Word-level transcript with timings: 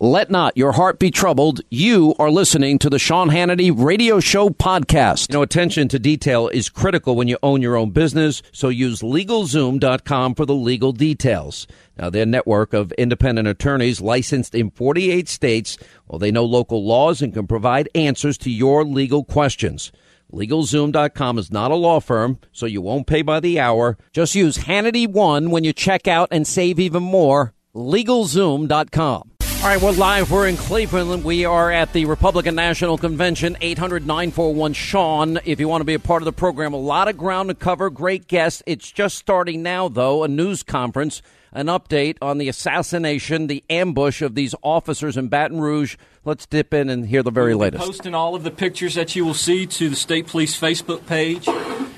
Let 0.00 0.30
not 0.30 0.56
your 0.56 0.70
heart 0.70 1.00
be 1.00 1.10
troubled. 1.10 1.60
You 1.70 2.14
are 2.20 2.30
listening 2.30 2.78
to 2.78 2.88
the 2.88 3.00
Sean 3.00 3.30
Hannity 3.30 3.72
Radio 3.76 4.20
Show 4.20 4.48
podcast. 4.48 5.28
You 5.28 5.38
know, 5.38 5.42
attention 5.42 5.88
to 5.88 5.98
detail 5.98 6.46
is 6.46 6.68
critical 6.68 7.16
when 7.16 7.26
you 7.26 7.36
own 7.42 7.62
your 7.62 7.74
own 7.74 7.90
business, 7.90 8.40
so 8.52 8.68
use 8.68 9.02
LegalZoom.com 9.02 10.36
for 10.36 10.46
the 10.46 10.54
legal 10.54 10.92
details. 10.92 11.66
Now, 11.96 12.10
their 12.10 12.26
network 12.26 12.74
of 12.74 12.92
independent 12.92 13.48
attorneys 13.48 14.00
licensed 14.00 14.54
in 14.54 14.70
48 14.70 15.28
states, 15.28 15.76
well, 16.06 16.20
they 16.20 16.30
know 16.30 16.44
local 16.44 16.86
laws 16.86 17.20
and 17.20 17.34
can 17.34 17.48
provide 17.48 17.88
answers 17.96 18.38
to 18.38 18.52
your 18.52 18.84
legal 18.84 19.24
questions. 19.24 19.90
LegalZoom.com 20.32 21.38
is 21.38 21.50
not 21.50 21.72
a 21.72 21.74
law 21.74 21.98
firm, 21.98 22.38
so 22.52 22.66
you 22.66 22.80
won't 22.80 23.08
pay 23.08 23.22
by 23.22 23.40
the 23.40 23.58
hour. 23.58 23.98
Just 24.12 24.36
use 24.36 24.58
Hannity1 24.58 25.50
when 25.50 25.64
you 25.64 25.72
check 25.72 26.06
out 26.06 26.28
and 26.30 26.46
save 26.46 26.78
even 26.78 27.02
more. 27.02 27.52
LegalZoom.com. 27.74 29.32
All 29.58 29.64
right, 29.64 29.82
we're 29.82 29.90
live. 29.90 30.30
We're 30.30 30.46
in 30.46 30.56
Cleveland. 30.56 31.24
We 31.24 31.44
are 31.44 31.72
at 31.72 31.92
the 31.92 32.04
Republican 32.04 32.54
National 32.54 32.96
Convention, 32.96 33.56
800 33.60 34.06
941 34.06 34.72
Sean. 34.72 35.40
If 35.44 35.58
you 35.58 35.66
want 35.66 35.80
to 35.80 35.84
be 35.84 35.94
a 35.94 35.98
part 35.98 36.22
of 36.22 36.26
the 36.26 36.32
program, 36.32 36.72
a 36.74 36.78
lot 36.78 37.08
of 37.08 37.18
ground 37.18 37.48
to 37.48 37.56
cover. 37.56 37.90
Great 37.90 38.28
guests. 38.28 38.62
It's 38.66 38.90
just 38.90 39.18
starting 39.18 39.64
now, 39.64 39.88
though, 39.88 40.22
a 40.22 40.28
news 40.28 40.62
conference, 40.62 41.22
an 41.52 41.66
update 41.66 42.18
on 42.22 42.38
the 42.38 42.48
assassination, 42.48 43.48
the 43.48 43.64
ambush 43.68 44.22
of 44.22 44.36
these 44.36 44.54
officers 44.62 45.16
in 45.16 45.26
Baton 45.26 45.60
Rouge. 45.60 45.96
Let's 46.24 46.46
dip 46.46 46.72
in 46.72 46.88
and 46.88 47.06
hear 47.06 47.24
the 47.24 47.32
very 47.32 47.56
we'll 47.56 47.64
latest. 47.64 47.84
Posting 47.84 48.14
all 48.14 48.36
of 48.36 48.44
the 48.44 48.52
pictures 48.52 48.94
that 48.94 49.16
you 49.16 49.24
will 49.24 49.34
see 49.34 49.66
to 49.66 49.88
the 49.88 49.96
State 49.96 50.28
Police 50.28 50.58
Facebook 50.58 51.04
page. 51.06 51.48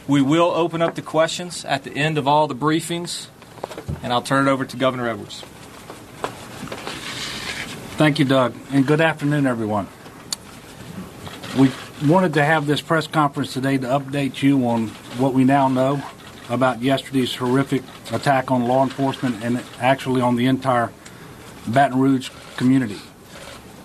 We 0.09 0.22
will 0.22 0.50
open 0.50 0.81
up 0.81 0.94
the 0.94 1.03
questions 1.03 1.66
at 1.66 1.84
the 1.84 1.92
end 1.92 2.16
of 2.16 2.27
all 2.27 2.48
the 2.48 2.56
briefings, 2.56 3.27
and 4.03 4.15
I'll 4.15 4.22
turn 4.22 4.48
it 4.48 4.50
over 4.50 4.65
to 4.65 4.77
Governor 4.78 5.09
Edwards. 5.09 5.44
Thank 8.00 8.19
you, 8.19 8.25
Doug, 8.25 8.55
and 8.71 8.87
good 8.87 9.03
afternoon, 9.03 9.47
everyone. 9.47 9.87
We 11.59 11.71
wanted 12.09 12.33
to 12.33 12.43
have 12.43 12.66
this 12.66 12.81
press 12.81 13.06
conference 13.06 13.53
today 13.53 13.77
to 13.77 13.87
update 13.88 14.43
you 14.43 14.66
on 14.66 14.88
what 15.19 15.34
we 15.34 15.44
now 15.44 15.69
know 15.69 16.03
about 16.49 16.81
yesterday's 16.81 17.34
horrific 17.34 17.83
attack 18.10 18.50
on 18.50 18.66
law 18.66 18.84
enforcement 18.84 19.44
and 19.44 19.62
actually 19.81 20.22
on 20.22 20.37
the 20.37 20.47
entire 20.47 20.91
Baton 21.66 22.00
Rouge 22.00 22.31
community. 22.56 22.97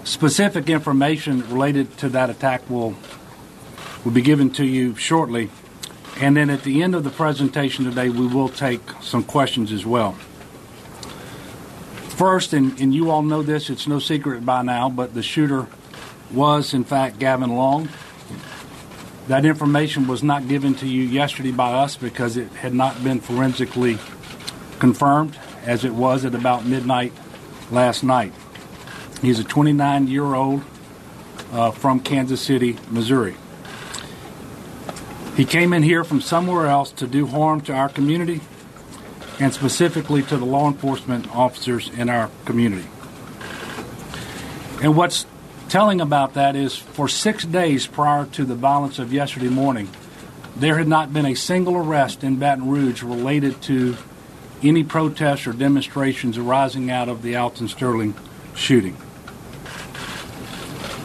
Specific 0.06 0.70
information 0.70 1.42
related 1.50 1.98
to 1.98 2.08
that 2.08 2.30
attack 2.30 2.70
will 2.70 2.96
will 4.06 4.14
be 4.14 4.22
given 4.22 4.50
to 4.52 4.64
you 4.64 4.96
shortly. 4.96 5.50
And 6.22 6.38
then 6.38 6.50
at 6.50 6.64
the 6.64 6.81
end 6.81 6.96
of 6.96 7.04
the 7.04 7.09
presentation 7.09 7.84
today, 7.84 8.08
we 8.08 8.28
will 8.28 8.48
take 8.48 8.80
some 9.02 9.25
questions 9.25 9.74
as 9.74 9.86
well. 9.86 10.16
First, 12.16 12.53
and, 12.53 12.80
and 12.80 12.96
you 12.96 13.12
all 13.12 13.24
know 13.24 13.42
this, 13.44 13.70
it's 13.70 13.88
no 13.88 14.00
secret 14.00 14.46
by 14.46 14.62
now, 14.62 14.90
but 14.90 15.14
the 15.14 15.22
shooter 15.22 15.68
was, 16.31 16.74
in 16.74 16.86
fact, 16.86 17.20
Gavin 17.20 17.58
Long. 17.58 17.90
That 19.28 19.44
information 19.44 20.08
was 20.08 20.24
not 20.24 20.48
given 20.48 20.75
to 20.75 20.88
you 20.88 21.04
yesterday 21.04 21.52
by 21.52 21.74
us 21.74 21.98
because 21.98 22.38
it 22.38 22.48
had 22.54 22.74
not 22.74 23.04
been 23.04 23.20
forensically 23.20 23.98
confirmed, 24.80 25.38
as 25.66 25.84
it 25.84 25.94
was 25.94 26.24
at 26.24 26.34
about 26.34 26.66
midnight 26.66 27.12
last 27.70 28.02
night. 28.02 28.31
He's 29.22 29.40
a 29.40 29.44
29 29.44 30.08
year 30.08 30.36
old 30.36 30.64
uh, 31.52 31.72
from 31.72 32.00
Kansas 32.00 32.40
City, 32.40 32.78
Missouri. 32.90 33.36
He 35.36 35.44
came 35.44 35.74
in 35.74 35.84
here 35.84 36.06
from 36.06 36.22
somewhere 36.22 36.68
else 36.68 36.94
to 36.94 37.08
do 37.08 37.28
harm 37.28 37.59
to 37.62 37.74
our 37.74 37.90
community 37.90 38.40
and 39.40 39.53
specifically 39.53 40.23
to 40.23 40.38
the 40.38 40.46
law 40.46 40.68
enforcement 40.68 41.34
officers 41.35 41.90
in 41.90 42.09
our 42.09 42.29
community. 42.46 42.88
And 44.81 44.96
what's 44.96 45.25
telling 45.69 46.01
about 46.01 46.34
that 46.35 46.56
is 46.56 46.75
for 46.75 47.07
six 47.07 47.44
days 47.45 47.88
prior 47.88 48.25
to 48.25 48.45
the 48.45 48.56
violence 48.56 49.00
of 49.00 49.12
yesterday 49.12 49.50
morning, 49.50 49.90
there 50.56 50.78
had 50.78 50.88
not 50.88 51.12
been 51.12 51.25
a 51.25 51.35
single 51.35 51.75
arrest 51.75 52.24
in 52.24 52.38
Baton 52.38 52.69
Rouge 52.69 53.03
related 53.03 53.62
to 53.63 53.97
any 54.63 54.84
protests 54.84 55.47
or 55.47 55.53
demonstrations 55.53 56.38
arising 56.38 56.90
out 56.90 57.09
of 57.09 57.22
the 57.22 57.35
Alton 57.35 57.68
Sterling 57.68 58.16
shooting. 58.56 58.95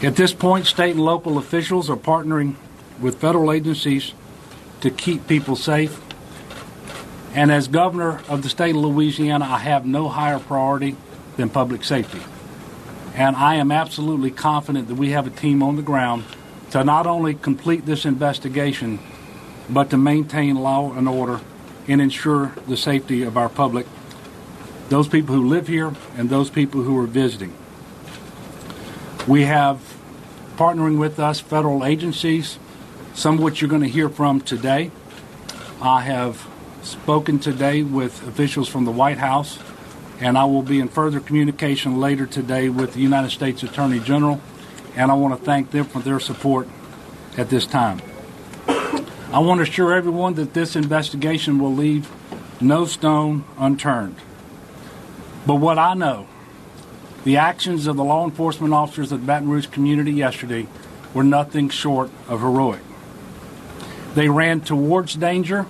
At 0.03 0.17
this 0.17 0.33
point, 0.33 0.67
state 0.67 0.93
and 0.93 1.05
local 1.05 1.37
officials 1.37 1.91
are 1.91 1.97
partnering 1.97 2.55
with 3.01 3.21
federal 3.21 3.53
agencies 3.53 4.15
to 4.81 4.91
keep 4.91 5.27
people 5.27 5.57
safe 5.57 6.01
and 7.35 7.53
as 7.53 7.69
governor 7.69 8.21
of 8.29 8.43
the 8.43 8.49
state 8.49 8.75
of 8.75 8.83
Louisiana, 8.83 9.45
I 9.45 9.59
have 9.59 9.87
no 9.87 10.09
higher 10.09 10.39
priority 10.39 10.97
than 11.37 11.49
public 11.49 11.85
safety. 11.85 12.21
And 13.15 13.37
I 13.37 13.57
am 13.57 13.71
absolutely 13.71 14.31
confident 14.31 14.89
that 14.89 14.97
we 14.97 15.11
have 15.11 15.27
a 15.27 15.31
team 15.31 15.63
on 15.63 15.77
the 15.77 15.83
ground 15.83 16.25
to 16.71 16.85
not 16.85 17.07
only 17.07 17.35
complete 17.35 17.87
this 17.87 18.05
investigation, 18.05 18.99
but 19.69 19.91
to 19.91 19.97
maintain 19.97 20.57
law 20.57 20.93
and 20.93 21.09
order 21.09 21.41
and 21.87 22.01
ensure 22.01 22.53
the 22.67 22.77
safety 22.77 23.23
of 23.23 23.37
our 23.37 23.49
public, 23.49 23.87
those 24.89 25.09
people 25.09 25.35
who 25.35 25.49
live 25.49 25.67
here 25.69 25.93
and 26.17 26.31
those 26.31 26.51
people 26.51 26.83
who 26.83 26.99
are 26.99 27.07
visiting. 27.07 27.55
We 29.27 29.45
have 29.45 29.81
partnering 30.57 30.99
with 30.99 31.21
us 31.21 31.41
federal 31.41 31.85
agencies, 31.85 32.59
some 33.15 33.37
of 33.37 33.41
which 33.41 33.61
you're 33.61 33.71
going 33.71 33.83
to 33.83 33.89
hear 33.89 34.09
from 34.09 34.41
today. 34.41 34.91
I 35.81 36.03
have 36.03 36.47
spoken 36.83 37.39
today 37.39 37.83
with 37.83 38.27
officials 38.27 38.69
from 38.69 38.85
the 38.85 38.91
White 38.91 39.19
House, 39.19 39.59
and 40.21 40.37
I 40.37 40.45
will 40.45 40.63
be 40.63 40.81
in 40.81 40.89
further 40.89 41.21
communication 41.21 42.01
later 42.01 42.27
today 42.27 42.69
with 42.69 42.95
the 42.95 43.01
United 43.01 43.31
States 43.31 43.63
Attorney 43.63 44.01
General, 44.01 44.41
and 44.97 45.11
I 45.11 45.15
want 45.15 45.39
to 45.39 45.45
thank 45.45 45.71
them 45.71 45.85
for 45.85 46.01
their 46.01 46.21
support 46.21 46.69
at 47.37 47.51
this 47.51 47.67
time. 47.67 48.01
I 49.33 49.39
want 49.39 49.59
to 49.59 49.63
assure 49.63 49.95
everyone 49.95 50.35
that 50.35 50.55
this 50.55 50.75
investigation 50.75 51.59
will 51.59 51.75
leave 51.75 52.11
no 52.61 52.85
stone 52.85 53.45
unturned. 53.59 54.17
But 55.47 55.57
what 55.57 55.79
I 55.79 55.95
know, 55.95 56.27
the 57.25 57.37
actions 57.37 57.87
of 57.87 57.97
the 57.97 58.05
law 58.05 58.25
enforcement 58.25 58.75
officers 58.75 59.13
of 59.13 59.21
the 59.21 59.27
Baton 59.27 59.49
Rouge 59.49 59.67
community 59.69 60.13
yesterday 60.13 60.67
were 61.15 61.25
nothing 61.25 61.69
short 61.69 62.11
of 62.29 62.41
heroic. 62.41 62.81
They 64.15 64.29
ran 64.29 64.61
towards 64.61 65.15
danger 65.15 65.67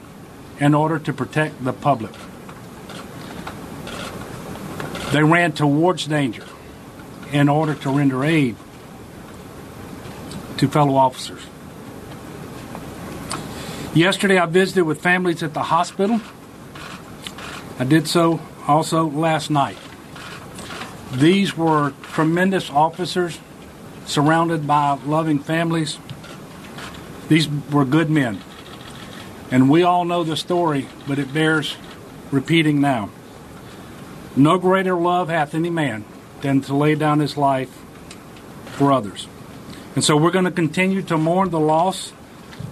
in 0.60 0.74
order 0.74 0.98
to 0.98 1.12
protect 1.12 1.64
the 1.64 1.72
public. 1.72 2.12
They 5.12 5.24
ran 5.24 5.52
towards 5.52 6.06
danger 6.06 6.44
in 7.32 7.48
order 7.48 7.74
to 7.74 7.90
render 7.90 8.22
aid 8.24 8.54
to 10.58 10.68
fellow 10.68 10.94
officers. 10.94 11.40
Yesterday, 13.94 14.38
I 14.38 14.46
visited 14.46 14.84
with 14.84 15.00
families 15.00 15.42
at 15.42 15.52
the 15.52 15.64
hospital. 15.64 16.20
I 17.78 17.84
did 17.84 18.06
so 18.06 18.40
also 18.68 19.08
last 19.08 19.50
night. 19.50 19.76
These 21.12 21.56
were 21.56 21.92
tremendous 22.02 22.70
officers 22.70 23.40
surrounded 24.06 24.66
by 24.66 24.98
loving 25.06 25.40
families. 25.40 25.98
These 27.28 27.48
were 27.72 27.84
good 27.84 28.10
men. 28.10 28.40
And 29.50 29.68
we 29.68 29.82
all 29.82 30.04
know 30.04 30.22
the 30.22 30.36
story, 30.36 30.86
but 31.08 31.18
it 31.18 31.32
bears 31.34 31.76
repeating 32.30 32.80
now. 32.80 33.10
No 34.36 34.58
greater 34.58 34.94
love 34.94 35.28
hath 35.28 35.54
any 35.54 35.70
man 35.70 36.04
than 36.40 36.60
to 36.62 36.74
lay 36.74 36.94
down 36.94 37.18
his 37.18 37.36
life 37.36 37.70
for 38.66 38.92
others. 38.92 39.26
And 39.94 40.04
so 40.04 40.16
we're 40.16 40.30
going 40.30 40.44
to 40.44 40.52
continue 40.52 41.02
to 41.02 41.18
mourn 41.18 41.50
the 41.50 41.60
loss 41.60 42.12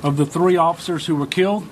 of 0.02 0.16
the 0.16 0.25
three 0.25 0.56
officers 0.56 1.06
who 1.06 1.16
were 1.16 1.26
killed, 1.26 1.66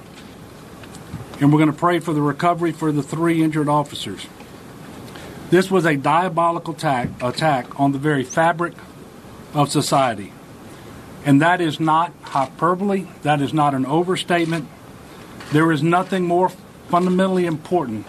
and 1.40 1.52
we're 1.52 1.58
going 1.58 1.72
to 1.72 1.78
pray 1.78 2.00
for 2.00 2.12
the 2.12 2.20
recovery 2.20 2.72
for 2.72 2.90
the 2.90 3.02
three 3.02 3.42
injured 3.42 3.68
officers. 3.68 4.26
This 5.50 5.70
was 5.70 5.86
a 5.86 5.96
diabolical 5.96 6.74
attack, 6.74 7.08
attack 7.22 7.78
on 7.78 7.92
the 7.92 7.98
very 7.98 8.24
fabric 8.24 8.74
of 9.54 9.70
society. 9.70 10.32
And 11.24 11.40
that 11.42 11.60
is 11.60 11.78
not 11.78 12.12
hyperbole, 12.22 13.06
that 13.22 13.40
is 13.40 13.54
not 13.54 13.74
an 13.74 13.86
overstatement. 13.86 14.68
There 15.52 15.70
is 15.72 15.82
nothing 15.82 16.24
more 16.24 16.50
fundamentally 16.88 17.46
important 17.46 18.06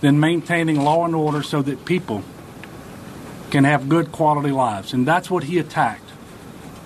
than 0.00 0.18
maintaining 0.18 0.80
law 0.80 1.04
and 1.04 1.14
order 1.14 1.42
so 1.42 1.62
that 1.62 1.84
people 1.84 2.22
can 3.50 3.64
have 3.64 3.88
good 3.88 4.10
quality 4.10 4.50
lives. 4.50 4.92
And 4.92 5.06
that's 5.06 5.30
what 5.30 5.44
he 5.44 5.58
attacked 5.58 6.10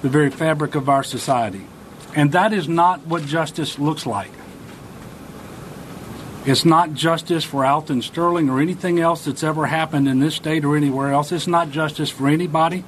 the 0.02 0.08
very 0.08 0.31
fabric 0.31 0.75
of 0.75 0.88
our 0.88 1.02
society. 1.02 1.66
And 2.14 2.32
that 2.32 2.52
is 2.52 2.69
not 2.69 3.06
what 3.06 3.25
justice 3.25 3.78
looks 3.78 4.06
like. 4.06 4.31
It's 6.44 6.64
not 6.64 6.94
justice 6.94 7.43
for 7.43 7.64
Alton 7.64 8.02
Sterling 8.02 8.48
or 8.48 8.60
anything 8.60 9.00
else 9.00 9.25
that's 9.25 9.43
ever 9.43 9.66
happened 9.66 10.06
in 10.06 10.20
this 10.20 10.37
state 10.37 10.64
or 10.64 10.76
anywhere 10.76 11.12
else. 11.12 11.32
It's 11.32 11.48
not 11.48 11.70
justice 11.70 12.10
for 12.10 12.28
anybody. 12.28 12.84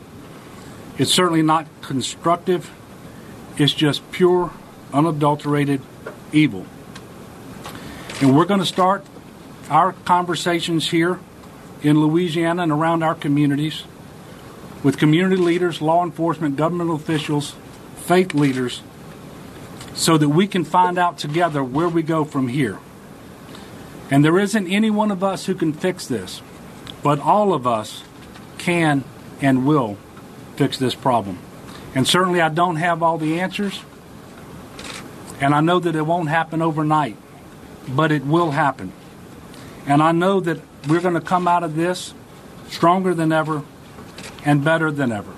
It's 0.96 1.12
certainly 1.12 1.42
not 1.42 1.66
constructive. 1.82 2.70
It's 3.56 3.74
just 3.74 4.08
pure, 4.12 4.52
unadulterated 4.92 5.80
evil. 6.32 6.66
And 8.20 8.36
we're 8.36 8.46
going 8.46 8.60
to 8.60 8.66
start 8.66 9.04
our 9.70 9.92
conversations 9.92 10.90
here 10.90 11.20
in 11.82 12.00
Louisiana 12.00 12.62
and 12.64 12.72
around 12.72 13.02
our 13.02 13.14
communities 13.14 13.84
with 14.82 14.98
community 14.98 15.36
leaders, 15.36 15.80
law 15.80 16.04
enforcement, 16.04 16.56
government 16.56 16.90
officials, 16.90 17.54
faith 17.96 18.34
leaders, 18.34 18.82
so 19.94 20.18
that 20.18 20.28
we 20.28 20.46
can 20.46 20.64
find 20.64 20.98
out 20.98 21.18
together 21.18 21.62
where 21.62 21.88
we 21.88 22.02
go 22.02 22.24
from 22.24 22.48
here. 22.48 22.78
And 24.10 24.24
there 24.24 24.38
isn't 24.38 24.66
any 24.66 24.90
one 24.90 25.10
of 25.10 25.22
us 25.22 25.46
who 25.46 25.54
can 25.54 25.72
fix 25.72 26.06
this, 26.06 26.42
but 27.02 27.20
all 27.20 27.52
of 27.52 27.66
us 27.66 28.02
can 28.56 29.04
and 29.40 29.66
will 29.66 29.96
fix 30.56 30.78
this 30.78 30.94
problem. 30.94 31.38
And 31.94 32.06
certainly 32.06 32.40
I 32.40 32.48
don't 32.48 32.76
have 32.76 33.02
all 33.02 33.18
the 33.18 33.40
answers, 33.40 33.80
and 35.40 35.54
I 35.54 35.60
know 35.60 35.78
that 35.78 35.94
it 35.94 36.02
won't 36.02 36.28
happen 36.28 36.62
overnight, 36.62 37.16
but 37.94 38.12
it 38.12 38.24
will 38.24 38.52
happen. 38.52 38.92
And 39.86 40.02
I 40.02 40.12
know 40.12 40.40
that 40.40 40.60
we're 40.88 41.00
going 41.00 41.14
to 41.14 41.20
come 41.20 41.48
out 41.48 41.62
of 41.62 41.74
this 41.74 42.14
stronger 42.68 43.14
than 43.14 43.32
ever 43.32 43.62
and 44.44 44.64
better 44.64 44.90
than 44.90 45.12
ever. 45.12 45.32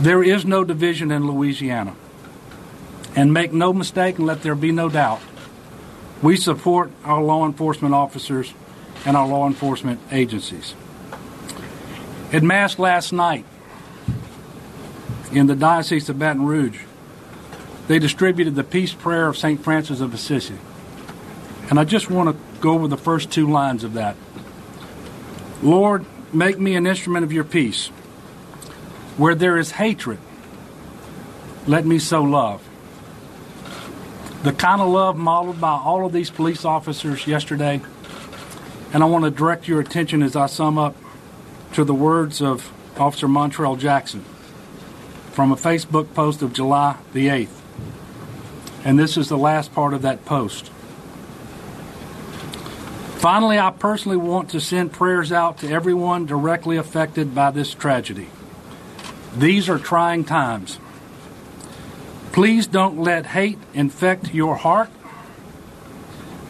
There 0.00 0.22
is 0.22 0.44
no 0.44 0.64
division 0.64 1.10
in 1.10 1.26
Louisiana. 1.26 1.94
And 3.16 3.32
make 3.32 3.52
no 3.52 3.72
mistake 3.72 4.18
and 4.18 4.26
let 4.26 4.42
there 4.42 4.54
be 4.54 4.70
no 4.70 4.88
doubt 4.88 5.20
we 6.22 6.36
support 6.36 6.90
our 7.04 7.22
law 7.22 7.46
enforcement 7.46 7.94
officers 7.94 8.52
and 9.04 9.16
our 9.16 9.26
law 9.26 9.46
enforcement 9.46 10.00
agencies. 10.10 10.74
At 12.32 12.42
Mass 12.42 12.78
last 12.78 13.12
night 13.12 13.44
in 15.32 15.46
the 15.46 15.54
Diocese 15.54 16.08
of 16.08 16.18
Baton 16.18 16.44
Rouge, 16.44 16.82
they 17.88 17.98
distributed 17.98 18.54
the 18.54 18.64
peace 18.64 18.92
prayer 18.92 19.26
of 19.26 19.36
St. 19.36 19.62
Francis 19.62 20.00
of 20.00 20.14
Assisi. 20.14 20.56
And 21.70 21.80
I 21.80 21.84
just 21.84 22.08
want 22.10 22.30
to 22.30 22.60
go 22.60 22.74
over 22.74 22.88
the 22.88 22.96
first 22.96 23.30
two 23.30 23.50
lines 23.50 23.82
of 23.82 23.94
that. 23.94 24.16
Lord, 25.62 26.04
make 26.32 26.58
me 26.58 26.76
an 26.76 26.86
instrument 26.86 27.24
of 27.24 27.32
your 27.32 27.44
peace. 27.44 27.88
Where 29.16 29.34
there 29.34 29.58
is 29.58 29.72
hatred, 29.72 30.18
let 31.66 31.84
me 31.84 31.98
sow 31.98 32.22
love 32.22 32.62
the 34.42 34.52
kind 34.52 34.80
of 34.80 34.88
love 34.88 35.16
modeled 35.16 35.60
by 35.60 35.72
all 35.72 36.06
of 36.06 36.12
these 36.12 36.30
police 36.30 36.64
officers 36.64 37.26
yesterday. 37.26 37.80
And 38.92 39.02
I 39.02 39.06
want 39.06 39.24
to 39.24 39.30
direct 39.30 39.68
your 39.68 39.80
attention 39.80 40.22
as 40.22 40.36
I 40.36 40.46
sum 40.46 40.78
up 40.78 40.96
to 41.74 41.84
the 41.84 41.94
words 41.94 42.40
of 42.40 42.72
Officer 42.96 43.26
Montrell 43.28 43.78
Jackson 43.78 44.24
from 45.32 45.52
a 45.52 45.56
Facebook 45.56 46.14
post 46.14 46.42
of 46.42 46.52
July 46.52 46.96
the 47.12 47.26
8th. 47.26 47.57
And 48.88 48.98
this 48.98 49.18
is 49.18 49.28
the 49.28 49.36
last 49.36 49.74
part 49.74 49.92
of 49.92 50.00
that 50.00 50.24
post. 50.24 50.70
Finally, 53.18 53.58
I 53.58 53.70
personally 53.70 54.16
want 54.16 54.48
to 54.52 54.62
send 54.62 54.94
prayers 54.94 55.30
out 55.30 55.58
to 55.58 55.68
everyone 55.68 56.24
directly 56.24 56.78
affected 56.78 57.34
by 57.34 57.50
this 57.50 57.74
tragedy. 57.74 58.30
These 59.36 59.68
are 59.68 59.78
trying 59.78 60.24
times. 60.24 60.78
Please 62.32 62.66
don't 62.66 62.98
let 62.98 63.26
hate 63.26 63.58
infect 63.74 64.32
your 64.32 64.56
heart. 64.56 64.88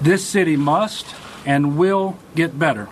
This 0.01 0.25
city 0.25 0.57
must 0.57 1.17
and 1.45 1.77
will 1.77 2.19
get 2.37 2.57
better. 2.57 2.89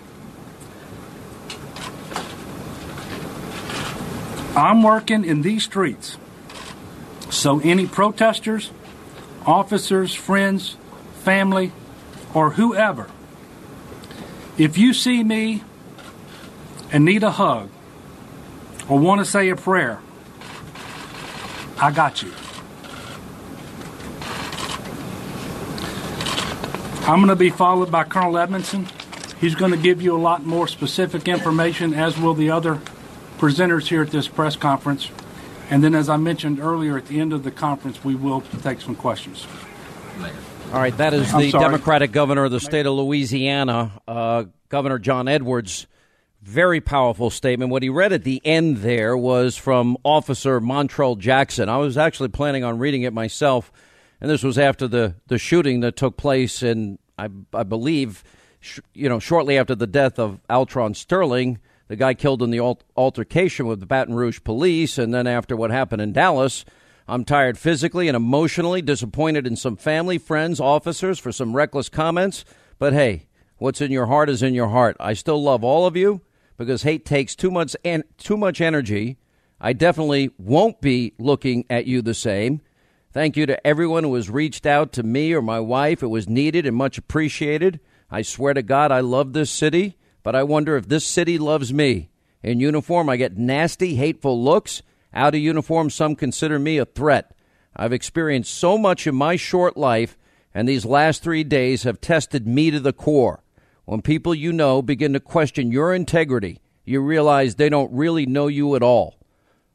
I'm 4.57 4.83
working 4.83 5.23
in 5.23 5.41
these 5.41 5.63
streets, 5.63 6.17
so 7.29 7.61
any 7.61 7.87
protesters, 7.87 8.71
officers, 9.47 10.13
friends, 10.13 10.75
family, 11.23 11.71
or 12.33 12.51
whoever, 12.51 13.09
if 14.57 14.77
you 14.77 14.93
see 14.93 15.23
me 15.23 15.63
and 16.91 17.05
need 17.05 17.23
a 17.23 17.31
hug 17.31 17.69
or 18.89 18.99
want 18.99 19.19
to 19.19 19.25
say 19.25 19.49
a 19.49 19.55
prayer, 19.55 20.01
I 21.79 21.91
got 21.91 22.21
you. 22.21 22.31
I'm 27.07 27.19
going 27.19 27.29
to 27.29 27.37
be 27.37 27.49
followed 27.49 27.89
by 27.89 28.03
Colonel 28.03 28.37
Edmonson. 28.37 28.85
He's 29.39 29.55
going 29.55 29.71
to 29.71 29.77
give 29.77 30.01
you 30.01 30.13
a 30.15 30.19
lot 30.19 30.45
more 30.45 30.67
specific 30.67 31.27
information, 31.27 31.93
as 31.93 32.17
will 32.19 32.33
the 32.33 32.49
other 32.49 32.81
presenters 33.37 33.87
here 33.87 34.01
at 34.01 34.11
this 34.11 34.27
press 34.27 34.57
conference. 34.57 35.09
And 35.69 35.83
then, 35.83 35.95
as 35.95 36.09
I 36.09 36.17
mentioned 36.17 36.59
earlier, 36.59 36.97
at 36.97 37.07
the 37.07 37.19
end 37.19 37.33
of 37.33 37.43
the 37.43 37.51
conference, 37.51 38.03
we 38.03 38.15
will 38.15 38.41
take 38.63 38.81
some 38.81 38.95
questions. 38.95 39.45
All 40.71 40.79
right, 40.79 40.95
that 40.97 41.13
is 41.13 41.31
the 41.33 41.51
Democratic 41.51 42.11
governor 42.11 42.45
of 42.45 42.51
the 42.51 42.59
state 42.59 42.85
of 42.85 42.93
Louisiana, 42.93 43.91
uh, 44.07 44.45
Governor 44.69 44.99
John 44.99 45.27
Edwards. 45.27 45.87
Very 46.41 46.81
powerful 46.81 47.29
statement. 47.29 47.71
What 47.71 47.83
he 47.83 47.89
read 47.89 48.13
at 48.13 48.23
the 48.23 48.41
end 48.45 48.77
there 48.77 49.17
was 49.17 49.57
from 49.57 49.97
Officer 50.03 50.61
Montrell 50.61 51.17
Jackson. 51.17 51.67
I 51.67 51.77
was 51.77 51.97
actually 51.97 52.29
planning 52.29 52.63
on 52.63 52.79
reading 52.79 53.03
it 53.03 53.13
myself 53.13 53.71
and 54.19 54.29
this 54.29 54.43
was 54.43 54.57
after 54.57 54.87
the, 54.87 55.15
the 55.27 55.37
shooting 55.37 55.81
that 55.81 55.95
took 55.95 56.17
place 56.17 56.63
in, 56.63 56.97
I, 57.17 57.29
I 57.53 57.63
believe, 57.63 58.23
sh- 58.59 58.79
you 58.93 59.09
know, 59.09 59.19
shortly 59.19 59.57
after 59.57 59.75
the 59.75 59.87
death 59.87 60.17
of 60.17 60.39
Alton 60.49 60.95
Sterling, 60.95 61.59
the 61.87 61.95
guy 61.95 62.13
killed 62.13 62.41
in 62.43 62.51
the 62.51 62.75
altercation 62.95 63.67
with 63.67 63.79
the 63.79 63.85
Baton 63.85 64.15
Rouge 64.15 64.39
police, 64.43 64.97
and 64.97 65.13
then 65.13 65.27
after 65.27 65.55
what 65.55 65.71
happened 65.71 66.01
in 66.01 66.13
Dallas. 66.13 66.65
I'm 67.09 67.23
tired 67.23 67.57
physically 67.57 68.09
and 68.09 68.17
emotionally, 68.17 68.81
disappointed 68.81 69.47
in 69.47 69.55
some 69.55 69.77
family, 69.77 70.17
friends, 70.17 70.59
officers 70.59 71.17
for 71.17 71.31
some 71.31 71.55
reckless 71.55 71.87
comments. 71.87 72.43
But 72.79 72.91
hey, 72.91 73.27
what's 73.57 73.79
in 73.79 73.91
your 73.91 74.07
heart 74.07 74.29
is 74.29 74.43
in 74.43 74.53
your 74.53 74.67
heart. 74.67 74.97
I 74.99 75.13
still 75.13 75.41
love 75.41 75.63
all 75.63 75.85
of 75.85 75.95
you 75.95 76.21
because 76.57 76.83
hate 76.83 77.05
takes 77.05 77.33
too 77.33 77.49
much 77.49 77.77
en- 77.85 78.03
too 78.17 78.35
much 78.35 78.59
energy. 78.59 79.17
I 79.59 79.71
definitely 79.71 80.31
won't 80.37 80.81
be 80.81 81.13
looking 81.17 81.65
at 81.69 81.85
you 81.85 82.01
the 82.01 82.13
same. 82.13 82.61
Thank 83.13 83.37
you 83.37 83.45
to 83.45 83.65
everyone 83.65 84.03
who 84.03 84.13
has 84.15 84.29
reached 84.29 84.65
out 84.65 84.91
to 84.93 85.03
me 85.03 85.33
or 85.33 85.41
my 85.41 85.59
wife. 85.59 86.03
It 86.03 86.07
was 86.07 86.27
needed 86.27 86.65
and 86.65 86.75
much 86.75 86.97
appreciated. 86.97 87.79
I 88.11 88.21
swear 88.21 88.53
to 88.53 88.61
God, 88.61 88.91
I 88.91 88.99
love 88.99 89.33
this 89.33 89.49
city, 89.49 89.97
but 90.27 90.35
I 90.35 90.43
wonder 90.43 90.75
if 90.75 90.89
this 90.89 91.07
city 91.07 91.37
loves 91.37 91.73
me. 91.73 92.09
In 92.43 92.59
uniform, 92.59 93.07
I 93.07 93.15
get 93.15 93.37
nasty, 93.37 93.95
hateful 93.95 94.43
looks. 94.43 94.81
Out 95.13 95.35
of 95.35 95.39
uniform, 95.39 95.89
some 95.89 96.17
consider 96.17 96.59
me 96.59 96.79
a 96.79 96.83
threat. 96.83 97.33
I've 97.73 97.93
experienced 97.93 98.53
so 98.53 98.77
much 98.77 99.07
in 99.07 99.15
my 99.15 99.37
short 99.37 99.77
life, 99.77 100.17
and 100.53 100.67
these 100.67 100.83
last 100.83 101.23
three 101.23 101.45
days 101.45 101.83
have 101.83 102.01
tested 102.01 102.45
me 102.45 102.71
to 102.71 102.81
the 102.81 102.91
core. 102.91 103.41
When 103.85 104.01
people 104.01 104.35
you 104.35 104.51
know 104.51 104.81
begin 104.81 105.13
to 105.13 105.21
question 105.21 105.71
your 105.71 105.93
integrity, 105.93 106.59
you 106.83 106.99
realize 106.99 107.55
they 107.55 107.69
don't 107.69 107.93
really 107.93 108.25
know 108.25 108.47
you 108.47 108.75
at 108.75 108.83
all. 108.83 109.15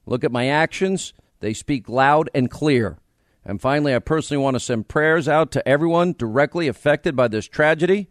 Look 0.05 0.23
at 0.23 0.33
my 0.33 0.49
actions, 0.49 1.15
they 1.41 1.55
speak 1.55 1.89
loud 1.89 2.29
and 2.35 2.51
clear. 2.51 2.99
And 3.43 3.59
finally, 3.59 3.95
I 3.95 4.01
personally 4.01 4.45
want 4.45 4.57
to 4.57 4.61
send 4.61 4.87
prayers 4.87 5.29
out 5.29 5.51
to 5.53 5.67
everyone 5.67 6.13
directly 6.13 6.69
affected 6.69 7.17
by 7.17 7.29
this 7.29 7.49
tragedy. 7.49 8.11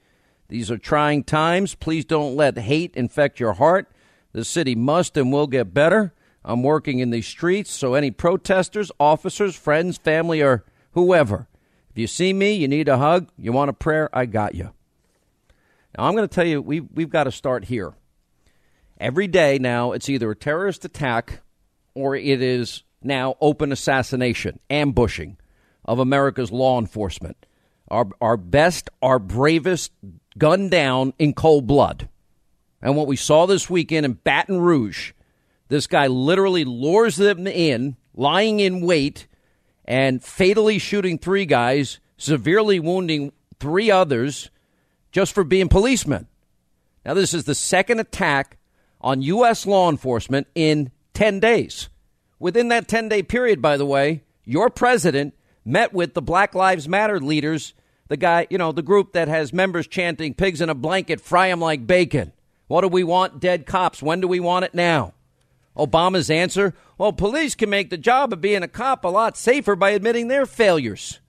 These 0.52 0.70
are 0.70 0.78
trying 0.78 1.24
times. 1.24 1.76
Please 1.76 2.04
don't 2.04 2.36
let 2.36 2.58
hate 2.58 2.94
infect 2.98 3.40
your 3.40 3.54
heart. 3.54 3.90
The 4.34 4.44
city 4.44 4.76
must 4.76 5.16
and 5.16 5.32
will 5.32 5.48
get 5.48 5.74
better. 5.74 6.14
I'm 6.44 6.62
working 6.62 7.00
in 7.00 7.10
these 7.10 7.26
streets, 7.26 7.72
so 7.72 7.94
any 7.94 8.12
protesters, 8.12 8.92
officers, 9.00 9.56
friends, 9.56 9.98
family, 9.98 10.42
or 10.42 10.66
whoever, 10.92 11.48
if 11.90 11.98
you 11.98 12.06
see 12.06 12.34
me, 12.34 12.52
you 12.52 12.68
need 12.68 12.90
a 12.90 12.98
hug, 12.98 13.30
you 13.38 13.54
want 13.54 13.70
a 13.70 13.74
prayer, 13.74 14.10
I 14.12 14.26
got 14.26 14.54
you. 14.54 14.74
Now, 15.98 16.04
I'm 16.04 16.16
going 16.16 16.28
to 16.28 16.36
tell 16.36 16.46
you, 16.46 16.62
we, 16.62 16.82
we've 16.82 17.10
got 17.10 17.24
to 17.26 17.32
start 17.32 17.66
here. 17.66 17.94
Every 19.00 19.28
day 19.28 19.58
now, 19.58 19.94
it's 19.94 20.10
either 20.10 20.32
a 20.32 20.36
terrorist 20.36 20.84
attack 20.84 21.44
or 21.94 22.14
it 22.14 22.42
is 22.42 22.84
now 23.02 23.36
open 23.40 23.72
assassination, 23.72 24.60
ambushing 24.70 25.38
of 25.86 26.00
America's 26.00 26.52
law 26.52 26.78
enforcement. 26.78 27.46
Our, 27.88 28.10
our 28.20 28.36
best, 28.36 28.90
our 29.02 29.18
bravest 29.18 29.94
gunned 30.38 30.72
down 30.72 31.14
in 31.20 31.34
cold 31.34 31.68
blood. 31.68 32.10
And 32.82 32.96
what 32.96 33.08
we 33.08 33.16
saw 33.16 33.46
this 33.46 33.70
weekend 33.70 34.06
in 34.06 34.14
Baton 34.14 34.60
Rouge, 34.60 35.14
this 35.68 35.88
guy 35.88 36.08
literally 36.08 36.66
lures 36.66 37.16
them 37.16 37.48
in, 37.48 37.96
lying 38.16 38.60
in 38.60 38.82
wait, 38.82 39.28
and 39.86 40.24
fatally 40.24 40.80
shooting 40.80 41.18
three 41.18 41.46
guys, 41.46 42.00
severely 42.18 42.80
wounding 42.80 43.32
three 43.60 43.92
others 43.92 44.50
just 45.12 45.34
for 45.34 45.44
being 45.44 45.70
policemen. 45.70 46.28
Now, 47.06 47.14
this 47.14 47.34
is 47.34 47.46
the 47.46 47.56
second 47.56 48.00
attack 48.00 48.58
on 49.00 49.22
U.S. 49.22 49.66
law 49.66 49.90
enforcement 49.90 50.48
in 50.56 50.92
10 51.14 51.40
days. 51.40 51.90
Within 52.40 52.70
that 52.70 52.88
10 52.88 53.10
day 53.10 53.24
period, 53.24 53.62
by 53.62 53.78
the 53.78 53.86
way, 53.86 54.24
your 54.46 54.70
president 54.70 55.36
met 55.66 55.94
with 55.94 56.14
the 56.14 56.22
Black 56.22 56.56
Lives 56.56 56.88
Matter 56.88 57.20
leaders, 57.20 57.74
the 58.12 58.18
guy, 58.18 58.46
you 58.50 58.58
know, 58.58 58.74
the 58.74 58.82
group 58.82 59.14
that 59.14 59.30
has 59.30 59.54
members 59.54 59.88
chanting, 59.88 60.34
pigs 60.34 60.60
in 60.60 60.70
a 60.70 60.76
blanket, 60.76 61.22
fry 61.22 61.48
them 61.48 61.62
like 61.62 61.88
bacon. 61.88 62.34
What 62.68 62.82
do 62.82 62.90
we 62.90 63.06
want? 63.06 63.40
Dead 63.40 63.66
cops. 63.66 64.04
When 64.04 64.20
do 64.20 64.28
we 64.28 64.42
want 64.42 64.66
it 64.66 64.74
now? 64.74 65.14
Obama's 65.78 66.30
answer 66.30 66.76
well, 66.98 67.14
police 67.14 67.56
can 67.56 67.70
make 67.70 67.90
the 67.90 67.98
job 67.98 68.34
of 68.34 68.42
being 68.42 68.64
a 68.64 68.68
cop 68.68 69.06
a 69.06 69.08
lot 69.08 69.38
safer 69.38 69.78
by 69.78 69.92
admitting 69.92 70.28
their 70.28 70.46
failures. 70.46 71.22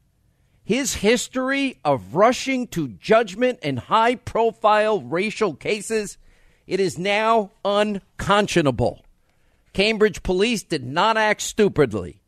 His 0.65 0.95
history 0.95 1.79
of 1.85 2.17
rushing 2.17 2.67
to 2.69 2.89
judgment 2.89 3.61
in 3.63 3.77
high 3.77 4.17
profile 4.17 5.01
racial 5.01 5.55
cases, 5.55 6.19
it 6.67 6.81
is 6.81 6.99
now 6.99 7.53
unconscionable. 7.65 9.05
Cambridge 9.73 10.25
police 10.25 10.65
did 10.65 10.85
not 10.85 11.17
act 11.17 11.43
stupidly. 11.43 12.22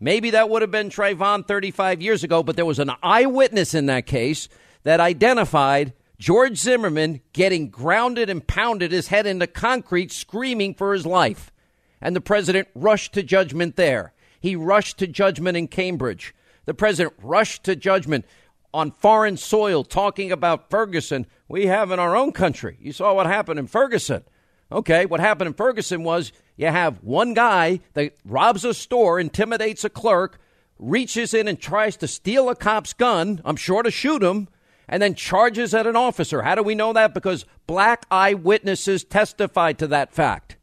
Maybe 0.00 0.30
that 0.30 0.48
would 0.48 0.62
have 0.62 0.70
been 0.70 0.90
Trayvon 0.90 1.46
35 1.46 2.00
years 2.00 2.22
ago, 2.22 2.42
but 2.42 2.56
there 2.56 2.64
was 2.64 2.78
an 2.78 2.92
eyewitness 3.02 3.74
in 3.74 3.86
that 3.86 4.06
case 4.06 4.48
that 4.84 5.00
identified 5.00 5.92
George 6.18 6.56
Zimmerman 6.56 7.20
getting 7.32 7.68
grounded 7.68 8.30
and 8.30 8.46
pounded 8.46 8.92
his 8.92 9.08
head 9.08 9.26
into 9.26 9.46
concrete, 9.46 10.12
screaming 10.12 10.74
for 10.74 10.92
his 10.92 11.06
life. 11.06 11.52
And 12.00 12.14
the 12.14 12.20
president 12.20 12.68
rushed 12.74 13.12
to 13.14 13.22
judgment 13.22 13.76
there. 13.76 14.12
He 14.40 14.54
rushed 14.54 14.98
to 14.98 15.06
judgment 15.06 15.56
in 15.56 15.66
Cambridge. 15.66 16.34
The 16.64 16.74
president 16.74 17.14
rushed 17.20 17.64
to 17.64 17.74
judgment 17.74 18.24
on 18.72 18.92
foreign 18.92 19.36
soil, 19.36 19.82
talking 19.82 20.30
about 20.30 20.70
Ferguson 20.70 21.26
we 21.48 21.66
have 21.66 21.90
in 21.90 21.98
our 21.98 22.14
own 22.14 22.32
country. 22.32 22.76
You 22.80 22.92
saw 22.92 23.14
what 23.14 23.26
happened 23.26 23.58
in 23.58 23.66
Ferguson. 23.66 24.22
Okay, 24.70 25.06
what 25.06 25.20
happened 25.20 25.48
in 25.48 25.54
Ferguson 25.54 26.04
was 26.04 26.30
you 26.56 26.66
have 26.66 27.02
one 27.02 27.32
guy 27.32 27.80
that 27.94 28.14
robs 28.24 28.64
a 28.64 28.74
store, 28.74 29.18
intimidates 29.18 29.82
a 29.84 29.90
clerk, 29.90 30.38
reaches 30.78 31.32
in 31.32 31.48
and 31.48 31.58
tries 31.58 31.96
to 31.96 32.06
steal 32.06 32.50
a 32.50 32.54
cop's 32.54 32.92
gun, 32.92 33.40
I'm 33.44 33.56
sure 33.56 33.82
to 33.82 33.90
shoot 33.90 34.22
him, 34.22 34.48
and 34.86 35.02
then 35.02 35.14
charges 35.14 35.74
at 35.74 35.86
an 35.86 35.96
officer. 35.96 36.42
How 36.42 36.54
do 36.54 36.62
we 36.62 36.74
know 36.74 36.92
that? 36.92 37.14
Because 37.14 37.46
black 37.66 38.04
eyewitnesses 38.10 39.04
testified 39.04 39.78
to 39.78 39.86
that 39.88 40.12
fact. 40.12 40.56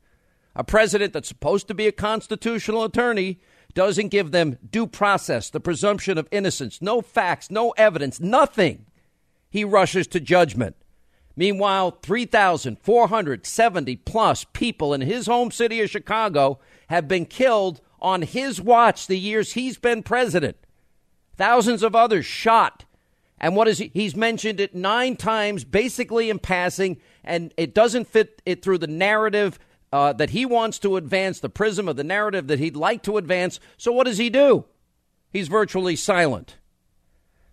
A 0.56 0.64
president 0.64 1.12
that's 1.12 1.28
supposed 1.28 1.68
to 1.68 1.74
be 1.74 1.88
a 1.88 1.92
constitutional 1.92 2.84
attorney 2.84 3.40
doesn't 3.74 4.08
give 4.08 4.32
them 4.32 4.58
due 4.70 4.88
process, 4.88 5.50
the 5.50 5.60
presumption 5.60 6.18
of 6.18 6.30
innocence, 6.32 6.82
no 6.82 7.02
facts, 7.02 7.52
no 7.52 7.72
evidence, 7.72 8.20
nothing. 8.20 8.86
He 9.50 9.64
rushes 9.66 10.08
to 10.08 10.20
judgment. 10.20 10.76
Meanwhile, 11.36 12.00
3,470 12.02 13.96
plus 13.98 14.46
people 14.54 14.94
in 14.94 15.02
his 15.02 15.28
home 15.28 15.52
city 15.52 15.82
of 15.82 15.90
Chicago 15.90 16.60
have 16.88 17.08
been 17.08 17.26
killed 17.26 17.82
on 18.00 18.22
his 18.22 18.62
watch 18.62 19.08
the 19.08 19.20
years 19.20 19.54
he's 19.54 19.78
been 19.78 20.04
president. 20.04 20.58
Thousands 21.36 21.84
of 21.84 21.96
others 21.96 22.26
shot. 22.26 22.86
And 23.38 23.56
what 23.56 23.68
is 23.68 23.80
he? 23.80 23.92
He's 23.94 24.16
mentioned 24.16 24.62
it 24.62 24.74
nine 24.74 25.18
times, 25.18 25.66
basically 25.66 26.30
in 26.30 26.40
passing, 26.40 27.02
and 27.24 27.54
it 27.58 27.74
doesn't 27.74 28.08
fit 28.08 28.42
it 28.46 28.62
through 28.62 28.78
the 28.78 28.88
narrative 28.88 29.60
uh, 29.92 30.14
that 30.14 30.30
he 30.30 30.46
wants 30.46 30.80
to 30.80 30.96
advance, 30.96 31.40
the 31.40 31.50
prism 31.50 31.90
of 31.90 31.98
the 31.98 32.04
narrative 32.04 32.48
that 32.48 32.60
he'd 32.60 32.78
like 32.78 33.04
to 33.04 33.18
advance. 33.18 33.60
So 33.78 33.92
what 33.92 34.06
does 34.06 34.18
he 34.18 34.30
do? 34.30 34.66
He's 35.32 35.50
virtually 35.50 35.98
silent. 35.98 36.56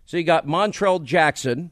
So 0.05 0.15
you 0.15 0.23
got 0.23 0.47
Montrell 0.47 1.03
Jackson, 1.03 1.71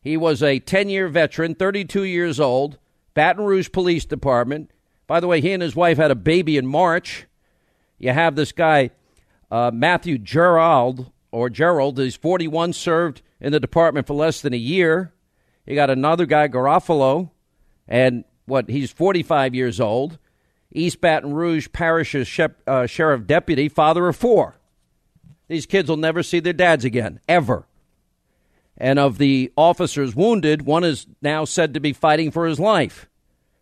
he 0.00 0.16
was 0.16 0.42
a 0.42 0.58
10 0.58 0.88
year 0.88 1.08
veteran, 1.08 1.54
32 1.54 2.04
years 2.04 2.40
old, 2.40 2.78
Baton 3.14 3.44
Rouge 3.44 3.70
Police 3.70 4.04
Department. 4.04 4.70
By 5.06 5.20
the 5.20 5.26
way, 5.26 5.40
he 5.40 5.52
and 5.52 5.62
his 5.62 5.76
wife 5.76 5.98
had 5.98 6.10
a 6.10 6.16
baby 6.16 6.56
in 6.56 6.66
March. 6.66 7.26
You 7.98 8.12
have 8.12 8.36
this 8.36 8.52
guy, 8.52 8.90
uh, 9.50 9.70
Matthew 9.74 10.18
Gerald, 10.18 11.10
or 11.32 11.50
Gerald, 11.50 11.98
he's 11.98 12.16
41, 12.16 12.72
served 12.72 13.22
in 13.40 13.52
the 13.52 13.60
department 13.60 14.06
for 14.06 14.14
less 14.14 14.40
than 14.40 14.54
a 14.54 14.58
year. 14.58 15.12
You 15.66 15.74
got 15.74 15.90
another 15.90 16.26
guy, 16.26 16.48
Garofalo, 16.48 17.30
and 17.86 18.24
what, 18.46 18.68
he's 18.68 18.90
45 18.90 19.54
years 19.54 19.80
old. 19.80 20.18
East 20.72 21.00
Baton 21.00 21.34
Rouge 21.34 21.68
Parish's 21.72 22.40
uh, 22.66 22.86
sheriff 22.86 23.26
deputy, 23.26 23.68
father 23.68 24.08
of 24.08 24.16
four. 24.16 24.56
These 25.48 25.66
kids 25.66 25.88
will 25.88 25.96
never 25.96 26.22
see 26.22 26.40
their 26.40 26.52
dads 26.52 26.84
again, 26.84 27.20
ever. 27.28 27.66
And 28.80 28.98
of 28.98 29.18
the 29.18 29.52
officers 29.56 30.16
wounded, 30.16 30.62
one 30.62 30.84
is 30.84 31.06
now 31.20 31.44
said 31.44 31.74
to 31.74 31.80
be 31.80 31.92
fighting 31.92 32.30
for 32.30 32.46
his 32.46 32.58
life. 32.58 33.10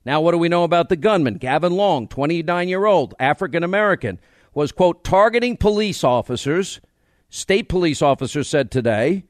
Now, 0.05 0.21
what 0.21 0.31
do 0.31 0.39
we 0.39 0.49
know 0.49 0.63
about 0.63 0.89
the 0.89 0.97
gunman? 0.97 1.35
Gavin 1.35 1.73
Long, 1.73 2.07
29 2.07 2.69
year 2.69 2.87
old, 2.87 3.15
African 3.19 3.65
American, 3.65 4.21
was, 4.55 4.71
quote, 4.71 5.03
targeting 5.03 5.57
police 5.57 6.05
officers. 6.05 6.81
State 7.29 7.69
police 7.69 8.01
officers 8.01 8.49
said 8.49 8.71
today. 8.71 9.25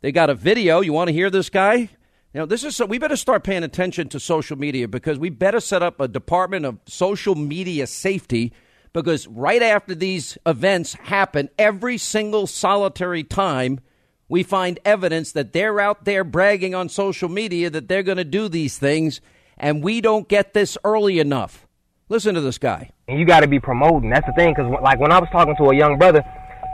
They 0.00 0.10
got 0.10 0.30
a 0.30 0.34
video. 0.34 0.80
You 0.80 0.94
want 0.94 1.08
to 1.08 1.14
hear 1.14 1.28
this 1.28 1.50
guy? 1.50 1.76
You 1.76 2.40
know, 2.40 2.46
this 2.46 2.64
is 2.64 2.74
so 2.74 2.86
we 2.86 2.98
better 2.98 3.16
start 3.16 3.44
paying 3.44 3.62
attention 3.62 4.08
to 4.10 4.20
social 4.20 4.56
media 4.56 4.88
because 4.88 5.18
we 5.18 5.28
better 5.28 5.60
set 5.60 5.82
up 5.82 6.00
a 6.00 6.08
department 6.08 6.64
of 6.64 6.78
social 6.86 7.34
media 7.34 7.86
safety 7.86 8.52
because 8.92 9.26
right 9.26 9.62
after 9.62 9.94
these 9.94 10.38
events 10.46 10.94
happen, 10.94 11.50
every 11.58 11.98
single 11.98 12.46
solitary 12.46 13.22
time, 13.22 13.80
we 14.28 14.42
find 14.42 14.78
evidence 14.84 15.32
that 15.32 15.52
they're 15.52 15.78
out 15.80 16.04
there 16.04 16.24
bragging 16.24 16.74
on 16.74 16.88
social 16.88 17.28
media 17.28 17.70
that 17.70 17.88
they're 17.88 18.02
going 18.02 18.18
to 18.18 18.24
do 18.24 18.48
these 18.48 18.78
things, 18.78 19.20
and 19.56 19.82
we 19.82 20.00
don't 20.00 20.28
get 20.28 20.54
this 20.54 20.76
early 20.84 21.18
enough. 21.18 21.66
Listen 22.08 22.34
to 22.34 22.40
this 22.40 22.58
guy. 22.58 22.90
You 23.08 23.24
got 23.24 23.40
to 23.40 23.48
be 23.48 23.60
promoting. 23.60 24.10
That's 24.10 24.26
the 24.26 24.32
thing, 24.32 24.54
because 24.54 24.72
like 24.82 24.98
when 24.98 25.12
I 25.12 25.18
was 25.18 25.28
talking 25.30 25.54
to 25.56 25.70
a 25.70 25.76
young 25.76 25.98
brother, 25.98 26.24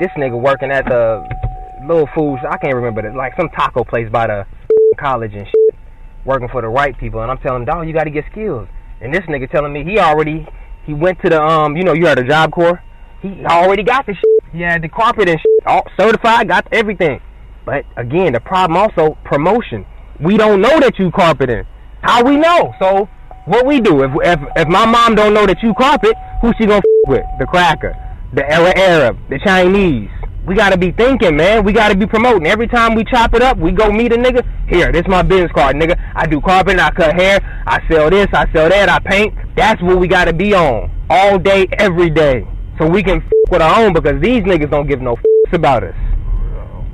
this 0.00 0.10
nigga 0.16 0.40
working 0.40 0.70
at 0.70 0.84
the 0.86 1.26
little 1.86 2.08
foods, 2.14 2.42
I 2.48 2.56
can't 2.58 2.74
remember 2.74 3.06
it, 3.06 3.14
like 3.14 3.34
some 3.36 3.48
taco 3.50 3.84
place 3.84 4.08
by 4.10 4.26
the 4.26 4.46
college 4.98 5.34
and 5.34 5.46
shit, 5.46 5.78
working 6.24 6.48
for 6.48 6.62
the 6.62 6.68
right 6.68 6.96
people, 6.98 7.22
and 7.22 7.30
I'm 7.30 7.38
telling 7.38 7.62
him, 7.62 7.66
dog, 7.66 7.86
you 7.86 7.92
got 7.92 8.04
to 8.04 8.10
get 8.10 8.24
skills. 8.30 8.68
And 9.00 9.12
this 9.12 9.22
nigga 9.22 9.50
telling 9.50 9.72
me 9.72 9.84
he 9.84 9.98
already 9.98 10.46
he 10.86 10.94
went 10.94 11.20
to 11.22 11.28
the 11.28 11.42
um, 11.42 11.76
you 11.76 11.82
know, 11.82 11.92
you 11.92 12.06
had 12.06 12.18
a 12.18 12.24
job 12.24 12.52
corps. 12.52 12.82
He 13.20 13.44
already 13.44 13.82
got 13.82 14.06
the 14.06 14.14
shit. 14.14 14.52
He 14.52 14.60
had 14.60 14.82
the 14.82 14.88
carpet 14.88 15.28
and 15.28 15.38
shit, 15.38 15.66
all 15.66 15.86
certified, 15.98 16.48
got 16.48 16.66
everything. 16.72 17.20
But 17.64 17.84
again, 17.96 18.32
the 18.32 18.40
problem 18.40 18.76
also 18.76 19.16
promotion. 19.24 19.86
We 20.20 20.36
don't 20.36 20.60
know 20.60 20.80
that 20.80 20.98
you 20.98 21.10
carpeting. 21.10 21.64
How 22.02 22.24
we 22.24 22.36
know? 22.36 22.74
So 22.78 23.08
what 23.46 23.66
we 23.66 23.80
do 23.80 24.02
if 24.02 24.10
if 24.24 24.40
if 24.56 24.68
my 24.68 24.84
mom 24.86 25.14
don't 25.14 25.34
know 25.34 25.46
that 25.46 25.62
you 25.62 25.74
carpet, 25.74 26.14
who 26.40 26.52
she 26.58 26.66
gonna 26.66 26.78
f- 26.78 27.08
with? 27.08 27.24
The 27.38 27.46
cracker, 27.46 27.94
the 28.32 28.44
Arab, 28.48 29.18
the 29.28 29.38
Chinese. 29.38 30.10
We 30.44 30.56
gotta 30.56 30.76
be 30.76 30.90
thinking, 30.90 31.36
man. 31.36 31.64
We 31.64 31.72
gotta 31.72 31.96
be 31.96 32.04
promoting. 32.06 32.48
Every 32.48 32.66
time 32.66 32.96
we 32.96 33.04
chop 33.04 33.32
it 33.34 33.42
up, 33.42 33.58
we 33.58 33.70
go 33.70 33.92
meet 33.92 34.12
a 34.12 34.16
nigga. 34.16 34.44
Here, 34.68 34.90
this 34.90 35.04
my 35.06 35.22
business 35.22 35.52
card, 35.52 35.76
nigga. 35.76 35.96
I 36.16 36.26
do 36.26 36.40
carpet, 36.40 36.80
I 36.80 36.90
cut 36.90 37.14
hair, 37.14 37.38
I 37.64 37.80
sell 37.88 38.10
this, 38.10 38.26
I 38.32 38.50
sell 38.52 38.68
that, 38.68 38.88
I 38.88 38.98
paint. 38.98 39.34
That's 39.56 39.80
what 39.80 39.98
we 39.98 40.08
gotta 40.08 40.32
be 40.32 40.52
on 40.52 40.90
all 41.08 41.38
day, 41.38 41.68
every 41.78 42.10
day, 42.10 42.44
so 42.78 42.88
we 42.88 43.04
can 43.04 43.18
f- 43.18 43.30
with 43.50 43.62
our 43.62 43.84
own 43.84 43.92
because 43.92 44.20
these 44.20 44.42
niggas 44.42 44.70
don't 44.70 44.88
give 44.88 45.00
no 45.00 45.12
f- 45.12 45.52
about 45.52 45.84
us. 45.84 45.94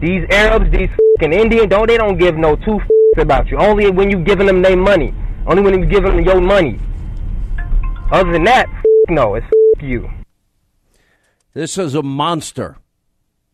These 0.00 0.26
Arabs, 0.30 0.70
these 0.70 0.88
fucking 0.90 1.32
Indian, 1.32 1.68
don't 1.68 1.88
they 1.88 1.96
don't 1.96 2.18
give 2.18 2.36
no 2.36 2.54
two 2.54 2.80
about 3.18 3.48
you. 3.48 3.58
Only 3.58 3.90
when 3.90 4.10
you 4.10 4.18
giving 4.18 4.46
them 4.46 4.62
their 4.62 4.76
money. 4.76 5.12
Only 5.46 5.62
when 5.62 5.80
you 5.80 5.86
giving 5.86 6.16
them 6.16 6.24
your 6.24 6.40
money. 6.40 6.78
Other 8.12 8.32
than 8.32 8.44
that, 8.44 8.68
no, 9.08 9.34
it's 9.34 9.46
you. 9.80 10.08
This 11.52 11.76
is 11.76 11.94
a 11.94 12.02
monster. 12.02 12.76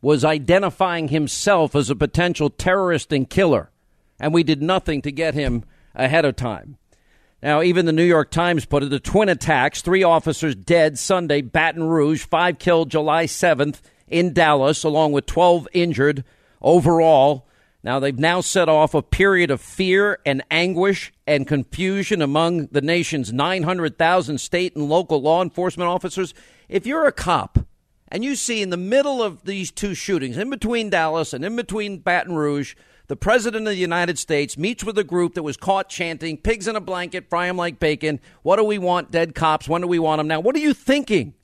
Was 0.02 0.22
identifying 0.22 1.08
himself 1.08 1.74
as 1.74 1.88
a 1.88 1.96
potential 1.96 2.50
terrorist 2.50 3.10
and 3.10 3.28
killer, 3.28 3.70
and 4.20 4.34
we 4.34 4.42
did 4.42 4.60
nothing 4.60 5.00
to 5.00 5.10
get 5.10 5.32
him 5.32 5.64
ahead 5.94 6.26
of 6.26 6.36
time. 6.36 6.76
Now, 7.42 7.62
even 7.62 7.86
the 7.86 7.92
New 7.92 8.04
York 8.04 8.30
Times 8.30 8.66
put 8.66 8.82
it 8.82 8.90
the 8.90 9.00
twin 9.00 9.30
attacks, 9.30 9.80
three 9.80 10.02
officers 10.02 10.54
dead 10.54 10.98
Sunday, 10.98 11.40
Baton 11.40 11.84
Rouge, 11.84 12.24
five 12.26 12.58
killed 12.58 12.90
July 12.90 13.24
7th 13.24 13.80
in 14.08 14.32
Dallas, 14.32 14.84
along 14.84 15.12
with 15.12 15.26
12 15.26 15.68
injured 15.72 16.24
overall. 16.60 17.46
Now, 17.82 18.00
they've 18.00 18.18
now 18.18 18.40
set 18.40 18.68
off 18.68 18.94
a 18.94 19.02
period 19.02 19.50
of 19.50 19.60
fear 19.60 20.18
and 20.24 20.42
anguish 20.50 21.12
and 21.26 21.46
confusion 21.46 22.22
among 22.22 22.68
the 22.68 22.80
nation's 22.80 23.32
900,000 23.32 24.38
state 24.38 24.74
and 24.74 24.88
local 24.88 25.20
law 25.20 25.42
enforcement 25.42 25.88
officers. 25.88 26.32
If 26.68 26.86
you're 26.86 27.06
a 27.06 27.12
cop 27.12 27.58
and 28.08 28.24
you 28.24 28.36
see 28.36 28.62
in 28.62 28.70
the 28.70 28.78
middle 28.78 29.22
of 29.22 29.44
these 29.44 29.70
two 29.70 29.94
shootings, 29.94 30.38
in 30.38 30.48
between 30.48 30.88
Dallas 30.88 31.34
and 31.34 31.44
in 31.44 31.56
between 31.56 31.98
Baton 31.98 32.34
Rouge, 32.34 32.74
the 33.06 33.16
President 33.16 33.66
of 33.66 33.74
the 33.74 33.78
United 33.78 34.18
States 34.18 34.56
meets 34.56 34.82
with 34.82 34.96
a 34.96 35.04
group 35.04 35.34
that 35.34 35.42
was 35.42 35.58
caught 35.58 35.90
chanting, 35.90 36.38
pigs 36.38 36.66
in 36.66 36.76
a 36.76 36.80
blanket, 36.80 37.28
fry 37.28 37.48
them 37.48 37.58
like 37.58 37.78
bacon. 37.78 38.18
What 38.42 38.56
do 38.56 38.64
we 38.64 38.78
want? 38.78 39.10
Dead 39.10 39.34
cops. 39.34 39.68
When 39.68 39.82
do 39.82 39.88
we 39.88 39.98
want 39.98 40.20
them? 40.20 40.28
Now, 40.28 40.40
what 40.40 40.56
are 40.56 40.60
you 40.60 40.72
thinking? 40.72 41.34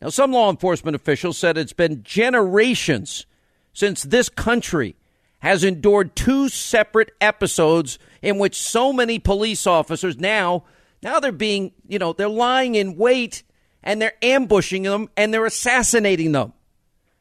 Now, 0.00 0.08
some 0.08 0.32
law 0.32 0.50
enforcement 0.50 0.94
officials 0.94 1.38
said 1.38 1.56
it's 1.56 1.72
been 1.72 2.02
generations 2.02 3.26
since 3.72 4.02
this 4.02 4.28
country 4.28 4.96
has 5.40 5.62
endured 5.62 6.16
two 6.16 6.48
separate 6.48 7.10
episodes 7.20 7.98
in 8.22 8.38
which 8.38 8.60
so 8.60 8.92
many 8.92 9.18
police 9.18 9.66
officers 9.66 10.18
now, 10.18 10.64
now 11.02 11.20
they're 11.20 11.32
being, 11.32 11.72
you 11.86 11.98
know, 11.98 12.12
they're 12.12 12.28
lying 12.28 12.74
in 12.74 12.96
wait 12.96 13.42
and 13.82 14.00
they're 14.00 14.14
ambushing 14.22 14.84
them 14.84 15.08
and 15.16 15.32
they're 15.34 15.44
assassinating 15.44 16.32
them. 16.32 16.54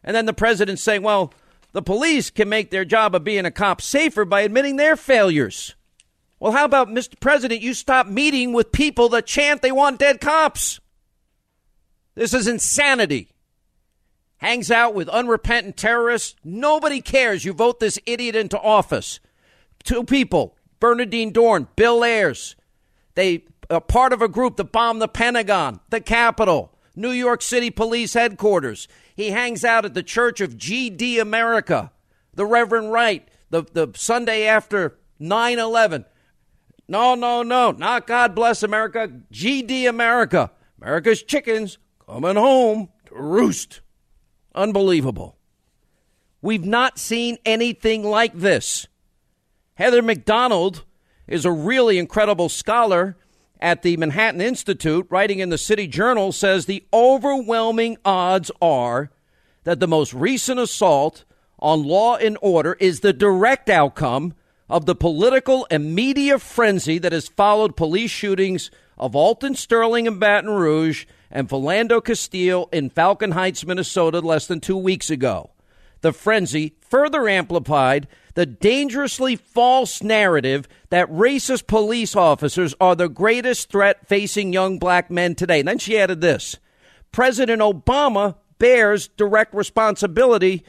And 0.04 0.16
then 0.16 0.26
the 0.26 0.34
president's 0.34 0.82
saying, 0.82 1.04
well, 1.04 1.34
the 1.74 1.82
police 1.82 2.30
can 2.30 2.48
make 2.50 2.72
their 2.72 2.86
job 2.86 3.16
of 3.16 3.24
being 3.24 3.46
a 3.46 3.52
cop 3.52 3.82
safer 3.82 4.26
by 4.26 4.42
admitting 4.42 4.78
their 4.78 4.96
failures. 4.96 5.76
Well, 6.40 6.52
how 6.52 6.66
about, 6.66 6.90
Mr. 6.90 7.20
President, 7.20 7.62
you 7.62 7.74
stop 7.74 8.08
meeting 8.08 8.54
with 8.54 8.72
people 8.72 9.10
that 9.10 9.26
chant 9.26 9.62
they 9.62 9.72
want 9.72 10.00
dead 10.00 10.22
cops? 10.22 10.80
This 12.16 12.34
is 12.34 12.48
insanity. 12.48 13.30
Hangs 14.38 14.70
out 14.70 14.94
with 14.94 15.10
unrepentant 15.10 15.78
terrorists. 15.78 16.36
Nobody 16.44 17.02
cares. 17.02 17.46
You 17.46 17.54
vote 17.54 17.80
this 17.80 18.00
idiot 18.06 18.36
into 18.36 18.60
office. 18.60 19.20
Two 19.84 20.04
people, 20.04 20.58
Bernardine 20.80 21.32
Dohrn, 21.32 21.68
Bill 21.76 22.04
Ayers. 22.04 22.56
They 23.16 23.46
are 23.70 23.82
part 23.82 24.14
of 24.14 24.22
a 24.22 24.28
group 24.28 24.58
that 24.58 24.72
bombed 24.72 25.02
the 25.02 25.08
Pentagon, 25.08 25.80
the 25.90 26.02
Capitol, 26.02 26.78
New 26.96 27.12
York 27.12 27.42
City 27.42 27.70
Police 27.70 28.14
Headquarters. 28.14 28.88
He 29.16 29.32
hangs 29.32 29.64
out 29.64 29.86
at 29.86 29.94
the 29.94 30.04
Church 30.04 30.42
of 30.42 30.58
GD 30.58 31.22
America, 31.22 31.92
the 32.34 32.46
Reverend 32.46 32.92
Wright, 32.92 33.28
the, 33.50 33.64
the 33.64 33.92
Sunday 33.96 34.46
after 34.46 34.98
9 35.20 35.60
11. 35.60 36.06
No, 36.88 37.16
no, 37.16 37.44
no, 37.44 37.72
not 37.72 38.08
God 38.08 38.36
bless 38.36 38.62
America, 38.62 39.10
GD 39.32 39.88
America. 39.88 40.52
America's 40.82 41.24
chickens 41.24 41.78
coming 42.06 42.36
home 42.36 42.90
to 43.06 43.16
roost. 43.16 43.82
Unbelievable. 44.56 45.38
We've 46.42 46.66
not 46.66 47.00
seen 47.00 47.38
anything 47.46 48.04
like 48.04 48.34
this. 48.34 48.88
Heather 49.76 50.02
Mac 50.02 50.26
Donald 50.26 50.84
is 51.28 51.46
a 51.46 51.52
really 51.52 51.98
incredible 51.98 52.50
scholar 52.50 53.18
at 53.60 53.82
the 53.82 53.96
Manhattan 53.96 54.42
Institute, 54.42 55.08
writing 55.10 55.40
in 55.40 55.50
the 55.50 55.58
City 55.58 55.88
Journal, 55.88 56.34
says 56.34 56.66
the 56.66 56.86
overwhelming 56.92 57.98
odds 58.04 58.52
are 58.62 59.10
that 59.64 59.80
the 59.80 59.88
most 59.88 60.14
recent 60.14 60.60
assault 60.60 61.24
on 61.60 61.84
law 61.84 62.18
and 62.18 62.38
order 62.42 62.74
is 62.80 63.00
the 63.00 63.14
direct 63.14 63.70
outcome 63.70 64.34
of 64.70 64.86
the 64.86 64.96
political 64.96 65.66
and 65.72 65.96
media 65.96 66.38
frenzy 66.38 66.98
that 66.98 67.14
has 67.14 67.30
followed 67.30 67.78
police 67.78 68.12
shootings 68.12 68.70
of 68.98 69.16
Alton 69.16 69.56
Sterling 69.56 70.08
in 70.08 70.20
Baton 70.20 70.50
Rouge 70.50 71.06
and 71.34 71.50
Philando 71.50 72.02
Castile 72.02 72.70
in 72.72 72.92
Falcon 72.92 73.32
Heights, 73.32 73.66
Minnesota, 73.66 74.20
less 74.20 74.48
than 74.48 74.62
two 74.62 74.78
weeks 74.78 75.10
ago. 75.10 75.50
The 76.02 76.14
frenzy 76.14 76.76
further 76.80 77.28
amplified 77.28 78.08
the 78.36 78.46
dangerously 78.46 79.36
false 79.36 80.04
narrative 80.04 80.68
that 80.90 81.10
racist 81.10 81.68
police 81.68 82.16
officers 82.16 82.76
are 82.80 82.96
the 82.96 83.10
greatest 83.10 83.70
threat 83.70 84.08
facing 84.08 84.54
young 84.54 84.78
black 84.78 85.10
men 85.10 85.36
today. 85.36 85.60
And 85.60 85.68
then 85.68 85.80
she 85.80 85.98
added 85.98 86.22
this 86.22 86.58
President 87.12 87.62
Obama 87.62 88.36
bears 88.60 89.08
direct 89.10 89.54
responsibility 89.54 90.64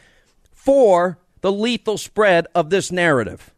for 0.52 1.18
the 1.42 1.52
lethal 1.52 1.98
spread 1.98 2.46
of 2.54 2.70
this 2.70 2.90
narrative. 2.90 3.53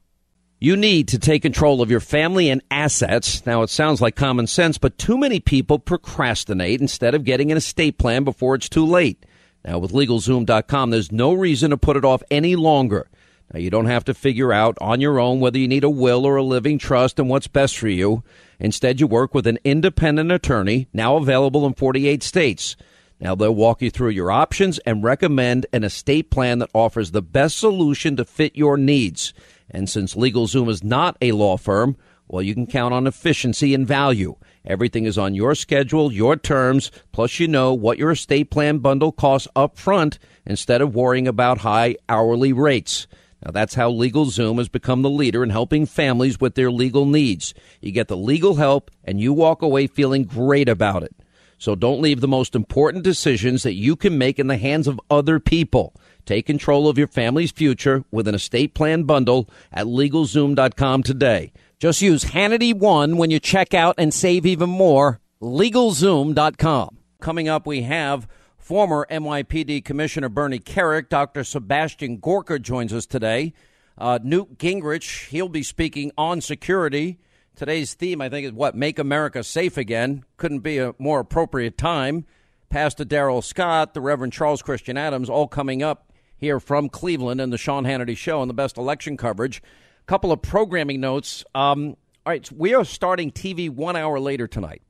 You 0.59 0.75
need 0.75 1.09
to 1.09 1.19
take 1.19 1.43
control 1.43 1.83
of 1.83 1.91
your 1.91 2.01
family 2.01 2.49
and 2.49 2.63
assets. 2.71 3.45
Now, 3.45 3.61
it 3.61 3.69
sounds 3.69 4.01
like 4.01 4.17
common 4.17 4.47
sense, 4.47 4.79
but 4.79 4.97
too 4.97 5.19
many 5.19 5.39
people 5.39 5.79
procrastinate 5.79 6.81
instead 6.81 7.15
of 7.15 7.25
getting 7.25 7.53
an 7.53 7.59
estate 7.59 7.99
plan 7.99 8.25
before 8.25 8.55
it's 8.55 8.71
too 8.71 8.87
late. 8.87 9.27
Now, 9.67 9.79
with 9.79 9.93
LegalZoom.com, 9.93 10.91
there's 10.91 11.13
no 11.13 11.35
reason 11.35 11.71
to 11.71 11.77
put 11.77 11.99
it 11.99 12.07
off 12.07 12.23
any 12.31 12.57
longer. 12.57 13.11
Now, 13.53 13.61
you 13.61 13.69
don't 13.69 13.87
have 13.87 14.05
to 14.05 14.15
figure 14.15 14.51
out 14.51 14.79
on 14.81 15.03
your 15.03 15.21
own 15.21 15.41
whether 15.41 15.59
you 15.59 15.69
need 15.69 15.85
a 15.85 15.91
will 15.91 16.25
or 16.25 16.37
a 16.37 16.43
living 16.43 16.79
trust 16.79 17.19
and 17.19 17.29
what's 17.29 17.49
best 17.49 17.77
for 17.77 17.89
you. 17.89 18.25
Instead, 18.59 18.99
you 18.99 19.07
work 19.07 19.35
with 19.35 19.47
an 19.47 19.59
independent 19.63 20.33
attorney, 20.33 20.89
now 20.95 21.17
available 21.17 21.67
in 21.67 21.75
48 21.75 22.23
states. 22.23 22.77
Now, 23.21 23.35
they'll 23.35 23.55
walk 23.55 23.83
you 23.83 23.91
through 23.91 24.11
your 24.11 24.31
options 24.31 24.79
and 24.81 25.05
recommend 25.05 25.67
an 25.73 25.85
estate 25.85 26.31
plan 26.31 26.61
that 26.61 26.71
offers 26.73 27.11
the 27.11 27.23
best 27.23 27.59
solution 27.59 28.17
to 28.17 28.25
fit 28.25 28.57
your 28.57 28.77
needs. 28.77 29.35
And 29.71 29.89
since 29.89 30.15
LegalZoom 30.15 30.69
is 30.69 30.85
not 30.85 31.17
a 31.21 31.33
law 31.33 31.57
firm, 31.57 31.97
well, 32.29 32.43
you 32.43 32.55
can 32.55 32.67
count 32.67 32.93
on 32.93 33.07
efficiency 33.07 33.73
and 33.75 33.87
value. 33.87 34.37
Everything 34.65 35.05
is 35.05 35.17
on 35.17 35.35
your 35.35 35.55
schedule, 35.55 36.13
your 36.13 36.37
terms, 36.37 36.91
plus 37.13 37.39
you 37.39 37.47
know 37.47 37.73
what 37.73 37.99
your 37.99 38.11
estate 38.11 38.51
plan 38.51 38.79
bundle 38.79 39.13
costs 39.13 39.49
up 39.55 39.79
front 39.79 40.19
instead 40.45 40.81
of 40.81 40.95
worrying 40.95 41.29
about 41.29 41.59
high 41.59 41.97
hourly 42.09 42.53
rates. 42.53 43.07
Now, 43.45 43.53
that's 43.53 43.75
how 43.75 43.93
LegalZoom 43.93 44.59
has 44.59 44.69
become 44.69 45.03
the 45.03 45.11
leader 45.11 45.45
in 45.45 45.51
helping 45.51 45.87
families 45.87 46.41
with 46.41 46.57
their 46.57 46.71
legal 46.71 47.07
needs. 47.07 47.55
You 47.81 47.93
get 47.93 48.09
the 48.09 48.17
legal 48.17 48.57
help, 48.57 48.91
and 49.05 49.21
you 49.21 49.33
walk 49.33 49.63
away 49.63 49.87
feeling 49.87 50.25
great 50.25 50.69
about 50.69 51.05
it. 51.05 51.15
So 51.59 51.75
don't 51.75 52.03
leave 52.03 52.21
the 52.21 52.29
most 52.29 52.55
important 52.55 53.05
decisions 53.05 53.63
that 53.63 53.75
you 53.75 53.95
can 53.95 54.19
make 54.19 54.39
in 54.39 54.49
the 54.49 54.57
hands 54.57 54.89
of 54.89 55.01
other 55.11 55.39
people. 55.39 55.95
Take 56.27 56.45
control 56.45 56.89
of 56.89 56.99
your 56.99 57.07
family's 57.07 57.53
future 57.53 58.05
with 58.11 58.29
an 58.29 58.35
estate 58.35 58.75
plan 58.75 59.05
bundle 59.05 59.49
at 59.73 59.87
LegalZoom.com 59.87 61.05
today. 61.05 61.53
Just 61.79 62.03
use 62.03 62.25
Hannity1 62.25 63.17
when 63.17 63.31
you 63.31 63.39
check 63.39 63.73
out 63.73 63.95
and 63.97 64.13
save 64.13 64.45
even 64.45 64.69
more. 64.69 65.21
LegalZoom.com. 65.41 66.99
Coming 67.21 67.49
up, 67.49 67.67
we 67.67 67.83
have 67.83 68.27
Former 68.59 69.07
NYPD 69.09 69.85
Commissioner 69.85 70.29
Bernie 70.29 70.59
Kerik, 70.59 71.09
Dr. 71.09 71.45
Sebastian 71.45 72.17
Gorka 72.17 72.59
joins 72.59 72.93
us 72.93 73.07
today. 73.07 73.53
Uh, 73.97 74.19
Newt 74.21 74.59
Gingrich, 74.59 75.29
he'll 75.29 75.49
be 75.49 75.63
speaking 75.63 76.11
on 76.19 76.41
security. 76.41 77.21
Today's 77.55 77.95
theme, 77.95 78.21
I 78.21 78.29
think, 78.29 78.45
is 78.45 78.53
what? 78.53 78.75
Make 78.75 78.99
America 78.99 79.45
Safe 79.45 79.77
Again. 79.77 80.25
Couldn't 80.37 80.59
be 80.61 80.79
a 80.79 80.97
more 80.99 81.21
appropriate 81.21 81.79
time. 81.79 82.27
Pastor 82.69 83.05
Darrell 83.05 83.41
Scott, 83.41 83.95
the 83.95 84.01
Reverend 84.01 84.33
Charles 84.33 84.63
Christian 84.63 84.97
Adams, 84.97 85.31
all 85.31 85.47
coming 85.47 85.83
up 85.83 86.13
here 86.39 86.61
from 86.61 86.89
Cleveland 86.89 87.41
and 87.41 87.53
the 87.53 87.59
Sean 87.59 87.85
Hannity 87.85 88.17
Show 88.17 88.43
and 88.43 88.49
the 88.49 88.55
best 88.55 88.77
election 88.77 89.17
coverage. 89.17 89.63
A 90.03 90.07
couple 90.07 90.33
of 90.33 90.43
programming 90.43 91.01
notes. 91.01 91.45
Um, 91.55 91.97
all 92.25 92.33
right, 92.33 92.51
we 92.53 92.75
are 92.75 92.85
starting 92.85 93.31
TV 93.31 93.71
one 93.71 93.97
hour 93.97 94.19
later 94.21 94.47
tonight. 94.47 94.83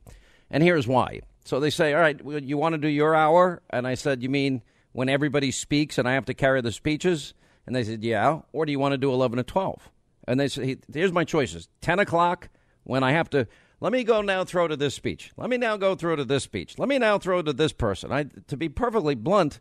And 0.50 0.62
here's 0.62 0.86
why. 0.86 1.20
So 1.44 1.60
they 1.60 1.70
say, 1.70 1.94
all 1.94 2.00
right, 2.00 2.20
you 2.42 2.58
want 2.58 2.72
to 2.74 2.78
do 2.78 2.88
your 2.88 3.14
hour? 3.14 3.62
And 3.70 3.86
I 3.86 3.94
said, 3.94 4.22
you 4.22 4.28
mean 4.28 4.62
when 4.92 5.08
everybody 5.08 5.50
speaks 5.50 5.98
and 5.98 6.08
I 6.08 6.14
have 6.14 6.24
to 6.26 6.34
carry 6.34 6.60
the 6.60 6.72
speeches? 6.72 7.34
And 7.66 7.74
they 7.74 7.84
said, 7.84 8.02
yeah. 8.02 8.40
Or 8.52 8.66
do 8.66 8.72
you 8.72 8.78
want 8.78 8.92
to 8.92 8.98
do 8.98 9.12
11 9.12 9.36
to 9.36 9.42
12? 9.42 9.90
And 10.26 10.40
they 10.40 10.48
said, 10.48 10.82
here's 10.92 11.12
my 11.12 11.24
choices 11.24 11.68
10 11.82 12.00
o'clock 12.00 12.48
when 12.84 13.02
I 13.02 13.12
have 13.12 13.30
to. 13.30 13.46
Let 13.78 13.92
me 13.92 14.04
go 14.04 14.22
now 14.22 14.44
throw 14.44 14.66
to 14.66 14.76
this 14.76 14.94
speech. 14.94 15.32
Let 15.36 15.50
me 15.50 15.58
now 15.58 15.76
go 15.76 15.94
throw 15.94 16.16
to 16.16 16.24
this 16.24 16.44
speech. 16.44 16.78
Let 16.78 16.88
me 16.88 16.98
now 16.98 17.18
throw 17.18 17.42
to 17.42 17.52
this 17.52 17.72
person. 17.72 18.10
I, 18.10 18.24
to 18.48 18.56
be 18.56 18.70
perfectly 18.70 19.14
blunt, 19.14 19.60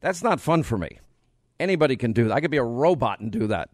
that's 0.00 0.22
not 0.22 0.40
fun 0.40 0.62
for 0.62 0.78
me. 0.78 0.98
Anybody 1.60 1.96
can 1.96 2.12
do 2.12 2.28
that. 2.28 2.34
I 2.34 2.40
could 2.40 2.50
be 2.50 2.56
a 2.56 2.62
robot 2.64 3.20
and 3.20 3.30
do 3.32 3.48
that 3.48 3.70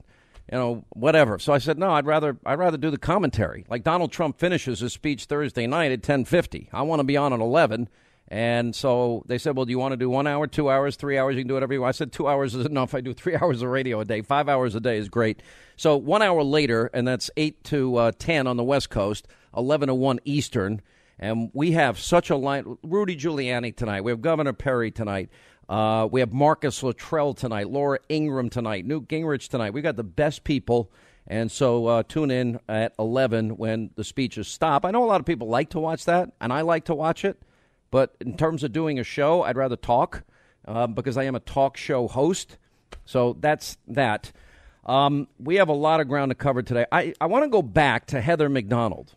you 0.50 0.58
know, 0.58 0.84
whatever. 0.90 1.38
So 1.38 1.52
I 1.52 1.58
said, 1.58 1.78
no, 1.78 1.90
I'd 1.92 2.06
rather 2.06 2.36
I'd 2.44 2.58
rather 2.58 2.76
do 2.76 2.90
the 2.90 2.98
commentary. 2.98 3.64
Like 3.68 3.82
Donald 3.82 4.12
Trump 4.12 4.38
finishes 4.38 4.80
his 4.80 4.92
speech 4.92 5.24
Thursday 5.24 5.66
night 5.66 5.92
at 5.92 6.02
ten 6.02 6.24
fifty. 6.24 6.68
I 6.72 6.82
want 6.82 7.00
to 7.00 7.04
be 7.04 7.16
on 7.16 7.32
at 7.32 7.40
eleven, 7.40 7.88
And 8.28 8.74
so 8.74 9.22
they 9.26 9.38
said, 9.38 9.56
well, 9.56 9.64
do 9.64 9.70
you 9.70 9.78
want 9.78 9.92
to 9.92 9.96
do 9.96 10.10
one 10.10 10.26
hour, 10.26 10.46
two 10.46 10.68
hours, 10.70 10.96
three 10.96 11.16
hours? 11.16 11.36
You 11.36 11.42
can 11.42 11.48
do 11.48 11.54
whatever 11.54 11.72
you 11.72 11.80
want. 11.80 11.94
I 11.94 11.98
said, 11.98 12.12
two 12.12 12.28
hours 12.28 12.54
is 12.54 12.66
enough. 12.74 12.94
I 12.94 13.00
do 13.00 13.14
three 13.14 13.36
hours 13.40 13.62
of 13.62 13.70
radio 13.70 14.00
a 14.00 14.04
day. 14.04 14.20
Five 14.20 14.48
hours 14.48 14.74
a 14.74 14.80
day 14.80 14.98
is 14.98 15.08
great. 15.08 15.42
So 15.76 15.96
one 15.96 16.22
hour 16.22 16.42
later, 16.42 16.90
and 16.92 17.08
that's 17.08 17.30
8 17.36 17.64
to 17.64 17.96
uh, 17.96 18.12
10 18.18 18.46
on 18.46 18.56
the 18.56 18.64
West 18.64 18.90
Coast, 18.90 19.26
11 19.56 19.88
to 19.88 19.94
1 19.94 20.20
Eastern. 20.24 20.82
And 21.18 21.50
we 21.52 21.72
have 21.72 21.98
such 21.98 22.30
a 22.30 22.36
line. 22.36 22.76
Rudy 22.82 23.16
Giuliani 23.16 23.74
tonight. 23.74 24.02
We 24.02 24.10
have 24.12 24.20
Governor 24.20 24.52
Perry 24.52 24.90
tonight. 24.90 25.30
Uh, 25.68 26.08
we 26.10 26.20
have 26.20 26.32
Marcus 26.32 26.82
Luttrell 26.82 27.34
tonight. 27.34 27.70
Laura 27.70 27.98
Ingraham 28.10 28.50
tonight. 28.50 28.84
Newt 28.84 29.08
Gingrich 29.08 29.48
tonight. 29.48 29.72
We 29.72 29.82
got 29.82 29.96
the 29.96 30.04
best 30.04 30.44
people. 30.44 30.90
And 31.26 31.50
so 31.50 31.86
uh, 31.86 32.02
tune 32.02 32.30
in 32.30 32.60
at 32.68 32.94
11 32.98 33.56
when 33.56 33.90
the 33.96 34.04
speeches 34.04 34.46
stop. 34.46 34.84
I 34.84 34.90
know 34.90 35.04
a 35.04 35.06
lot 35.06 35.20
of 35.20 35.26
people 35.26 35.48
like 35.48 35.70
to 35.70 35.80
watch 35.80 36.04
that, 36.04 36.32
and 36.40 36.52
I 36.52 36.60
like 36.60 36.84
to 36.86 36.94
watch 36.94 37.24
it. 37.24 37.40
But 37.90 38.14
in 38.20 38.36
terms 38.36 38.62
of 38.62 38.72
doing 38.72 38.98
a 38.98 39.04
show, 39.04 39.42
I'd 39.42 39.56
rather 39.56 39.76
talk 39.76 40.24
uh, 40.66 40.86
because 40.86 41.16
I 41.16 41.24
am 41.24 41.34
a 41.34 41.40
talk 41.40 41.76
show 41.76 42.08
host. 42.08 42.58
So 43.06 43.36
that's 43.40 43.78
that. 43.88 44.32
Um, 44.84 45.28
we 45.38 45.56
have 45.56 45.68
a 45.68 45.74
lot 45.74 46.00
of 46.00 46.08
ground 46.08 46.30
to 46.30 46.34
cover 46.34 46.62
today. 46.62 46.84
I, 46.92 47.14
I 47.20 47.26
want 47.26 47.44
to 47.44 47.48
go 47.48 47.62
back 47.62 48.06
to 48.08 48.20
Heather 48.20 48.50
Mac 48.50 48.66
Donald 48.66 49.14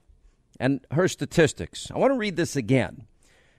and 0.60 0.86
her 0.92 1.10
statistics. 1.10 1.92
I 1.94 1.98
want 1.98 2.14
to 2.14 2.18
read 2.18 2.38
this 2.38 2.56
again 2.56 3.06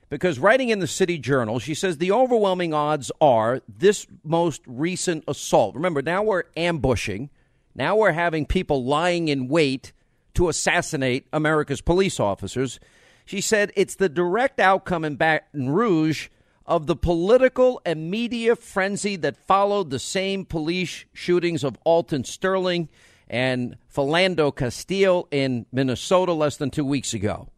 because 0.08 0.38
writing 0.38 0.70
in 0.70 0.78
the 0.78 0.86
City 0.86 1.18
Journal, 1.18 1.58
she 1.58 1.74
says 1.74 1.98
the 1.98 2.12
overwhelming 2.12 2.72
odds 2.72 3.12
are 3.20 3.60
this 3.68 4.06
most 4.24 4.62
recent 4.66 5.24
assault. 5.28 5.74
Remember, 5.74 6.02
now 6.02 6.22
we're 6.22 6.44
ambushing, 6.56 7.30
now 7.74 7.96
we're 7.96 8.12
having 8.12 8.46
people 8.46 8.84
lying 8.84 9.28
in 9.28 9.48
wait 9.48 9.92
to 10.34 10.48
assassinate 10.48 11.26
America's 11.32 11.80
police 11.80 12.18
officers. 12.20 12.80
She 13.24 13.40
said 13.40 13.72
it's 13.76 13.96
the 13.96 14.08
direct 14.08 14.60
outcome 14.60 15.04
in 15.04 15.16
Baton 15.16 15.70
Rouge 15.70 16.28
of 16.64 16.86
the 16.86 16.96
political 16.96 17.80
and 17.84 18.10
media 18.10 18.54
frenzy 18.54 19.16
that 19.16 19.36
followed 19.36 19.90
the 19.90 19.98
same 19.98 20.44
police 20.44 21.06
shootings 21.12 21.64
of 21.64 21.78
Alton 21.84 22.24
Sterling 22.24 22.88
and 23.28 23.76
Philando 23.94 24.54
Castile 24.54 25.28
in 25.30 25.66
Minnesota 25.72 26.32
less 26.32 26.56
than 26.56 26.70
two 26.70 26.84
weeks 26.84 27.14
ago. 27.14 27.48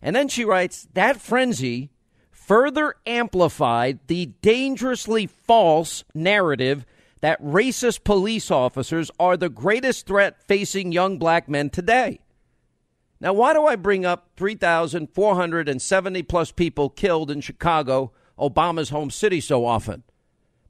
And 0.00 0.14
then 0.14 0.28
she 0.28 0.44
writes 0.44 0.86
that 0.94 1.20
frenzy 1.20 1.90
further 2.30 2.94
amplified 3.06 3.98
the 4.06 4.26
dangerously 4.40 5.26
false 5.26 6.04
narrative 6.14 6.86
that 7.20 7.42
racist 7.42 8.04
police 8.04 8.50
officers 8.50 9.10
are 9.18 9.36
the 9.36 9.48
greatest 9.48 10.06
threat 10.06 10.40
facing 10.46 10.92
young 10.92 11.18
black 11.18 11.48
men 11.48 11.68
today. 11.68 12.20
Now, 13.20 13.32
why 13.32 13.52
do 13.52 13.66
I 13.66 13.76
bring 13.76 14.06
up 14.06 14.30
3,470 14.36 16.22
plus 16.22 16.52
people 16.52 16.88
killed 16.88 17.30
in 17.30 17.40
Chicago, 17.40 18.12
Obama's 18.38 18.90
home 18.90 19.10
city, 19.10 19.40
so 19.40 19.66
often? 19.66 20.04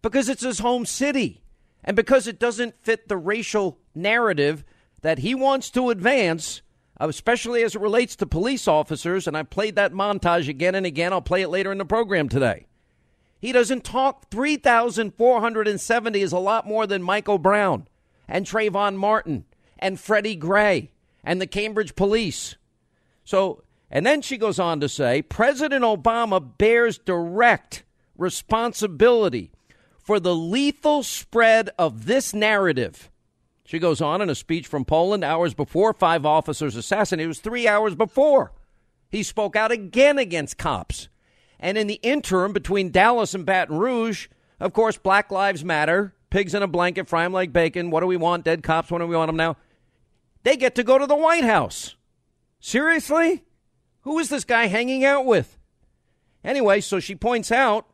Because 0.01 0.29
it's 0.29 0.43
his 0.43 0.61
home 0.61 0.87
city 0.87 1.43
and 1.85 1.95
because 1.95 2.27
it 2.27 2.38
doesn't 2.38 2.83
fit 2.83 3.09
the 3.09 3.17
racial 3.19 3.79
narrative 3.95 4.64
that 5.03 5.19
he 5.19 5.35
wants 5.35 5.71
to 5.71 5.91
advance, 5.91 6.62
Uh, 7.00 7.08
especially 7.08 7.62
as 7.62 7.74
it 7.74 7.80
relates 7.80 8.16
to 8.16 8.26
police 8.26 8.66
officers. 8.66 9.26
And 9.26 9.37
I've 9.37 9.50
played 9.50 9.76
that 9.76 9.92
montage 9.92 10.48
again 10.48 10.74
and 10.74 10.84
again. 10.84 11.12
I'll 11.12 11.20
play 11.20 11.42
it 11.42 11.48
later 11.48 11.70
in 11.70 11.78
the 11.78 11.84
program 11.84 12.28
today. 12.28 12.66
He 13.40 13.52
doesn't 13.52 13.84
talk 13.84 14.30
3,470 14.30 16.20
is 16.20 16.32
a 16.32 16.38
lot 16.38 16.66
more 16.66 16.87
than 16.87 17.02
Michael 17.02 17.38
Brown 17.38 17.87
and 18.26 18.44
Trayvon 18.44 18.96
Martin 18.96 19.44
and 19.78 20.00
Freddie 20.00 20.34
Gray 20.34 20.90
and 21.22 21.40
the 21.40 21.46
Cambridge 21.46 21.94
police. 21.94 22.56
So, 23.24 23.62
and 23.90 24.04
then 24.04 24.22
she 24.22 24.37
goes 24.37 24.58
on 24.58 24.80
to 24.80 24.88
say 24.88 25.22
President 25.22 25.84
Obama 25.84 26.44
bears 26.58 26.98
direct 26.98 27.84
responsibility 28.16 29.52
for 30.02 30.18
the 30.18 30.34
lethal 30.34 31.02
spread 31.02 31.70
of 31.78 32.06
this 32.06 32.34
narrative. 32.34 33.11
She 33.68 33.78
goes 33.78 34.00
on 34.00 34.22
in 34.22 34.31
a 34.31 34.35
speech 34.35 34.66
from 34.66 34.87
Poland 34.87 35.22
hours 35.22 35.52
before 35.52 35.92
five 35.92 36.24
officers 36.24 36.74
assassinated. 36.74 37.26
It 37.26 37.28
was 37.28 37.40
three 37.40 37.68
hours 37.68 37.94
before. 37.94 38.50
He 39.11 39.22
spoke 39.22 39.57
out 39.57 39.70
again 39.70 40.16
against 40.16 40.57
cops. 40.57 41.11
And 41.61 41.76
in 41.76 41.87
the 41.87 42.00
interim 42.02 42.54
between 42.54 42.90
Dallas 42.90 43.35
and 43.35 43.44
Baton 43.44 43.76
Rouge, 43.76 44.28
of 44.59 44.72
course, 44.72 44.96
Black 44.96 45.31
Lives 45.31 45.66
Matter, 45.66 46.14
pigs 46.31 46.54
in 46.54 46.62
a 46.62 46.66
blanket, 46.66 47.11
fry 47.11 47.24
them 47.24 47.35
like 47.35 47.52
bacon. 47.52 47.90
What 47.90 48.00
do 48.00 48.07
we 48.07 48.16
want? 48.16 48.46
Dead 48.46 48.62
cops. 48.62 48.90
What 48.90 49.00
do 49.00 49.07
we 49.07 49.14
want 49.14 49.28
them 49.28 49.37
now? 49.37 49.59
They 50.44 50.57
get 50.57 50.74
to 50.76 50.83
go 50.83 50.96
to 50.96 51.07
the 51.07 51.14
White 51.14 51.44
House. 51.44 51.94
Seriously? 52.61 53.44
Who 54.00 54.18
is 54.18 54.31
this 54.31 54.44
guy 54.44 54.68
hanging 54.68 55.04
out 55.04 55.26
with? 55.26 55.59
Anyway, 56.42 56.81
so 56.81 57.00
she 57.00 57.14
points 57.14 57.52
out 57.52 57.85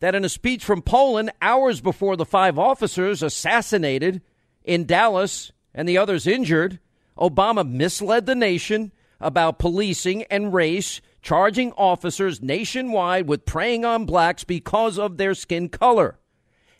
that 0.00 0.14
in 0.14 0.26
a 0.26 0.28
speech 0.28 0.62
from 0.62 0.82
Poland 0.82 1.32
hours 1.40 1.80
before 1.80 2.16
the 2.16 2.26
five 2.26 2.58
officers 2.58 3.22
assassinated 3.22 4.20
in 4.64 4.84
Dallas 4.84 5.52
and 5.74 5.88
the 5.88 5.98
others 5.98 6.26
injured, 6.26 6.78
Obama 7.18 7.68
misled 7.68 8.26
the 8.26 8.34
nation 8.34 8.92
about 9.20 9.58
policing 9.58 10.22
and 10.24 10.52
race, 10.52 11.00
charging 11.22 11.72
officers 11.72 12.40
nationwide 12.40 13.28
with 13.28 13.44
preying 13.44 13.84
on 13.84 14.06
blacks 14.06 14.44
because 14.44 14.98
of 14.98 15.16
their 15.16 15.34
skin 15.34 15.68
color. 15.68 16.18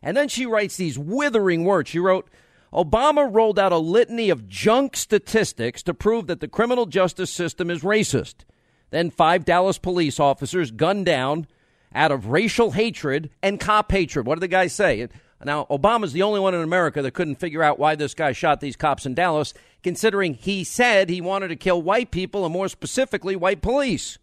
And 0.03 0.16
then 0.16 0.29
she 0.29 0.47
writes 0.47 0.77
these 0.77 0.99
withering 0.99 1.64
words. 1.64 1.90
She 1.90 1.99
wrote, 1.99 2.29
Obama 2.73 3.29
rolled 3.31 3.59
out 3.59 3.73
a 3.73 3.79
litany 3.79 4.31
of 4.31 4.49
junk 4.49 4.97
statistics 4.97 5.83
to 5.83 5.93
prove 5.93 6.29
that 6.29 6.40
the 6.40 6.49
criminal 6.49 6.87
justice 6.87 7.31
system 7.31 7.69
is 7.69 7.83
racist. 7.83 8.45
Then 8.90 9.11
five 9.11 9.45
Dallas 9.45 9.79
police 9.79 10.19
officers 10.19 10.71
gunned 10.71 11.07
down 11.07 11.47
out 11.93 12.12
of 12.12 12.29
racial 12.29 12.71
hatred 12.71 13.31
and 13.43 13.61
cop 13.61 13.90
hatred. 13.90 14.27
What 14.27 14.37
did 14.37 14.43
the 14.43 14.49
guy 14.49 14.69
say? 14.69 15.09
Now, 15.42 15.66
Obama's 15.70 16.12
the 16.12 16.22
only 16.22 16.38
one 16.38 16.55
in 16.55 16.61
America 16.61 17.00
that 17.00 17.14
couldn't 17.14 17.37
figure 17.37 17.62
out 17.62 17.79
why 17.79 17.94
this 17.94 18.12
guy 18.12 18.33
shot 18.33 18.61
these 18.61 18.76
cops 18.76 19.07
in 19.07 19.14
Dallas, 19.14 19.55
considering 19.83 20.35
he 20.35 20.64
said 20.64 21.09
he 21.09 21.22
wanted 21.22 21.48
to 21.48 21.57
kill 21.57 21.81
white 21.81 22.11
people 22.11 22.44
and 22.44 22.53
more 22.53 22.68
specifically 22.68 23.37
white 23.37 23.62
police. 23.62 24.18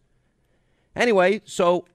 Anyway, 0.95 1.41
so 1.43 1.85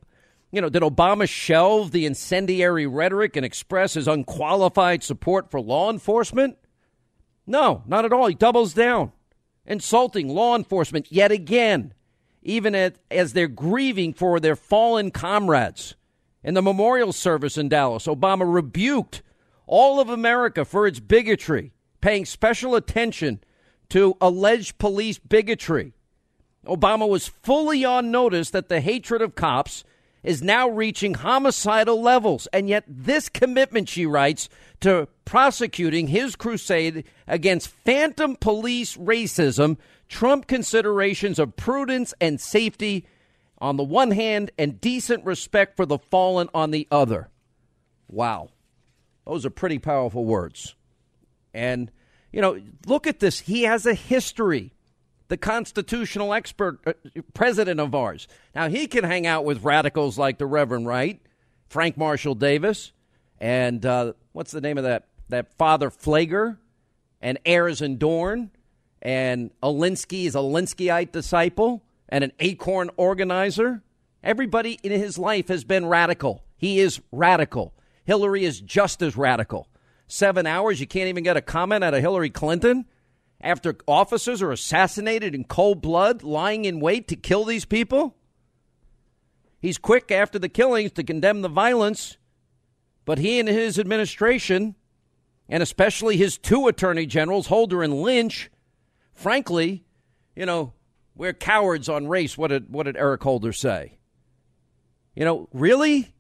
you 0.53 0.61
know, 0.61 0.69
did 0.69 0.83
Obama 0.83 1.27
shelve 1.29 1.93
the 1.93 2.05
incendiary 2.05 2.87
rhetoric 2.87 3.37
and 3.37 3.45
express 3.45 3.95
his 3.95 4.07
unqualified 4.07 5.03
support 5.03 5.51
for 5.51 5.61
law 5.61 5.91
enforcement? 5.91 6.59
No, 7.47 7.83
not 7.87 8.05
at 8.05 8.13
all. 8.13 8.27
He 8.27 8.35
doubles 8.35 8.75
down, 8.75 9.13
insulting 9.67 10.29
law 10.29 10.55
enforcement 10.55 11.11
yet 11.11 11.33
again, 11.33 11.95
even 12.43 12.75
at, 12.75 12.97
as 13.11 13.33
they're 13.33 13.49
grieving 13.49 14.13
for 14.13 14.39
their 14.39 14.55
fallen 14.55 15.11
comrades. 15.11 15.95
In 16.45 16.55
the 16.55 16.63
memorial 16.63 17.13
service 17.13 17.57
in 17.57 17.69
Dallas, 17.69 18.07
Obama 18.07 18.53
rebuked 18.53 19.23
all 19.67 20.01
of 20.01 20.09
America 20.09 20.65
for 20.65 20.87
its 20.87 21.01
bigotry, 21.01 21.73
paying 22.01 22.25
special 22.25 22.75
attention 22.75 23.41
to 23.91 24.17
alleged 24.21 24.79
police 24.79 25.19
bigotry. 25.19 25.93
Obama 26.67 27.09
was 27.09 27.29
fully 27.29 27.85
on 27.85 28.11
notice 28.11 28.51
that 28.51 28.69
the 28.69 28.81
hatred 28.81 29.23
of 29.23 29.35
cops 29.35 29.85
is 30.23 30.43
now 30.43 30.69
reaching 30.69 31.15
homicidal 31.15 32.01
levels. 32.01 32.47
And 32.53 32.69
yet, 32.69 32.85
this 32.87 33.29
commitment, 33.29 33.89
she 33.89 34.07
writes, 34.07 34.49
to 34.81 35.09
prosecuting 35.25 36.09
his 36.09 36.37
crusade 36.37 37.05
against 37.27 37.69
phantom 37.69 38.37
police 38.37 38.97
racism 38.97 39.79
trump 40.09 40.47
considerations 40.47 41.39
of 41.39 41.57
prudence 41.57 42.13
and 42.21 42.41
safety 42.41 43.07
on 43.63 43.79
the 43.79 43.85
one 43.85 44.11
hand 44.11 44.51
and 44.59 44.79
decent 44.81 45.25
respect 45.25 45.77
for 45.77 45.87
the 45.87 45.99
fallen 45.99 46.51
on 46.53 46.71
the 46.73 46.87
other. 46.91 47.31
Wow. 48.09 48.51
Those 49.25 49.47
are 49.47 49.51
pretty 49.51 49.79
powerful 49.79 50.25
words. 50.27 50.75
And, 51.55 51.91
you 52.33 52.43
know, 52.43 52.61
look 52.87 53.07
at 53.07 53.21
this. 53.21 53.41
He 53.41 53.63
has 53.63 53.87
a 53.87 53.95
history 53.95 54.75
the 55.29 55.39
constitutional 55.39 56.35
expert 56.35 56.79
uh, 56.87 56.93
president 57.33 57.81
of 57.81 57.95
ours. 57.95 58.29
Now, 58.55 58.69
he 58.69 58.87
can 58.87 59.03
hang 59.03 59.27
out 59.27 59.47
with 59.47 59.65
radicals 59.65 60.19
like 60.19 60.37
the 60.37 60.45
Reverend 60.45 60.87
Wright, 60.87 61.23
Frank 61.71 61.97
Marshall 61.97 62.35
Davis, 62.35 62.93
and 63.41 63.87
uh, 63.87 64.13
what's 64.33 64.51
the 64.51 64.61
name 64.61 64.77
of 64.77 64.85
that, 64.85 65.07
that 65.31 65.55
Father 65.55 65.89
Pfleger, 65.89 66.59
and 67.23 67.39
Ayers 67.47 67.81
and 67.81 67.99
Dohrn, 67.99 68.51
and 69.01 69.53
Alinsky 69.63 70.27
is 70.27 70.35
a 70.35 70.39
Alinskyite 70.39 71.13
disciple, 71.13 71.83
and 72.13 72.23
an 72.23 72.33
ACORN 72.39 72.91
organizer. 72.99 73.83
Everybody 74.23 74.79
in 74.83 74.93
his 74.93 75.19
life 75.19 75.49
has 75.49 75.65
been 75.65 75.87
radical. 75.87 76.45
He 76.59 76.79
is 76.79 77.01
radical. 77.11 77.75
Hillary 78.05 78.45
is 78.45 78.61
just 78.61 79.01
as 79.01 79.17
radical. 79.17 79.67
Seven 80.07 80.47
hours, 80.47 80.79
you 80.79 80.87
can't 80.87 81.09
even 81.09 81.25
get 81.25 81.39
a 81.39 81.41
comment 81.41 81.83
out 81.83 81.95
of 81.95 82.01
Hillary 82.03 82.29
Clinton 82.29 82.85
after 83.41 83.75
officers 83.89 84.43
are 84.43 84.53
assassinated 84.53 85.35
in 85.35 85.45
cold 85.45 85.81
blood, 85.81 86.23
lying 86.23 86.67
in 86.67 86.81
wait 86.81 87.09
to 87.09 87.17
kill 87.17 87.47
these 87.47 87.65
people? 87.65 88.15
He's 89.59 89.79
quick 89.79 90.13
after 90.13 90.39
the 90.39 90.51
killings 90.51 90.93
to 90.93 91.03
condemn 91.03 91.41
the 91.41 91.49
violence, 91.49 92.19
but 93.07 93.19
he 93.19 93.41
and 93.41 93.49
his 93.49 93.79
administration, 93.79 94.75
and 95.49 95.63
especially 95.63 96.19
his 96.19 96.37
two 96.37 96.69
attorney 96.69 97.07
generals, 97.07 97.47
Holder 97.47 97.83
and 97.83 98.03
Lynch, 98.03 98.51
frankly, 99.15 99.85
you 100.37 100.45
know, 100.45 100.75
we're 101.15 101.33
cowards 101.33 101.89
on 101.89 102.09
race. 102.09 102.39
What 102.39 102.49
did, 102.49 102.71
what 102.71 102.85
did 102.85 102.97
Eric 102.97 103.23
Holder 103.23 103.53
say? 103.53 103.99
You 105.15 105.25
know, 105.25 105.49
really? 105.53 106.15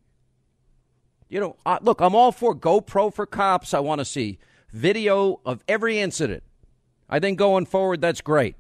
You 1.28 1.40
know, 1.40 1.56
uh, 1.64 1.78
look, 1.80 2.00
I'm 2.00 2.14
all 2.14 2.32
for 2.32 2.54
GoPro 2.54 3.12
for 3.12 3.24
cops. 3.24 3.72
I 3.72 3.80
want 3.80 4.00
to 4.00 4.04
see 4.04 4.38
video 4.70 5.40
of 5.46 5.64
every 5.66 5.98
incident. 5.98 6.42
I 7.08 7.20
think 7.20 7.38
going 7.38 7.66
forward, 7.66 8.00
that's 8.00 8.20
great. 8.20 8.56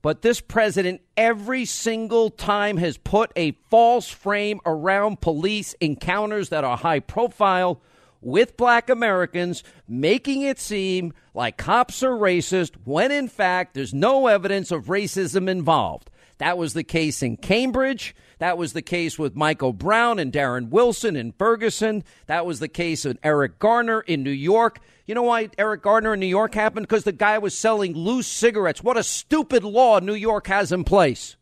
But 0.00 0.22
this 0.22 0.40
president, 0.40 1.02
every 1.16 1.64
single 1.64 2.30
time, 2.30 2.76
has 2.76 2.96
put 2.98 3.32
a 3.34 3.52
false 3.68 4.08
frame 4.08 4.60
around 4.64 5.20
police 5.20 5.74
encounters 5.80 6.50
that 6.50 6.64
are 6.64 6.76
high 6.76 7.00
profile 7.00 7.80
with 8.20 8.56
black 8.56 8.90
Americans, 8.90 9.62
making 9.86 10.42
it 10.42 10.58
seem 10.58 11.12
like 11.34 11.56
cops 11.56 12.02
are 12.02 12.10
racist 12.10 12.74
when 12.84 13.10
in 13.10 13.28
fact 13.28 13.74
there's 13.74 13.94
no 13.94 14.26
evidence 14.26 14.70
of 14.70 14.86
racism 14.86 15.48
involved. 15.48 16.10
That 16.38 16.56
was 16.56 16.72
the 16.72 16.84
case 16.84 17.22
in 17.22 17.36
Cambridge. 17.36 18.14
That 18.38 18.56
was 18.56 18.72
the 18.72 18.82
case 18.82 19.18
with 19.18 19.34
Michael 19.34 19.72
Brown 19.72 20.20
and 20.20 20.32
Darren 20.32 20.70
Wilson 20.70 21.16
in 21.16 21.32
Ferguson. 21.32 22.04
That 22.26 22.46
was 22.46 22.60
the 22.60 22.68
case 22.68 23.04
of 23.04 23.18
Eric 23.24 23.58
Garner 23.58 24.00
in 24.00 24.22
New 24.22 24.30
York. 24.30 24.78
You 25.06 25.16
know 25.16 25.24
why 25.24 25.48
Eric 25.58 25.82
Garner 25.82 26.14
in 26.14 26.20
New 26.20 26.26
York 26.26 26.54
happened? 26.54 26.86
Because 26.86 27.04
the 27.04 27.12
guy 27.12 27.38
was 27.38 27.58
selling 27.58 27.94
loose 27.94 28.28
cigarettes. 28.28 28.84
What 28.84 28.96
a 28.96 29.02
stupid 29.02 29.64
law 29.64 29.98
New 29.98 30.14
York 30.14 30.46
has 30.46 30.70
in 30.70 30.84
place. 30.84 31.36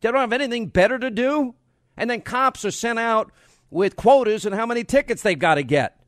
They 0.00 0.10
don't 0.10 0.20
have 0.20 0.32
anything 0.34 0.66
better 0.66 0.98
to 0.98 1.10
do. 1.10 1.54
And 1.96 2.10
then 2.10 2.20
cops 2.20 2.64
are 2.64 2.70
sent 2.70 2.98
out 2.98 3.32
with 3.74 3.96
quotas 3.96 4.46
and 4.46 4.54
how 4.54 4.64
many 4.64 4.84
tickets 4.84 5.20
they've 5.20 5.38
got 5.38 5.56
to 5.56 5.64
get. 5.64 5.98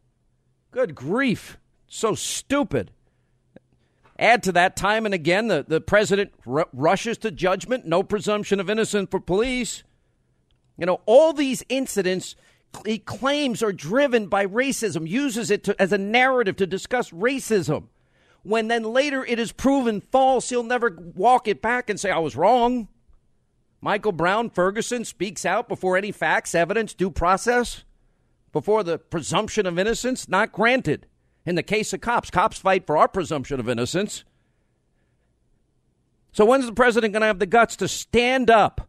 Good 0.71 0.95
grief. 0.95 1.59
So 1.89 2.15
stupid. 2.15 2.93
Add 4.19 4.45
to 4.45 4.53
that, 4.53 4.77
time 4.77 5.05
and 5.05 5.13
again, 5.13 5.49
the, 5.49 5.65
the 5.67 5.81
president 5.81 6.33
r- 6.47 6.69
rushes 6.73 7.19
to 7.19 7.31
judgment, 7.31 7.85
no 7.85 8.05
presumption 8.05 8.61
of 8.61 8.71
innocence 8.71 9.09
for 9.11 9.21
police. 9.21 9.83
You 10.79 10.87
know, 10.87 11.01
all 11.07 11.33
these 11.33 11.65
incidents 11.69 12.37
he 12.87 12.99
claims 12.99 13.63
are 13.63 13.73
driven 13.73 14.29
by 14.29 14.47
racism, 14.47 15.09
uses 15.09 15.51
it 15.51 15.65
to, 15.65 15.81
as 15.81 15.93
a 15.93 15.99
narrative 15.99 16.57
to 16.57 16.67
discuss 16.67 17.11
racism. 17.11 17.89
When 18.43 18.69
then 18.69 18.85
later 18.85 19.25
it 19.25 19.41
is 19.41 19.51
proven 19.51 20.01
false, 20.01 20.51
he'll 20.51 20.63
never 20.63 20.97
walk 21.15 21.49
it 21.49 21.61
back 21.61 21.91
and 21.91 21.99
say, 21.99 22.11
I 22.11 22.19
was 22.19 22.37
wrong. 22.37 22.89
Michael 23.87 24.11
Brown 24.11 24.51
Ferguson 24.51 25.05
speaks 25.05 25.47
out 25.47 25.69
before 25.69 25.97
any 25.97 26.11
facts, 26.11 26.57
evidence, 26.57 26.93
due 26.93 27.09
process, 27.09 27.85
before 28.51 28.83
the 28.83 28.99
presumption 28.99 29.65
of 29.65 29.79
innocence, 29.79 30.29
not 30.29 30.51
granted. 30.51 31.07
In 31.45 31.55
the 31.55 31.63
case 31.63 31.93
of 31.93 32.01
cops, 32.01 32.29
cops 32.29 32.59
fight 32.59 32.85
for 32.85 32.97
our 32.97 33.07
presumption 33.07 33.61
of 33.61 33.69
innocence. 33.69 34.25
So 36.33 36.45
when's 36.45 36.67
the 36.67 36.73
president 36.73 37.13
going 37.13 37.21
to 37.21 37.29
have 37.29 37.39
the 37.39 37.47
guts 37.47 37.77
to 37.77 37.87
stand 37.87 38.51
up 38.51 38.89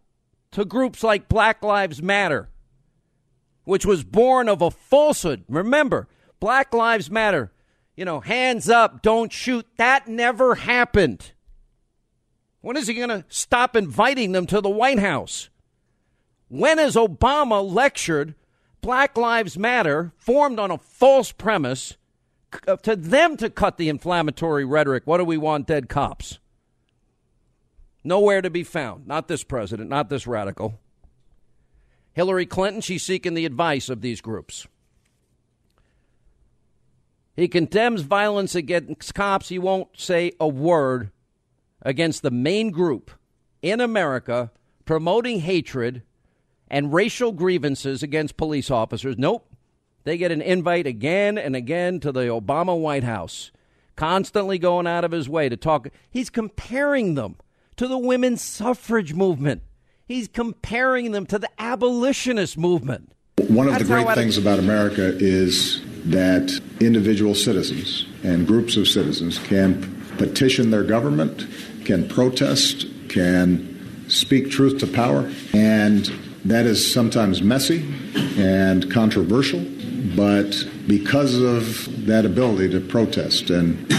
to 0.50 0.66
groups 0.66 1.04
like 1.04 1.30
Black 1.30 1.62
Lives 1.62 2.02
Matter, 2.02 2.50
which 3.66 3.86
was 3.86 4.04
born 4.04 4.50
of 4.50 4.64
a 4.64 4.72
falsehood? 4.72 5.44
Remember, 5.48 6.08
Black 6.40 6.74
Lives 6.74 7.12
Matter, 7.12 7.52
you 7.96 8.04
know, 8.04 8.20
hands 8.20 8.68
up, 8.68 9.04
don't 9.04 9.32
shoot. 9.32 9.68
That 9.78 10.08
never 10.08 10.56
happened. 10.56 11.34
When 12.62 12.78
is 12.78 12.88
he 12.88 12.94
going 12.94 13.10
to 13.10 13.26
stop 13.30 13.76
inviting 13.76 14.32
them 14.32 14.48
to 14.48 14.62
the 14.62 14.70
White 14.70 15.00
House? 15.00 15.50
When 16.50 16.78
has 16.78 16.96
Obama 16.96 17.68
lectured 17.68 18.36
Black 18.82 19.18
Lives 19.18 19.58
Matter, 19.58 20.14
formed 20.18 20.60
on 20.60 20.72
a 20.72 20.78
false 20.78 21.32
premise, 21.32 21.98
uh, 22.68 22.78
to 22.78 22.96
them 22.96 23.38
to 23.38 23.50
cut 23.50 23.78
the 23.78 23.90
inflammatory 23.90 24.66
rhetoric. 24.66 25.04
What 25.06 25.18
do 25.18 25.26
we 25.26 25.38
want? 25.38 25.68
Dead 25.68 25.90
cops. 25.90 26.40
Nowhere 28.04 28.42
to 28.42 28.50
be 28.50 28.64
found. 28.64 29.06
Not 29.06 29.28
this 29.28 29.44
president, 29.44 29.90
not 29.90 30.10
this 30.10 30.26
radical. 30.28 30.80
Hillary 32.14 32.46
Clinton, 32.46 32.82
she's 32.82 33.04
seeking 33.04 33.34
the 33.34 33.46
advice 33.46 33.90
of 33.90 34.02
these 34.02 34.22
groups. 34.22 34.66
He 37.36 37.48
condemns 37.48 38.02
violence 38.02 38.56
against 38.56 39.14
cops. 39.14 39.50
He 39.50 39.60
won't 39.60 39.90
say 40.00 40.32
a 40.40 40.48
word 40.48 41.12
against 41.88 42.22
the 42.22 42.30
main 42.30 42.70
group 42.70 43.12
in 43.62 43.80
America 43.80 44.52
promoting 44.84 45.40
hatred 45.40 46.04
and 46.70 46.94
racial 46.94 47.32
grievances 47.32 48.04
against 48.04 48.36
police 48.36 48.70
officers. 48.70 49.16
Nope. 49.18 49.50
They 50.04 50.18
get 50.18 50.34
an 50.34 50.42
invite 50.42 50.86
again 50.86 51.38
and 51.38 51.56
again 51.56 52.02
to 52.02 52.12
the 52.12 52.26
Obama 52.26 52.78
White 52.78 53.06
House, 53.06 53.52
constantly 53.96 54.58
going 54.58 54.86
out 54.86 55.06
of 55.06 55.14
his 55.14 55.30
way 55.30 55.48
to 55.48 55.56
talk. 55.56 55.88
He's 56.10 56.30
comparing 56.30 57.16
them 57.16 57.38
to 57.78 57.88
the 57.88 57.98
women's 57.98 58.42
suffrage 58.42 59.14
movement. 59.14 59.62
He's 60.06 60.28
comparing 60.28 61.14
them 61.14 61.26
to 61.28 61.40
the 61.40 61.50
abolitionist 61.58 62.58
movement. 62.58 63.14
One 63.48 63.68
of 63.68 63.74
That's 63.74 63.88
the 63.88 64.04
great 64.04 64.14
things 64.14 64.38
about 64.38 64.60
America 64.60 65.16
is 65.18 65.82
that 66.04 66.52
individual 66.82 67.34
citizens 67.34 68.06
and 68.24 68.46
groups 68.46 68.76
of 68.76 68.90
citizens 68.90 69.40
can 69.40 69.98
petition 70.18 70.72
their 70.72 70.84
government, 70.84 71.46
can 71.88 72.08
protest, 72.08 72.86
can 73.08 74.10
speak 74.10 74.52
truth 74.52 74.78
to 74.80 74.88
power, 74.88 75.32
and 75.54 76.06
that 76.44 76.66
is 76.66 76.94
sometimes 76.94 77.42
messy 77.42 77.86
and 78.38 78.92
controversial. 78.92 79.66
But 80.16 80.54
because 80.86 81.36
of 81.40 82.06
that 82.06 82.26
ability 82.26 82.70
to 82.74 82.82
protest 82.82 83.50
and 83.50 83.90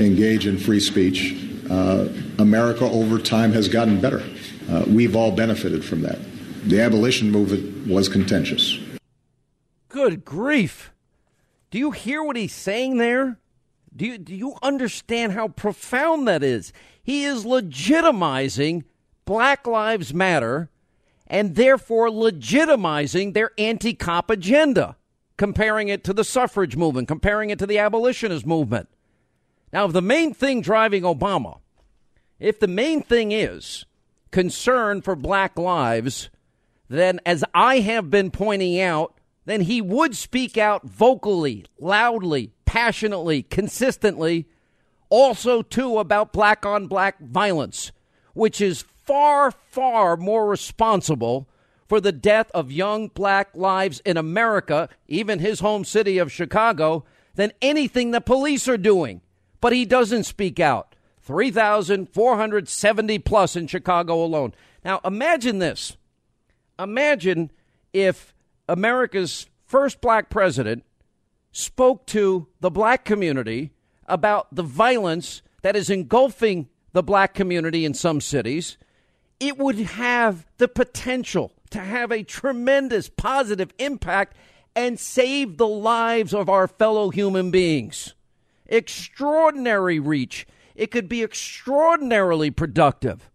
engage 0.00 0.46
in 0.46 0.58
free 0.58 0.80
speech, 0.80 1.36
uh, 1.70 2.08
America 2.38 2.84
over 2.84 3.18
time 3.18 3.52
has 3.52 3.68
gotten 3.68 4.00
better. 4.00 4.22
Uh, 4.70 4.84
we've 4.88 5.14
all 5.14 5.30
benefited 5.30 5.84
from 5.84 6.00
that. 6.02 6.18
The 6.64 6.80
abolition 6.80 7.30
movement 7.30 7.86
was 7.86 8.08
contentious. 8.08 8.78
Good 9.90 10.24
grief. 10.24 10.92
Do 11.70 11.78
you 11.78 11.90
hear 11.90 12.22
what 12.22 12.36
he's 12.36 12.54
saying 12.54 12.96
there? 12.96 13.38
Do 13.94 14.06
you, 14.06 14.18
do 14.18 14.34
you 14.34 14.54
understand 14.62 15.32
how 15.32 15.48
profound 15.48 16.26
that 16.26 16.42
is? 16.42 16.72
He 17.04 17.24
is 17.24 17.44
legitimizing 17.44 18.84
Black 19.26 19.66
Lives 19.66 20.12
Matter 20.12 20.70
and 21.26 21.54
therefore 21.54 22.08
legitimizing 22.08 23.34
their 23.34 23.50
anti 23.58 23.92
cop 23.92 24.30
agenda 24.30 24.96
comparing 25.36 25.88
it 25.88 26.02
to 26.04 26.14
the 26.14 26.24
suffrage 26.24 26.76
movement, 26.76 27.06
comparing 27.06 27.50
it 27.50 27.58
to 27.58 27.66
the 27.66 27.78
abolitionist 27.78 28.46
movement. 28.46 28.88
Now, 29.72 29.84
if 29.84 29.92
the 29.92 30.00
main 30.00 30.32
thing 30.32 30.62
driving 30.62 31.02
Obama, 31.02 31.58
if 32.38 32.58
the 32.58 32.68
main 32.68 33.02
thing 33.02 33.32
is 33.32 33.84
concern 34.30 35.02
for 35.02 35.14
black 35.14 35.58
lives, 35.58 36.30
then 36.88 37.20
as 37.26 37.44
I 37.52 37.80
have 37.80 38.10
been 38.10 38.30
pointing 38.30 38.80
out, 38.80 39.18
then 39.44 39.62
he 39.62 39.82
would 39.82 40.16
speak 40.16 40.56
out 40.56 40.86
vocally, 40.86 41.66
loudly, 41.78 42.52
passionately, 42.64 43.42
consistently, 43.42 44.48
also 45.14 45.62
too 45.62 45.98
about 46.00 46.32
black 46.32 46.66
on 46.66 46.88
black 46.88 47.20
violence, 47.20 47.92
which 48.32 48.60
is 48.60 48.82
far, 48.82 49.52
far 49.52 50.16
more 50.16 50.48
responsible 50.48 51.48
for 51.86 52.00
the 52.00 52.10
death 52.10 52.50
of 52.52 52.72
young 52.72 53.06
black 53.06 53.50
lives 53.54 54.02
in 54.04 54.16
America, 54.16 54.88
even 55.06 55.38
his 55.38 55.60
home 55.60 55.84
city 55.84 56.18
of 56.18 56.32
Chicago, 56.32 57.04
than 57.36 57.52
anything 57.62 58.10
the 58.10 58.20
police 58.20 58.66
are 58.66 58.76
doing. 58.76 59.20
But 59.60 59.72
he 59.72 59.84
doesn't 59.84 60.24
speak 60.24 60.58
out. 60.58 60.96
3,470 61.22 63.18
plus 63.20 63.54
in 63.54 63.68
Chicago 63.68 64.24
alone. 64.24 64.52
Now, 64.84 65.00
imagine 65.04 65.60
this. 65.60 65.96
Imagine 66.76 67.52
if 67.92 68.34
America's 68.68 69.46
first 69.64 70.00
black 70.00 70.28
president 70.28 70.82
spoke 71.52 72.04
to 72.06 72.48
the 72.58 72.72
black 72.72 73.04
community 73.04 73.73
about 74.06 74.54
the 74.54 74.62
violence 74.62 75.42
that 75.62 75.76
is 75.76 75.90
engulfing 75.90 76.68
the 76.92 77.02
black 77.02 77.34
community 77.34 77.84
in 77.84 77.94
some 77.94 78.20
cities. 78.20 78.78
It 79.40 79.58
would 79.58 79.78
have 79.78 80.46
the 80.58 80.68
potential 80.68 81.52
to 81.70 81.80
have 81.80 82.12
a 82.12 82.22
tremendous 82.22 83.08
positive 83.08 83.72
impact 83.78 84.36
and 84.76 84.98
save 84.98 85.56
the 85.56 85.66
lives 85.66 86.34
of 86.34 86.48
our 86.48 86.68
fellow 86.68 87.10
human 87.10 87.50
beings. 87.50 88.14
Extraordinary 88.66 89.98
reach. 89.98 90.46
It 90.74 90.90
could 90.90 91.08
be 91.08 91.22
extraordinarily 91.22 92.50
productive. 92.50 93.30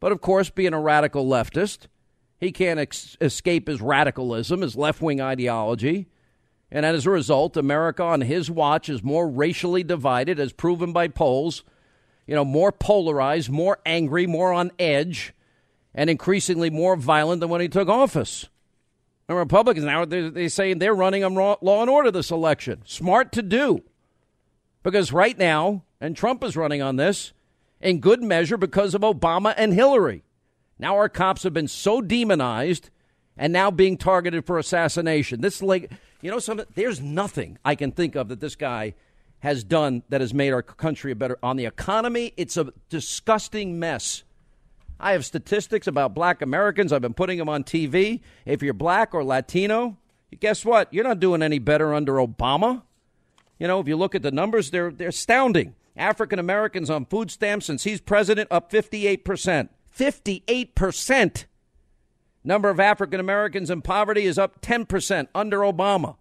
But 0.00 0.12
of 0.12 0.20
course, 0.20 0.50
being 0.50 0.72
a 0.72 0.80
radical 0.80 1.26
leftist, 1.26 1.86
he 2.38 2.52
can't 2.52 2.80
ex- 2.80 3.16
escape 3.20 3.68
his 3.68 3.80
radicalism, 3.80 4.62
his 4.62 4.76
left 4.76 5.02
wing 5.02 5.20
ideology. 5.20 6.08
And 6.72 6.86
as 6.86 7.06
a 7.06 7.10
result, 7.10 7.56
America 7.56 8.02
on 8.02 8.20
his 8.20 8.50
watch 8.50 8.88
is 8.88 9.02
more 9.02 9.28
racially 9.28 9.82
divided, 9.82 10.38
as 10.38 10.52
proven 10.52 10.92
by 10.92 11.08
polls, 11.08 11.64
you 12.26 12.34
know, 12.34 12.44
more 12.44 12.70
polarized, 12.70 13.50
more 13.50 13.78
angry, 13.84 14.26
more 14.26 14.52
on 14.52 14.70
edge 14.78 15.34
and 15.94 16.08
increasingly 16.08 16.70
more 16.70 16.94
violent 16.94 17.40
than 17.40 17.50
when 17.50 17.60
he 17.60 17.68
took 17.68 17.88
office. 17.88 18.48
And 19.28 19.36
Republicans 19.36 19.84
now 19.84 20.04
they're, 20.04 20.30
they're 20.30 20.48
saying 20.48 20.78
they're 20.78 20.94
running 20.94 21.24
on 21.24 21.34
law 21.34 21.80
and 21.80 21.90
order 21.90 22.10
this 22.10 22.30
election. 22.30 22.82
Smart 22.84 23.32
to 23.32 23.42
do, 23.42 23.82
because 24.82 25.12
right 25.12 25.36
now, 25.36 25.82
and 26.00 26.16
Trump 26.16 26.44
is 26.44 26.56
running 26.56 26.82
on 26.82 26.96
this 26.96 27.32
in 27.80 28.00
good 28.00 28.22
measure 28.22 28.56
because 28.56 28.94
of 28.94 29.02
Obama 29.02 29.54
and 29.56 29.72
Hillary. 29.72 30.22
Now 30.78 30.96
our 30.96 31.08
cops 31.08 31.42
have 31.42 31.52
been 31.52 31.68
so 31.68 32.00
demonized, 32.00 32.90
and 33.40 33.54
now 33.54 33.70
being 33.70 33.96
targeted 33.96 34.44
for 34.44 34.58
assassination. 34.58 35.40
This 35.40 35.62
like 35.62 35.90
you 36.20 36.30
know 36.30 36.38
something. 36.38 36.66
There's 36.74 37.00
nothing 37.00 37.58
I 37.64 37.74
can 37.74 37.90
think 37.90 38.14
of 38.14 38.28
that 38.28 38.38
this 38.38 38.54
guy 38.54 38.94
has 39.40 39.64
done 39.64 40.02
that 40.10 40.20
has 40.20 40.34
made 40.34 40.52
our 40.52 40.62
country 40.62 41.10
a 41.10 41.16
better 41.16 41.38
on 41.42 41.56
the 41.56 41.64
economy. 41.64 42.34
It's 42.36 42.58
a 42.58 42.72
disgusting 42.90 43.80
mess. 43.80 44.22
I 45.00 45.12
have 45.12 45.24
statistics 45.24 45.86
about 45.86 46.14
black 46.14 46.42
Americans. 46.42 46.92
I've 46.92 47.00
been 47.00 47.14
putting 47.14 47.38
them 47.38 47.48
on 47.48 47.64
TV. 47.64 48.20
If 48.44 48.62
you're 48.62 48.74
black 48.74 49.14
or 49.14 49.24
Latino, 49.24 49.96
guess 50.38 50.62
what? 50.62 50.92
You're 50.92 51.04
not 51.04 51.18
doing 51.18 51.42
any 51.42 51.58
better 51.58 51.94
under 51.94 52.16
Obama. 52.16 52.82
You 53.58 53.66
know, 53.66 53.80
if 53.80 53.88
you 53.88 53.96
look 53.96 54.14
at 54.14 54.20
the 54.20 54.30
numbers, 54.30 54.70
they're, 54.70 54.90
they're 54.90 55.08
astounding. 55.08 55.74
African 55.96 56.38
Americans 56.38 56.90
on 56.90 57.06
food 57.06 57.30
stamps 57.30 57.64
since 57.64 57.84
he's 57.84 58.02
president 58.02 58.48
up 58.52 58.70
58%. 58.70 59.70
58%. 59.98 61.44
Number 62.42 62.70
of 62.70 62.80
African 62.80 63.20
Americans 63.20 63.70
in 63.70 63.82
poverty 63.82 64.24
is 64.24 64.38
up 64.38 64.60
10% 64.62 65.28
under 65.34 65.58
Obama. 65.58 66.16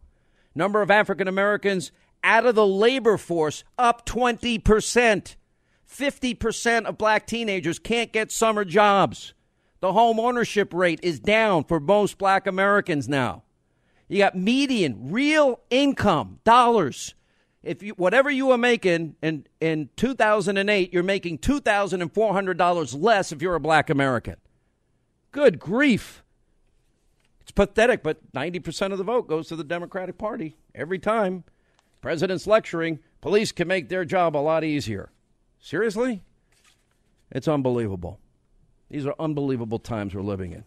Number 0.53 0.81
of 0.81 0.91
African 0.91 1.27
Americans 1.27 1.91
out 2.23 2.45
of 2.45 2.55
the 2.55 2.67
labor 2.67 3.17
force 3.17 3.63
up 3.77 4.05
20%. 4.05 5.35
50% 5.89 6.85
of 6.85 6.97
black 6.97 7.25
teenagers 7.25 7.79
can't 7.79 8.11
get 8.11 8.31
summer 8.31 8.65
jobs. 8.65 9.33
The 9.79 9.93
home 9.93 10.19
ownership 10.19 10.73
rate 10.73 10.99
is 11.01 11.19
down 11.19 11.63
for 11.63 11.79
most 11.79 12.17
black 12.17 12.45
Americans 12.45 13.07
now. 13.07 13.43
You 14.07 14.17
got 14.17 14.35
median 14.35 15.11
real 15.11 15.61
income 15.69 16.39
dollars. 16.43 17.15
If 17.63 17.83
you 17.83 17.93
whatever 17.93 18.29
you 18.29 18.47
were 18.47 18.57
making 18.57 19.15
in 19.21 19.45
in 19.61 19.89
2008, 19.95 20.93
you're 20.93 21.03
making 21.03 21.39
$2,400 21.39 23.01
less 23.01 23.31
if 23.31 23.41
you're 23.41 23.55
a 23.55 23.59
black 23.59 23.89
American. 23.89 24.35
Good 25.31 25.59
grief. 25.59 26.23
It's 27.41 27.51
pathetic, 27.51 28.03
but 28.03 28.31
90% 28.33 28.91
of 28.91 28.97
the 28.97 29.03
vote 29.03 29.27
goes 29.27 29.47
to 29.47 29.55
the 29.55 29.63
Democratic 29.63 30.17
Party 30.17 30.55
every 30.75 30.99
time. 30.99 31.43
President's 32.01 32.47
lecturing, 32.47 32.99
police 33.21 33.51
can 33.51 33.67
make 33.67 33.89
their 33.89 34.05
job 34.05 34.35
a 34.35 34.37
lot 34.37 34.63
easier. 34.63 35.11
Seriously? 35.59 36.21
It's 37.31 37.47
unbelievable. 37.47 38.19
These 38.89 39.05
are 39.05 39.15
unbelievable 39.19 39.79
times 39.79 40.15
we're 40.15 40.21
living 40.21 40.51
in. 40.53 40.63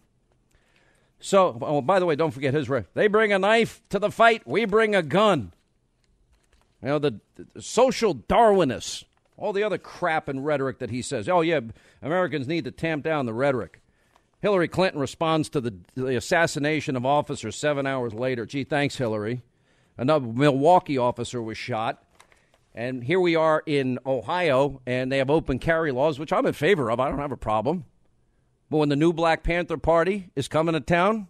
So, 1.19 1.57
oh, 1.61 1.81
by 1.81 1.99
the 1.99 2.05
way, 2.05 2.15
don't 2.15 2.31
forget 2.31 2.53
his 2.53 2.69
riff. 2.69 2.85
They 2.93 3.07
bring 3.07 3.31
a 3.31 3.39
knife 3.39 3.81
to 3.89 3.99
the 3.99 4.11
fight, 4.11 4.45
we 4.45 4.65
bring 4.65 4.93
a 4.93 5.01
gun. 5.01 5.53
You 6.81 6.89
know, 6.89 6.99
the, 6.99 7.21
the 7.35 7.61
social 7.61 8.13
Darwinists, 8.13 9.05
all 9.37 9.53
the 9.53 9.63
other 9.63 9.77
crap 9.77 10.27
and 10.27 10.45
rhetoric 10.45 10.79
that 10.79 10.89
he 10.89 11.01
says. 11.01 11.29
Oh, 11.29 11.39
yeah, 11.39 11.61
Americans 12.01 12.45
need 12.45 12.65
to 12.65 12.71
tamp 12.71 13.05
down 13.05 13.25
the 13.25 13.33
rhetoric. 13.33 13.81
Hillary 14.43 14.67
Clinton 14.67 14.99
responds 14.99 15.47
to 15.47 15.61
the, 15.61 15.73
the 15.95 16.17
assassination 16.17 16.97
of 16.97 17.05
officers 17.05 17.55
seven 17.55 17.87
hours 17.87 18.13
later. 18.13 18.45
Gee, 18.45 18.65
thanks, 18.65 18.97
Hillary. 18.97 19.41
Another 19.97 20.27
Milwaukee 20.27 20.97
officer 20.97 21.41
was 21.41 21.57
shot. 21.57 22.03
And 22.75 23.01
here 23.01 23.21
we 23.21 23.37
are 23.37 23.63
in 23.65 23.99
Ohio, 24.05 24.81
and 24.85 25.09
they 25.09 25.19
have 25.19 25.29
open 25.29 25.59
carry 25.59 25.93
laws, 25.93 26.19
which 26.19 26.33
I'm 26.33 26.45
in 26.45 26.51
favor 26.51 26.91
of. 26.91 26.99
I 26.99 27.07
don't 27.07 27.19
have 27.19 27.31
a 27.31 27.37
problem. 27.37 27.85
But 28.69 28.79
when 28.79 28.89
the 28.89 28.97
new 28.97 29.13
Black 29.13 29.43
Panther 29.43 29.77
Party 29.77 30.29
is 30.35 30.49
coming 30.49 30.73
to 30.73 30.81
town, 30.81 31.29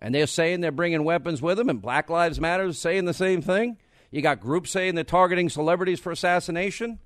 and 0.00 0.12
they're 0.12 0.26
saying 0.26 0.60
they're 0.60 0.72
bringing 0.72 1.04
weapons 1.04 1.40
with 1.40 1.56
them, 1.56 1.70
and 1.70 1.80
Black 1.80 2.10
Lives 2.10 2.40
Matter 2.40 2.64
is 2.64 2.80
saying 2.80 3.04
the 3.04 3.14
same 3.14 3.42
thing, 3.42 3.76
you 4.10 4.22
got 4.22 4.40
groups 4.40 4.72
saying 4.72 4.96
they're 4.96 5.04
targeting 5.04 5.50
celebrities 5.50 6.00
for 6.00 6.10
assassination. 6.10 6.98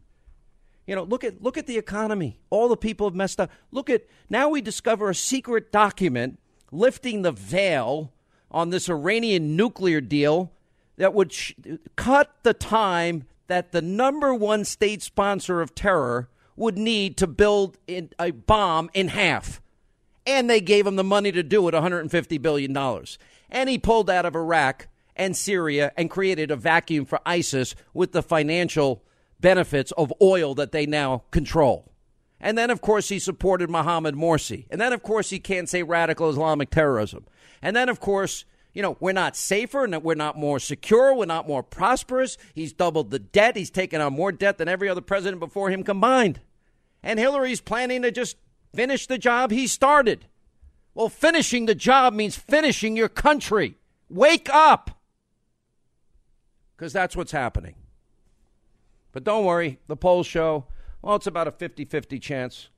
You 0.87 0.95
know, 0.95 1.03
look 1.03 1.25
at 1.25 1.43
look 1.43 1.57
at 1.57 1.67
the 1.67 1.79
economy. 1.79 2.39
All 2.51 2.69
the 2.69 2.77
people 2.77 3.07
have 3.07 3.15
messed 3.15 3.41
up. 3.41 3.51
Look 3.71 3.89
at 3.89 4.05
now 4.29 4.49
we 4.49 4.61
discover 4.61 5.11
a 5.11 5.15
secret 5.15 5.73
document 5.73 6.39
lifting 6.71 7.23
the 7.23 7.33
veil 7.33 8.13
on 8.51 8.71
this 8.71 8.89
Iranian 8.89 9.57
nuclear 9.57 10.01
deal 10.01 10.53
that 10.97 11.15
would 11.15 11.33
sh- 11.33 11.55
cut 11.97 12.35
the 12.43 12.55
time 12.55 13.25
that 13.47 13.73
the 13.73 13.83
number 13.83 14.35
one 14.35 14.65
state 14.65 15.03
sponsor 15.03 15.61
of 15.61 15.75
terror 15.75 16.29
would 16.57 16.79
need 16.79 17.17
to 17.17 17.27
build 17.27 17.79
a 17.89 18.31
bomb 18.31 18.91
in 18.95 19.09
half. 19.09 19.61
And 20.27 20.49
they 20.49 20.61
gave 20.61 20.87
him 20.87 20.97
the 20.97 21.05
money 21.05 21.33
to 21.33 21.43
do 21.43 21.67
it, 21.69 21.75
$150 21.75 22.41
billion. 22.41 22.77
And 23.51 23.69
he 23.69 23.79
pulled 23.79 24.09
out 24.09 24.25
of 24.25 24.35
Iraq 24.35 24.89
and 25.17 25.37
Syria 25.37 25.93
and 25.97 26.11
created 26.11 26.51
a 26.51 26.57
vacuum 26.57 27.05
for 27.05 27.21
ISIS 27.27 27.75
with 27.93 28.13
the 28.13 28.23
financial 28.23 29.03
benefits 29.45 29.93
of 29.93 30.11
oil 30.23 30.55
that 30.55 30.73
they 30.73 30.87
now 30.87 31.23
control. 31.31 31.93
And 32.41 32.57
then, 32.57 32.71
of 32.71 32.81
course, 32.81 33.11
he 33.11 33.19
supported 33.19 33.69
Mohammed 33.69 34.15
Morsi. 34.15 34.65
And 34.71 34.81
then, 34.81 34.95
of 34.95 35.03
course, 35.03 35.29
he 35.29 35.39
can't 35.39 35.69
say 35.69 35.83
radical 35.83 36.31
Islamic 36.31 36.71
terrorism. 36.71 37.27
And 37.61 37.77
then, 37.77 37.91
of 37.91 38.01
course, 38.01 38.47
you 38.73 38.81
know, 38.81 38.97
we're 39.01 39.13
not 39.13 39.37
safer 39.37 39.85
and 39.85 40.03
we're 40.03 40.15
not 40.15 40.39
more 40.39 40.59
secure. 40.59 41.15
We're 41.15 41.27
not 41.27 41.47
more 41.47 41.63
prosperous. 41.63 42.39
He's 42.55 42.73
doubled 42.73 43.11
the 43.11 43.19
debt. 43.19 43.55
He's 43.55 43.69
taken 43.69 44.01
on 44.01 44.15
more 44.15 44.33
debt 44.33 44.57
than 44.57 44.67
every 44.67 44.89
other 44.89 45.03
president 45.03 45.41
before 45.41 45.69
him 45.69 45.85
combined. 45.85 46.41
And 47.03 47.19
Hillary's 47.19 47.61
planning 47.61 48.01
to 48.01 48.11
just 48.11 48.39
finish 48.75 49.07
the 49.07 49.19
job 49.19 49.51
he 49.51 49.67
started. 49.67 50.25
Well, 50.95 51.11
finishing 51.11 51.67
the 51.67 51.75
job 51.75 52.15
means 52.15 52.35
finishing 52.35 52.97
your 52.97 53.11
country. 53.11 53.77
Wake 54.09 54.49
up! 54.49 55.03
Because 56.77 56.95
that's 56.95 57.15
what's 57.15 57.33
happening. 57.33 57.75
But 59.15 59.23
don't 59.23 59.45
worry, 59.45 59.79
the 59.87 59.97
polls 59.97 60.27
show, 60.27 60.67
well, 61.01 61.15
it's 61.15 61.29
about 61.29 61.47
a 61.47 61.53
50 61.53 61.85
50 61.85 62.19
chance 62.19 62.69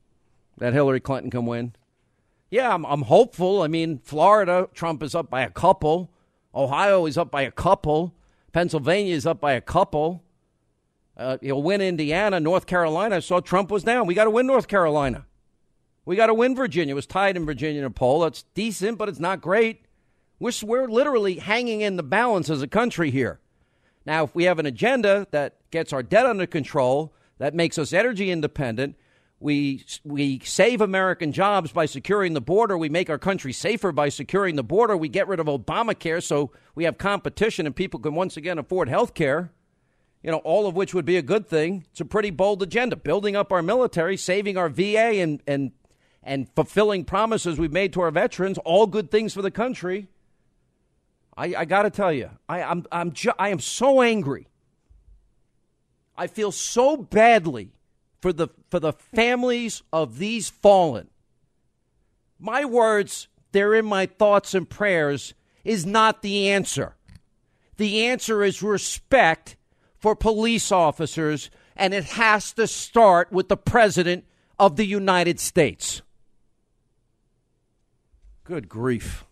that 0.58 0.74
Hillary 0.74 1.00
Clinton 1.00 1.30
can 1.30 1.46
win. 1.46 1.74
Yeah, 2.50 2.72
I'm, 2.72 2.84
I'm 2.84 3.02
hopeful. 3.02 3.62
I 3.62 3.68
mean, 3.68 3.98
Florida, 4.04 4.68
Trump 4.74 5.02
is 5.02 5.14
up 5.14 5.30
by 5.30 5.40
a 5.40 5.50
couple. 5.50 6.12
Ohio 6.54 7.06
is 7.06 7.16
up 7.16 7.30
by 7.30 7.42
a 7.42 7.50
couple. 7.50 8.14
Pennsylvania 8.52 9.14
is 9.14 9.26
up 9.26 9.40
by 9.40 9.54
a 9.54 9.62
couple. 9.62 10.22
Uh, 11.16 11.38
he'll 11.40 11.62
win 11.62 11.80
Indiana. 11.80 12.38
North 12.38 12.66
Carolina, 12.66 13.16
I 13.16 13.20
saw 13.20 13.40
Trump 13.40 13.70
was 13.70 13.82
down. 13.82 14.06
We 14.06 14.14
got 14.14 14.24
to 14.24 14.30
win 14.30 14.46
North 14.46 14.68
Carolina. 14.68 15.24
We 16.04 16.16
got 16.16 16.26
to 16.26 16.34
win 16.34 16.54
Virginia. 16.54 16.92
It 16.92 16.96
was 16.96 17.06
tied 17.06 17.36
in 17.36 17.46
Virginia 17.46 17.80
in 17.80 17.86
a 17.86 17.90
poll. 17.90 18.20
That's 18.20 18.42
decent, 18.54 18.98
but 18.98 19.08
it's 19.08 19.18
not 19.18 19.40
great. 19.40 19.86
We're, 20.38 20.52
we're 20.62 20.86
literally 20.86 21.36
hanging 21.36 21.80
in 21.80 21.96
the 21.96 22.02
balance 22.02 22.50
as 22.50 22.60
a 22.60 22.68
country 22.68 23.10
here. 23.10 23.40
Now, 24.06 24.24
if 24.24 24.34
we 24.34 24.44
have 24.44 24.58
an 24.60 24.66
agenda 24.66 25.26
that 25.32 25.56
gets 25.70 25.92
our 25.92 26.02
debt 26.02 26.26
under 26.26 26.46
control, 26.46 27.12
that 27.38 27.54
makes 27.54 27.76
us 27.76 27.92
energy 27.92 28.30
independent, 28.30 28.96
we 29.38 29.84
we 30.04 30.38
save 30.44 30.80
American 30.80 31.32
jobs 31.32 31.70
by 31.72 31.84
securing 31.84 32.32
the 32.32 32.40
border. 32.40 32.78
We 32.78 32.88
make 32.88 33.10
our 33.10 33.18
country 33.18 33.52
safer 33.52 33.92
by 33.92 34.08
securing 34.08 34.56
the 34.56 34.62
border. 34.62 34.96
We 34.96 35.08
get 35.08 35.28
rid 35.28 35.40
of 35.40 35.46
Obamacare 35.46 36.22
so 36.22 36.52
we 36.74 36.84
have 36.84 36.96
competition 36.96 37.66
and 37.66 37.76
people 37.76 38.00
can 38.00 38.14
once 38.14 38.38
again 38.38 38.58
afford 38.58 38.88
health 38.88 39.12
care. 39.12 39.50
You 40.22 40.30
know, 40.30 40.38
all 40.38 40.66
of 40.66 40.74
which 40.74 40.94
would 40.94 41.04
be 41.04 41.18
a 41.18 41.22
good 41.22 41.46
thing. 41.46 41.84
It's 41.90 42.00
a 42.00 42.06
pretty 42.06 42.30
bold 42.30 42.62
agenda. 42.62 42.96
Building 42.96 43.36
up 43.36 43.52
our 43.52 43.62
military, 43.62 44.16
saving 44.16 44.56
our 44.56 44.70
VA 44.70 45.20
and 45.20 45.42
and 45.46 45.72
and 46.22 46.48
fulfilling 46.56 47.04
promises 47.04 47.58
we've 47.58 47.72
made 47.72 47.92
to 47.92 48.00
our 48.00 48.10
veterans, 48.10 48.58
all 48.64 48.86
good 48.86 49.10
things 49.10 49.34
for 49.34 49.42
the 49.42 49.50
country. 49.50 50.08
I, 51.36 51.54
I 51.54 51.64
got 51.66 51.82
to 51.82 51.90
tell 51.90 52.12
you, 52.12 52.30
I, 52.48 52.62
I'm, 52.62 52.86
I'm 52.90 53.12
ju- 53.12 53.32
I 53.38 53.50
am 53.50 53.60
so 53.60 54.00
angry. 54.00 54.48
I 56.16 56.26
feel 56.28 56.50
so 56.50 56.96
badly 56.96 57.72
for 58.22 58.32
the 58.32 58.48
for 58.70 58.80
the 58.80 58.94
families 58.94 59.82
of 59.92 60.18
these 60.18 60.48
fallen. 60.48 61.08
My 62.38 62.64
words, 62.64 63.28
they're 63.52 63.74
in 63.74 63.84
my 63.84 64.06
thoughts 64.06 64.54
and 64.54 64.68
prayers, 64.68 65.34
is 65.62 65.84
not 65.84 66.22
the 66.22 66.48
answer. 66.48 66.96
The 67.76 68.06
answer 68.06 68.42
is 68.42 68.62
respect 68.62 69.56
for 69.98 70.16
police 70.16 70.72
officers, 70.72 71.50
and 71.76 71.92
it 71.92 72.04
has 72.04 72.52
to 72.54 72.66
start 72.66 73.30
with 73.30 73.48
the 73.48 73.56
President 73.56 74.24
of 74.58 74.76
the 74.76 74.86
United 74.86 75.38
States. 75.38 76.00
Good 78.44 78.68
grief. 78.68 79.25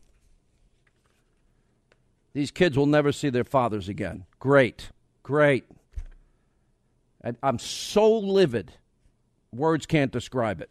These 2.35 2.51
kids 2.51 2.77
will 2.77 2.87
never 2.87 3.13
see 3.13 3.31
their 3.31 3.45
fathers 3.45 3.89
again. 3.89 4.27
Great. 4.39 4.91
Great. 5.23 5.65
I'm 7.43 7.59
so 7.59 8.19
livid 8.19 8.73
Words 9.55 9.87
can't 9.87 10.11
describe 10.11 10.61
it. 10.61 10.71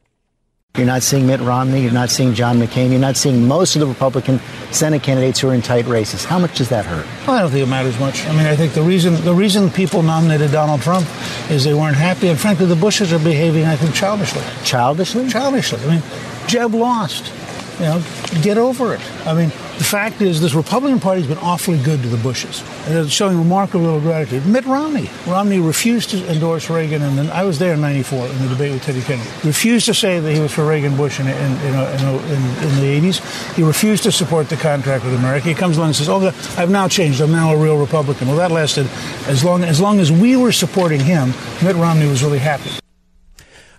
You're 0.75 0.87
not 0.87 1.03
seeing 1.03 1.27
Mitt 1.27 1.39
Romney. 1.39 1.81
You're 1.83 1.93
not 1.93 2.09
seeing 2.09 2.33
John 2.33 2.59
McCain. 2.59 2.89
You're 2.89 2.99
not 2.99 3.15
seeing 3.15 3.47
most 3.47 3.75
of 3.75 3.79
the 3.79 3.85
Republican 3.87 4.39
Senate 4.71 5.03
candidates 5.03 5.39
who 5.39 5.49
are 5.49 5.53
in 5.53 5.61
tight 5.61 5.85
races. 5.85 6.25
How 6.25 6.39
much 6.39 6.57
does 6.57 6.69
that 6.69 6.83
hurt? 6.83 7.05
Well, 7.27 7.37
I 7.37 7.41
don't 7.41 7.51
think 7.51 7.65
it 7.65 7.69
matters 7.69 7.97
much. 7.99 8.25
I 8.25 8.31
mean, 8.31 8.47
I 8.47 8.55
think 8.55 8.73
the 8.73 8.81
reason 8.81 9.23
the 9.23 9.33
reason 9.33 9.69
people 9.69 10.01
nominated 10.01 10.51
Donald 10.51 10.81
Trump 10.81 11.07
is 11.51 11.63
they 11.63 11.75
weren't 11.75 11.95
happy, 11.95 12.27
and 12.27 12.39
frankly, 12.39 12.65
the 12.65 12.75
Bushes 12.75 13.13
are 13.13 13.19
behaving, 13.19 13.65
I 13.65 13.75
think, 13.75 13.93
childishly. 13.93 14.41
Childishly? 14.65 15.29
Childishly. 15.29 15.79
I 15.83 15.87
mean, 15.87 16.03
Jeb 16.47 16.73
lost. 16.73 17.31
You 17.79 17.85
know, 17.85 18.03
get 18.41 18.57
over 18.57 18.95
it. 18.95 19.27
I 19.27 19.33
mean, 19.35 19.51
The 19.77 19.83
fact 19.83 20.21
is, 20.21 20.39
this 20.39 20.53
Republican 20.53 20.99
Party 20.99 21.21
has 21.21 21.27
been 21.27 21.39
awfully 21.39 21.79
good 21.81 22.03
to 22.03 22.07
the 22.07 22.17
Bushes, 22.17 22.63
and 22.85 22.95
it's 22.95 23.11
showing 23.11 23.37
remarkable 23.39 23.99
gratitude. 23.99 24.45
Mitt 24.45 24.65
Romney, 24.65 25.09
Romney 25.27 25.59
refused 25.59 26.11
to 26.11 26.31
endorse 26.31 26.69
Reagan, 26.69 27.01
and 27.01 27.17
then 27.17 27.31
I 27.31 27.43
was 27.43 27.57
there 27.57 27.73
in 27.73 27.81
'94 27.81 28.27
in 28.27 28.39
the 28.43 28.49
debate 28.49 28.71
with 28.71 28.83
Teddy 28.83 29.01
Kennedy. 29.01 29.27
Refused 29.43 29.87
to 29.87 29.95
say 29.95 30.19
that 30.19 30.31
he 30.31 30.39
was 30.39 30.53
for 30.53 30.63
Reagan 30.63 30.95
Bush 30.95 31.19
in, 31.19 31.27
in, 31.27 31.33
in, 31.33 31.73
in, 31.73 32.41
in 32.63 32.75
the 32.75 33.01
'80s. 33.01 33.55
He 33.55 33.63
refused 33.63 34.03
to 34.03 34.11
support 34.11 34.47
the 34.47 34.57
contract 34.57 35.05
with 35.05 35.15
America. 35.15 35.47
He 35.47 35.55
comes 35.55 35.77
along 35.77 35.87
and 35.87 35.95
says, 35.95 36.07
"Oh, 36.07 36.31
I've 36.55 36.69
now 36.69 36.87
changed. 36.87 37.19
I'm 37.19 37.31
now 37.31 37.53
a 37.53 37.57
real 37.57 37.79
Republican." 37.79 38.27
Well, 38.27 38.37
that 38.37 38.51
lasted 38.51 38.87
as 39.25 39.43
long 39.43 39.63
as 39.63 39.81
long 39.81 39.99
as 39.99 40.11
we 40.11 40.35
were 40.35 40.51
supporting 40.51 40.99
him. 40.99 41.33
Mitt 41.63 41.75
Romney 41.75 42.07
was 42.07 42.23
really 42.23 42.39
happy. 42.39 42.82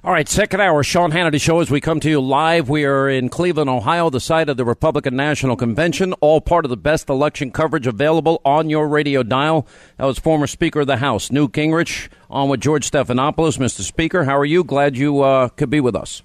All 0.05 0.13
right, 0.13 0.29
second 0.29 0.61
hour, 0.61 0.83
Sean 0.83 1.13
Hannity 1.13 1.41
Show 1.41 1.61
as 1.61 1.71
we 1.71 1.81
come 1.81 1.99
to 2.01 2.11
you 2.11 2.21
live. 2.21 2.69
We 2.69 2.85
are 2.85 3.09
in 3.09 3.31
Cleveland, 3.31 3.71
Ohio, 3.71 4.11
the 4.11 4.21
site 4.21 4.51
of 4.51 4.59
the 4.59 4.65
Republican 4.67 5.17
National 5.17 5.57
Convention, 5.57 6.13
all 6.21 6.43
part 6.43 6.67
of 6.67 6.69
the 6.69 6.77
best 6.77 7.09
election 7.09 7.51
coverage 7.51 7.87
available 7.87 8.43
on 8.45 8.69
your 8.69 8.87
radio 8.87 9.23
dial. 9.23 9.67
That 9.97 10.05
was 10.05 10.19
former 10.19 10.47
Speaker 10.47 10.81
of 10.81 10.89
the 10.89 10.99
House, 10.99 11.33
Newt 11.33 11.53
Gingrich, 11.53 12.11
on 12.29 12.51
with 12.51 12.61
George 12.61 12.91
Stephanopoulos. 12.91 13.57
Mr. 13.57 13.81
Speaker, 13.81 14.25
how 14.25 14.37
are 14.37 14.45
you? 14.45 14.63
Glad 14.63 14.95
you 14.95 15.23
uh, 15.23 15.49
could 15.49 15.71
be 15.71 15.81
with 15.81 15.97
us. 15.97 16.21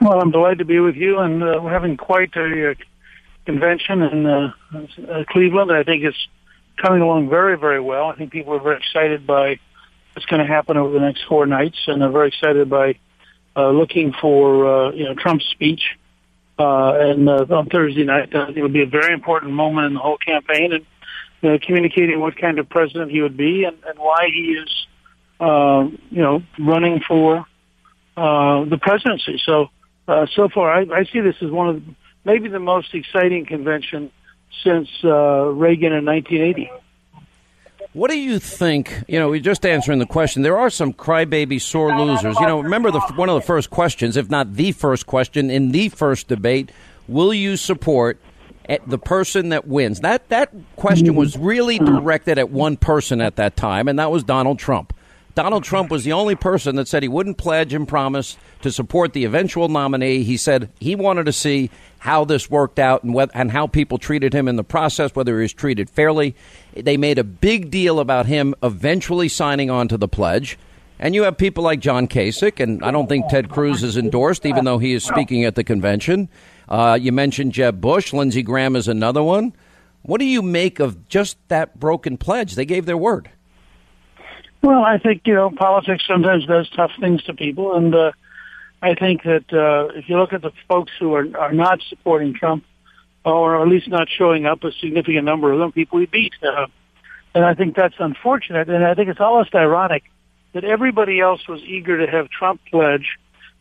Well, 0.00 0.20
I'm 0.20 0.30
delighted 0.30 0.58
to 0.58 0.64
be 0.64 0.78
with 0.78 0.94
you, 0.94 1.18
and 1.18 1.42
uh, 1.42 1.58
we're 1.60 1.72
having 1.72 1.96
quite 1.96 2.36
a 2.36 2.70
uh, 2.70 2.74
convention 3.46 4.00
in 4.00 4.26
uh, 4.26 4.52
uh, 4.72 5.24
Cleveland. 5.28 5.72
I 5.72 5.82
think 5.82 6.04
it's 6.04 6.28
coming 6.80 7.02
along 7.02 7.30
very, 7.30 7.58
very 7.58 7.80
well. 7.80 8.10
I 8.10 8.14
think 8.14 8.30
people 8.30 8.54
are 8.54 8.62
very 8.62 8.76
excited 8.76 9.26
by 9.26 9.58
what's 10.14 10.26
going 10.26 10.40
to 10.40 10.46
happen 10.46 10.76
over 10.76 10.92
the 10.92 11.00
next 11.00 11.22
four 11.28 11.46
nights, 11.46 11.78
and 11.88 12.00
they're 12.00 12.12
very 12.12 12.28
excited 12.28 12.70
by 12.70 12.94
uh, 13.58 13.70
looking 13.70 14.12
for 14.20 14.66
uh, 14.66 14.92
you 14.92 15.04
know 15.04 15.14
Trump's 15.14 15.46
speech. 15.46 15.82
Uh, 16.58 16.92
and 16.98 17.28
uh, 17.28 17.46
on 17.50 17.66
Thursday 17.66 18.04
night, 18.04 18.34
uh, 18.34 18.46
it 18.54 18.62
would 18.62 18.72
be 18.72 18.82
a 18.82 18.86
very 18.86 19.14
important 19.14 19.52
moment 19.52 19.86
in 19.86 19.94
the 19.94 20.00
whole 20.00 20.18
campaign, 20.18 20.72
and 20.72 20.86
uh, 21.42 21.58
communicating 21.64 22.18
what 22.20 22.36
kind 22.36 22.58
of 22.58 22.68
president 22.68 23.10
he 23.10 23.20
would 23.22 23.36
be 23.36 23.64
and, 23.64 23.76
and 23.86 23.98
why 23.98 24.28
he 24.32 24.56
is, 24.62 24.86
uh, 25.38 25.86
you 26.10 26.22
know, 26.22 26.42
running 26.58 27.00
for 27.06 27.46
uh, 28.16 28.64
the 28.64 28.78
presidency. 28.80 29.40
So, 29.44 29.68
uh, 30.08 30.26
so 30.34 30.48
far, 30.48 30.72
I, 30.72 30.80
I 30.92 31.04
see 31.12 31.20
this 31.20 31.36
as 31.40 31.50
one 31.50 31.68
of 31.68 31.76
the, 31.76 31.94
maybe 32.24 32.48
the 32.48 32.58
most 32.58 32.92
exciting 32.92 33.46
convention 33.46 34.10
since 34.64 34.88
uh, 35.04 35.44
Reagan 35.46 35.92
in 35.92 36.04
1980. 36.04 36.70
What 37.98 38.12
do 38.12 38.18
you 38.18 38.38
think? 38.38 39.02
You 39.08 39.18
know, 39.18 39.30
we're 39.30 39.40
just 39.40 39.66
answering 39.66 39.98
the 39.98 40.06
question. 40.06 40.42
There 40.42 40.56
are 40.56 40.70
some 40.70 40.92
crybaby 40.92 41.60
sore 41.60 41.98
losers. 41.98 42.38
You 42.38 42.46
know, 42.46 42.60
remember 42.60 42.92
the 42.92 43.00
one 43.00 43.28
of 43.28 43.34
the 43.34 43.40
first 43.40 43.70
questions, 43.70 44.16
if 44.16 44.30
not 44.30 44.54
the 44.54 44.70
first 44.70 45.06
question 45.06 45.50
in 45.50 45.72
the 45.72 45.88
first 45.88 46.28
debate, 46.28 46.70
will 47.08 47.34
you 47.34 47.56
support 47.56 48.20
the 48.86 48.98
person 48.98 49.48
that 49.48 49.66
wins? 49.66 49.98
That 50.00 50.28
that 50.28 50.54
question 50.76 51.16
was 51.16 51.36
really 51.36 51.80
directed 51.80 52.38
at 52.38 52.50
one 52.50 52.76
person 52.76 53.20
at 53.20 53.34
that 53.34 53.56
time, 53.56 53.88
and 53.88 53.98
that 53.98 54.12
was 54.12 54.22
Donald 54.22 54.60
Trump. 54.60 54.94
Donald 55.38 55.62
Trump 55.62 55.88
was 55.88 56.02
the 56.02 56.14
only 56.14 56.34
person 56.34 56.74
that 56.74 56.88
said 56.88 57.04
he 57.04 57.08
wouldn't 57.08 57.38
pledge 57.38 57.72
and 57.72 57.86
promise 57.86 58.36
to 58.60 58.72
support 58.72 59.12
the 59.12 59.24
eventual 59.24 59.68
nominee. 59.68 60.24
He 60.24 60.36
said 60.36 60.68
he 60.80 60.96
wanted 60.96 61.26
to 61.26 61.32
see 61.32 61.70
how 62.00 62.24
this 62.24 62.50
worked 62.50 62.80
out 62.80 63.04
and, 63.04 63.16
and 63.32 63.52
how 63.52 63.68
people 63.68 63.98
treated 63.98 64.34
him 64.34 64.48
in 64.48 64.56
the 64.56 64.64
process, 64.64 65.14
whether 65.14 65.36
he 65.36 65.42
was 65.42 65.52
treated 65.52 65.88
fairly. 65.88 66.34
They 66.74 66.96
made 66.96 67.20
a 67.20 67.22
big 67.22 67.70
deal 67.70 68.00
about 68.00 68.26
him 68.26 68.52
eventually 68.64 69.28
signing 69.28 69.70
on 69.70 69.86
to 69.86 69.96
the 69.96 70.08
pledge. 70.08 70.58
And 70.98 71.14
you 71.14 71.22
have 71.22 71.38
people 71.38 71.62
like 71.62 71.78
John 71.78 72.08
Kasich, 72.08 72.58
and 72.58 72.82
I 72.82 72.90
don't 72.90 73.08
think 73.08 73.28
Ted 73.28 73.48
Cruz 73.48 73.84
is 73.84 73.96
endorsed, 73.96 74.44
even 74.44 74.64
though 74.64 74.78
he 74.78 74.92
is 74.92 75.04
speaking 75.04 75.44
at 75.44 75.54
the 75.54 75.62
convention. 75.62 76.28
Uh, 76.68 76.98
you 77.00 77.12
mentioned 77.12 77.52
Jeb 77.52 77.80
Bush. 77.80 78.12
Lindsey 78.12 78.42
Graham 78.42 78.74
is 78.74 78.88
another 78.88 79.22
one. 79.22 79.52
What 80.02 80.18
do 80.18 80.24
you 80.24 80.42
make 80.42 80.80
of 80.80 81.08
just 81.08 81.36
that 81.46 81.78
broken 81.78 82.16
pledge? 82.16 82.56
They 82.56 82.66
gave 82.66 82.86
their 82.86 82.98
word. 82.98 83.30
Well, 84.62 84.82
I 84.82 84.98
think 84.98 85.22
you 85.24 85.34
know 85.34 85.50
politics 85.50 86.04
sometimes 86.06 86.46
does 86.46 86.68
tough 86.70 86.90
things 87.00 87.22
to 87.24 87.34
people, 87.34 87.74
and 87.74 87.94
uh, 87.94 88.12
I 88.82 88.94
think 88.94 89.22
that 89.22 89.52
uh, 89.52 89.96
if 89.96 90.08
you 90.08 90.18
look 90.18 90.32
at 90.32 90.42
the 90.42 90.50
folks 90.68 90.92
who 90.98 91.14
are 91.14 91.26
are 91.36 91.52
not 91.52 91.80
supporting 91.88 92.34
Trump, 92.34 92.64
or 93.24 93.62
at 93.62 93.68
least 93.68 93.88
not 93.88 94.08
showing 94.08 94.46
up, 94.46 94.64
a 94.64 94.72
significant 94.72 95.24
number 95.24 95.52
of 95.52 95.60
them, 95.60 95.70
people 95.70 96.00
we 96.00 96.06
beat, 96.06 96.32
uh, 96.42 96.66
and 97.34 97.44
I 97.44 97.54
think 97.54 97.76
that's 97.76 97.94
unfortunate. 97.98 98.68
And 98.68 98.84
I 98.84 98.94
think 98.94 99.08
it's 99.08 99.20
almost 99.20 99.54
ironic 99.54 100.02
that 100.54 100.64
everybody 100.64 101.20
else 101.20 101.46
was 101.46 101.60
eager 101.62 102.04
to 102.04 102.10
have 102.10 102.28
Trump 102.28 102.60
pledge 102.68 103.16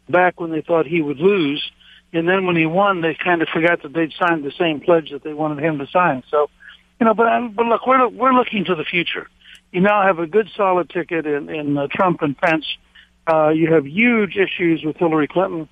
back 0.10 0.40
when 0.40 0.52
they 0.52 0.62
thought 0.62 0.88
he 0.88 1.02
would 1.02 1.20
lose, 1.20 1.72
and 2.12 2.28
then 2.28 2.48
when 2.48 2.56
he 2.56 2.66
won, 2.66 3.02
they 3.02 3.14
kind 3.14 3.44
of 3.44 3.50
forgot 3.50 3.84
that 3.84 3.94
they'd 3.94 4.14
signed 4.14 4.44
the 4.44 4.54
same 4.58 4.80
pledge 4.80 5.12
that 5.12 5.24
they 5.24 5.34
wanted 5.34 5.64
him 5.64 5.78
to 5.78 5.86
sign. 5.88 6.24
So, 6.32 6.50
you 7.00 7.06
know, 7.06 7.14
but 7.14 7.50
but 7.56 7.68
look, 7.68 7.86
we're 7.86 8.08
we're 8.08 8.34
looking 8.34 8.66
to 8.66 8.74
the 8.74 8.84
future 8.84 9.28
you 9.72 9.82
now 9.82 10.04
have 10.04 10.20
a 10.20 10.28
good 10.28 10.50
solid 10.56 10.90
ticket 10.90 11.26
in, 11.26 11.50
in 11.50 11.78
uh, 11.78 11.88
Trump 11.92 12.22
and 12.22 12.38
Pence. 12.38 12.66
Uh, 13.32 13.50
you 13.50 13.74
have 13.74 13.86
huge 13.86 14.38
issues 14.38 14.84
with 14.84 14.96
Hillary 14.98 15.28
Clinton, 15.28 15.68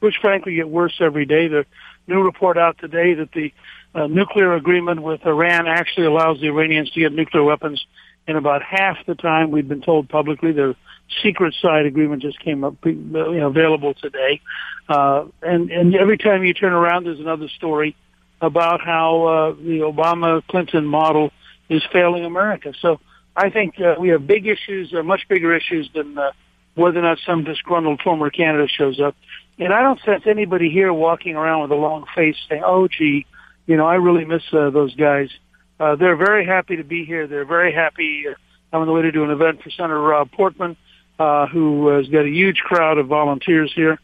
which 0.00 0.16
frankly 0.20 0.54
get 0.54 0.68
worse 0.68 0.94
every 1.00 1.26
day. 1.26 1.48
The 1.48 1.66
new 2.06 2.22
report 2.22 2.56
out 2.56 2.78
today 2.78 3.14
that 3.14 3.32
the 3.32 3.52
uh, 3.94 4.06
nuclear 4.06 4.54
agreement 4.54 5.02
with 5.02 5.24
Iran 5.26 5.66
actually 5.66 6.06
allows 6.06 6.40
the 6.40 6.46
Iranians 6.48 6.90
to 6.92 7.00
get 7.00 7.12
nuclear 7.12 7.42
weapons 7.42 7.84
in 8.26 8.36
about 8.36 8.62
half 8.62 8.96
the 9.06 9.14
time 9.14 9.50
we've 9.50 9.68
been 9.68 9.82
told 9.82 10.08
publicly. 10.08 10.52
The 10.52 10.76
secret 11.22 11.54
side 11.60 11.86
agreement 11.86 12.22
just 12.22 12.40
came 12.40 12.64
up, 12.64 12.76
you 12.84 12.94
know, 12.94 13.46
available 13.46 13.94
today. 13.94 14.40
Uh, 14.88 15.26
and, 15.42 15.70
and 15.70 15.94
every 15.94 16.18
time 16.18 16.44
you 16.44 16.54
turn 16.54 16.72
around, 16.72 17.04
there's 17.04 17.20
another 17.20 17.48
story 17.48 17.96
about 18.40 18.80
how 18.80 19.24
uh, 19.24 19.52
the 19.52 19.80
Obama-Clinton 19.80 20.84
model 20.84 21.30
is 21.68 21.82
failing 21.92 22.24
America. 22.24 22.72
So 22.80 23.00
I 23.36 23.50
think 23.50 23.80
uh, 23.80 23.96
we 23.98 24.10
have 24.10 24.26
big 24.26 24.46
issues, 24.46 24.92
uh, 24.94 25.02
much 25.02 25.22
bigger 25.28 25.54
issues 25.54 25.88
than 25.94 26.16
uh, 26.16 26.30
whether 26.74 26.98
or 26.98 27.02
not 27.02 27.18
some 27.26 27.44
disgruntled 27.44 28.00
former 28.00 28.30
candidate 28.30 28.70
shows 28.70 29.00
up. 29.00 29.16
And 29.58 29.72
I 29.72 29.82
don't 29.82 30.00
sense 30.00 30.24
anybody 30.26 30.70
here 30.70 30.92
walking 30.92 31.36
around 31.36 31.62
with 31.62 31.70
a 31.70 31.80
long 31.80 32.04
face 32.14 32.36
saying, 32.48 32.62
"Oh, 32.64 32.88
gee, 32.88 33.26
you 33.66 33.76
know, 33.76 33.86
I 33.86 33.96
really 33.96 34.24
miss 34.24 34.42
uh, 34.52 34.70
those 34.70 34.94
guys." 34.94 35.30
Uh, 35.78 35.96
they're 35.96 36.16
very 36.16 36.46
happy 36.46 36.76
to 36.76 36.84
be 36.84 37.04
here. 37.04 37.26
They're 37.26 37.44
very 37.44 37.72
happy. 37.72 38.24
Uh, 38.28 38.34
I'm 38.72 38.80
on 38.80 38.86
the 38.86 38.92
way 38.92 39.02
to 39.02 39.12
do 39.12 39.24
an 39.24 39.30
event 39.30 39.62
for 39.62 39.70
Senator 39.70 40.00
Rob 40.00 40.30
Portman, 40.32 40.76
uh, 41.18 41.46
who 41.46 41.88
has 41.88 42.08
got 42.08 42.24
a 42.24 42.28
huge 42.28 42.58
crowd 42.58 42.98
of 42.98 43.06
volunteers 43.06 43.72
here. 43.74 43.98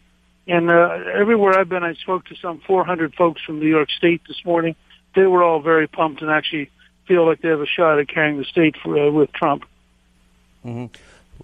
And 0.47 0.71
uh, 0.71 0.99
everywhere 1.15 1.59
I've 1.59 1.69
been, 1.69 1.85
I 1.85 1.95
spoke 1.95 2.25
to 2.27 2.37
some 2.37 2.61
400 2.67 3.15
folks 3.15 3.43
from 3.43 3.61
New 3.61 3.69
York 3.69 3.91
State 3.91 4.23
this 4.27 4.45
morning. 4.45 4.75
They 5.15 5.27
were 5.27 5.43
all 5.43 5.61
very 5.61 5.87
pumped 5.87 6.23
and 6.23 6.31
actually 6.31 6.71
feel 7.11 7.27
like 7.27 7.41
they 7.43 7.49
have 7.49 7.61
a 7.61 7.67
shot 7.67 7.99
at 7.99 8.07
carrying 8.07 8.39
the 8.39 8.45
state 8.45 8.77
for, 8.81 8.97
uh, 8.97 9.11
with 9.11 9.33
Trump. 9.33 9.65
Mm-hmm. 10.65 10.87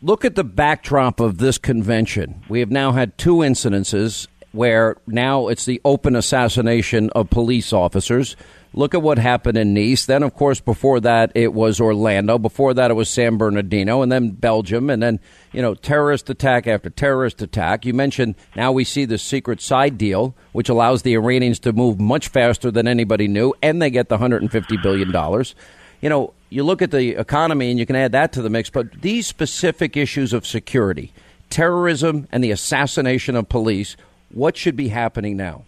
Look 0.01 0.25
at 0.25 0.37
the 0.37 0.45
backdrop 0.45 1.19
of 1.19 1.39
this 1.39 1.59
convention. 1.59 2.45
We 2.49 2.61
have 2.61 2.71
now 2.71 2.93
had 2.93 3.19
two 3.19 3.39
incidences 3.39 4.29
where 4.53 4.97
now 5.09 5.49
it's 5.49 5.64
the 5.64 5.81
open 5.85 6.14
assassination 6.14 7.11
of 7.11 7.31
police 7.31 7.73
officers. 7.73 8.37
Look 8.79 8.95
at 8.95 9.01
what 9.01 9.18
happened 9.18 9.57
in 9.57 9.72
Nice. 9.72 10.05
Then, 10.05 10.22
of 10.22 10.35
course, 10.35 10.61
before 10.61 11.01
that, 11.01 11.33
it 11.35 11.55
was 11.55 11.81
Orlando. 11.81 12.39
Before 12.39 12.74
that, 12.74 12.91
it 12.91 12.95
was 12.95 13.09
San 13.09 13.39
Bernardino, 13.39 14.03
and 14.03 14.12
then 14.12 14.33
Belgium, 14.33 14.91
and 14.91 15.03
then, 15.03 15.18
you 15.53 15.62
know, 15.62 15.74
terrorist 15.74 16.29
attack 16.29 16.66
after 16.66 16.91
terrorist 16.91 17.41
attack. 17.41 17.87
You 17.87 17.95
mentioned 17.95 18.35
now 18.55 18.72
we 18.72 18.85
see 18.85 19.07
the 19.07 19.16
secret 19.16 19.62
side 19.62 19.97
deal, 19.97 20.35
which 20.53 20.68
allows 20.68 21.03
the 21.03 21.14
Iranians 21.14 21.59
to 21.61 21.72
move 21.72 21.99
much 21.99 22.29
faster 22.29 22.70
than 22.70 22.87
anybody 22.87 23.29
knew, 23.29 23.55
and 23.62 23.81
they 23.81 23.89
get 23.89 24.11
the 24.11 24.18
$150 24.18 24.83
billion. 24.83 25.11
You 26.03 26.11
know, 26.11 26.35
you 26.51 26.62
look 26.62 26.83
at 26.83 26.91
the 26.91 27.18
economy 27.18 27.70
and 27.70 27.79
you 27.79 27.87
can 27.87 27.97
add 27.97 28.12
that 28.12 28.33
to 28.33 28.43
the 28.43 28.51
mix, 28.51 28.68
but 28.68 28.93
these 29.01 29.27
specific 29.27 29.97
issues 29.97 30.35
of 30.35 30.47
security, 30.47 31.14
terrorism, 31.49 32.29
and 32.31 32.45
the 32.45 32.51
assassination 32.51 33.37
of 33.37 33.49
police, 33.49 33.97
what 34.29 34.55
should 34.55 34.77
be 34.77 34.89
happening 34.89 35.39
now? 35.39 35.64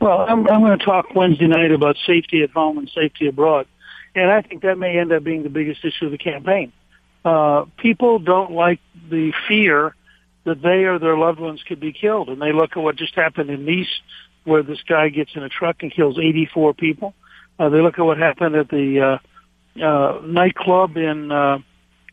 Well, 0.00 0.24
I'm, 0.26 0.48
I'm 0.48 0.62
going 0.62 0.78
to 0.78 0.84
talk 0.84 1.14
Wednesday 1.14 1.46
night 1.46 1.72
about 1.72 1.96
safety 2.06 2.42
at 2.42 2.50
home 2.50 2.78
and 2.78 2.90
safety 2.94 3.26
abroad. 3.26 3.66
And 4.14 4.30
I 4.30 4.40
think 4.40 4.62
that 4.62 4.78
may 4.78 4.98
end 4.98 5.12
up 5.12 5.22
being 5.22 5.42
the 5.42 5.50
biggest 5.50 5.84
issue 5.84 6.06
of 6.06 6.12
the 6.12 6.18
campaign. 6.18 6.72
Uh, 7.22 7.66
people 7.76 8.18
don't 8.18 8.52
like 8.52 8.80
the 9.10 9.32
fear 9.46 9.94
that 10.44 10.62
they 10.62 10.84
or 10.84 10.98
their 10.98 11.18
loved 11.18 11.38
ones 11.38 11.62
could 11.68 11.80
be 11.80 11.92
killed. 11.92 12.30
And 12.30 12.40
they 12.40 12.52
look 12.52 12.70
at 12.76 12.78
what 12.82 12.96
just 12.96 13.14
happened 13.14 13.50
in 13.50 13.66
Nice, 13.66 14.00
where 14.44 14.62
this 14.62 14.78
guy 14.88 15.10
gets 15.10 15.32
in 15.34 15.42
a 15.42 15.50
truck 15.50 15.82
and 15.82 15.94
kills 15.94 16.18
84 16.18 16.72
people. 16.74 17.14
Uh, 17.58 17.68
they 17.68 17.82
look 17.82 17.98
at 17.98 18.02
what 18.02 18.16
happened 18.16 18.56
at 18.56 18.70
the 18.70 19.18
uh, 19.78 19.84
uh, 19.84 20.22
nightclub 20.24 20.96
in 20.96 21.30
uh, 21.30 21.58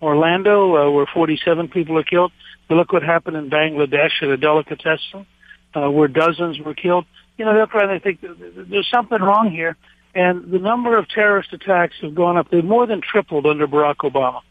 Orlando, 0.01 0.75
uh, 0.75 0.91
where 0.91 1.05
47 1.05 1.69
people 1.69 1.97
are 1.97 2.03
killed. 2.03 2.33
They 2.67 2.75
look 2.75 2.91
what 2.91 3.01
happened 3.01 3.38
in 3.38 3.49
Bangladesh 3.49 4.21
at 4.21 4.27
a 4.27 4.35
delicatessen, 4.35 5.25
uh, 5.73 5.89
where 5.89 6.09
dozens 6.09 6.59
were 6.59 6.73
killed 6.73 7.05
you 7.38 7.45
know, 7.45 7.53
they'll 7.53 7.67
try 7.67 7.85
to 7.93 7.99
think 7.99 8.19
there's 8.21 8.89
something 8.89 9.19
wrong 9.19 9.51
here. 9.51 9.77
And 10.15 10.51
the 10.51 10.59
number 10.59 10.97
of 10.97 11.07
terrorist 11.07 11.53
attacks 11.53 11.95
have 12.01 12.15
gone 12.15 12.38
up. 12.38 12.49
They've 12.49 12.63
more 12.63 12.88
than 12.88 13.01
tripled 13.01 13.45
under 13.45 13.67
Barack 13.67 13.97
Obama. 13.97 14.41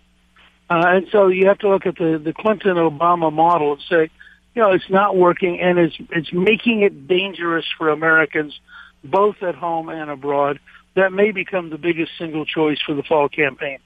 Uh, 0.68 0.82
and 0.86 1.06
so 1.10 1.28
you 1.28 1.48
have 1.48 1.58
to 1.60 1.68
look 1.68 1.86
at 1.86 1.96
the, 1.96 2.20
the 2.22 2.32
Clinton 2.32 2.76
Obama 2.76 3.32
model 3.32 3.72
and 3.72 3.82
say, 3.88 4.10
you 4.54 4.62
know, 4.62 4.72
it's 4.72 4.88
not 4.88 5.16
working 5.16 5.60
and 5.60 5.78
it's, 5.78 5.96
it's 6.10 6.32
making 6.32 6.82
it 6.82 7.08
dangerous 7.08 7.64
for 7.76 7.90
Americans 7.90 8.58
both 9.04 9.36
at 9.42 9.54
home 9.54 9.88
and 9.88 10.10
abroad, 10.10 10.58
that 10.94 11.12
may 11.12 11.30
become 11.30 11.70
the 11.70 11.78
biggest 11.78 12.12
single 12.18 12.44
choice 12.44 12.78
for 12.84 12.94
the 12.94 13.02
fall 13.02 13.28
campaign. 13.28 13.78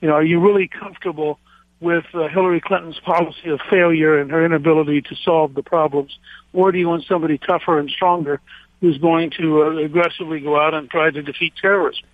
You 0.00 0.08
know, 0.08 0.14
are 0.14 0.24
you 0.24 0.40
really 0.40 0.68
comfortable 0.68 1.38
with 1.80 2.04
uh, 2.14 2.28
Hillary 2.28 2.60
Clinton's 2.60 2.98
policy 3.00 3.50
of 3.50 3.60
failure 3.70 4.18
and 4.18 4.30
her 4.30 4.44
inability 4.44 5.02
to 5.02 5.14
solve 5.24 5.54
the 5.54 5.62
problems, 5.62 6.18
or 6.52 6.72
do 6.72 6.78
you 6.78 6.88
want 6.88 7.04
somebody 7.06 7.38
tougher 7.38 7.78
and 7.78 7.90
stronger 7.90 8.40
who's 8.80 8.98
going 8.98 9.30
to 9.38 9.62
uh, 9.62 9.76
aggressively 9.84 10.40
go 10.40 10.58
out 10.60 10.74
and 10.74 10.88
try 10.90 11.10
to 11.10 11.22
defeat 11.22 11.52
terrorism? 11.60 12.04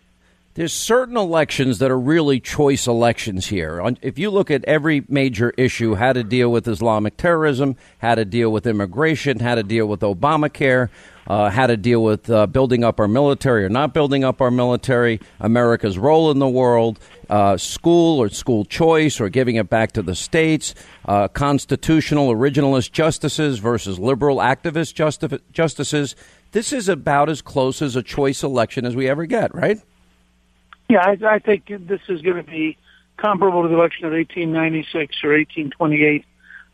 There's 0.54 0.74
certain 0.74 1.16
elections 1.16 1.78
that 1.78 1.90
are 1.90 1.98
really 1.98 2.38
choice 2.38 2.86
elections 2.86 3.46
here. 3.46 3.80
If 4.02 4.18
you 4.18 4.28
look 4.28 4.50
at 4.50 4.62
every 4.66 5.02
major 5.08 5.54
issue, 5.56 5.94
how 5.94 6.12
to 6.12 6.22
deal 6.22 6.52
with 6.52 6.68
Islamic 6.68 7.16
terrorism, 7.16 7.74
how 8.00 8.16
to 8.16 8.26
deal 8.26 8.52
with 8.52 8.66
immigration, 8.66 9.38
how 9.38 9.54
to 9.54 9.62
deal 9.62 9.86
with 9.86 10.00
Obamacare, 10.00 10.90
uh, 11.26 11.48
how 11.48 11.66
to 11.66 11.78
deal 11.78 12.02
with 12.04 12.28
uh, 12.28 12.46
building 12.46 12.84
up 12.84 13.00
our 13.00 13.08
military 13.08 13.64
or 13.64 13.70
not 13.70 13.94
building 13.94 14.24
up 14.24 14.42
our 14.42 14.50
military, 14.50 15.20
America's 15.40 15.96
role 15.96 16.30
in 16.30 16.38
the 16.38 16.48
world, 16.48 16.98
uh, 17.30 17.56
school 17.56 18.20
or 18.20 18.28
school 18.28 18.66
choice 18.66 19.22
or 19.22 19.30
giving 19.30 19.56
it 19.56 19.70
back 19.70 19.92
to 19.92 20.02
the 20.02 20.14
states, 20.14 20.74
uh, 21.06 21.28
constitutional 21.28 22.28
originalist 22.28 22.92
justices 22.92 23.58
versus 23.58 23.98
liberal 23.98 24.36
activist 24.36 24.92
justi- 24.92 25.40
justices. 25.50 26.14
This 26.50 26.74
is 26.74 26.90
about 26.90 27.30
as 27.30 27.40
close 27.40 27.80
as 27.80 27.96
a 27.96 28.02
choice 28.02 28.42
election 28.42 28.84
as 28.84 28.94
we 28.94 29.08
ever 29.08 29.24
get, 29.24 29.54
right? 29.54 29.80
Yeah, 30.92 31.06
I, 31.06 31.36
I 31.36 31.38
think 31.38 31.68
this 31.68 32.02
is 32.10 32.20
going 32.20 32.36
to 32.36 32.42
be 32.42 32.76
comparable 33.16 33.62
to 33.62 33.68
the 33.68 33.74
election 33.74 34.04
of 34.04 34.12
1896 34.12 35.24
or 35.24 35.30
1828 35.30 36.26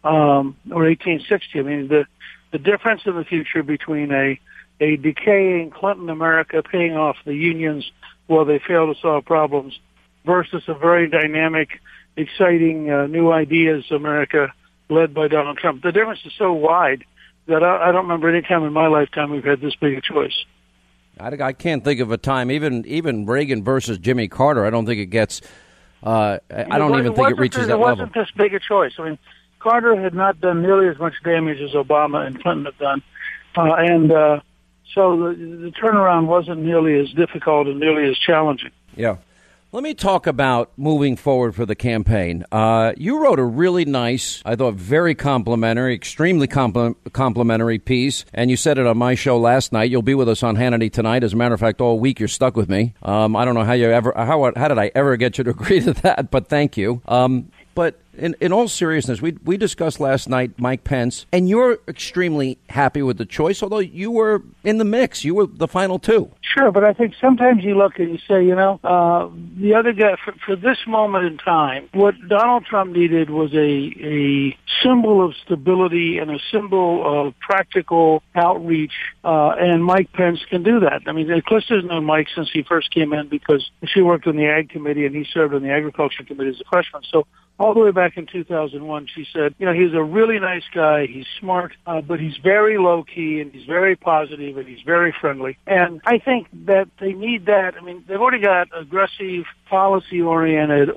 um, 0.02 0.56
or 0.72 0.82
1860. 0.82 1.56
I 1.56 1.62
mean, 1.62 1.86
the 1.86 2.04
the 2.50 2.58
difference 2.58 3.02
in 3.06 3.14
the 3.14 3.24
future 3.24 3.62
between 3.62 4.10
a 4.10 4.40
a 4.80 4.96
decaying 4.96 5.70
Clinton 5.70 6.10
America 6.10 6.64
paying 6.64 6.96
off 6.96 7.14
the 7.24 7.34
unions 7.34 7.88
while 8.26 8.44
they 8.44 8.58
fail 8.58 8.92
to 8.92 9.00
solve 9.00 9.24
problems 9.24 9.78
versus 10.26 10.64
a 10.66 10.74
very 10.74 11.08
dynamic, 11.08 11.80
exciting 12.16 12.90
uh, 12.90 13.06
new 13.06 13.30
ideas 13.30 13.84
America 13.92 14.52
led 14.88 15.14
by 15.14 15.28
Donald 15.28 15.58
Trump. 15.58 15.84
The 15.84 15.92
difference 15.92 16.20
is 16.24 16.32
so 16.36 16.52
wide 16.52 17.04
that 17.46 17.62
I, 17.62 17.90
I 17.90 17.92
don't 17.92 18.02
remember 18.02 18.28
any 18.28 18.42
time 18.42 18.64
in 18.64 18.72
my 18.72 18.88
lifetime 18.88 19.30
we've 19.30 19.44
had 19.44 19.60
this 19.60 19.76
big 19.76 19.96
a 19.96 20.00
choice. 20.00 20.44
I, 21.20 21.28
I 21.40 21.52
can't 21.52 21.84
think 21.84 22.00
of 22.00 22.10
a 22.10 22.18
time, 22.18 22.50
even 22.50 22.84
even 22.86 23.26
Reagan 23.26 23.64
versus 23.64 23.98
Jimmy 23.98 24.28
Carter. 24.28 24.64
I 24.64 24.70
don't 24.70 24.86
think 24.86 25.00
it 25.00 25.06
gets. 25.06 25.40
Uh, 26.02 26.38
I 26.50 26.78
don't 26.78 26.96
even 26.98 27.14
think 27.14 27.30
it 27.30 27.38
reaches 27.38 27.66
that 27.66 27.78
level. 27.78 27.86
It 27.86 27.90
wasn't 27.92 28.14
this 28.14 28.30
big 28.36 28.54
a 28.54 28.60
choice. 28.60 28.92
I 28.98 29.04
mean, 29.04 29.18
Carter 29.58 30.00
had 30.00 30.14
not 30.14 30.40
done 30.40 30.62
nearly 30.62 30.88
as 30.88 30.98
much 30.98 31.14
damage 31.24 31.60
as 31.60 31.72
Obama 31.72 32.26
and 32.26 32.40
Clinton 32.40 32.66
have 32.66 32.78
done, 32.78 33.02
uh, 33.56 33.74
and 33.74 34.12
uh, 34.12 34.40
so 34.94 35.16
the, 35.16 35.34
the 35.34 35.72
turnaround 35.72 36.26
wasn't 36.26 36.60
nearly 36.60 36.98
as 36.98 37.10
difficult 37.12 37.66
and 37.66 37.80
nearly 37.80 38.08
as 38.08 38.16
challenging. 38.18 38.70
Yeah. 38.96 39.16
Let 39.70 39.82
me 39.82 39.92
talk 39.92 40.26
about 40.26 40.72
moving 40.78 41.14
forward 41.14 41.54
for 41.54 41.66
the 41.66 41.74
campaign. 41.74 42.42
Uh, 42.50 42.94
you 42.96 43.22
wrote 43.22 43.38
a 43.38 43.44
really 43.44 43.84
nice, 43.84 44.40
I 44.46 44.56
thought 44.56 44.72
very 44.76 45.14
complimentary, 45.14 45.94
extremely 45.94 46.48
compl- 46.48 46.94
complimentary 47.12 47.78
piece, 47.78 48.24
and 48.32 48.50
you 48.50 48.56
said 48.56 48.78
it 48.78 48.86
on 48.86 48.96
my 48.96 49.14
show 49.14 49.38
last 49.38 49.70
night. 49.70 49.90
You'll 49.90 50.00
be 50.00 50.14
with 50.14 50.26
us 50.26 50.42
on 50.42 50.56
Hannity 50.56 50.90
tonight. 50.90 51.22
As 51.22 51.34
a 51.34 51.36
matter 51.36 51.52
of 51.52 51.60
fact, 51.60 51.82
all 51.82 52.00
week 52.00 52.18
you're 52.18 52.28
stuck 52.28 52.56
with 52.56 52.70
me. 52.70 52.94
Um, 53.02 53.36
I 53.36 53.44
don't 53.44 53.52
know 53.52 53.64
how 53.64 53.74
you 53.74 53.90
ever, 53.90 54.14
how, 54.16 54.50
how 54.56 54.68
did 54.68 54.78
I 54.78 54.90
ever 54.94 55.18
get 55.18 55.36
you 55.36 55.44
to 55.44 55.50
agree 55.58 55.80
to 55.80 55.92
that, 55.92 56.30
but 56.30 56.48
thank 56.48 56.78
you. 56.78 57.02
Um, 57.06 57.50
but 57.74 58.00
in, 58.18 58.36
in 58.40 58.52
all 58.52 58.68
seriousness, 58.68 59.22
we, 59.22 59.36
we 59.44 59.56
discussed 59.56 60.00
last 60.00 60.28
night 60.28 60.52
Mike 60.58 60.84
Pence, 60.84 61.26
and 61.32 61.48
you're 61.48 61.78
extremely 61.86 62.58
happy 62.68 63.02
with 63.02 63.18
the 63.18 63.24
choice, 63.24 63.62
although 63.62 63.78
you 63.78 64.10
were 64.10 64.42
in 64.64 64.78
the 64.78 64.84
mix. 64.84 65.24
You 65.24 65.34
were 65.34 65.46
the 65.46 65.68
final 65.68 65.98
two. 65.98 66.30
Sure, 66.42 66.70
but 66.72 66.84
I 66.84 66.92
think 66.92 67.14
sometimes 67.20 67.62
you 67.64 67.76
look 67.76 67.98
and 67.98 68.10
you 68.10 68.18
say, 68.28 68.44
you 68.44 68.54
know, 68.54 68.80
uh, 68.82 69.28
the 69.58 69.74
other 69.74 69.92
guy, 69.92 70.16
for, 70.24 70.34
for 70.44 70.56
this 70.56 70.78
moment 70.86 71.24
in 71.26 71.38
time, 71.38 71.88
what 71.92 72.14
Donald 72.28 72.64
Trump 72.64 72.92
needed 72.92 73.30
was 73.30 73.52
a, 73.54 73.58
a 73.58 74.58
symbol 74.82 75.24
of 75.24 75.34
stability 75.44 76.18
and 76.18 76.30
a 76.30 76.38
symbol 76.50 77.26
of 77.26 77.38
practical 77.40 78.22
outreach, 78.34 78.92
uh, 79.24 79.50
and 79.58 79.84
Mike 79.84 80.12
Pence 80.12 80.40
can 80.48 80.62
do 80.62 80.80
that. 80.80 81.02
I 81.06 81.12
mean, 81.12 81.28
Callista's 81.42 81.84
known 81.84 82.04
Mike 82.04 82.28
since 82.34 82.50
he 82.52 82.62
first 82.62 82.90
came 82.92 83.12
in 83.12 83.28
because 83.28 83.70
she 83.86 84.00
worked 84.00 84.26
on 84.26 84.36
the 84.36 84.46
Ag 84.46 84.70
Committee 84.70 85.06
and 85.06 85.14
he 85.14 85.26
served 85.32 85.54
on 85.54 85.62
the 85.62 85.70
Agriculture 85.70 86.24
Committee 86.24 86.50
as 86.50 86.60
a 86.60 86.64
freshman. 86.70 87.02
So 87.10 87.26
all 87.58 87.74
the 87.74 87.80
way 87.80 87.90
back 87.90 88.07
in 88.16 88.26
2001, 88.26 89.08
she 89.14 89.26
said, 89.32 89.54
you 89.58 89.66
know, 89.66 89.72
he's 89.72 89.94
a 89.94 90.02
really 90.02 90.38
nice 90.38 90.64
guy. 90.74 91.06
He's 91.06 91.26
smart, 91.38 91.72
uh, 91.86 92.00
but 92.00 92.20
he's 92.20 92.36
very 92.42 92.78
low 92.78 93.04
key 93.04 93.40
and 93.40 93.52
he's 93.52 93.66
very 93.66 93.96
positive 93.96 94.56
and 94.56 94.66
he's 94.66 94.82
very 94.82 95.14
friendly. 95.20 95.58
And 95.66 96.00
I 96.04 96.18
think 96.18 96.48
that 96.66 96.88
they 97.00 97.12
need 97.12 97.46
that. 97.46 97.74
I 97.76 97.84
mean, 97.84 98.04
they've 98.08 98.20
already 98.20 98.42
got 98.42 98.68
aggressive, 98.74 99.44
policy 99.68 100.20
oriented, 100.20 100.90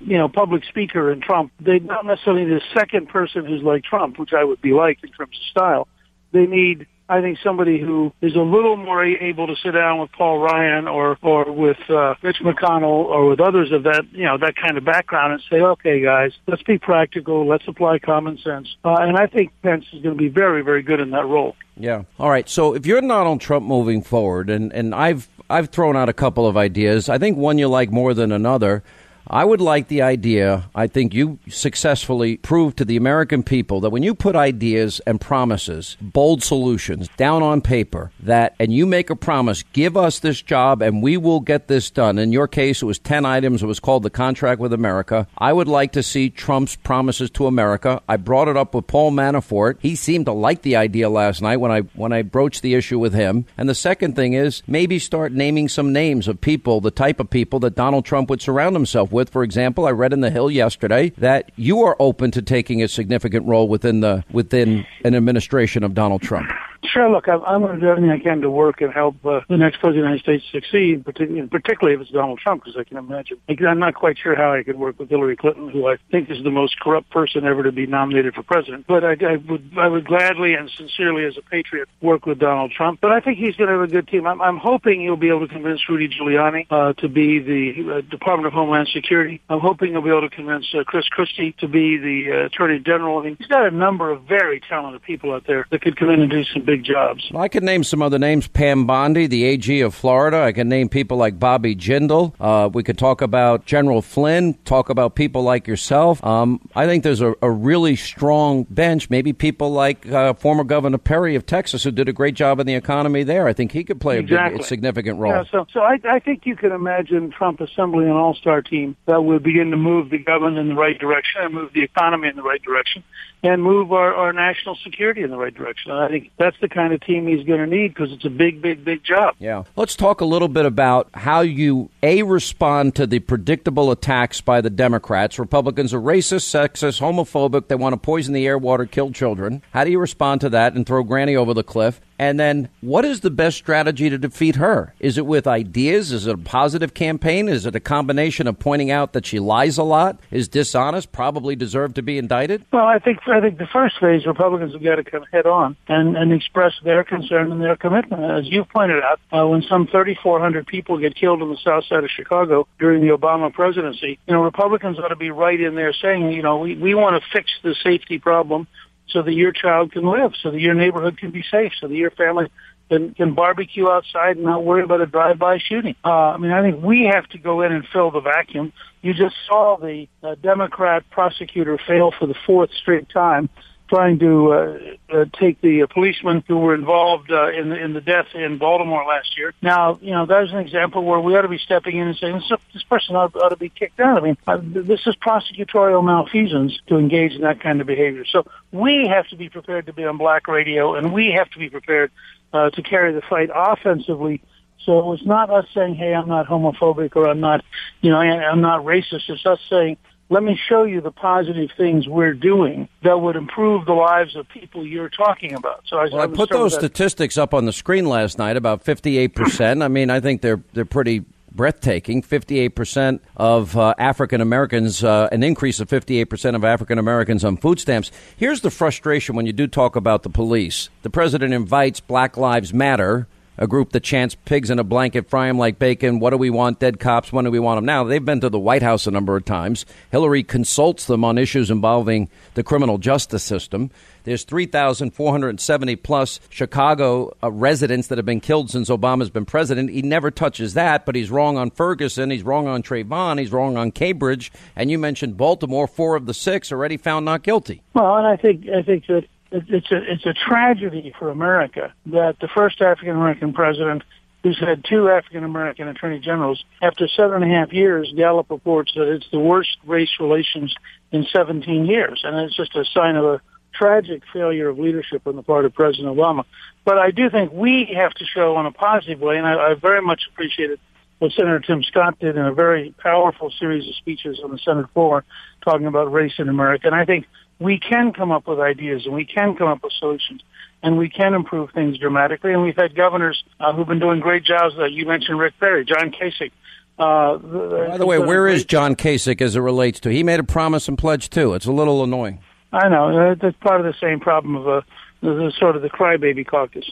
you 0.00 0.18
know, 0.18 0.28
public 0.28 0.64
speaker 0.64 1.12
in 1.12 1.20
Trump. 1.20 1.52
They 1.60 1.78
don't 1.78 2.06
necessarily 2.06 2.44
need 2.44 2.56
a 2.56 2.78
second 2.78 3.08
person 3.08 3.44
who's 3.44 3.62
like 3.62 3.84
Trump, 3.84 4.18
which 4.18 4.32
I 4.32 4.44
would 4.44 4.60
be 4.60 4.72
like 4.72 4.98
in 5.02 5.10
terms 5.10 5.36
of 5.36 5.50
style. 5.50 5.88
They 6.32 6.46
need 6.46 6.86
I 7.08 7.20
think 7.20 7.38
somebody 7.42 7.80
who 7.80 8.12
is 8.20 8.34
a 8.34 8.40
little 8.40 8.76
more 8.76 9.04
able 9.04 9.46
to 9.46 9.56
sit 9.56 9.72
down 9.72 9.98
with 9.98 10.12
Paul 10.12 10.38
Ryan 10.38 10.86
or 10.88 11.16
or 11.22 11.50
with 11.50 11.78
uh, 11.88 12.14
Mitch 12.22 12.38
McConnell 12.40 13.06
or 13.06 13.28
with 13.28 13.40
others 13.40 13.72
of 13.72 13.84
that 13.84 14.04
you 14.12 14.24
know 14.24 14.38
that 14.38 14.56
kind 14.56 14.76
of 14.76 14.84
background 14.84 15.32
and 15.32 15.42
say, 15.50 15.60
okay, 15.60 16.00
guys, 16.00 16.32
let's 16.46 16.62
be 16.62 16.78
practical, 16.78 17.46
let's 17.46 17.66
apply 17.66 17.98
common 17.98 18.38
sense, 18.38 18.68
uh, 18.84 18.96
and 19.00 19.16
I 19.16 19.26
think 19.26 19.52
Pence 19.62 19.86
is 19.92 20.02
going 20.02 20.16
to 20.16 20.22
be 20.22 20.28
very 20.28 20.62
very 20.62 20.82
good 20.82 21.00
in 21.00 21.10
that 21.10 21.26
role. 21.26 21.56
Yeah. 21.76 22.02
All 22.18 22.30
right. 22.30 22.48
So 22.48 22.74
if 22.74 22.86
you're 22.86 23.00
Donald 23.00 23.40
Trump 23.40 23.64
moving 23.64 24.02
forward, 24.02 24.50
and 24.50 24.72
and 24.72 24.94
I've 24.94 25.28
I've 25.48 25.70
thrown 25.70 25.96
out 25.96 26.08
a 26.08 26.12
couple 26.12 26.46
of 26.46 26.56
ideas. 26.56 27.08
I 27.08 27.18
think 27.18 27.38
one 27.38 27.58
you 27.58 27.68
like 27.68 27.90
more 27.90 28.14
than 28.14 28.32
another. 28.32 28.82
I 29.30 29.44
would 29.44 29.60
like 29.60 29.88
the 29.88 30.00
idea. 30.00 30.70
I 30.74 30.86
think 30.86 31.12
you 31.12 31.38
successfully 31.48 32.38
proved 32.38 32.78
to 32.78 32.84
the 32.86 32.96
American 32.96 33.42
people 33.42 33.80
that 33.82 33.90
when 33.90 34.02
you 34.02 34.14
put 34.14 34.34
ideas 34.34 35.02
and 35.06 35.20
promises, 35.20 35.98
bold 36.00 36.42
solutions 36.42 37.08
down 37.18 37.42
on 37.42 37.60
paper, 37.60 38.10
that, 38.20 38.54
and 38.58 38.72
you 38.72 38.86
make 38.86 39.10
a 39.10 39.16
promise, 39.16 39.64
give 39.74 39.98
us 39.98 40.20
this 40.20 40.40
job 40.40 40.80
and 40.80 41.02
we 41.02 41.18
will 41.18 41.40
get 41.40 41.68
this 41.68 41.90
done. 41.90 42.18
In 42.18 42.32
your 42.32 42.48
case, 42.48 42.80
it 42.80 42.86
was 42.86 42.98
10 42.98 43.26
items. 43.26 43.62
It 43.62 43.66
was 43.66 43.80
called 43.80 44.02
the 44.02 44.08
contract 44.08 44.62
with 44.62 44.72
America. 44.72 45.26
I 45.36 45.52
would 45.52 45.68
like 45.68 45.92
to 45.92 46.02
see 46.02 46.30
Trump's 46.30 46.76
promises 46.76 47.30
to 47.32 47.46
America. 47.46 48.00
I 48.08 48.16
brought 48.16 48.48
it 48.48 48.56
up 48.56 48.74
with 48.74 48.86
Paul 48.86 49.12
Manafort. 49.12 49.76
He 49.80 49.94
seemed 49.94 50.24
to 50.24 50.32
like 50.32 50.62
the 50.62 50.76
idea 50.76 51.10
last 51.10 51.42
night 51.42 51.58
when 51.58 51.70
I, 51.70 51.80
when 51.80 52.14
I 52.14 52.22
broached 52.22 52.62
the 52.62 52.74
issue 52.74 52.98
with 52.98 53.12
him. 53.12 53.44
And 53.58 53.68
the 53.68 53.74
second 53.74 54.16
thing 54.16 54.32
is 54.32 54.62
maybe 54.66 54.98
start 54.98 55.32
naming 55.32 55.68
some 55.68 55.92
names 55.92 56.28
of 56.28 56.40
people, 56.40 56.80
the 56.80 56.90
type 56.90 57.20
of 57.20 57.28
people 57.28 57.60
that 57.60 57.74
Donald 57.74 58.06
Trump 58.06 58.30
would 58.30 58.40
surround 58.40 58.74
himself 58.74 59.12
with 59.12 59.17
with. 59.18 59.28
For 59.28 59.42
example, 59.42 59.84
I 59.84 59.90
read 59.90 60.12
in 60.12 60.20
the 60.20 60.30
Hill 60.30 60.50
yesterday 60.50 61.10
that 61.18 61.50
you 61.56 61.82
are 61.82 61.96
open 61.98 62.30
to 62.30 62.40
taking 62.40 62.82
a 62.82 62.88
significant 62.88 63.46
role 63.46 63.68
within 63.68 64.00
the 64.00 64.24
within 64.30 64.86
an 65.04 65.14
administration 65.14 65.82
of 65.82 65.92
Donald 65.92 66.22
Trump. 66.22 66.48
Sure. 66.92 67.10
Look, 67.10 67.28
I'm, 67.28 67.42
I'm 67.44 67.60
going 67.60 67.74
to 67.74 67.80
do 67.80 67.88
everything 67.88 68.10
I 68.10 68.18
can 68.18 68.40
to 68.40 68.50
work 68.50 68.80
and 68.80 68.92
help 68.92 69.24
uh, 69.24 69.40
the 69.48 69.56
next 69.56 69.80
president 69.80 70.06
of 70.06 70.24
the 70.24 70.30
United 70.30 70.42
States 70.42 70.44
succeed, 70.50 71.04
particularly 71.04 71.94
if 71.94 72.00
it's 72.00 72.10
Donald 72.10 72.38
Trump, 72.38 72.64
because 72.64 72.78
I 72.78 72.84
can 72.84 72.96
imagine. 72.96 73.38
I'm 73.48 73.78
not 73.78 73.94
quite 73.94 74.16
sure 74.18 74.34
how 74.34 74.52
I 74.52 74.62
could 74.62 74.78
work 74.78 74.98
with 74.98 75.10
Hillary 75.10 75.36
Clinton, 75.36 75.68
who 75.68 75.86
I 75.86 75.96
think 76.10 76.30
is 76.30 76.42
the 76.42 76.50
most 76.50 76.80
corrupt 76.80 77.10
person 77.10 77.44
ever 77.44 77.62
to 77.62 77.72
be 77.72 77.86
nominated 77.86 78.34
for 78.34 78.42
president. 78.42 78.86
But 78.86 79.04
I, 79.04 79.16
I 79.20 79.36
would, 79.36 79.70
I 79.76 79.88
would 79.88 80.06
gladly 80.06 80.54
and 80.54 80.70
sincerely, 80.70 81.24
as 81.24 81.36
a 81.36 81.42
patriot, 81.42 81.88
work 82.00 82.24
with 82.24 82.38
Donald 82.38 82.72
Trump. 82.72 83.00
But 83.00 83.12
I 83.12 83.20
think 83.20 83.38
he's 83.38 83.56
going 83.56 83.68
to 83.68 83.74
have 83.78 83.88
a 83.88 83.92
good 83.92 84.08
team. 84.08 84.26
I'm, 84.26 84.40
I'm 84.40 84.56
hoping 84.56 85.02
he'll 85.02 85.16
be 85.16 85.28
able 85.28 85.46
to 85.46 85.52
convince 85.52 85.86
Rudy 85.88 86.08
Giuliani 86.08 86.66
uh, 86.70 86.94
to 86.94 87.08
be 87.08 87.38
the 87.38 87.92
uh, 87.92 88.00
Department 88.02 88.46
of 88.46 88.54
Homeland 88.54 88.88
Security. 88.92 89.42
I'm 89.50 89.60
hoping 89.60 89.92
he'll 89.92 90.02
be 90.02 90.10
able 90.10 90.28
to 90.28 90.34
convince 90.34 90.66
uh, 90.74 90.84
Chris 90.84 91.06
Christie 91.08 91.54
to 91.58 91.68
be 91.68 91.98
the 91.98 92.32
uh, 92.32 92.46
Attorney 92.46 92.78
General. 92.78 93.18
I 93.18 93.24
mean, 93.24 93.36
he's 93.36 93.46
got 93.46 93.66
a 93.66 93.70
number 93.70 94.10
of 94.10 94.22
very 94.22 94.60
talented 94.60 95.02
people 95.02 95.32
out 95.32 95.46
there 95.46 95.66
that 95.70 95.82
could 95.82 95.96
come 95.96 96.10
in 96.10 96.20
and 96.20 96.30
do 96.30 96.44
some 96.44 96.62
big 96.62 96.77
jobs. 96.84 97.30
I 97.34 97.48
could 97.48 97.62
name 97.62 97.84
some 97.84 98.02
other 98.02 98.18
names. 98.18 98.48
Pam 98.48 98.86
Bondi, 98.86 99.26
the 99.26 99.44
AG 99.44 99.80
of 99.80 99.94
Florida. 99.94 100.42
I 100.42 100.52
can 100.52 100.68
name 100.68 100.88
people 100.88 101.16
like 101.16 101.38
Bobby 101.38 101.74
Jindal. 101.74 102.34
Uh, 102.40 102.68
we 102.72 102.82
could 102.82 102.98
talk 102.98 103.20
about 103.22 103.66
General 103.66 104.02
Flynn, 104.02 104.54
talk 104.64 104.88
about 104.88 105.14
people 105.14 105.42
like 105.42 105.66
yourself. 105.66 106.24
Um, 106.24 106.60
I 106.74 106.86
think 106.86 107.04
there's 107.04 107.20
a, 107.20 107.34
a, 107.42 107.50
really 107.50 107.96
strong 107.96 108.64
bench. 108.70 109.10
Maybe 109.10 109.32
people 109.32 109.70
like 109.70 110.06
uh, 110.10 110.34
former 110.34 110.64
Governor 110.64 110.98
Perry 110.98 111.34
of 111.34 111.46
Texas, 111.46 111.82
who 111.82 111.90
did 111.90 112.08
a 112.08 112.12
great 112.12 112.34
job 112.34 112.60
in 112.60 112.66
the 112.66 112.74
economy 112.74 113.22
there. 113.24 113.48
I 113.48 113.52
think 113.52 113.72
he 113.72 113.84
could 113.84 114.00
play 114.00 114.18
exactly. 114.18 114.54
a, 114.54 114.58
big, 114.58 114.60
a 114.60 114.64
significant 114.64 115.18
role. 115.18 115.32
Yeah, 115.32 115.44
so 115.50 115.66
so 115.72 115.80
I, 115.80 115.98
I 116.08 116.18
think 116.18 116.46
you 116.46 116.56
can 116.56 116.72
imagine 116.72 117.30
Trump 117.30 117.60
assembling 117.60 118.06
an 118.06 118.16
all-star 118.16 118.62
team 118.62 118.96
that 119.06 119.22
would 119.22 119.42
begin 119.42 119.70
to 119.70 119.76
move 119.76 120.10
the 120.10 120.18
government 120.18 120.58
in 120.58 120.68
the 120.68 120.74
right 120.74 120.98
direction 120.98 121.42
and 121.42 121.54
move 121.54 121.72
the 121.72 121.82
economy 121.82 122.28
in 122.28 122.36
the 122.36 122.42
right 122.42 122.62
direction 122.62 123.02
and 123.42 123.62
move 123.62 123.92
our, 123.92 124.14
our 124.14 124.32
national 124.32 124.76
security 124.82 125.22
in 125.22 125.30
the 125.30 125.36
right 125.36 125.54
direction. 125.54 125.92
I 125.92 126.08
think 126.08 126.32
that's 126.38 126.56
the 126.60 126.68
kind 126.68 126.92
of 126.92 127.00
team 127.00 127.26
he's 127.26 127.46
going 127.46 127.60
to 127.60 127.66
need 127.66 127.94
because 127.94 128.12
it's 128.12 128.24
a 128.24 128.30
big, 128.30 128.60
big, 128.60 128.84
big 128.84 129.04
job. 129.04 129.34
Yeah. 129.38 129.64
Let's 129.76 129.94
talk 129.94 130.20
a 130.20 130.24
little 130.24 130.48
bit 130.48 130.66
about 130.66 131.08
how 131.14 131.40
you, 131.40 131.90
A, 132.02 132.22
respond 132.22 132.96
to 132.96 133.06
the 133.06 133.20
predictable 133.20 133.90
attacks 133.90 134.40
by 134.40 134.60
the 134.60 134.70
Democrats. 134.70 135.38
Republicans 135.38 135.94
are 135.94 136.00
racist, 136.00 136.48
sexist, 136.48 137.00
homophobic. 137.00 137.68
They 137.68 137.76
want 137.76 137.92
to 137.92 137.98
poison 137.98 138.34
the 138.34 138.46
air, 138.46 138.58
water, 138.58 138.86
kill 138.86 139.12
children. 139.12 139.62
How 139.72 139.84
do 139.84 139.90
you 139.90 140.00
respond 140.00 140.40
to 140.40 140.48
that 140.50 140.74
and 140.74 140.86
throw 140.86 141.02
Granny 141.04 141.36
over 141.36 141.54
the 141.54 141.64
cliff? 141.64 142.00
And 142.18 142.38
then, 142.38 142.68
what 142.80 143.04
is 143.04 143.20
the 143.20 143.30
best 143.30 143.56
strategy 143.56 144.10
to 144.10 144.18
defeat 144.18 144.56
her? 144.56 144.94
Is 144.98 145.18
it 145.18 145.26
with 145.26 145.46
ideas? 145.46 146.10
Is 146.10 146.26
it 146.26 146.34
a 146.34 146.38
positive 146.38 146.92
campaign? 146.92 147.48
Is 147.48 147.64
it 147.64 147.76
a 147.76 147.80
combination 147.80 148.48
of 148.48 148.58
pointing 148.58 148.90
out 148.90 149.12
that 149.12 149.24
she 149.24 149.38
lies 149.38 149.78
a 149.78 149.84
lot, 149.84 150.18
is 150.30 150.48
dishonest, 150.48 151.12
probably 151.12 151.54
deserved 151.54 151.94
to 151.94 152.02
be 152.02 152.18
indicted? 152.18 152.64
Well, 152.72 152.86
I 152.86 152.98
think 152.98 153.20
I 153.28 153.40
think 153.40 153.58
the 153.58 153.68
first 153.72 154.00
phase 154.00 154.26
Republicans 154.26 154.72
have 154.72 154.82
got 154.82 154.96
to 154.96 155.04
come 155.04 155.24
head 155.32 155.46
on 155.46 155.76
and, 155.86 156.16
and 156.16 156.32
express 156.32 156.72
their 156.82 157.04
concern 157.04 157.52
and 157.52 157.60
their 157.60 157.76
commitment. 157.76 158.24
As 158.24 158.46
you 158.46 158.64
pointed 158.64 159.02
out, 159.02 159.20
uh, 159.32 159.46
when 159.46 159.62
some 159.62 159.86
3,400 159.86 160.66
people 160.66 160.98
get 160.98 161.14
killed 161.14 161.40
on 161.40 161.50
the 161.50 161.58
south 161.64 161.84
side 161.84 162.02
of 162.02 162.10
Chicago 162.10 162.66
during 162.78 163.00
the 163.00 163.16
Obama 163.16 163.52
presidency, 163.52 164.18
you 164.26 164.34
know, 164.34 164.42
Republicans 164.42 164.98
ought 164.98 165.08
to 165.08 165.16
be 165.16 165.30
right 165.30 165.60
in 165.60 165.74
there 165.76 165.92
saying, 165.92 166.32
you 166.32 166.42
know, 166.42 166.58
we, 166.58 166.74
we 166.74 166.94
want 166.94 167.22
to 167.22 167.28
fix 167.30 167.50
the 167.62 167.74
safety 167.82 168.18
problem 168.18 168.66
so 169.10 169.22
that 169.22 169.32
your 169.32 169.52
child 169.52 169.92
can 169.92 170.04
live, 170.04 170.32
so 170.42 170.50
that 170.50 170.60
your 170.60 170.74
neighborhood 170.74 171.18
can 171.18 171.30
be 171.30 171.44
safe, 171.50 171.72
so 171.80 171.88
that 171.88 171.94
your 171.94 172.10
family 172.10 172.50
can, 172.88 173.14
can 173.14 173.34
barbecue 173.34 173.88
outside 173.88 174.36
and 174.36 174.44
not 174.44 174.64
worry 174.64 174.82
about 174.82 175.00
a 175.00 175.06
drive-by 175.06 175.58
shooting. 175.58 175.94
Uh, 176.04 176.08
I 176.08 176.36
mean, 176.38 176.50
I 176.50 176.62
think 176.62 176.82
we 176.82 177.10
have 177.12 177.26
to 177.28 177.38
go 177.38 177.62
in 177.62 177.72
and 177.72 177.86
fill 177.92 178.10
the 178.10 178.20
vacuum. 178.20 178.72
You 179.02 179.14
just 179.14 179.36
saw 179.46 179.76
the 179.76 180.08
uh, 180.22 180.34
Democrat 180.36 181.04
prosecutor 181.10 181.78
fail 181.86 182.12
for 182.18 182.26
the 182.26 182.34
fourth 182.46 182.70
straight 182.80 183.08
time 183.08 183.48
trying 183.88 184.18
to 184.18 184.52
uh, 184.52 184.78
uh, 185.12 185.24
take 185.38 185.60
the 185.60 185.82
uh, 185.82 185.86
policemen 185.86 186.44
who 186.46 186.58
were 186.58 186.74
involved 186.74 187.30
uh, 187.30 187.50
in 187.50 187.70
the 187.70 187.76
in 187.76 187.92
the 187.94 188.00
death 188.00 188.26
in 188.34 188.58
Baltimore 188.58 189.04
last 189.04 189.36
year. 189.36 189.54
Now, 189.62 189.98
you 190.00 190.10
know, 190.10 190.26
that's 190.26 190.52
an 190.52 190.58
example 190.58 191.04
where 191.04 191.20
we 191.20 191.36
ought 191.36 191.42
to 191.42 191.48
be 191.48 191.58
stepping 191.58 191.96
in 191.96 192.08
and 192.08 192.16
saying 192.16 192.34
this, 192.34 192.58
this 192.72 192.82
person 192.84 193.16
ought, 193.16 193.34
ought 193.36 193.48
to 193.50 193.56
be 193.56 193.68
kicked 193.68 194.00
out. 194.00 194.18
I 194.18 194.20
mean, 194.20 194.36
uh, 194.46 194.58
this 194.62 195.00
is 195.06 195.16
prosecutorial 195.16 196.04
malfeasance 196.04 196.78
to 196.88 196.98
engage 196.98 197.32
in 197.32 197.42
that 197.42 197.60
kind 197.60 197.80
of 197.80 197.86
behavior. 197.86 198.24
So 198.30 198.46
we 198.72 199.06
have 199.08 199.26
to 199.28 199.36
be 199.36 199.48
prepared 199.48 199.86
to 199.86 199.92
be 199.92 200.04
on 200.04 200.18
black 200.18 200.46
radio, 200.48 200.94
and 200.94 201.12
we 201.12 201.32
have 201.32 201.50
to 201.50 201.58
be 201.58 201.70
prepared 201.70 202.10
uh, 202.52 202.70
to 202.70 202.82
carry 202.82 203.12
the 203.12 203.22
fight 203.22 203.50
offensively. 203.54 204.42
So 204.84 205.12
it's 205.12 205.26
not 205.26 205.50
us 205.50 205.66
saying, 205.74 205.96
"Hey, 205.96 206.14
I'm 206.14 206.28
not 206.28 206.46
homophobic" 206.46 207.16
or 207.16 207.28
"I'm 207.28 207.40
not, 207.40 207.64
you 208.00 208.10
know, 208.10 208.18
I'm 208.18 208.60
not 208.60 208.84
racist." 208.84 209.28
It's 209.28 209.44
us 209.44 209.60
saying, 209.68 209.96
let 210.30 210.42
me 210.42 210.58
show 210.68 210.84
you 210.84 211.00
the 211.00 211.10
positive 211.10 211.70
things 211.76 212.06
we're 212.06 212.34
doing 212.34 212.88
that 213.02 213.20
would 213.20 213.36
improve 213.36 213.86
the 213.86 213.92
lives 213.92 214.36
of 214.36 214.48
people 214.48 214.86
you're 214.86 215.08
talking 215.08 215.54
about. 215.54 215.82
So 215.86 215.96
I, 215.96 216.08
well, 216.12 216.20
I 216.20 216.26
put 216.26 216.50
those 216.50 216.74
statistics 216.74 217.38
up 217.38 217.54
on 217.54 217.64
the 217.64 217.72
screen 217.72 218.06
last 218.06 218.38
night. 218.38 218.56
About 218.56 218.82
58 218.82 219.34
percent. 219.34 219.82
I 219.82 219.88
mean, 219.88 220.10
I 220.10 220.20
think 220.20 220.42
they're 220.42 220.62
they're 220.74 220.84
pretty 220.84 221.24
breathtaking. 221.50 222.22
58% 222.22 223.20
of 223.36 223.76
uh, 223.76 223.94
African 223.98 224.40
Americans, 224.40 225.02
uh, 225.02 225.28
an 225.32 225.42
increase 225.42 225.80
of 225.80 225.88
58% 225.88 226.54
of 226.54 226.62
African 226.62 226.98
Americans 226.98 227.44
on 227.44 227.56
food 227.56 227.80
stamps. 227.80 228.12
Here's 228.36 228.60
the 228.60 228.70
frustration 228.70 229.34
when 229.34 229.46
you 229.46 229.52
do 229.52 229.66
talk 229.66 229.96
about 229.96 230.22
the 230.22 230.30
police. 230.30 230.88
The 231.02 231.10
president 231.10 231.52
invites 231.54 232.00
Black 232.00 232.36
Lives 232.36 232.72
Matter 232.72 233.26
a 233.58 233.66
group 233.66 233.92
that 233.92 234.04
chants 234.04 234.34
pigs 234.34 234.70
in 234.70 234.78
a 234.78 234.84
blanket, 234.84 235.28
fry 235.28 235.48
them 235.48 235.58
like 235.58 235.78
bacon. 235.78 236.20
What 236.20 236.30
do 236.30 236.36
we 236.36 236.50
want? 236.50 236.78
Dead 236.78 237.00
cops. 237.00 237.32
When 237.32 237.44
do 237.44 237.50
we 237.50 237.58
want 237.58 237.78
them? 237.78 237.84
Now, 237.84 238.04
they've 238.04 238.24
been 238.24 238.40
to 238.40 238.48
the 238.48 238.58
White 238.58 238.82
House 238.82 239.06
a 239.06 239.10
number 239.10 239.36
of 239.36 239.44
times. 239.44 239.84
Hillary 240.10 240.42
consults 240.42 241.06
them 241.06 241.24
on 241.24 241.38
issues 241.38 241.70
involving 241.70 242.30
the 242.54 242.62
criminal 242.62 242.98
justice 242.98 243.42
system. 243.42 243.90
There's 244.24 244.44
3,470 244.44 245.96
plus 245.96 246.38
Chicago 246.50 247.34
uh, 247.42 247.50
residents 247.50 248.08
that 248.08 248.18
have 248.18 248.26
been 248.26 248.40
killed 248.40 248.70
since 248.70 248.90
Obama's 248.90 249.30
been 249.30 249.46
president. 249.46 249.90
He 249.90 250.02
never 250.02 250.30
touches 250.30 250.74
that, 250.74 251.06
but 251.06 251.14
he's 251.14 251.30
wrong 251.30 251.56
on 251.56 251.70
Ferguson. 251.70 252.30
He's 252.30 252.42
wrong 252.42 252.66
on 252.66 252.82
Trayvon. 252.82 253.38
He's 253.38 253.52
wrong 253.52 253.78
on 253.78 253.90
Cambridge. 253.90 254.52
And 254.76 254.90
you 254.90 254.98
mentioned 254.98 255.38
Baltimore. 255.38 255.86
Four 255.86 256.14
of 256.14 256.26
the 256.26 256.34
six 256.34 256.70
already 256.70 256.98
found 256.98 257.24
not 257.24 257.42
guilty. 257.42 257.82
Well, 257.94 258.16
and 258.18 258.26
I 258.26 258.36
think 258.36 258.68
I 258.68 258.82
think 258.82 259.06
that 259.06 259.24
it's 259.50 259.90
a 259.90 260.12
it's 260.12 260.26
a 260.26 260.34
tragedy 260.34 261.14
for 261.18 261.30
America 261.30 261.92
that 262.06 262.36
the 262.40 262.48
first 262.48 262.80
African 262.80 263.16
American 263.16 263.52
president 263.52 264.02
who's 264.42 264.58
had 264.58 264.84
two 264.84 265.08
African 265.08 265.44
American 265.44 265.88
attorney 265.88 266.20
generals, 266.20 266.64
after 266.82 267.08
seven 267.08 267.42
and 267.42 267.52
a 267.52 267.54
half 267.54 267.72
years, 267.72 268.12
Gallup 268.16 268.50
reports 268.50 268.92
that 268.94 269.08
it's 269.08 269.26
the 269.32 269.38
worst 269.38 269.76
race 269.84 270.10
relations 270.20 270.74
in 271.10 271.26
17 271.32 271.86
years, 271.86 272.20
and 272.24 272.36
it's 272.38 272.56
just 272.56 272.74
a 272.76 272.84
sign 272.84 273.16
of 273.16 273.24
a 273.24 273.40
tragic 273.74 274.22
failure 274.32 274.68
of 274.68 274.78
leadership 274.78 275.22
on 275.26 275.36
the 275.36 275.42
part 275.42 275.64
of 275.64 275.74
President 275.74 276.16
Obama. 276.16 276.44
But 276.84 276.98
I 276.98 277.10
do 277.10 277.30
think 277.30 277.52
we 277.52 277.92
have 277.96 278.12
to 278.14 278.24
show 278.24 278.58
in 278.60 278.66
a 278.66 278.72
positive 278.72 279.20
way, 279.20 279.36
and 279.38 279.46
I, 279.46 279.70
I 279.70 279.74
very 279.74 280.02
much 280.02 280.22
appreciated 280.30 280.78
what 281.18 281.32
Senator 281.32 281.60
Tim 281.60 281.82
Scott 281.82 282.18
did 282.20 282.36
in 282.36 282.44
a 282.44 282.52
very 282.52 282.94
powerful 282.98 283.50
series 283.58 283.88
of 283.88 283.94
speeches 283.96 284.40
on 284.42 284.52
the 284.52 284.58
Senate 284.58 284.86
floor 284.94 285.24
talking 285.62 285.86
about 285.86 286.12
race 286.12 286.34
in 286.38 286.48
America. 286.48 286.86
And 286.86 286.94
I 286.94 287.04
think 287.04 287.26
we 287.58 287.78
can 287.78 288.12
come 288.12 288.30
up 288.30 288.46
with 288.46 288.60
ideas 288.60 289.04
and 289.04 289.14
we 289.14 289.24
can 289.24 289.56
come 289.56 289.68
up 289.68 289.82
with 289.82 289.92
solutions 289.98 290.42
and 290.82 290.96
we 290.96 291.08
can 291.08 291.34
improve 291.34 291.70
things 291.72 291.98
dramatically. 291.98 292.52
And 292.52 292.62
we've 292.62 292.76
had 292.76 292.94
governors 292.94 293.42
uh, 293.58 293.72
who've 293.72 293.86
been 293.86 293.98
doing 293.98 294.20
great 294.20 294.44
jobs. 294.44 294.74
Uh, 294.78 294.84
you 294.84 295.06
mentioned 295.06 295.38
Rick 295.38 295.54
Perry, 295.58 295.84
John 295.84 296.12
Kasich. 296.12 296.52
Uh, 296.98 297.38
By 297.38 297.96
the 297.96 298.06
way, 298.06 298.18
where 298.18 298.48
is 298.48 298.64
John 298.64 298.96
Kasich 298.96 299.40
as 299.40 299.54
it 299.54 299.60
relates 299.60 300.00
to? 300.00 300.10
He 300.10 300.22
made 300.22 300.40
a 300.40 300.44
promise 300.44 300.88
and 300.88 300.98
pledge 300.98 301.30
too. 301.30 301.54
It's 301.54 301.66
a 301.66 301.72
little 301.72 302.02
annoying. 302.02 302.40
I 302.72 302.88
know 302.88 303.30
uh, 303.30 303.34
that's 303.40 303.56
part 303.58 303.80
of 303.80 303.86
the 303.86 303.94
same 304.00 304.20
problem 304.20 304.56
of 304.56 304.68
uh, 304.68 304.80
the, 305.20 305.52
sort 305.58 305.76
of 305.76 305.82
the 305.82 305.90
crybaby 305.90 306.46
caucus. 306.46 306.90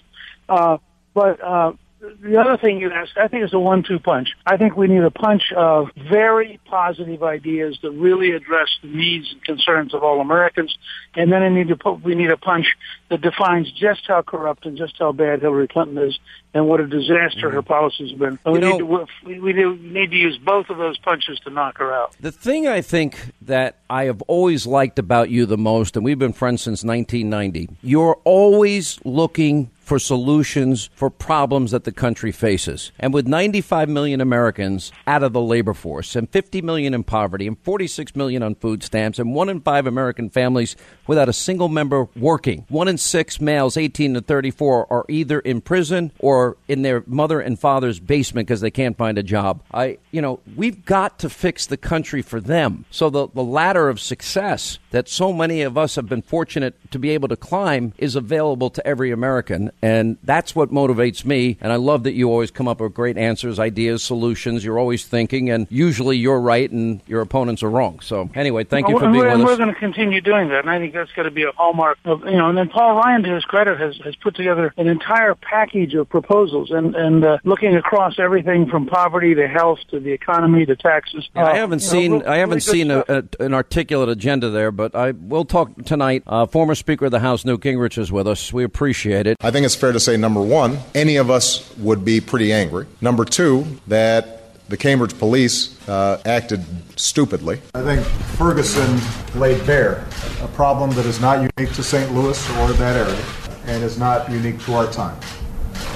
Uh, 0.49 0.79
but 1.13 1.43
uh, 1.43 1.73
the 2.01 2.39
other 2.39 2.59
thing 2.59 2.79
you 2.79 2.91
asked, 2.91 3.17
I 3.17 3.29
think 3.29 3.45
it's 3.45 3.55
a 3.55 3.59
one-two 3.59 4.01
punch. 4.01 4.29
I 4.45 4.59
think 4.59 4.77
we 4.77 4.87
need 4.87 5.03
a 5.03 5.11
punch 5.11 5.45
of 5.57 5.89
very 5.97 6.61
positive 6.67 7.23
ideas 7.23 7.79
that 7.83 7.91
really 7.93 8.33
address 8.33 8.69
the 8.83 8.89
needs 8.89 9.33
and 9.33 9.43
concerns 9.43 9.95
of 9.95 10.03
all 10.03 10.21
Americans, 10.21 10.77
and 11.15 11.33
then 11.33 11.43
we 11.43 11.61
need 11.61 11.69
to 11.69 11.77
put, 11.77 12.03
we 12.03 12.15
need 12.15 12.31
a 12.31 12.37
punch 12.37 12.67
that 13.09 13.23
defines 13.23 13.73
just 13.73 14.03
how 14.07 14.21
corrupt 14.21 14.67
and 14.67 14.77
just 14.77 14.95
how 14.99 15.13
bad 15.13 15.41
Hillary 15.41 15.69
Clinton 15.69 15.97
is, 15.97 16.19
and 16.53 16.69
what 16.69 16.81
a 16.81 16.87
disaster 16.87 17.51
her 17.51 17.61
mm-hmm. 17.61 17.67
policies 17.67 18.11
have 18.11 18.19
been. 18.19 18.39
we, 18.45 18.59
know, 18.59 18.73
need 18.73 18.79
to, 18.79 19.07
we, 19.25 19.41
we 19.41 19.53
need 19.53 20.11
to 20.11 20.17
use 20.17 20.39
both 20.39 20.69
of 20.69 20.77
those 20.77 20.99
punches 20.99 21.39
to 21.41 21.51
knock 21.51 21.79
her 21.79 21.95
out. 21.95 22.15
The 22.21 22.33
thing 22.33 22.69
I 22.69 22.83
think 22.83 23.33
that 23.43 23.79
I 23.89 24.05
have 24.05 24.21
always 24.23 24.67
liked 24.67 24.99
about 24.99 25.31
you 25.31 25.47
the 25.47 25.59
most, 25.59 25.97
and 25.97 26.05
we've 26.05 26.19
been 26.19 26.35
friends 26.35 26.61
since 26.61 26.85
1990, 26.85 27.71
you're 27.83 28.19
always 28.25 29.01
looking 29.05 29.71
for 29.87 30.01
solutions 30.01 30.91
for 30.97 31.09
problems 31.09 31.71
that 31.71 31.85
the 31.85 31.93
country 31.93 32.33
faces. 32.33 32.91
And 32.99 33.15
with 33.15 33.29
95 33.29 33.89
million 33.89 34.21
Americans 34.21 34.91
out 35.07 35.23
of 35.23 35.33
the 35.33 35.41
labor 35.41 35.75
force 35.75 36.17
and 36.17 36.29
50 36.29 36.61
million 36.61 36.93
in 36.93 37.05
poverty 37.05 37.47
and 37.47 37.57
46 37.61 38.17
million 38.17 38.43
on 38.43 38.57
food 38.57 38.83
stamps 38.83 39.21
and 39.21 39.33
one 39.33 39.49
in 39.49 39.61
five 39.61 39.87
American 39.87 40.29
families 40.29 40.75
without 41.07 41.29
a 41.29 41.33
single 41.33 41.69
member 41.69 42.09
working, 42.17 42.67
one 42.69 42.89
in 42.89 42.99
six 42.99 43.41
males 43.41 43.77
18 43.77 44.15
to 44.15 44.21
34 44.21 44.93
are 44.93 45.05
either 45.09 45.39
in 45.39 45.61
prison 45.61 46.11
or 46.19 46.57
in 46.67 46.83
their 46.83 47.05
mother 47.07 47.39
and 47.39 47.61
father's 47.61 48.01
basement 48.01 48.49
because 48.49 48.61
they 48.61 48.73
can't 48.73 48.99
find 48.99 49.19
a 49.19 49.23
job. 49.23 49.63
I, 49.73 49.99
you 50.11 50.21
know, 50.21 50.41
we've 50.57 50.85
got 50.85 51.21
to 51.21 51.31
fix 51.31 51.65
the 51.67 51.77
country 51.77 52.23
for 52.23 52.41
them. 52.41 52.87
So 52.91 53.09
the, 53.09 53.29
the 53.29 53.45
ladder 53.45 53.89
of 53.89 54.01
success 54.01 54.81
that 54.91 55.09
so 55.09 55.33
many 55.33 55.63
of 55.63 55.79
us 55.79 55.95
have 55.95 56.09
been 56.09 56.23
fortunate 56.23 56.75
to 56.91 56.99
be 56.99 57.11
able 57.11 57.29
to 57.29 57.37
climb 57.37 57.93
is 57.99 58.17
available 58.17 58.71
to 58.71 58.85
every 58.87 59.13
American. 59.13 59.71
And 59.83 60.17
that's 60.23 60.55
what 60.55 60.71
motivates 60.71 61.25
me. 61.25 61.59
And 61.61 61.73
I 61.73 61.77
love 61.77 62.05
that 62.05 62.15
you 62.15 62.31
always 62.31 62.51
come 62.51 62.69
up 62.69 62.81
with 62.81 62.95
great 62.95 63.17
answers, 63.19 63.59
ideas, 63.59 64.03
solutions. 64.03 64.65
You're 64.65 64.79
always 64.79 65.05
thinking, 65.05 65.51
and 65.51 65.67
usually 65.71 66.17
you're 66.17 66.41
right 66.41 66.71
and 66.71 67.01
your 67.07 67.21
opponents 67.21 67.63
are 67.63 67.71
wrong. 67.71 68.01
So, 68.01 68.31
anyway, 68.35 68.65
thank 68.65 68.89
you 68.89 68.99
for 68.99 69.11
being 69.11 69.25
with 69.25 69.27
us. 69.27 69.45
We're 69.45 69.57
going 69.57 69.73
to 69.73 69.79
continue 69.79 70.21
doing 70.21 70.49
that. 70.49 70.61
And 70.61 70.71
I 70.71 70.79
think 70.79 70.95
that's 70.95 71.13
going 71.13 71.27
to 71.27 71.31
be 71.31 71.45
a 71.45 71.53
hallmark 71.53 71.99
of, 72.05 72.25
you 72.25 72.37
know, 72.37 72.49
and 72.49 72.57
then 72.57 72.69
Paul 72.69 72.97
Ryan, 72.97 73.23
to 73.25 73.35
his 73.35 73.45
credit, 73.45 73.79
has, 73.79 73.97
has 74.05 74.17
put 74.17 74.35
together 74.35 74.73
an 74.77 74.89
entire 74.89 75.35
package 75.35 75.95
of 75.95 76.09
proposals 76.09 76.71
and, 76.71 76.95
and 76.95 77.25
uh, 77.25 77.39
looking 77.45 77.77
across 77.77 78.19
everything 78.19 78.69
from 78.69 78.87
poverty 78.87 79.35
to 79.35 79.47
health 79.47 79.79
to 79.91 80.01
the 80.01 80.13
economy 80.13 80.65
to 80.67 80.77
taxes. 80.77 81.29
Yeah, 81.35 81.45
uh, 81.45 81.53
I 81.53 81.57
haven't 81.57 81.81
seen 81.81 82.19
know, 82.19 82.25
I 82.27 82.39
haven't 82.39 82.67
really 82.67 82.79
seen 82.79 82.91
a, 82.91 83.05
a, 83.09 83.23
an 83.41 83.55
articulate 83.55 84.09
agenda 84.09 84.51
there, 84.51 84.71
but 84.71 84.95
I 84.95 85.11
will 85.11 85.45
talk 85.45 85.85
tonight. 85.85 86.23
Uh, 86.27 86.47
former 86.47 86.75
Speaker 86.75 87.07
of 87.07 87.11
the 87.11 87.21
House 87.21 87.45
Newt 87.45 87.61
Gingrich 87.61 87.99
is 87.99 88.11
with 88.11 88.27
us. 88.27 88.53
We 88.53 88.65
appreciate 88.65 89.27
it. 89.27 89.37
I 89.41 89.51
think 89.51 89.66
it's 89.67 89.75
fair 89.75 89.93
to 89.93 90.01
say, 90.01 90.17
number 90.17 90.41
one, 90.41 90.79
any 90.95 91.17
of 91.17 91.29
us 91.29 91.77
would 91.77 92.05
be 92.05 92.21
pretty 92.21 92.53
angry. 92.53 92.87
Number 93.01 93.25
two, 93.25 93.67
that 93.89 94.69
the 94.69 94.77
Cambridge 94.77 95.19
police 95.19 95.77
uh, 95.89 96.23
acted 96.25 96.65
stupidly. 96.99 97.61
I 97.75 97.83
think 97.83 98.07
Ferguson 98.39 98.99
laid 99.39 99.65
bare 99.67 100.07
a 100.41 100.49
problem 100.49 100.91
that 100.93 101.05
is 101.05 101.21
not 101.21 101.39
unique 101.59 101.75
to 101.75 101.83
St. 101.83 102.13
Louis 102.13 102.51
or 102.59 102.73
that 102.75 102.97
area 102.97 103.25
and 103.67 103.83
is 103.83 103.99
not 103.99 104.31
unique 104.31 104.61
to 104.61 104.75
our 104.75 104.91
time. 104.91 105.19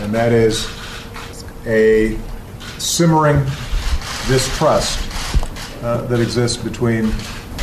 And 0.00 0.12
that 0.12 0.32
is 0.32 0.68
a 1.64 2.18
simmering 2.78 3.44
distrust 4.26 4.98
uh, 5.82 6.02
that 6.08 6.20
exists 6.20 6.56
between 6.56 7.12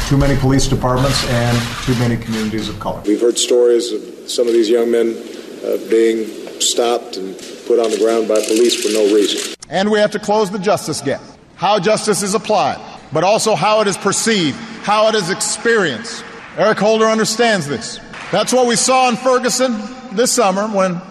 too 0.08 0.18
many 0.18 0.38
police 0.38 0.68
departments 0.68 1.28
and 1.30 1.58
too 1.84 1.96
many 1.96 2.16
communities 2.16 2.70
of 2.70 2.80
color. 2.80 3.02
We've 3.06 3.20
heard 3.20 3.38
stories 3.38 3.92
of 3.92 4.30
some 4.30 4.48
of 4.48 4.54
these 4.54 4.70
young 4.70 4.90
men 4.90 5.16
uh, 5.64 5.78
being 5.90 6.28
stopped 6.60 7.18
and 7.18 7.38
put 7.66 7.80
on 7.80 7.92
the 7.92 7.98
ground 7.98 8.28
by 8.28 8.36
police 8.42 8.84
for 8.84 8.92
no 8.94 9.14
reason. 9.14 9.56
And 9.70 9.92
we 9.92 10.00
have 10.00 10.12
to 10.12 10.20
close 10.20 10.50
the 10.52 10.60
justice 10.60 11.02
gap. 11.02 11.22
How 11.56 11.80
justice 11.80 12.22
is 12.22 12.34
applied, 12.34 12.80
but 13.12 13.24
also 13.24 13.56
how 13.56 13.82
it 13.82 13.88
is 13.88 13.98
perceived, 13.98 14.58
how 14.84 15.08
it 15.08 15.16
is 15.16 15.30
experienced. 15.30 16.24
Eric 16.58 16.78
Holder 16.78 17.06
understands 17.06 17.68
this. 17.68 18.00
That's 18.32 18.54
what 18.54 18.68
we 18.68 18.76
saw 18.76 19.10
in 19.10 19.16
Ferguson 19.16 19.76
this 20.12 20.32
summer 20.32 20.68
when 20.68 21.02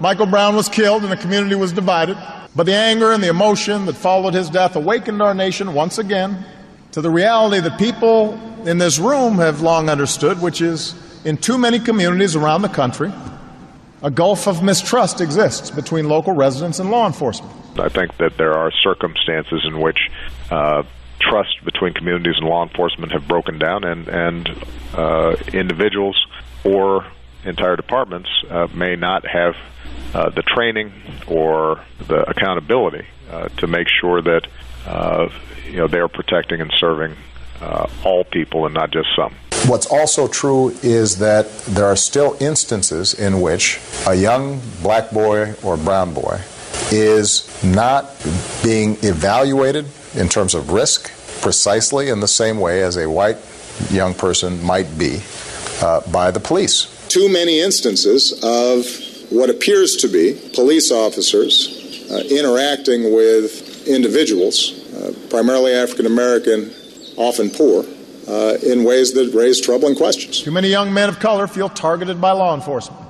Michael 0.00 0.26
Brown 0.26 0.56
was 0.56 0.68
killed 0.68 1.02
and 1.02 1.12
the 1.12 1.16
community 1.16 1.54
was 1.54 1.72
divided. 1.72 2.16
But 2.56 2.66
the 2.66 2.74
anger 2.74 3.12
and 3.12 3.22
the 3.22 3.28
emotion 3.28 3.86
that 3.86 3.94
followed 3.94 4.34
his 4.34 4.48
death 4.48 4.76
awakened 4.76 5.20
our 5.20 5.34
nation 5.34 5.74
once 5.74 5.98
again 5.98 6.44
to 6.92 7.00
the 7.00 7.10
reality 7.10 7.60
that 7.60 7.78
people 7.78 8.38
in 8.66 8.78
this 8.78 8.98
room 8.98 9.36
have 9.38 9.60
long 9.60 9.88
understood, 9.88 10.40
which 10.40 10.60
is 10.60 10.94
in 11.24 11.36
too 11.36 11.58
many 11.58 11.78
communities 11.78 12.36
around 12.36 12.62
the 12.62 12.68
country, 12.68 13.12
a 14.04 14.10
gulf 14.10 14.46
of 14.46 14.62
mistrust 14.62 15.22
exists 15.22 15.70
between 15.70 16.08
local 16.08 16.34
residents 16.34 16.78
and 16.78 16.90
law 16.90 17.06
enforcement. 17.06 17.50
I 17.80 17.88
think 17.88 18.16
that 18.18 18.36
there 18.36 18.52
are 18.52 18.70
circumstances 18.70 19.62
in 19.64 19.80
which 19.80 19.98
uh, 20.50 20.82
trust 21.18 21.64
between 21.64 21.94
communities 21.94 22.34
and 22.36 22.46
law 22.46 22.62
enforcement 22.62 23.12
have 23.12 23.26
broken 23.26 23.58
down, 23.58 23.82
and 23.82 24.06
and 24.08 24.48
uh, 24.92 25.34
individuals 25.52 26.22
or 26.64 27.06
entire 27.44 27.76
departments 27.76 28.28
uh, 28.50 28.68
may 28.74 28.94
not 28.94 29.26
have 29.26 29.56
uh, 30.12 30.28
the 30.30 30.42
training 30.42 30.92
or 31.26 31.82
the 32.06 32.28
accountability 32.28 33.06
uh, 33.30 33.48
to 33.56 33.66
make 33.66 33.88
sure 33.88 34.20
that 34.20 34.46
uh, 34.86 35.28
you 35.66 35.78
know 35.78 35.88
they 35.88 35.98
are 35.98 36.08
protecting 36.08 36.60
and 36.60 36.72
serving 36.78 37.16
all 38.04 38.22
people 38.24 38.66
and 38.66 38.74
not 38.74 38.90
just 38.90 39.08
some. 39.16 39.34
What's 39.66 39.86
also 39.86 40.28
true 40.28 40.74
is 40.82 41.18
that 41.18 41.50
there 41.66 41.86
are 41.86 41.96
still 41.96 42.36
instances 42.38 43.14
in 43.14 43.40
which 43.40 43.80
a 44.06 44.14
young 44.14 44.60
black 44.82 45.10
boy 45.10 45.54
or 45.62 45.78
brown 45.78 46.12
boy 46.12 46.40
is 46.90 47.48
not 47.64 48.14
being 48.62 48.98
evaluated 49.02 49.86
in 50.14 50.28
terms 50.28 50.54
of 50.54 50.70
risk 50.70 51.10
precisely 51.40 52.10
in 52.10 52.20
the 52.20 52.28
same 52.28 52.60
way 52.60 52.82
as 52.82 52.98
a 52.98 53.08
white 53.08 53.38
young 53.90 54.12
person 54.12 54.62
might 54.62 54.98
be 54.98 55.22
uh, 55.80 56.02
by 56.12 56.30
the 56.30 56.40
police. 56.40 56.86
Too 57.08 57.30
many 57.32 57.60
instances 57.60 58.32
of 58.42 58.86
what 59.32 59.48
appears 59.48 59.96
to 59.96 60.08
be 60.08 60.38
police 60.54 60.92
officers 60.92 62.06
uh, 62.10 62.22
interacting 62.30 63.14
with 63.14 63.86
individuals, 63.88 64.72
uh, 64.94 65.12
primarily 65.30 65.72
African 65.72 66.04
American, 66.04 66.70
often 67.16 67.48
poor, 67.48 67.84
uh, 68.28 68.56
in 68.62 68.84
ways 68.84 69.12
that 69.12 69.32
raise 69.34 69.60
troubling 69.60 69.94
questions. 69.94 70.42
Too 70.42 70.50
many 70.50 70.68
young 70.68 70.92
men 70.92 71.08
of 71.08 71.18
color 71.18 71.46
feel 71.46 71.68
targeted 71.68 72.20
by 72.20 72.32
law 72.32 72.54
enforcement, 72.54 73.00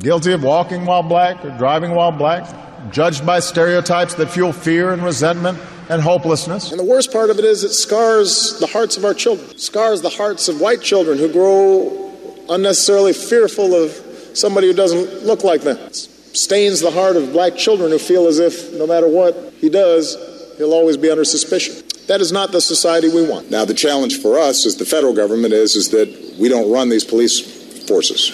guilty 0.00 0.32
of 0.32 0.42
walking 0.42 0.86
while 0.86 1.02
black 1.02 1.44
or 1.44 1.50
driving 1.58 1.94
while 1.94 2.12
black, 2.12 2.48
judged 2.90 3.24
by 3.26 3.40
stereotypes 3.40 4.14
that 4.14 4.30
fuel 4.30 4.52
fear 4.52 4.92
and 4.92 5.02
resentment 5.02 5.58
and 5.88 6.00
hopelessness. 6.00 6.70
And 6.70 6.80
the 6.80 6.84
worst 6.84 7.12
part 7.12 7.30
of 7.30 7.38
it 7.38 7.44
is 7.44 7.64
it 7.64 7.72
scars 7.72 8.58
the 8.60 8.66
hearts 8.66 8.96
of 8.96 9.04
our 9.04 9.14
children, 9.14 9.58
scars 9.58 10.02
the 10.02 10.08
hearts 10.10 10.48
of 10.48 10.60
white 10.60 10.80
children 10.80 11.18
who 11.18 11.32
grow 11.32 12.44
unnecessarily 12.48 13.12
fearful 13.12 13.74
of 13.74 13.90
somebody 14.34 14.68
who 14.68 14.72
doesn't 14.72 15.24
look 15.24 15.44
like 15.44 15.62
them. 15.62 15.76
It 15.76 15.96
stains 15.96 16.80
the 16.80 16.90
heart 16.90 17.16
of 17.16 17.32
black 17.32 17.56
children 17.56 17.90
who 17.90 17.98
feel 17.98 18.26
as 18.26 18.38
if 18.38 18.72
no 18.74 18.86
matter 18.86 19.08
what 19.08 19.52
he 19.58 19.68
does, 19.68 20.16
he'll 20.58 20.72
always 20.72 20.96
be 20.96 21.10
under 21.10 21.24
suspicion. 21.24 21.74
That 22.10 22.20
is 22.20 22.32
not 22.32 22.50
the 22.50 22.60
society 22.60 23.08
we 23.08 23.22
want. 23.22 23.52
Now, 23.52 23.64
the 23.64 23.72
challenge 23.72 24.20
for 24.20 24.36
us 24.36 24.66
as 24.66 24.74
the 24.74 24.84
federal 24.84 25.14
government 25.14 25.54
is, 25.54 25.76
is 25.76 25.90
that 25.90 26.08
we 26.40 26.48
don't 26.48 26.68
run 26.68 26.88
these 26.88 27.04
police 27.04 27.86
forces. 27.86 28.32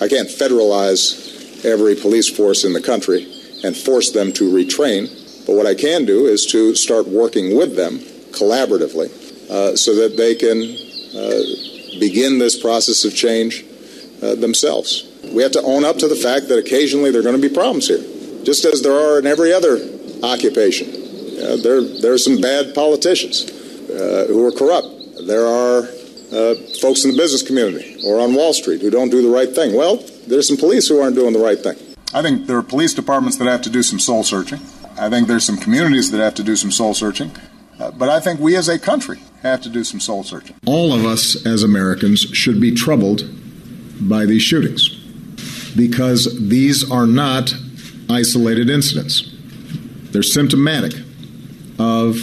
I 0.00 0.08
can't 0.08 0.30
federalize 0.30 1.62
every 1.62 1.94
police 1.94 2.34
force 2.34 2.64
in 2.64 2.72
the 2.72 2.80
country 2.80 3.30
and 3.64 3.76
force 3.76 4.12
them 4.12 4.32
to 4.32 4.44
retrain. 4.50 5.12
But 5.46 5.56
what 5.56 5.66
I 5.66 5.74
can 5.74 6.06
do 6.06 6.24
is 6.24 6.46
to 6.52 6.74
start 6.74 7.06
working 7.06 7.54
with 7.54 7.76
them 7.76 7.98
collaboratively 8.32 9.10
uh, 9.50 9.76
so 9.76 9.94
that 9.96 10.16
they 10.16 10.34
can 10.34 10.62
uh, 11.14 12.00
begin 12.00 12.38
this 12.38 12.58
process 12.58 13.04
of 13.04 13.14
change 13.14 13.62
uh, 14.22 14.36
themselves. 14.36 15.06
We 15.34 15.42
have 15.42 15.52
to 15.52 15.62
own 15.62 15.84
up 15.84 15.98
to 15.98 16.08
the 16.08 16.16
fact 16.16 16.48
that 16.48 16.56
occasionally 16.56 17.10
there 17.10 17.20
are 17.20 17.24
going 17.24 17.38
to 17.38 17.46
be 17.46 17.54
problems 17.54 17.88
here, 17.88 18.00
just 18.42 18.64
as 18.64 18.80
there 18.80 18.96
are 18.96 19.18
in 19.18 19.26
every 19.26 19.52
other 19.52 19.86
occupation. 20.22 21.01
Uh, 21.42 21.56
there, 21.56 21.82
there 21.82 22.12
are 22.12 22.18
some 22.18 22.40
bad 22.40 22.74
politicians 22.74 23.50
uh, 23.90 24.26
who 24.28 24.46
are 24.46 24.52
corrupt. 24.52 24.86
There 25.26 25.44
are 25.44 25.78
uh, 26.32 26.54
folks 26.80 27.04
in 27.04 27.10
the 27.10 27.16
business 27.16 27.42
community 27.42 28.00
or 28.06 28.20
on 28.20 28.34
Wall 28.34 28.52
Street 28.52 28.80
who 28.80 28.90
don't 28.90 29.10
do 29.10 29.22
the 29.22 29.28
right 29.28 29.52
thing. 29.52 29.74
Well, 29.74 29.96
there's 30.26 30.46
some 30.46 30.56
police 30.56 30.88
who 30.88 31.00
aren't 31.00 31.16
doing 31.16 31.32
the 31.32 31.40
right 31.40 31.58
thing. 31.58 31.76
I 32.14 32.22
think 32.22 32.46
there 32.46 32.56
are 32.56 32.62
police 32.62 32.94
departments 32.94 33.38
that 33.38 33.46
have 33.46 33.62
to 33.62 33.70
do 33.70 33.82
some 33.82 33.98
soul 33.98 34.22
searching. 34.22 34.60
I 34.98 35.10
think 35.10 35.26
there's 35.26 35.44
some 35.44 35.56
communities 35.56 36.10
that 36.12 36.18
have 36.18 36.34
to 36.34 36.42
do 36.44 36.56
some 36.56 36.70
soul 36.70 36.94
searching. 36.94 37.32
Uh, 37.80 37.90
but 37.90 38.08
I 38.08 38.20
think 38.20 38.38
we 38.38 38.54
as 38.56 38.68
a 38.68 38.78
country 38.78 39.18
have 39.42 39.60
to 39.62 39.68
do 39.68 39.82
some 39.82 39.98
soul 39.98 40.22
searching. 40.22 40.54
All 40.64 40.92
of 40.92 41.04
us 41.04 41.44
as 41.44 41.62
Americans 41.62 42.20
should 42.20 42.60
be 42.60 42.72
troubled 42.72 43.28
by 44.00 44.26
these 44.26 44.42
shootings 44.42 44.90
because 45.74 46.48
these 46.48 46.88
are 46.88 47.06
not 47.06 47.52
isolated 48.08 48.70
incidents. 48.70 49.28
They're 50.12 50.22
symptomatic 50.22 50.92
of 51.78 52.16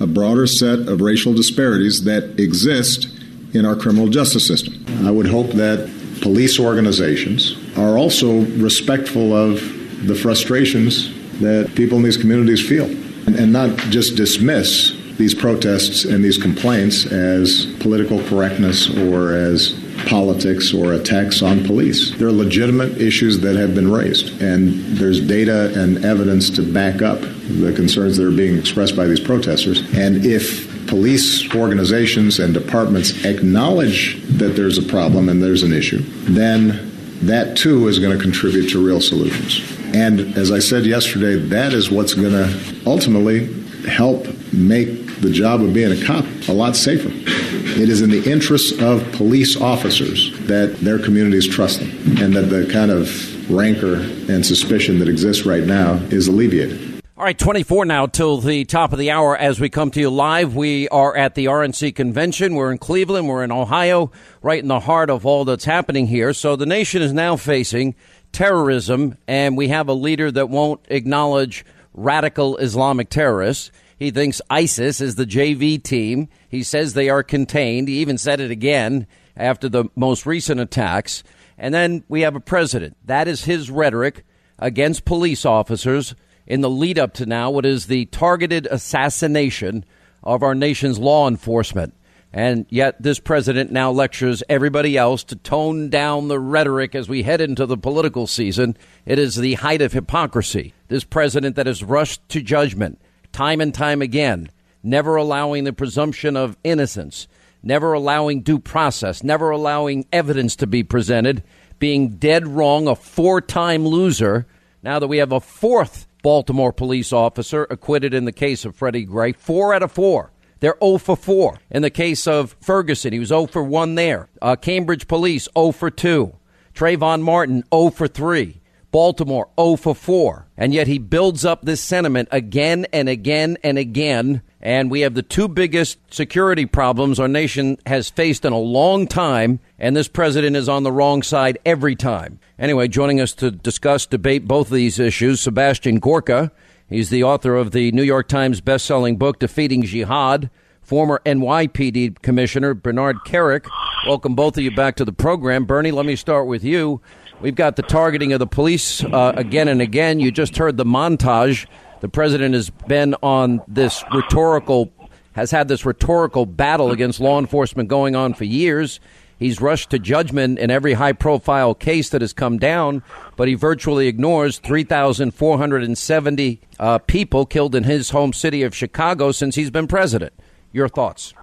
a 0.00 0.06
broader 0.06 0.46
set 0.46 0.80
of 0.80 1.00
racial 1.00 1.32
disparities 1.32 2.04
that 2.04 2.38
exist 2.38 3.08
in 3.54 3.64
our 3.64 3.76
criminal 3.76 4.08
justice 4.08 4.46
system. 4.46 4.84
I 5.06 5.10
would 5.10 5.26
hope 5.26 5.52
that 5.52 5.90
police 6.20 6.58
organizations 6.58 7.56
are 7.76 7.96
also 7.96 8.40
respectful 8.56 9.32
of 9.32 9.60
the 10.06 10.14
frustrations 10.14 11.12
that 11.40 11.74
people 11.74 11.98
in 11.98 12.04
these 12.04 12.16
communities 12.16 12.66
feel 12.66 12.84
and, 13.26 13.36
and 13.36 13.52
not 13.52 13.76
just 13.90 14.16
dismiss 14.16 14.92
these 15.16 15.34
protests 15.34 16.04
and 16.04 16.22
these 16.22 16.36
complaints 16.36 17.06
as 17.06 17.66
political 17.80 18.22
correctness 18.24 18.90
or 18.96 19.32
as 19.32 19.74
politics 20.06 20.74
or 20.74 20.92
attacks 20.92 21.42
on 21.42 21.64
police. 21.64 22.14
There 22.16 22.28
are 22.28 22.32
legitimate 22.32 23.00
issues 23.00 23.40
that 23.40 23.56
have 23.56 23.74
been 23.74 23.90
raised, 23.90 24.42
and 24.42 24.74
there's 24.96 25.20
data 25.20 25.72
and 25.80 26.04
evidence 26.04 26.50
to 26.50 26.62
back 26.62 27.00
up 27.00 27.22
the 27.48 27.72
concerns 27.72 28.16
that 28.16 28.26
are 28.26 28.30
being 28.30 28.58
expressed 28.58 28.96
by 28.96 29.06
these 29.06 29.20
protesters. 29.20 29.80
And 29.94 30.24
if 30.24 30.86
police 30.86 31.52
organizations 31.54 32.38
and 32.38 32.54
departments 32.54 33.24
acknowledge 33.24 34.22
that 34.38 34.56
there's 34.56 34.78
a 34.78 34.82
problem 34.82 35.28
and 35.28 35.42
there's 35.42 35.62
an 35.62 35.72
issue, 35.72 36.02
then 36.24 36.92
that 37.22 37.56
too 37.56 37.88
is 37.88 37.98
going 37.98 38.16
to 38.16 38.22
contribute 38.22 38.68
to 38.70 38.84
real 38.84 39.00
solutions. 39.00 39.60
And 39.94 40.36
as 40.36 40.52
I 40.52 40.58
said 40.58 40.84
yesterday, 40.84 41.36
that 41.48 41.72
is 41.72 41.90
what's 41.90 42.14
going 42.14 42.32
to 42.32 42.82
ultimately 42.86 43.52
help 43.84 44.26
make 44.52 45.20
the 45.20 45.30
job 45.30 45.62
of 45.62 45.72
being 45.72 45.92
a 45.92 46.04
cop 46.04 46.24
a 46.48 46.52
lot 46.52 46.76
safer. 46.76 47.08
It 47.10 47.88
is 47.88 48.02
in 48.02 48.10
the 48.10 48.30
interests 48.30 48.72
of 48.80 49.10
police 49.12 49.60
officers 49.60 50.38
that 50.46 50.76
their 50.80 50.98
communities 50.98 51.46
trust 51.46 51.80
them 51.80 51.90
and 52.18 52.34
that 52.34 52.50
the 52.50 52.70
kind 52.70 52.90
of 52.90 53.50
rancor 53.50 53.96
and 54.32 54.44
suspicion 54.44 54.98
that 54.98 55.08
exists 55.08 55.46
right 55.46 55.64
now 55.64 55.94
is 56.10 56.28
alleviated. 56.28 56.85
All 57.18 57.24
right, 57.24 57.38
24 57.38 57.86
now 57.86 58.04
till 58.04 58.42
the 58.42 58.66
top 58.66 58.92
of 58.92 58.98
the 58.98 59.10
hour 59.10 59.34
as 59.34 59.58
we 59.58 59.70
come 59.70 59.90
to 59.92 60.00
you 60.00 60.10
live. 60.10 60.54
We 60.54 60.86
are 60.90 61.16
at 61.16 61.34
the 61.34 61.46
RNC 61.46 61.94
convention. 61.94 62.54
We're 62.54 62.70
in 62.70 62.76
Cleveland. 62.76 63.26
We're 63.26 63.42
in 63.42 63.50
Ohio, 63.50 64.12
right 64.42 64.60
in 64.60 64.68
the 64.68 64.80
heart 64.80 65.08
of 65.08 65.24
all 65.24 65.46
that's 65.46 65.64
happening 65.64 66.08
here. 66.08 66.34
So 66.34 66.56
the 66.56 66.66
nation 66.66 67.00
is 67.00 67.14
now 67.14 67.36
facing 67.36 67.94
terrorism, 68.32 69.16
and 69.26 69.56
we 69.56 69.68
have 69.68 69.88
a 69.88 69.94
leader 69.94 70.30
that 70.30 70.50
won't 70.50 70.82
acknowledge 70.88 71.64
radical 71.94 72.58
Islamic 72.58 73.08
terrorists. 73.08 73.72
He 73.98 74.10
thinks 74.10 74.42
ISIS 74.50 75.00
is 75.00 75.14
the 75.14 75.24
JV 75.24 75.82
team. 75.82 76.28
He 76.50 76.62
says 76.62 76.92
they 76.92 77.08
are 77.08 77.22
contained. 77.22 77.88
He 77.88 78.00
even 78.00 78.18
said 78.18 78.40
it 78.40 78.50
again 78.50 79.06
after 79.34 79.70
the 79.70 79.86
most 79.96 80.26
recent 80.26 80.60
attacks. 80.60 81.24
And 81.56 81.72
then 81.72 82.04
we 82.08 82.20
have 82.20 82.36
a 82.36 82.40
president. 82.40 82.98
That 83.06 83.26
is 83.26 83.46
his 83.46 83.70
rhetoric 83.70 84.26
against 84.58 85.06
police 85.06 85.46
officers 85.46 86.14
in 86.46 86.60
the 86.60 86.70
lead 86.70 86.98
up 86.98 87.14
to 87.14 87.26
now 87.26 87.50
what 87.50 87.66
is 87.66 87.86
the 87.86 88.06
targeted 88.06 88.66
assassination 88.70 89.84
of 90.22 90.42
our 90.42 90.54
nation's 90.54 90.98
law 90.98 91.28
enforcement. 91.28 91.94
And 92.32 92.66
yet, 92.68 93.00
this 93.00 93.18
president 93.18 93.72
now 93.72 93.90
lectures 93.90 94.42
everybody 94.48 94.98
else 94.98 95.24
to 95.24 95.36
tone 95.36 95.88
down 95.88 96.28
the 96.28 96.38
rhetoric 96.38 96.94
as 96.94 97.08
we 97.08 97.22
head 97.22 97.40
into 97.40 97.64
the 97.64 97.78
political 97.78 98.26
season. 98.26 98.76
It 99.06 99.18
is 99.18 99.36
the 99.36 99.54
height 99.54 99.80
of 99.80 99.92
hypocrisy. 99.92 100.74
This 100.88 101.04
president 101.04 101.56
that 101.56 101.66
has 101.66 101.82
rushed 101.82 102.28
to 102.30 102.42
judgment 102.42 103.00
time 103.32 103.60
and 103.60 103.72
time 103.72 104.02
again, 104.02 104.50
never 104.82 105.16
allowing 105.16 105.64
the 105.64 105.72
presumption 105.72 106.36
of 106.36 106.56
innocence, 106.64 107.26
never 107.62 107.92
allowing 107.92 108.42
due 108.42 108.58
process, 108.58 109.22
never 109.22 109.50
allowing 109.50 110.06
evidence 110.12 110.56
to 110.56 110.66
be 110.66 110.82
presented, 110.82 111.42
being 111.78 112.16
dead 112.16 112.46
wrong, 112.46 112.86
a 112.86 112.94
four 112.94 113.40
time 113.40 113.86
loser. 113.86 114.46
Now 114.82 114.98
that 114.98 115.08
we 115.08 115.18
have 115.18 115.32
a 115.32 115.40
fourth 115.40 116.06
Baltimore 116.22 116.72
police 116.72 117.12
officer 117.12 117.66
acquitted 117.70 118.14
in 118.14 118.24
the 118.24 118.32
case 118.32 118.64
of 118.64 118.74
Freddie 118.76 119.04
Gray, 119.04 119.32
four 119.32 119.74
out 119.74 119.82
of 119.82 119.92
four. 119.92 120.32
They're 120.60 120.76
0 120.82 120.98
for 120.98 121.16
4. 121.16 121.58
In 121.70 121.82
the 121.82 121.90
case 121.90 122.26
of 122.26 122.56
Ferguson, 122.60 123.12
he 123.12 123.18
was 123.18 123.28
0 123.28 123.46
for 123.46 123.62
1 123.62 123.94
there. 123.94 124.28
Uh, 124.40 124.56
Cambridge 124.56 125.06
Police, 125.06 125.48
0 125.56 125.72
for 125.72 125.90
2. 125.90 126.34
Trayvon 126.74 127.22
Martin, 127.22 127.62
0 127.72 127.90
for 127.90 128.08
3. 128.08 128.60
Baltimore 128.90 129.48
0 129.60 129.76
for 129.76 129.94
4. 129.94 130.48
And 130.56 130.72
yet 130.72 130.86
he 130.86 130.98
builds 130.98 131.44
up 131.44 131.62
this 131.62 131.82
sentiment 131.82 132.28
again 132.32 132.86
and 132.92 133.08
again 133.08 133.58
and 133.62 133.76
again. 133.76 134.42
And 134.66 134.90
we 134.90 135.02
have 135.02 135.14
the 135.14 135.22
two 135.22 135.46
biggest 135.46 135.96
security 136.12 136.66
problems 136.66 137.20
our 137.20 137.28
nation 137.28 137.78
has 137.86 138.10
faced 138.10 138.44
in 138.44 138.52
a 138.52 138.58
long 138.58 139.06
time, 139.06 139.60
and 139.78 139.94
this 139.94 140.08
president 140.08 140.56
is 140.56 140.68
on 140.68 140.82
the 140.82 140.90
wrong 140.90 141.22
side 141.22 141.56
every 141.64 141.94
time. 141.94 142.40
Anyway, 142.58 142.88
joining 142.88 143.20
us 143.20 143.32
to 143.34 143.52
discuss, 143.52 144.06
debate 144.06 144.48
both 144.48 144.66
of 144.66 144.72
these 144.72 144.98
issues, 144.98 145.40
Sebastian 145.40 146.00
Gorka. 146.00 146.50
He's 146.88 147.10
the 147.10 147.22
author 147.22 147.54
of 147.54 147.70
the 147.70 147.92
New 147.92 148.02
York 148.02 148.26
Times 148.26 148.60
bestselling 148.60 149.20
book, 149.20 149.38
Defeating 149.38 149.84
Jihad. 149.84 150.50
Former 150.82 151.20
NYPD 151.24 152.22
Commissioner 152.22 152.74
Bernard 152.74 153.18
Kerik. 153.24 153.68
Welcome 154.06 154.34
both 154.34 154.56
of 154.56 154.64
you 154.64 154.74
back 154.74 154.96
to 154.96 155.04
the 155.04 155.12
program. 155.12 155.64
Bernie, 155.64 155.90
let 155.90 156.06
me 156.06 156.14
start 156.14 156.46
with 156.46 156.62
you. 156.62 157.00
We've 157.40 157.54
got 157.54 157.76
the 157.76 157.82
targeting 157.82 158.32
of 158.32 158.38
the 158.38 158.46
police 158.46 159.04
uh, 159.04 159.32
again 159.36 159.68
and 159.68 159.82
again. 159.82 160.20
You 160.20 160.30
just 160.30 160.56
heard 160.56 160.76
the 160.76 160.84
montage. 160.84 161.66
The 162.00 162.08
president 162.08 162.54
has 162.54 162.70
been 162.70 163.14
on 163.22 163.62
this 163.66 164.04
rhetorical, 164.12 164.92
has 165.32 165.50
had 165.50 165.68
this 165.68 165.86
rhetorical 165.86 166.46
battle 166.46 166.90
against 166.90 167.20
law 167.20 167.38
enforcement 167.38 167.88
going 167.88 168.14
on 168.14 168.34
for 168.34 168.44
years. 168.44 169.00
He's 169.38 169.60
rushed 169.60 169.90
to 169.90 169.98
judgment 169.98 170.58
in 170.58 170.70
every 170.70 170.94
high 170.94 171.12
profile 171.12 171.74
case 171.74 172.08
that 172.10 172.22
has 172.22 172.32
come 172.32 172.58
down, 172.58 173.02
but 173.36 173.48
he 173.48 173.54
virtually 173.54 174.08
ignores 174.08 174.58
3,470 174.58 176.60
uh, 176.78 176.98
people 176.98 177.44
killed 177.44 177.74
in 177.74 177.84
his 177.84 178.10
home 178.10 178.32
city 178.32 178.62
of 178.62 178.74
Chicago 178.74 179.32
since 179.32 179.54
he's 179.54 179.70
been 179.70 179.86
president. 179.86 180.32
Your 180.72 180.88
thoughts? 180.88 181.34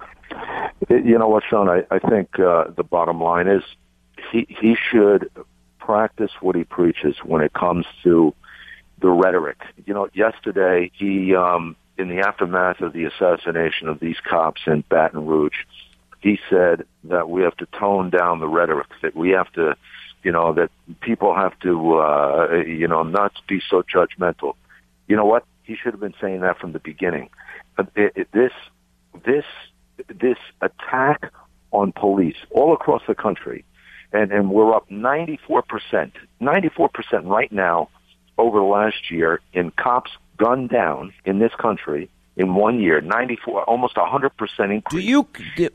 You 0.88 1.18
know 1.18 1.28
what, 1.28 1.44
Sean? 1.48 1.68
I, 1.68 1.84
I 1.90 1.98
think 1.98 2.38
uh, 2.38 2.64
the 2.76 2.82
bottom 2.82 3.20
line 3.20 3.48
is 3.48 3.62
he 4.32 4.46
he 4.48 4.76
should 4.90 5.30
practice 5.78 6.30
what 6.40 6.56
he 6.56 6.64
preaches 6.64 7.16
when 7.24 7.42
it 7.42 7.52
comes 7.52 7.86
to 8.02 8.34
the 9.04 9.10
rhetoric. 9.10 9.58
You 9.84 9.92
know, 9.92 10.08
yesterday 10.14 10.90
he, 10.94 11.34
um, 11.34 11.76
in 11.98 12.08
the 12.08 12.20
aftermath 12.26 12.80
of 12.80 12.94
the 12.94 13.04
assassination 13.04 13.86
of 13.86 14.00
these 14.00 14.16
cops 14.26 14.62
in 14.66 14.82
Baton 14.88 15.26
Rouge, 15.26 15.66
he 16.20 16.38
said 16.48 16.86
that 17.04 17.28
we 17.28 17.42
have 17.42 17.54
to 17.58 17.66
tone 17.66 18.08
down 18.08 18.40
the 18.40 18.48
rhetoric. 18.48 18.86
That 19.02 19.14
we 19.14 19.30
have 19.30 19.52
to, 19.52 19.76
you 20.22 20.32
know, 20.32 20.54
that 20.54 20.70
people 21.02 21.34
have 21.34 21.52
to, 21.60 21.96
uh, 21.98 22.62
you 22.66 22.88
know, 22.88 23.02
not 23.02 23.32
be 23.46 23.60
so 23.68 23.82
judgmental. 23.82 24.54
You 25.06 25.16
know 25.16 25.26
what? 25.26 25.44
He 25.64 25.76
should 25.76 25.92
have 25.92 26.00
been 26.00 26.14
saying 26.18 26.40
that 26.40 26.58
from 26.58 26.72
the 26.72 26.78
beginning. 26.78 27.28
It, 27.94 28.12
it, 28.16 28.28
this 28.32 28.52
this 29.26 29.44
this 30.08 30.38
attack 30.62 31.30
on 31.72 31.92
police 31.92 32.36
all 32.50 32.72
across 32.72 33.02
the 33.06 33.14
country, 33.14 33.66
and 34.14 34.32
and 34.32 34.50
we're 34.50 34.74
up 34.74 34.90
94 34.90 35.60
percent, 35.60 36.14
94 36.40 36.88
percent 36.88 37.26
right 37.26 37.52
now 37.52 37.90
over 38.38 38.58
the 38.58 38.64
last 38.64 39.10
year 39.10 39.40
in 39.52 39.70
cops 39.70 40.10
gunned 40.36 40.70
down 40.70 41.12
in 41.24 41.38
this 41.38 41.52
country 41.58 42.10
in 42.36 42.54
one 42.54 42.80
year, 42.80 43.00
94, 43.00 43.64
almost 43.64 43.94
100% 43.94 44.30
increase. 44.58 44.82
Do 44.90 44.98
you, 44.98 45.28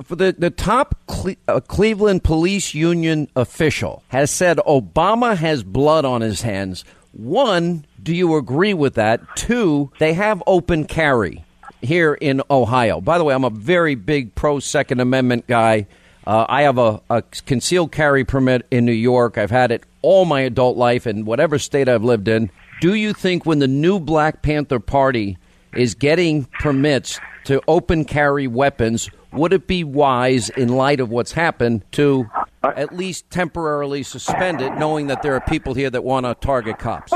for 0.04 0.16
the, 0.16 0.36
the 0.38 0.50
top 0.50 0.96
Cle- 1.08 1.36
uh, 1.48 1.62
Cleveland 1.62 2.24
Police 2.24 2.74
Union 2.74 3.30
official 3.36 4.04
has 4.10 4.30
said 4.30 4.58
Obama 4.58 5.38
has 5.38 5.64
blood 5.64 6.04
on 6.04 6.22
his 6.22 6.42
hands. 6.42 6.84
One, 7.14 7.86
do 8.02 8.14
you 8.14 8.36
agree 8.36 8.74
with 8.74 8.96
that? 8.96 9.22
Two, 9.36 9.92
they 10.00 10.14
have 10.14 10.44
open 10.46 10.86
carry 10.86 11.46
here 11.82 12.14
in 12.14 12.42
Ohio. 12.52 13.00
By 13.00 13.18
the 13.18 13.24
way, 13.24 13.34
I'm 13.34 13.46
a 13.46 13.50
very 13.50 13.96
big 13.96 14.36
pro 14.36 14.60
Second 14.60 15.00
Amendment 15.00 15.48
guy. 15.48 15.88
Uh, 16.28 16.46
I 16.48 16.64
have 16.64 16.78
a, 16.78 17.02
a, 17.10 17.24
concealed 17.46 17.92
carry 17.92 18.26
permit 18.26 18.68
in 18.70 18.86
New 18.86 18.92
York. 18.92 19.38
I've 19.38 19.50
had 19.50 19.72
it 19.72 19.84
all 20.02 20.26
my 20.26 20.42
adult 20.42 20.78
life 20.78 21.08
in 21.08 21.26
whatever 21.26 21.60
state 21.60 21.90
I've 21.90 22.04
lived 22.04 22.28
in. 22.28 22.50
Do 22.82 22.94
you 22.94 23.14
think 23.14 23.46
when 23.46 23.60
the 23.60 23.68
new 23.68 24.00
Black 24.00 24.42
Panther 24.42 24.80
Party 24.80 25.38
is 25.74 25.96
getting 25.96 26.46
permits 26.60 27.20
to 27.46 27.62
open 27.68 28.06
carry 28.06 28.48
weapons, 28.48 29.10
would 29.32 29.54
it 29.54 29.68
be 29.68 29.84
wise, 29.84 30.50
in 30.50 30.70
light 30.70 31.00
of 31.00 31.10
what's 31.10 31.34
happened, 31.34 31.84
to 31.94 32.30
at 32.64 32.96
least 32.96 33.30
temporarily 33.30 34.04
suspend 34.04 34.62
it, 34.62 34.74
knowing 34.76 35.08
that 35.08 35.22
there 35.22 35.36
are 35.36 35.42
people 35.42 35.74
here 35.74 35.90
that 35.90 36.04
want 36.04 36.26
to 36.26 36.36
target 36.36 36.80
cops? 36.80 37.14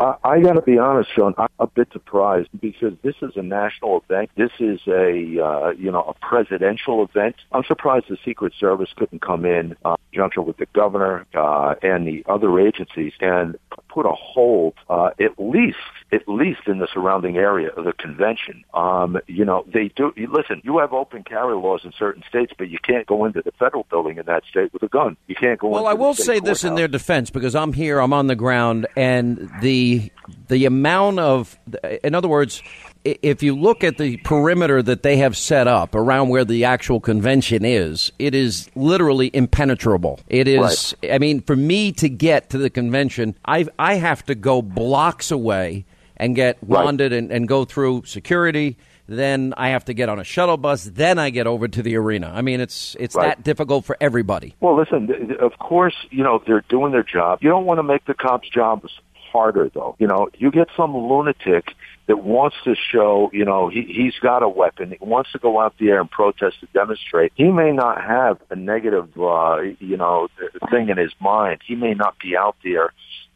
Uh, 0.00 0.14
I 0.24 0.40
got 0.40 0.54
to 0.54 0.62
be 0.62 0.78
honest, 0.78 1.10
Sean. 1.14 1.34
I'm 1.36 1.50
a 1.58 1.66
bit 1.66 1.88
surprised 1.92 2.48
because 2.58 2.94
this 3.02 3.16
is 3.20 3.32
a 3.36 3.42
national 3.42 4.02
event. 4.02 4.30
This 4.34 4.50
is 4.58 4.80
a 4.86 5.44
uh, 5.44 5.70
you 5.72 5.92
know 5.92 6.02
a 6.04 6.14
presidential 6.26 7.04
event. 7.04 7.36
I'm 7.52 7.64
surprised 7.64 8.06
the 8.08 8.16
Secret 8.24 8.54
Service 8.58 8.88
couldn't 8.96 9.20
come 9.20 9.44
in, 9.44 9.76
uh, 9.84 9.96
conjunction 10.10 10.46
with 10.46 10.56
the 10.56 10.64
governor 10.72 11.26
uh, 11.34 11.74
and 11.82 12.06
the 12.06 12.24
other 12.26 12.58
agencies, 12.58 13.12
and 13.20 13.58
put 13.90 14.06
a 14.06 14.12
hold 14.12 14.72
uh, 14.88 15.10
at 15.20 15.38
least 15.38 15.76
at 16.12 16.26
least 16.26 16.62
in 16.66 16.78
the 16.78 16.88
surrounding 16.92 17.36
area 17.36 17.70
of 17.70 17.84
the 17.84 17.92
convention. 17.92 18.64
Um, 18.74 19.18
you 19.26 19.44
know, 19.44 19.64
they 19.72 19.88
do. 19.94 20.12
Listen, 20.16 20.60
you 20.64 20.78
have 20.78 20.92
open 20.92 21.22
carry 21.22 21.54
laws 21.54 21.82
in 21.84 21.92
certain 21.98 22.22
states, 22.28 22.52
but 22.56 22.68
you 22.68 22.78
can't 22.82 23.06
go 23.06 23.24
into 23.24 23.42
the 23.42 23.52
federal 23.52 23.84
building 23.90 24.18
in 24.18 24.26
that 24.26 24.42
state 24.48 24.72
with 24.72 24.82
a 24.82 24.88
gun. 24.88 25.16
You 25.28 25.34
can't 25.34 25.58
go. 25.58 25.68
Well, 25.68 25.86
I 25.86 25.94
will 25.94 26.14
say 26.14 26.40
this 26.40 26.64
in 26.64 26.74
their 26.74 26.88
defense 26.88 27.30
because 27.30 27.54
I'm 27.54 27.72
here, 27.72 28.00
I'm 28.00 28.12
on 28.12 28.26
the 28.26 28.36
ground, 28.36 28.86
and 28.96 29.50
the 29.60 30.10
the 30.48 30.64
amount 30.64 31.18
of, 31.20 31.58
in 32.02 32.14
other 32.14 32.28
words, 32.28 32.62
if 33.04 33.42
you 33.42 33.56
look 33.56 33.82
at 33.84 33.98
the 33.98 34.16
perimeter 34.18 34.82
that 34.82 35.02
they 35.02 35.18
have 35.18 35.36
set 35.36 35.66
up 35.66 35.94
around 35.94 36.28
where 36.28 36.44
the 36.44 36.64
actual 36.64 37.00
convention 37.00 37.64
is, 37.64 38.12
it 38.18 38.34
is 38.34 38.68
literally 38.74 39.30
impenetrable. 39.32 40.20
It 40.28 40.48
is. 40.48 40.94
Right. 41.02 41.12
I 41.12 41.18
mean, 41.18 41.40
for 41.40 41.56
me 41.56 41.92
to 41.92 42.08
get 42.08 42.50
to 42.50 42.58
the 42.58 42.70
convention, 42.70 43.36
I 43.44 43.66
I 43.78 43.94
have 43.94 44.24
to 44.26 44.34
go 44.34 44.60
blocks 44.60 45.30
away 45.30 45.84
and 46.20 46.36
get 46.36 46.58
right. 46.62 46.84
wanded 46.84 47.12
and, 47.12 47.32
and 47.32 47.48
go 47.48 47.64
through 47.64 48.04
security 48.04 48.76
then 49.10 49.52
I 49.56 49.70
have 49.70 49.86
to 49.86 49.92
get 49.92 50.08
on 50.08 50.20
a 50.20 50.24
shuttle 50.24 50.56
bus, 50.56 50.84
then 50.84 51.18
I 51.18 51.30
get 51.30 51.48
over 51.48 51.66
to 51.66 51.82
the 51.82 51.96
arena. 51.96 52.30
I 52.32 52.42
mean, 52.42 52.60
it's 52.60 52.96
it's 52.98 53.16
right. 53.16 53.36
that 53.36 53.42
difficult 53.42 53.84
for 53.84 53.96
everybody. 54.00 54.54
Well, 54.60 54.76
listen, 54.76 55.36
of 55.40 55.58
course, 55.58 55.96
you 56.10 56.22
know 56.22 56.40
they're 56.46 56.64
doing 56.68 56.92
their 56.92 57.02
job. 57.02 57.40
You 57.42 57.50
don't 57.50 57.66
want 57.66 57.78
to 57.78 57.82
make 57.82 58.04
the 58.04 58.14
cops' 58.14 58.48
jobs 58.48 58.88
harder 59.32 59.68
though. 59.74 59.96
You 59.98 60.06
know, 60.06 60.28
you 60.38 60.52
get 60.52 60.68
some 60.76 60.96
lunatic 60.96 61.74
that 62.06 62.24
wants 62.24 62.56
to 62.64 62.74
show, 62.74 63.30
you 63.32 63.44
know, 63.44 63.68
he, 63.68 63.82
he's 63.82 64.18
got 64.20 64.42
a 64.42 64.48
weapon. 64.48 64.90
He 64.90 65.04
wants 65.04 65.30
to 65.32 65.38
go 65.38 65.60
out 65.60 65.74
there 65.78 66.00
and 66.00 66.10
protest 66.10 66.58
to 66.60 66.66
demonstrate. 66.74 67.32
He 67.36 67.44
may 67.52 67.70
not 67.70 68.02
have 68.02 68.38
a 68.50 68.56
negative, 68.56 69.08
uh, 69.16 69.60
you 69.78 69.96
know, 69.96 70.28
thing 70.70 70.88
in 70.88 70.96
his 70.96 71.12
mind. 71.20 71.60
He 71.64 71.76
may 71.76 71.94
not 71.94 72.18
be 72.18 72.36
out 72.36 72.56
there 72.64 72.92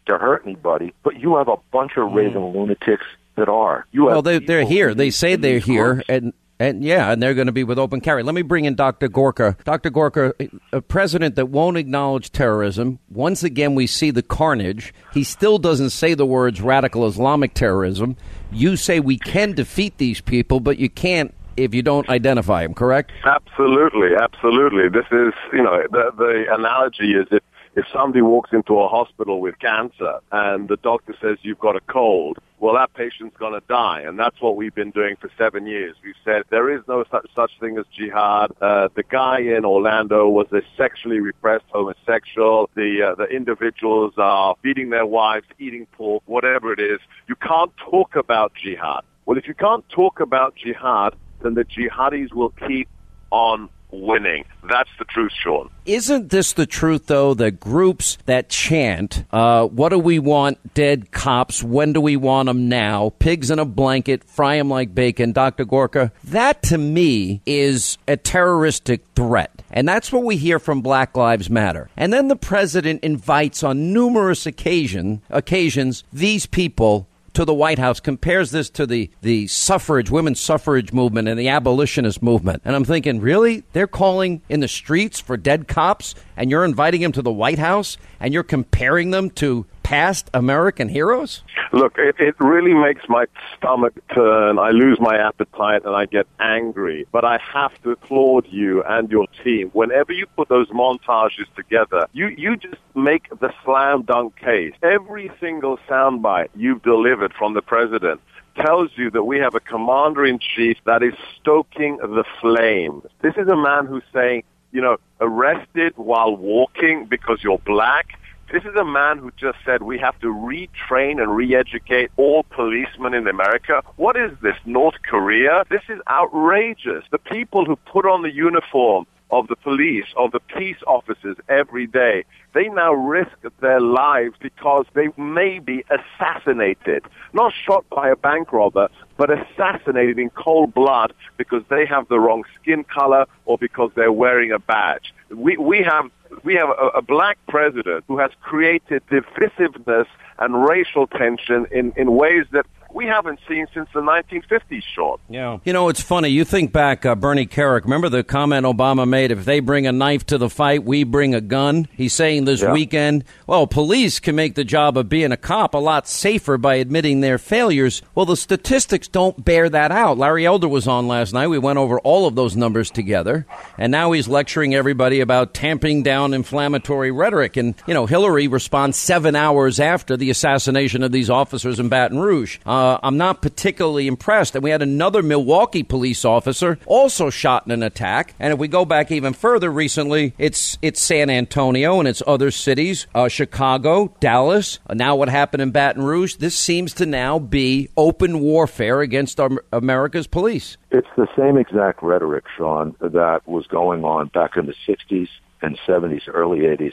to 0.07 0.19
hurt 0.19 0.43
anybody, 0.45 0.95
but 1.03 1.19
you 1.19 1.37
have 1.37 1.49
a 1.49 1.57
bunch 1.73 1.93
of 1.97 2.09
mm. 2.09 2.15
raving 2.15 2.53
lunatics 2.53 3.05
that 3.37 3.49
are. 3.49 3.87
You 3.93 4.05
well, 4.05 4.23
they, 4.23 4.39
they're 4.39 4.65
here. 4.65 4.95
They 4.95 5.11
say 5.11 5.37
they're 5.37 5.59
here, 5.59 6.03
and 6.09 6.33
and 6.61 6.85
yeah, 6.85 7.11
and 7.11 7.23
they're 7.23 7.35
going 7.35 7.47
to 7.49 7.53
be 7.53 7.65
with 7.65 7.79
open 7.79 8.01
carry. 8.01 8.23
Let 8.23 8.35
me 8.35 8.43
bring 8.43 8.65
in 8.65 8.77
Dr. 8.77 9.09
Gorka. 9.09 9.57
Dr. 9.65 9.91
Gorka, 9.91 10.35
a 10.73 10.81
president 10.81 11.35
that 11.35 11.47
won't 11.47 11.77
acknowledge 11.77 12.31
terrorism. 12.31 13.01
Once 13.11 13.43
again, 13.43 13.75
we 13.75 13.87
see 13.87 14.11
the 14.11 14.23
carnage. 14.23 14.95
He 15.13 15.25
still 15.25 15.59
doesn't 15.59 15.91
say 15.91 16.15
the 16.15 16.27
words 16.27 16.61
radical 16.61 17.07
Islamic 17.07 17.55
terrorism. 17.55 18.17
You 18.53 18.77
say 18.77 19.01
we 19.01 19.19
can 19.19 19.53
defeat 19.53 19.99
these 19.99 20.21
people, 20.21 20.61
but 20.61 20.79
you 20.79 20.89
can't 20.89 21.35
if 21.57 21.75
you 21.75 21.83
don't 21.83 22.09
identify 22.09 22.63
them, 22.63 22.75
correct? 22.75 23.13
Absolutely, 23.25 24.11
absolutely. 24.21 24.89
This 24.89 25.07
is, 25.13 25.33
you 25.53 25.63
know, 25.63 25.83
the, 25.91 26.11
the 26.17 26.47
analogy 26.53 27.13
is 27.13 27.29
if 27.31 27.43
if 27.77 27.87
somebody 27.93 28.23
walks 28.23 28.51
into 28.53 28.79
a 28.79 28.89
hospital 28.89 29.41
with 29.41 29.59
cancer 29.59 30.21
and 30.31 30.69
the 30.69 30.77
doctor 30.77 31.15
says 31.21 31.39
you've 31.43 31.59
got 31.59 31.77
a 31.77 31.81
cold, 31.81 32.39
well, 32.61 32.75
that 32.75 32.95
patient's 32.95 33.37
going 33.37 33.53
to 33.53 33.67
die. 33.69 34.03
And 34.03 34.19
that's 34.19 34.41
what 34.41 34.57
we've 34.57 34.75
been 34.75 34.93
doing 34.93 35.17
for 35.21 35.29
seven 35.37 35.67
years. 35.67 35.97
We've 36.05 36.15
said 36.25 36.45
there 36.51 36.75
is 36.75 36.83
no 36.87 37.05
such, 37.11 37.27
such 37.35 37.51
thing 37.61 37.77
as 37.79 37.85
jihad. 37.97 38.53
Uh, 38.61 38.89
the 38.95 39.03
guy 39.03 39.41
in 39.41 39.65
Orlando 39.65 40.29
was 40.29 40.47
a 40.53 40.63
sexually 40.77 41.19
repressed 41.19 41.65
homosexual. 41.69 42.71
The, 42.75 43.11
uh, 43.11 43.15
the 43.17 43.25
individuals 43.25 44.15
are 44.19 44.55
beating 44.63 44.91
their 44.91 45.07
wives, 45.07 45.47
eating 45.59 45.87
pork, 45.93 46.23
whatever 46.27 46.73
it 46.73 46.81
is. 46.81 47.01
You 47.27 47.35
can't 47.37 47.73
talk 47.77 48.15
about 48.15 48.53
jihad. 48.55 49.03
Well, 49.27 49.37
if 49.37 49.49
you 49.49 49.55
can't 49.55 49.87
talk 49.89 50.21
about 50.21 50.55
jihad, 50.55 51.15
then 51.43 51.55
the 51.55 51.65
jihadis 51.65 52.33
will 52.33 52.55
keep 52.67 52.89
on 53.31 53.69
winning. 54.01 54.45
That's 54.69 54.91
the 54.99 55.05
truth, 55.05 55.33
Sean. 55.43 55.71
Isn't 55.87 56.31
this 56.31 56.53
the 56.53 56.67
truth, 56.67 57.07
though? 57.07 57.35
The 57.35 57.51
groups 57.51 58.19
that 58.27 58.49
chant, 58.49 59.25
uh, 59.31 59.67
what 59.67 59.91
do 59.91 59.99
we 59.99 60.19
want? 60.19 60.75
Dead 60.75 61.11
cops. 61.13 61.63
When 61.63 61.93
do 61.93 62.01
we 62.01 62.17
want 62.17 62.47
them 62.47 62.69
now? 62.69 63.11
Pigs 63.19 63.51
in 63.51 63.59
a 63.59 63.65
blanket, 63.65 64.25
fry 64.25 64.57
them 64.57 64.71
like 64.71 64.95
bacon. 64.95 65.33
Dr. 65.33 65.65
Gorka, 65.65 66.13
that 66.25 66.63
to 66.65 66.79
me 66.79 67.43
is 67.47 67.99
a 68.09 68.17
terroristic 68.17 69.03
threat. 69.15 69.63
And 69.71 69.89
that's 69.89 70.13
what 70.13 70.25
we 70.25 70.37
hear 70.37 70.59
from 70.59 70.81
Black 70.81 71.17
Lives 71.17 71.51
Matter. 71.51 71.91
And 71.97 72.13
then 72.13 72.29
the 72.29 72.37
president 72.37 73.03
invites 73.03 73.63
on 73.63 73.93
numerous 73.93 74.47
occasion, 74.47 75.21
occasions 75.31 76.05
these 76.13 76.47
people 76.47 77.09
to 77.35 77.45
the 77.45 77.55
White 77.55 77.79
House 77.79 78.01
compares 78.01 78.51
this 78.51 78.71
to 78.71 78.87
the, 78.87 79.11
the 79.21 79.47
suffrage, 79.49 80.11
women's 80.11 80.41
suffrage 80.41 80.93
movement 80.93 81.29
and 81.29 81.39
the 81.39 81.49
abolitionist 81.49 82.23
movement. 82.23 82.63
And 82.65 82.75
I'm 82.75 82.85
thinking, 82.85 83.21
really? 83.21 83.65
They're 83.73 83.87
calling 83.87 84.41
in 84.49 84.61
the 84.61 84.69
streets 84.69 85.21
for 85.21 85.37
dead 85.37 85.69
cops 85.69 86.15
and 86.37 86.51
you're 86.51 86.65
inviting 86.65 87.03
them 87.03 87.13
to 87.13 87.23
the 87.23 87.33
White 87.33 87.59
House 87.59 87.99
and 88.21 88.33
you're 88.33 88.43
comparing 88.43 89.11
them 89.11 89.31
to 89.31 89.67
past 89.85 90.29
American 90.35 90.89
heroes? 90.89 91.45
Look, 91.73 91.97
it, 91.99 92.17
it 92.19 92.35
really 92.41 92.75
makes 92.75 93.09
my 93.09 93.27
stomach 93.57 93.95
turn. 94.13 94.59
I 94.59 94.71
lose 94.71 94.99
my 94.99 95.17
appetite 95.17 95.85
and 95.85 95.95
I 95.95 96.07
get 96.07 96.27
angry. 96.41 97.07
But 97.13 97.25
I 97.25 97.39
have 97.39 97.81
to 97.83 97.93
applaud 97.93 98.47
you 98.49 98.83
and 98.83 99.09
your 99.11 99.29
team. 99.45 99.71
Whenever 99.73 100.13
you 100.13 100.27
put 100.35 100.49
those 100.49 100.69
montages 100.71 101.47
together, 101.55 102.09
you, 102.13 102.29
you 102.29 102.57
just 102.57 102.81
make 102.97 103.29
the 103.39 103.53
slam 103.65 104.03
dunk 104.03 104.37
case. 104.37 104.75
Every 104.83 105.31
single 105.39 105.79
soundbite 105.89 106.49
you've 106.57 106.83
delivered 106.83 107.33
from 107.35 107.55
the 107.55 107.63
president 107.63 108.21
tells 108.57 108.91
you 108.97 109.11
that 109.11 109.25
we 109.25 109.39
have 109.39 109.55
a 109.55 109.61
commander 109.61 110.25
in 110.25 110.39
chief 110.39 110.79
that 110.85 111.03
is 111.03 111.15
stoking 111.41 111.97
the 111.99 112.25
flames. 112.41 113.05
This 113.21 113.35
is 113.37 113.49
a 113.49 113.57
man 113.57 113.87
who's 113.87 114.05
saying, 114.13 114.45
you 114.73 114.81
know, 114.81 114.97
arrested 115.21 115.93
while 115.97 116.37
walking 116.37 117.07
because 117.07 117.43
you're 117.43 117.59
black. 117.59 118.19
This 118.55 118.63
is 118.67 118.77
a 118.77 118.85
man 118.85 119.19
who 119.19 119.33
just 119.33 119.59
said 119.65 119.83
we 119.83 119.99
have 119.99 120.17
to 120.21 120.29
retrain 120.29 121.21
and 121.21 121.35
re-educate 121.35 122.13
all 122.17 122.45
policemen 122.45 123.13
in 123.13 123.27
America. 123.27 123.83
What 123.97 124.15
is 124.15 124.31
this, 124.43 124.55
North 124.65 124.95
Korea? 125.03 125.65
This 125.71 125.83
is 125.89 125.99
outrageous. 126.09 127.03
The 127.11 127.19
people 127.19 127.65
who 127.65 127.75
put 127.75 128.07
on 128.07 128.23
the 128.23 128.31
uniform 128.31 129.09
of 129.33 129.49
the 129.49 129.57
police, 129.57 130.05
of 130.17 130.31
the 130.31 130.39
peace 130.39 130.77
officers 130.87 131.37
every 131.49 131.89
day, 131.89 132.23
they 132.53 132.69
now 132.69 132.93
risk 132.93 133.37
their 133.61 133.81
lives 133.81 134.37
because 134.41 134.87
they 134.95 135.09
may 135.17 135.59
be 135.59 135.85
assassinated. 135.91 137.03
Not 137.33 137.53
shot 137.67 137.85
by 137.91 138.09
a 138.09 138.15
bank 138.15 138.53
robber, 138.53 138.89
but 139.17 139.31
assassinated 139.31 140.21
in 140.21 140.31
cold 140.31 140.73
blood 140.73 141.13
because 141.39 141.65
they 141.71 141.87
have 141.87 142.07
the 142.07 142.21
wrong 142.21 142.45
skin 142.61 142.85
color 142.85 143.27
or 143.47 143.59
because 143.59 143.91
they're 143.97 144.13
wearing 144.13 144.53
a 144.53 144.61
badge. 144.61 145.13
We, 145.31 145.57
we 145.57 145.83
have 145.83 146.09
we 146.43 146.55
have 146.55 146.69
a, 146.71 146.89
a 146.99 147.03
black 147.03 147.39
president 147.49 148.05
who 148.09 148.19
has 148.19 148.31
created 148.43 149.03
divisiveness 149.07 150.07
and 150.39 150.65
racial 150.65 151.07
tension 151.07 151.67
in, 151.71 151.93
in 151.97 152.13
ways 152.13 152.47
that 152.53 152.67
we 152.95 153.07
haven't 153.07 153.41
seen 153.49 153.67
since 153.75 153.89
the 153.93 154.01
1950s, 154.01 154.83
Sean. 154.95 155.19
Yeah. 155.29 155.59
You 155.65 155.73
know, 155.73 155.89
it's 155.89 156.01
funny. 156.01 156.29
You 156.29 156.45
think 156.45 156.73
back, 156.73 157.05
uh, 157.05 157.15
Bernie 157.17 157.45
Kerik, 157.47 157.83
remember 157.85 158.09
the 158.09 158.23
comment 158.23 158.65
Obama 158.65 159.07
made 159.07 159.31
if 159.33 159.45
they 159.45 159.59
bring 159.61 159.87
a 159.87 159.93
knife 159.93 160.25
to 160.27 160.39
the 160.39 160.49
fight, 160.49 160.85
we 160.85 161.03
bring 161.03 161.35
a 161.35 161.41
gun? 161.41 161.89
He's 161.97 162.13
saying 162.15 162.45
this 162.45 162.63
Yeah. 162.63 162.73
weekend, 162.73 163.25
well, 163.49 163.67
police 163.67 164.21
can 164.21 164.37
make 164.37 164.55
the 164.55 164.63
job 164.65 164.97
of 164.97 165.09
being 165.09 165.33
a 165.33 165.37
cop 165.37 165.75
a 165.75 165.79
lot 165.79 166.07
safer 166.07 166.57
by 166.57 166.77
admitting 166.77 167.21
their 167.21 167.37
failures. 167.39 168.01
Well, 168.15 168.27
the 168.27 168.37
statistics 168.37 169.09
don't 169.09 169.45
bear 169.45 169.69
that 169.69 169.91
out. 169.91 170.17
Larry 170.17 170.47
Elder 170.47 170.69
was 170.69 170.87
on 170.87 171.09
last 171.09 171.35
night. 171.35 171.49
We 171.49 171.59
went 171.59 171.79
over 171.81 171.99
all 172.01 172.27
of 172.29 172.37
those 172.37 172.55
numbers 172.57 172.91
together. 172.93 173.45
And 173.77 173.91
now 173.91 174.13
he's 174.13 174.29
lecturing 174.29 174.73
everybody 174.75 175.19
about 175.21 175.53
tamping 175.53 176.05
down 176.05 176.33
inflammatory 176.33 177.11
rhetoric. 177.11 177.57
And, 177.57 177.75
you 177.89 177.95
know, 177.95 178.07
Hillary 178.07 178.47
responds 178.47 178.97
seven 178.97 179.35
hours 179.35 179.81
after 179.81 180.17
the 180.17 180.31
assassination 180.31 181.03
of 181.03 181.11
these 181.11 181.29
officers 181.29 181.81
in 181.81 181.89
Baton 181.89 182.21
Rouge. 182.21 182.59
Uh, 182.65 182.84
I'm 183.03 183.17
not 183.17 183.43
particularly 183.43 184.07
impressed. 184.07 184.55
And 184.55 184.65
we 184.65 184.71
had 184.71 184.83
another 184.83 185.23
Milwaukee 185.23 185.83
police 185.83 186.25
officer 186.25 186.79
also 186.87 187.31
shot 187.31 187.67
in 187.67 187.73
an 187.73 187.83
attack. 187.83 188.35
And 188.39 188.53
if 188.53 188.59
we 188.59 188.69
go 188.69 188.85
back 188.85 189.11
even 189.11 189.33
further 189.33 189.71
recently, 189.71 190.35
it's 190.39 190.79
it's 190.83 191.01
San 191.01 191.31
Antonio 191.31 191.99
and 191.99 192.09
it's 192.09 192.23
other 192.27 192.51
cities, 192.51 193.07
uh, 193.15 193.29
Chicago, 193.29 194.15
Dallas. 194.21 194.79
Uh, 194.87 194.95
now 194.95 195.17
what 195.17 195.29
happened 195.29 195.63
in 195.63 195.71
Baton 195.71 196.03
Rouge? 196.03 196.37
This 196.37 196.57
seems 196.59 196.95
to 196.95 197.07
now 197.07 197.39
be 197.39 197.89
open 197.97 198.41
warfare 198.41 199.01
against 199.01 199.41
our, 199.41 199.51
America's 199.73 200.27
police. 200.27 200.77
It's 200.91 201.09
the 201.17 201.29
same 201.37 201.57
exact 201.57 202.03
rhetoric, 202.03 202.45
Sean, 202.57 202.95
that 203.01 203.47
was 203.47 203.67
going 203.67 204.05
on 204.05 204.29
back 204.29 204.57
in 204.57 204.67
the 204.67 204.75
60s 204.87 205.29
and 205.63 205.79
70s, 205.87 206.23
early 206.29 206.61
80s 206.61 206.93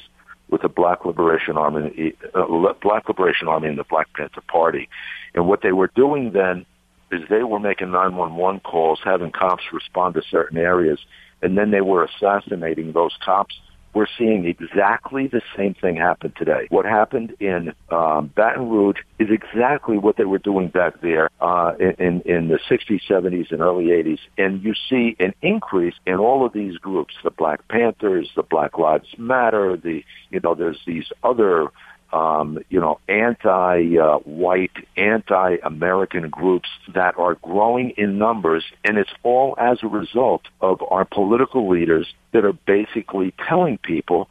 with 0.51 0.61
the 0.61 0.69
Black 0.69 1.05
Liberation 1.05 1.57
Army, 1.57 2.13
uh, 2.35 2.73
Black 2.81 3.07
Liberation 3.07 3.47
Army 3.47 3.69
and 3.69 3.79
the 3.79 3.85
Black 3.85 4.13
Panther 4.13 4.41
Party. 4.41 4.89
And 5.33 5.47
what 5.47 5.61
they 5.63 5.71
were 5.71 5.89
doing 5.95 6.31
then 6.33 6.65
is 7.11 7.21
they 7.29 7.43
were 7.43 7.59
making 7.59 7.91
911 7.91 8.59
calls, 8.59 8.99
having 9.03 9.31
cops 9.31 9.63
respond 9.73 10.15
to 10.15 10.21
certain 10.29 10.57
areas, 10.57 10.99
and 11.41 11.57
then 11.57 11.71
they 11.71 11.81
were 11.81 12.03
assassinating 12.03 12.91
those 12.91 13.17
cops. 13.23 13.59
We're 13.93 14.07
seeing 14.17 14.45
exactly 14.45 15.27
the 15.27 15.41
same 15.57 15.73
thing 15.73 15.97
happen 15.97 16.33
today. 16.37 16.67
What 16.69 16.85
happened 16.85 17.35
in 17.39 17.73
um, 17.89 18.31
Baton 18.35 18.69
Rouge 18.69 18.99
is 19.19 19.29
exactly 19.29 19.97
what 19.97 20.17
they 20.17 20.25
were 20.25 20.37
doing 20.37 20.69
back 20.69 21.01
there 21.01 21.29
uh, 21.41 21.73
in, 21.79 22.21
in 22.21 22.47
the 22.47 22.59
60s, 22.69 23.01
70s, 23.09 23.51
and 23.51 23.61
early 23.61 23.85
80s. 23.85 24.19
And 24.37 24.63
you 24.63 24.73
see 24.89 25.15
an 25.19 25.33
increase 25.41 25.95
in 26.05 26.15
all 26.15 26.45
of 26.45 26.53
these 26.53 26.77
groups, 26.77 27.15
the 27.23 27.31
Black 27.31 27.67
Panthers, 27.67 28.31
the 28.35 28.43
Black 28.43 28.77
Lives 28.77 29.07
Matter, 29.17 29.75
the, 29.75 30.03
you 30.29 30.39
know, 30.39 30.55
there's 30.55 30.79
these 30.85 31.05
other 31.23 31.67
um, 32.13 32.59
you 32.69 32.79
know, 32.79 32.99
anti-white, 33.07 34.71
anti-American 34.97 36.29
groups 36.29 36.69
that 36.93 37.17
are 37.17 37.35
growing 37.35 37.91
in 37.91 38.17
numbers, 38.17 38.63
and 38.83 38.97
it's 38.97 39.11
all 39.23 39.55
as 39.57 39.79
a 39.83 39.87
result 39.87 40.41
of 40.59 40.81
our 40.89 41.05
political 41.05 41.69
leaders 41.69 42.07
that 42.33 42.43
are 42.43 42.53
basically 42.53 43.33
telling 43.47 43.77
people 43.77 44.29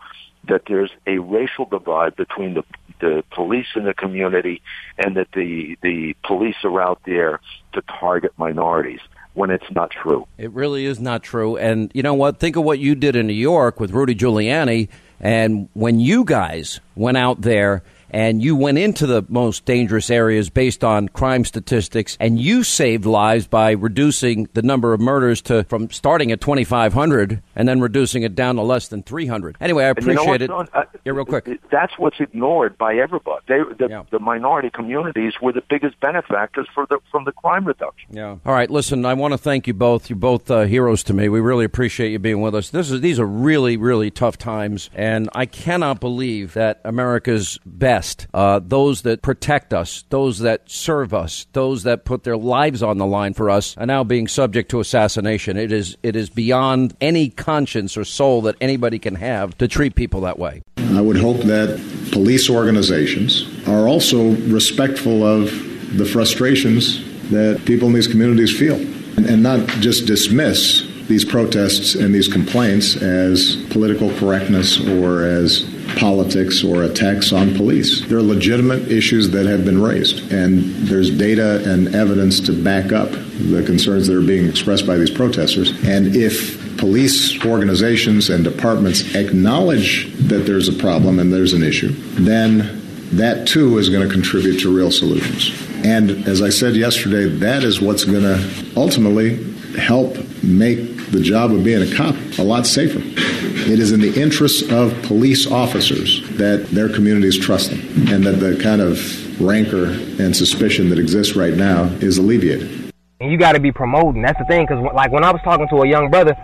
that 0.49 0.63
there's 0.67 0.91
a 1.07 1.19
racial 1.19 1.65
divide 1.67 2.17
between 2.17 2.55
the 2.55 2.65
the 3.01 3.25
police 3.31 3.69
in 3.77 3.85
the 3.85 3.95
community 3.95 4.61
and 4.99 5.17
that 5.17 5.29
the 5.33 5.77
the 5.83 6.15
police 6.23 6.57
are 6.65 6.81
out 6.83 7.01
there 7.07 7.41
to 7.73 7.81
target 7.83 8.31
minorities 8.37 9.01
when 9.35 9.51
it's 9.51 9.71
not 9.71 9.91
true. 9.91 10.27
It 10.39 10.51
really 10.53 10.85
is 10.85 11.01
not 11.01 11.23
true. 11.23 11.57
And 11.57 11.91
you 11.95 12.03
know 12.03 12.15
what? 12.15 12.39
Think 12.39 12.57
of 12.57 12.65
what 12.65 12.79
you 12.79 12.95
did 12.95 13.17
in 13.17 13.27
New 13.27 13.33
York 13.33 13.81
with 13.81 13.93
Rudy 13.93 14.15
Giuliani. 14.15 14.89
And 15.21 15.69
when 15.75 16.01
you 16.01 16.25
guys 16.25 16.81
went 16.95 17.17
out 17.17 17.43
there 17.43 17.83
and 18.11 18.43
you 18.43 18.57
went 18.57 18.79
into 18.79 19.07
the 19.07 19.25
most 19.29 19.65
dangerous 19.65 20.11
areas 20.11 20.51
based 20.51 20.83
on 20.85 21.09
crime 21.09 21.45
statistics 21.45 22.17
and 22.21 22.39
you 22.39 22.63
saved 22.63 23.05
lives 23.07 23.47
by 23.47 23.71
reducing 23.73 24.49
the 24.55 24.63
number 24.63 24.93
of 24.93 25.01
murders 25.01 25.41
to 25.43 25.65
from 25.65 25.91
starting 25.91 26.33
at 26.33 26.41
2500 26.41 27.43
and 27.57 27.69
then 27.69 27.81
reducing 27.81 28.23
it 28.23 28.35
down 28.35 28.57
to 28.57 28.63
less 28.63 28.89
than 28.89 29.03
300 29.03 29.57
anyway 29.61 29.85
i 29.85 29.89
And 29.91 29.99
you 30.07 30.15
know 30.15 30.23
appreciate 30.23 30.43
it 30.43 30.51
Uh, 30.51 30.85
yeah 31.05 31.13
real 31.13 31.25
quick 31.25 31.49
That's 31.71 31.99
what's 31.99 32.21
ignored 32.21 32.77
by 32.79 32.97
everybody. 32.97 33.45
They, 33.47 33.59
the, 33.79 33.89
the 34.11 34.19
minority 34.19 34.71
communities 34.71 35.35
were 35.41 35.53
the 35.53 35.63
biggest 35.69 35.99
benefactors 36.01 36.69
for 36.75 36.87
the 36.87 36.99
from 37.11 37.25
the 37.25 37.33
crime 37.33 37.65
reduction. 37.65 38.09
Yeah. 38.13 38.37
All 38.45 38.53
right. 38.53 38.71
Listen, 38.71 39.05
I 39.05 39.15
want 39.15 39.33
to 39.33 39.39
thank 39.39 39.67
you 39.67 39.75
both. 39.75 40.09
You're 40.11 40.19
both 40.19 40.51
uh, 40.51 40.63
heroes 40.63 41.03
to 41.05 41.15
me. 41.15 41.29
We 41.29 41.41
really 41.41 41.65
appreciate 41.65 42.11
you 42.13 42.19
being 42.19 42.41
with 42.41 42.55
us. 42.55 42.71
This 42.71 42.91
is 42.91 43.01
these 43.01 43.19
are 43.19 43.27
really 43.27 43.77
really 43.77 44.11
tough 44.11 44.37
times, 44.39 44.91
and 44.95 45.29
I 45.35 45.47
cannot 45.47 46.01
believe 46.01 46.55
that 46.55 46.81
America's 46.85 47.59
best, 47.65 48.00
uh, 48.35 48.61
those 48.63 49.03
that 49.03 49.23
protect 49.23 49.73
us, 49.73 50.05
those 50.09 50.41
that 50.41 50.71
serve 50.71 51.15
us, 51.15 51.47
those 51.53 51.83
that 51.85 52.05
put 52.05 52.25
their 52.25 52.37
lives 52.37 52.83
on 52.83 52.99
the 52.99 53.07
line 53.07 53.35
for 53.35 53.51
us, 53.51 53.77
are 53.77 53.87
now 53.87 54.05
being 54.05 54.29
subject 54.29 54.71
to 54.71 54.81
assassination. 54.81 55.57
It 55.57 55.73
is 55.73 55.97
it 56.03 56.17
is 56.17 56.31
beyond 56.31 56.95
any 57.01 57.29
conscience 57.29 57.97
or 57.97 58.05
soul 58.05 58.43
that 58.43 58.57
anybody 58.61 58.99
can 58.99 59.15
have 59.17 59.57
to 59.59 59.69
treat 59.69 59.95
people 59.95 60.21
that 60.23 60.39
way. 60.39 60.63
I 60.79 61.01
would 61.01 61.17
hope 61.17 61.39
that 61.43 61.81
police 62.13 62.51
organizations 62.51 63.47
are 63.69 63.87
also 63.87 64.33
respectful 64.49 65.25
of 65.25 65.51
the 65.97 66.05
frustrations 66.05 67.05
that 67.31 67.63
people 67.65 67.89
in 67.89 67.95
these 67.95 68.07
communities 68.07 68.57
feel 68.57 68.77
and, 69.17 69.27
and 69.27 69.43
not 69.43 69.67
just 69.81 70.07
dismiss 70.07 70.90
these 71.11 71.25
protests 71.25 71.97
and 71.97 72.15
these 72.15 72.29
complaints 72.29 72.97
as 73.03 73.57
political 73.71 74.15
correctness 74.15 74.79
or 74.79 75.25
as 75.25 75.69
politics 75.99 76.63
or 76.63 76.85
attacks 76.85 77.33
on 77.33 77.53
police. 77.57 78.07
There 78.07 78.19
are 78.19 78.23
legitimate 78.23 78.93
issues 78.93 79.29
that 79.31 79.45
have 79.47 79.65
been 79.65 79.83
raised, 79.83 80.33
and 80.33 80.63
there's 80.87 81.11
data 81.11 81.69
and 81.71 81.93
evidence 81.97 82.39
to 82.43 82.53
back 82.53 82.93
up 82.93 83.11
the 83.11 83.65
concerns 83.67 84.07
that 84.07 84.17
are 84.17 84.27
being 84.27 84.49
expressed 84.49 84.87
by 84.87 84.97
these 84.97 85.11
protesters. 85.11 85.73
And 85.85 86.15
if 86.15 86.79
police 86.79 87.45
organizations 87.45 88.31
and 88.31 88.45
departments 88.45 89.17
acknowledge 89.17 90.15
that 90.29 90.47
there's 90.47 90.69
a 90.69 90.73
problem 90.73 91.19
and 91.19 91.33
there's 91.33 91.55
an 91.55 91.65
issue, 91.65 91.93
then 92.23 92.81
that 93.13 93.49
too 93.49 93.79
is 93.79 93.89
going 93.89 94.07
to 94.07 94.13
contribute 94.15 94.61
to 94.61 94.75
real 94.75 94.93
solutions. 94.93 95.51
And 95.85 96.29
as 96.29 96.41
I 96.41 96.51
said 96.51 96.77
yesterday, 96.77 97.25
that 97.39 97.65
is 97.65 97.81
what's 97.81 98.05
going 98.05 98.23
to 98.23 98.73
ultimately 98.77 99.43
help 99.75 100.17
make 100.43 101.00
the 101.11 101.21
job 101.21 101.53
of 101.53 101.65
being 101.65 101.83
a 101.83 101.97
cop 101.97 102.15
a 102.39 102.43
lot 102.43 102.67
safer. 102.67 103.01
It 103.01 103.79
is 103.79 103.93
in 103.93 104.01
the 104.01 104.21
interests 104.21 104.63
of 104.71 105.01
police 105.03 105.51
officers 105.51 106.29
that 106.39 106.67
their 106.71 106.89
communities 106.89 107.39
trust 107.39 107.71
them 107.71 107.81
and 108.09 108.25
that 108.25 108.41
the 108.41 108.57
kind 108.63 108.81
of 108.81 109.41
rancor 109.41 109.87
and 109.87 110.37
suspicion 110.37 110.89
that 110.91 110.99
exists 110.99 111.35
right 111.37 111.55
now 111.55 111.85
is 112.01 112.19
alleviated. 112.19 112.93
You 113.21 113.37
got 113.37 113.53
to 113.53 113.61
be 113.61 113.73
promoting. 113.73 114.23
That's 114.23 114.39
the 114.39 114.47
thing, 114.47 114.67
because 114.67 114.83
like 114.95 115.13
when 115.13 115.25
I 115.25 115.31
was 115.31 115.41
talking 115.43 115.69
to 115.69 115.83
a 115.83 115.89
young 115.89 116.11
brother, 116.11 116.37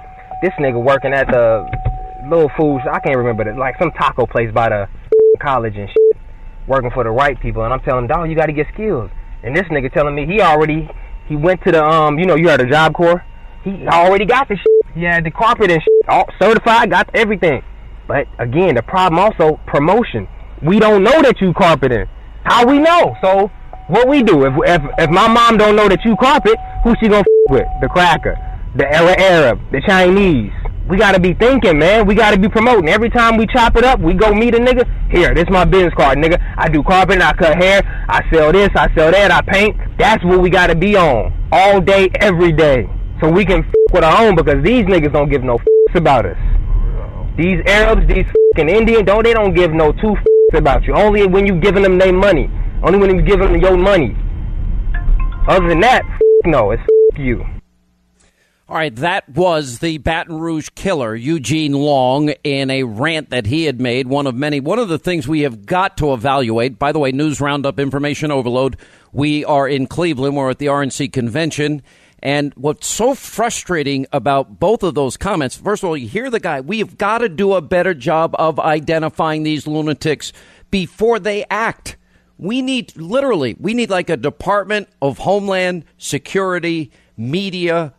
this 0.42 0.52
nigga 0.58 0.82
working 0.82 1.12
at 1.12 1.26
the 1.28 1.66
little 2.28 2.50
foods, 2.56 2.84
I 2.90 2.98
can't 3.00 3.16
remember 3.16 3.48
it, 3.48 3.56
like 3.56 3.78
some 3.78 3.92
taco 3.92 4.26
place 4.26 4.52
by 4.52 4.68
the 4.68 4.88
college 5.40 5.76
and 5.76 5.88
shit, 5.88 6.16
working 6.66 6.90
for 6.90 7.04
the 7.04 7.10
right 7.10 7.40
people. 7.40 7.64
And 7.64 7.72
I'm 7.72 7.80
telling 7.80 8.04
him, 8.04 8.08
dog, 8.08 8.28
you 8.28 8.36
got 8.36 8.46
to 8.46 8.52
get 8.52 8.66
skills. 8.74 9.10
And 9.42 9.54
this 9.56 9.64
nigga 9.68 9.92
telling 9.92 10.14
me 10.14 10.26
he 10.26 10.40
already 10.40 10.88
he 11.28 11.36
went 11.36 11.62
to 11.64 11.72
the 11.72 11.84
um, 11.84 12.18
you 12.18 12.26
know, 12.26 12.34
you 12.34 12.48
had 12.48 12.60
a 12.60 12.66
Job 12.68 12.94
Corps. 12.94 13.24
He 13.66 13.84
already 13.88 14.24
got 14.24 14.46
the 14.46 14.54
shit. 14.54 14.94
He 14.94 15.02
had 15.02 15.24
the 15.24 15.32
carpet 15.32 15.72
and 15.72 15.82
shit, 15.82 16.08
all 16.08 16.24
certified, 16.40 16.88
got 16.88 17.10
everything. 17.14 17.64
But 18.06 18.28
again, 18.38 18.76
the 18.76 18.82
problem 18.82 19.18
also 19.18 19.58
promotion. 19.66 20.28
We 20.62 20.78
don't 20.78 21.02
know 21.02 21.20
that 21.22 21.40
you 21.40 21.52
carpeting. 21.52 22.06
How 22.44 22.64
we 22.64 22.78
know? 22.78 23.16
So 23.20 23.50
what 23.88 24.06
we 24.08 24.22
do? 24.22 24.44
If 24.46 24.54
if 24.64 24.82
if 24.98 25.10
my 25.10 25.26
mom 25.26 25.56
don't 25.56 25.74
know 25.74 25.88
that 25.88 26.04
you 26.04 26.14
carpet, 26.14 26.56
who 26.84 26.94
she 27.00 27.08
gonna 27.08 27.24
with? 27.50 27.66
The 27.80 27.88
cracker, 27.88 28.36
the 28.76 28.86
Arab, 28.86 29.58
the 29.72 29.82
Chinese. 29.84 30.52
We 30.88 30.96
gotta 30.96 31.18
be 31.18 31.34
thinking, 31.34 31.80
man. 31.80 32.06
We 32.06 32.14
gotta 32.14 32.38
be 32.38 32.48
promoting. 32.48 32.88
Every 32.88 33.10
time 33.10 33.36
we 33.36 33.48
chop 33.48 33.74
it 33.74 33.82
up, 33.82 33.98
we 33.98 34.14
go 34.14 34.32
meet 34.32 34.54
a 34.54 34.58
nigga. 34.58 34.86
Here, 35.10 35.34
this 35.34 35.46
my 35.50 35.64
business 35.64 35.92
card, 35.94 36.18
nigga. 36.18 36.38
I 36.56 36.68
do 36.68 36.84
carpet, 36.84 37.20
I 37.20 37.32
cut 37.32 37.60
hair, 37.60 37.82
I 38.08 38.22
sell 38.32 38.52
this, 38.52 38.70
I 38.76 38.94
sell 38.94 39.10
that, 39.10 39.32
I 39.32 39.40
paint. 39.42 39.76
That's 39.98 40.24
what 40.24 40.40
we 40.40 40.50
gotta 40.50 40.76
be 40.76 40.96
on 40.96 41.32
all 41.50 41.80
day, 41.80 42.10
every 42.20 42.52
day, 42.52 42.88
so 43.20 43.30
we 43.30 43.44
can 43.44 43.64
f- 43.64 43.74
with 43.92 44.04
our 44.04 44.26
own 44.26 44.34
because 44.36 44.62
these 44.62 44.84
niggas 44.84 45.12
don't 45.12 45.28
give 45.28 45.42
no 45.42 45.56
f- 45.56 45.94
about 45.94 46.26
us. 46.26 46.38
These 47.36 47.60
Arabs, 47.66 48.06
these 48.06 48.26
fucking 48.54 48.68
Indian, 48.68 49.04
don't 49.04 49.24
they 49.24 49.34
don't 49.34 49.54
give 49.54 49.72
no 49.72 49.92
two 49.92 50.16
f- 50.16 50.24
about 50.54 50.84
you. 50.84 50.94
Only 50.94 51.26
when 51.26 51.46
you 51.46 51.60
giving 51.60 51.82
them 51.82 51.98
their 51.98 52.12
money. 52.12 52.50
Only 52.82 52.98
when 52.98 53.14
you 53.16 53.22
giving 53.22 53.52
them 53.52 53.60
your 53.60 53.76
money. 53.76 54.16
Other 55.48 55.68
than 55.68 55.80
that, 55.80 56.02
no, 56.44 56.70
it's 56.70 56.82
you. 57.16 57.44
All 58.68 58.74
right, 58.74 58.94
that 58.96 59.28
was 59.28 59.78
the 59.78 59.98
Baton 59.98 60.40
Rouge 60.40 60.70
killer, 60.74 61.14
Eugene 61.14 61.72
Long, 61.72 62.30
in 62.42 62.68
a 62.68 62.82
rant 62.82 63.30
that 63.30 63.46
he 63.46 63.64
had 63.64 63.80
made. 63.80 64.08
One 64.08 64.26
of 64.26 64.34
many. 64.34 64.58
One 64.58 64.80
of 64.80 64.88
the 64.88 64.98
things 64.98 65.28
we 65.28 65.42
have 65.42 65.66
got 65.66 65.96
to 65.98 66.12
evaluate, 66.12 66.76
by 66.76 66.90
the 66.90 66.98
way, 66.98 67.12
news 67.12 67.40
roundup, 67.40 67.78
information 67.78 68.32
overload. 68.32 68.76
We 69.12 69.44
are 69.44 69.68
in 69.68 69.86
Cleveland. 69.86 70.34
We're 70.34 70.50
at 70.50 70.58
the 70.58 70.66
RNC 70.66 71.12
convention. 71.12 71.80
And 72.20 72.52
what's 72.54 72.86
so 72.86 73.14
frustrating 73.14 74.06
about 74.12 74.58
both 74.58 74.82
of 74.82 74.94
those 74.94 75.16
comments, 75.16 75.56
first 75.56 75.82
of 75.82 75.88
all, 75.88 75.96
you 75.96 76.08
hear 76.08 76.30
the 76.30 76.40
guy, 76.40 76.60
we've 76.60 76.96
got 76.96 77.18
to 77.18 77.28
do 77.28 77.52
a 77.54 77.60
better 77.60 77.94
job 77.94 78.34
of 78.38 78.58
identifying 78.58 79.42
these 79.42 79.66
lunatics 79.66 80.32
before 80.70 81.18
they 81.18 81.44
act. 81.50 81.96
We 82.38 82.62
need, 82.62 82.96
literally, 82.96 83.56
we 83.58 83.74
need 83.74 83.90
like 83.90 84.10
a 84.10 84.16
Department 84.16 84.88
of 85.00 85.18
Homeland 85.18 85.84
Security, 85.98 86.90
media, 87.16 87.94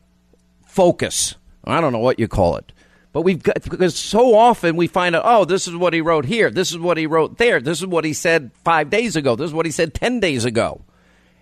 focus. 0.65 1.35
I 1.63 1.81
don't 1.81 1.93
know 1.93 1.99
what 1.99 2.19
you 2.19 2.27
call 2.27 2.57
it. 2.57 2.71
But 3.13 3.21
we've 3.21 3.41
got, 3.41 3.63
because 3.63 3.95
so 3.97 4.35
often 4.35 4.75
we 4.75 4.87
find 4.87 5.15
out, 5.15 5.23
oh, 5.25 5.45
this 5.45 5.67
is 5.67 5.75
what 5.75 5.93
he 5.93 6.01
wrote 6.01 6.25
here. 6.25 6.51
This 6.51 6.71
is 6.71 6.77
what 6.77 6.97
he 6.97 7.07
wrote 7.07 7.37
there. 7.37 7.59
This 7.59 7.79
is 7.79 7.87
what 7.87 8.05
he 8.05 8.13
said 8.13 8.51
five 8.63 8.89
days 8.89 9.15
ago. 9.15 9.35
This 9.35 9.47
is 9.47 9.53
what 9.53 9.65
he 9.65 9.71
said 9.71 9.93
10 9.93 10.19
days 10.19 10.45
ago. 10.45 10.81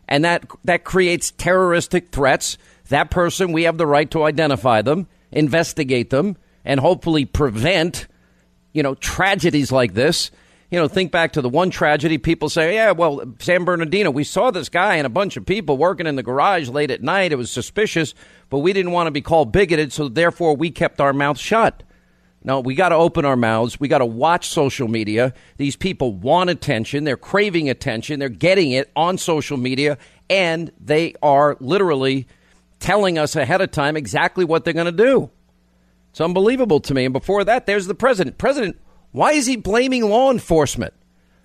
And 0.07 0.23
that, 0.25 0.45
that 0.63 0.83
creates 0.83 1.31
terroristic 1.31 2.09
threats. 2.09 2.57
That 2.89 3.09
person, 3.09 3.51
we 3.51 3.63
have 3.63 3.77
the 3.77 3.87
right 3.87 4.09
to 4.11 4.23
identify 4.23 4.81
them, 4.81 5.07
investigate 5.31 6.09
them, 6.09 6.37
and 6.63 6.79
hopefully 6.79 7.25
prevent, 7.25 8.07
you 8.73 8.83
know, 8.83 8.95
tragedies 8.95 9.71
like 9.71 9.93
this. 9.93 10.31
You 10.71 10.79
know, 10.79 10.87
think 10.87 11.11
back 11.11 11.33
to 11.33 11.41
the 11.41 11.49
one 11.49 11.69
tragedy. 11.69 12.17
People 12.17 12.49
say, 12.49 12.75
yeah, 12.75 12.91
well, 12.91 13.21
San 13.39 13.63
Bernardino, 13.65 14.11
we 14.11 14.23
saw 14.23 14.51
this 14.51 14.67
guy 14.67 14.95
and 14.95 15.05
a 15.05 15.09
bunch 15.09 15.37
of 15.37 15.45
people 15.45 15.77
working 15.77 16.07
in 16.07 16.15
the 16.15 16.23
garage 16.23 16.69
late 16.69 16.91
at 16.91 17.03
night. 17.03 17.31
It 17.31 17.37
was 17.37 17.51
suspicious, 17.51 18.13
but 18.49 18.59
we 18.59 18.73
didn't 18.73 18.91
want 18.91 19.07
to 19.07 19.11
be 19.11 19.21
called 19.21 19.51
bigoted, 19.51 19.93
so 19.93 20.09
therefore 20.09 20.55
we 20.55 20.71
kept 20.71 20.99
our 20.99 21.13
mouth 21.13 21.37
shut. 21.37 21.83
No, 22.45 22.59
we 22.59 22.75
got 22.75 22.89
to 22.89 22.95
open 22.95 23.25
our 23.25 23.35
mouths. 23.35 23.79
We 23.79 23.87
got 23.87 23.97
to 23.97 24.05
watch 24.05 24.49
social 24.49 24.87
media. 24.87 25.33
These 25.57 25.75
people 25.75 26.13
want 26.13 26.51
attention. 26.51 27.03
They're 27.03 27.17
craving 27.17 27.71
attention. 27.71 28.19
They're 28.19 28.29
getting 28.29 28.69
it 28.71 28.91
on 28.95 29.17
social 29.17 29.57
media, 29.57 29.97
and 30.29 30.71
they 30.79 31.15
are 31.23 31.57
literally 31.59 32.27
telling 32.79 33.17
us 33.17 33.35
ahead 33.35 33.61
of 33.61 33.71
time 33.71 33.97
exactly 33.97 34.45
what 34.45 34.63
they're 34.63 34.73
going 34.73 34.85
to 34.85 34.91
do. 34.91 35.31
It's 36.11 36.21
unbelievable 36.21 36.79
to 36.81 36.93
me. 36.93 37.05
And 37.05 37.13
before 37.13 37.43
that, 37.43 37.65
there's 37.65 37.87
the 37.87 37.95
president. 37.95 38.37
President, 38.37 38.79
why 39.11 39.31
is 39.31 39.47
he 39.47 39.55
blaming 39.55 40.07
law 40.07 40.29
enforcement? 40.29 40.93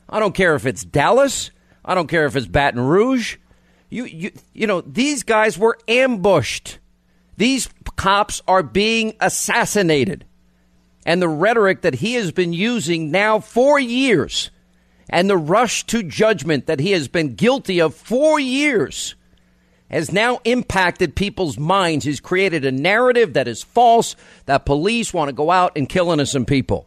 I 0.06 0.20
don't 0.20 0.34
care 0.34 0.54
if 0.54 0.66
it's 0.66 0.84
Dallas. 0.84 1.50
I 1.82 1.94
don't 1.94 2.08
care 2.08 2.26
if 2.26 2.36
it's 2.36 2.46
Baton 2.46 2.80
Rouge. 2.80 3.38
You, 3.88 4.04
you, 4.04 4.32
you 4.52 4.66
know, 4.66 4.82
these 4.82 5.22
guys 5.22 5.56
were 5.56 5.78
ambushed. 5.88 6.78
These 7.38 7.70
cops 7.96 8.42
are 8.46 8.62
being 8.62 9.14
assassinated. 9.18 10.26
And 11.06 11.22
the 11.22 11.28
rhetoric 11.28 11.80
that 11.82 11.96
he 11.96 12.14
has 12.14 12.30
been 12.30 12.52
using 12.52 13.10
now 13.10 13.40
for 13.40 13.78
years, 13.80 14.50
and 15.08 15.28
the 15.28 15.36
rush 15.36 15.84
to 15.86 16.02
judgment 16.02 16.66
that 16.66 16.80
he 16.80 16.92
has 16.92 17.08
been 17.08 17.34
guilty 17.34 17.80
of 17.80 17.94
for 17.94 18.38
years, 18.38 19.14
has 19.90 20.12
now 20.12 20.40
impacted 20.44 21.16
people's 21.16 21.58
minds. 21.58 22.04
He's 22.04 22.20
created 22.20 22.64
a 22.64 22.70
narrative 22.70 23.32
that 23.32 23.48
is 23.48 23.62
false 23.62 24.14
that 24.46 24.66
police 24.66 25.12
want 25.12 25.28
to 25.28 25.34
go 25.34 25.50
out 25.50 25.72
and 25.76 25.88
kill 25.88 26.12
innocent 26.12 26.46
people. 26.46 26.86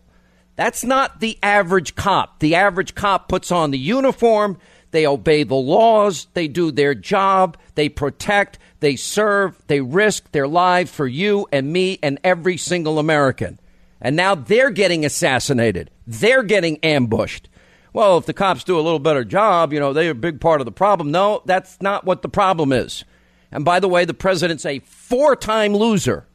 That's 0.55 0.83
not 0.83 1.19
the 1.19 1.37
average 1.41 1.95
cop. 1.95 2.39
The 2.39 2.55
average 2.55 2.95
cop 2.95 3.27
puts 3.27 3.51
on 3.51 3.71
the 3.71 3.79
uniform, 3.79 4.57
they 4.91 5.07
obey 5.07 5.43
the 5.43 5.55
laws, 5.55 6.27
they 6.33 6.47
do 6.47 6.71
their 6.71 6.93
job, 6.93 7.57
they 7.75 7.89
protect, 7.89 8.59
they 8.79 8.95
serve, 8.95 9.59
they 9.67 9.81
risk 9.81 10.31
their 10.31 10.47
lives 10.47 10.91
for 10.91 11.07
you 11.07 11.47
and 11.51 11.73
me 11.73 11.97
and 12.03 12.19
every 12.23 12.57
single 12.57 12.99
American. 12.99 13.59
And 14.03 14.17
now 14.17 14.35
they're 14.35 14.69
getting 14.69 15.05
assassinated. 15.05 15.89
They're 16.05 16.43
getting 16.43 16.77
ambushed. 16.83 17.49
Well, 17.93 18.17
if 18.17 18.25
the 18.25 18.33
cops 18.33 18.65
do 18.65 18.77
a 18.77 18.81
little 18.81 18.99
better 18.99 19.23
job, 19.23 19.71
you 19.71 19.79
know, 19.79 19.93
they're 19.93 20.11
a 20.11 20.15
big 20.15 20.41
part 20.41 20.61
of 20.61 20.65
the 20.65 20.71
problem. 20.71 21.09
No, 21.09 21.41
that's 21.45 21.81
not 21.81 22.03
what 22.03 22.21
the 22.21 22.29
problem 22.29 22.73
is. 22.73 23.05
And 23.49 23.63
by 23.63 23.79
the 23.79 23.87
way, 23.87 24.03
the 24.03 24.13
president's 24.13 24.65
a 24.65 24.79
four 24.79 25.35
time 25.35 25.73
loser 25.73 26.27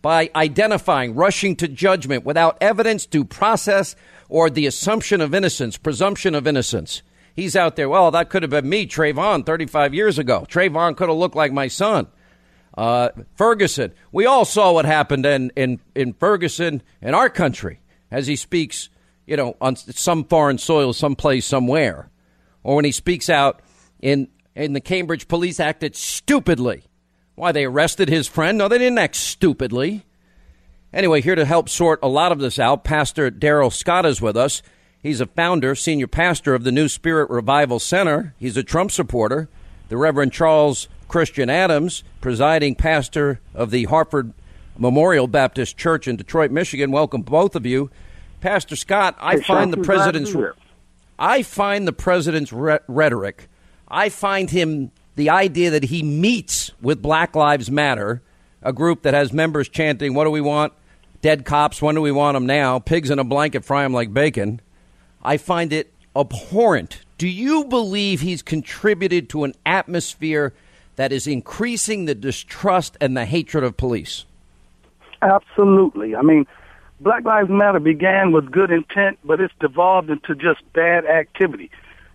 by 0.00 0.30
identifying, 0.34 1.14
rushing 1.14 1.54
to 1.56 1.68
judgment 1.68 2.24
without 2.24 2.56
evidence, 2.60 3.04
due 3.04 3.24
process, 3.24 3.94
or 4.28 4.48
the 4.48 4.66
assumption 4.66 5.20
of 5.20 5.34
innocence, 5.34 5.76
presumption 5.76 6.34
of 6.34 6.46
innocence. 6.46 7.02
He's 7.34 7.56
out 7.56 7.76
there, 7.76 7.88
well, 7.88 8.10
that 8.10 8.30
could 8.30 8.42
have 8.42 8.50
been 8.50 8.68
me, 8.68 8.86
Trayvon, 8.86 9.44
35 9.44 9.94
years 9.94 10.18
ago. 10.18 10.46
Trayvon 10.48 10.96
could 10.96 11.08
have 11.08 11.18
looked 11.18 11.36
like 11.36 11.52
my 11.52 11.68
son. 11.68 12.06
Uh, 12.76 13.10
Ferguson, 13.36 13.92
we 14.12 14.26
all 14.26 14.44
saw 14.44 14.72
what 14.72 14.84
happened 14.84 15.26
in, 15.26 15.50
in, 15.56 15.80
in 15.94 16.14
Ferguson 16.14 16.82
in 17.00 17.14
our 17.14 17.28
country 17.28 17.80
as 18.10 18.26
he 18.26 18.36
speaks, 18.36 18.88
you 19.26 19.36
know, 19.36 19.56
on 19.60 19.76
some 19.76 20.24
foreign 20.24 20.58
soil, 20.58 20.92
someplace, 20.92 21.46
somewhere. 21.46 22.10
Or 22.62 22.76
when 22.76 22.84
he 22.84 22.92
speaks 22.92 23.28
out 23.28 23.60
in, 24.00 24.28
in 24.54 24.72
the 24.72 24.80
Cambridge 24.80 25.28
police 25.28 25.60
acted 25.60 25.96
stupidly. 25.96 26.84
Why, 27.34 27.52
they 27.52 27.64
arrested 27.64 28.08
his 28.08 28.26
friend? 28.26 28.58
No, 28.58 28.68
they 28.68 28.78
didn't 28.78 28.98
act 28.98 29.16
stupidly. 29.16 30.04
Anyway, 30.92 31.22
here 31.22 31.34
to 31.34 31.44
help 31.44 31.68
sort 31.68 31.98
a 32.02 32.08
lot 32.08 32.32
of 32.32 32.38
this 32.38 32.58
out, 32.58 32.84
Pastor 32.84 33.30
Darrell 33.30 33.70
Scott 33.70 34.04
is 34.04 34.20
with 34.20 34.36
us. 34.36 34.62
He's 35.02 35.20
a 35.20 35.26
founder, 35.26 35.74
senior 35.74 36.06
pastor 36.06 36.54
of 36.54 36.64
the 36.64 36.70
New 36.70 36.88
Spirit 36.88 37.30
Revival 37.30 37.80
Center. 37.80 38.34
He's 38.38 38.56
a 38.56 38.62
Trump 38.62 38.92
supporter. 38.92 39.48
The 39.88 39.96
Reverend 39.96 40.32
Charles 40.32 40.88
Christian 41.12 41.50
Adams, 41.50 42.04
presiding 42.22 42.74
pastor 42.74 43.38
of 43.54 43.70
the 43.70 43.84
Hartford 43.84 44.32
Memorial 44.78 45.26
Baptist 45.26 45.76
Church 45.76 46.08
in 46.08 46.16
Detroit, 46.16 46.50
Michigan. 46.50 46.90
Welcome, 46.90 47.20
both 47.20 47.54
of 47.54 47.66
you. 47.66 47.90
Pastor 48.40 48.76
Scott, 48.76 49.14
I 49.20 49.32
Hey, 49.32 49.42
find 49.42 49.44
Sean, 49.44 49.70
the 49.72 49.76
glad 49.76 49.76
to 49.76 49.80
be 49.82 49.86
president's. 50.32 50.58
I 51.18 51.42
find 51.42 51.86
the 51.86 51.92
president's 51.92 52.50
re- 52.50 52.78
rhetoric. 52.88 53.50
I 53.88 54.08
find 54.08 54.48
him 54.48 54.90
the 55.14 55.28
idea 55.28 55.68
that 55.68 55.84
he 55.84 56.02
meets 56.02 56.70
with 56.80 57.02
Black 57.02 57.36
Lives 57.36 57.70
Matter, 57.70 58.22
a 58.62 58.72
group 58.72 59.02
that 59.02 59.12
has 59.12 59.34
members 59.34 59.68
chanting, 59.68 60.14
"What 60.14 60.24
do 60.24 60.30
we 60.30 60.40
want? 60.40 60.72
Dead 61.20 61.44
cops. 61.44 61.82
When 61.82 61.94
do 61.94 62.00
we 62.00 62.10
want 62.10 62.36
them 62.36 62.46
now? 62.46 62.78
Pigs 62.78 63.10
in 63.10 63.18
a 63.18 63.24
blanket, 63.24 63.66
fry 63.66 63.82
them 63.82 63.92
like 63.92 64.14
bacon." 64.14 64.62
I 65.22 65.36
find 65.36 65.74
it 65.74 65.92
abhorrent. 66.16 67.02
Do 67.18 67.28
you 67.28 67.64
believe 67.64 68.22
he's 68.22 68.40
contributed 68.40 69.28
to 69.28 69.44
an 69.44 69.52
atmosphere 69.66 70.54
that 70.96 71.12
is 71.12 71.26
increasing 71.26 72.04
the 72.04 72.14
distrust 72.14 72.96
and 73.00 73.16
the 73.16 73.24
hatred 73.24 73.64
of 73.64 73.76
police? 73.76 74.24
Absolutely. 75.22 76.16
I 76.16 76.22
mean, 76.22 76.46
Black 77.00 77.24
Lives 77.24 77.50
Matter 77.50 77.80
began 77.80 78.32
with 78.32 78.50
good 78.50 78.70
intent, 78.70 79.18
but 79.24 79.40
it's 79.40 79.54
devolved 79.60 80.10
into 80.10 80.34
just 80.34 80.60
bad 80.72 81.04
activity. 81.06 81.70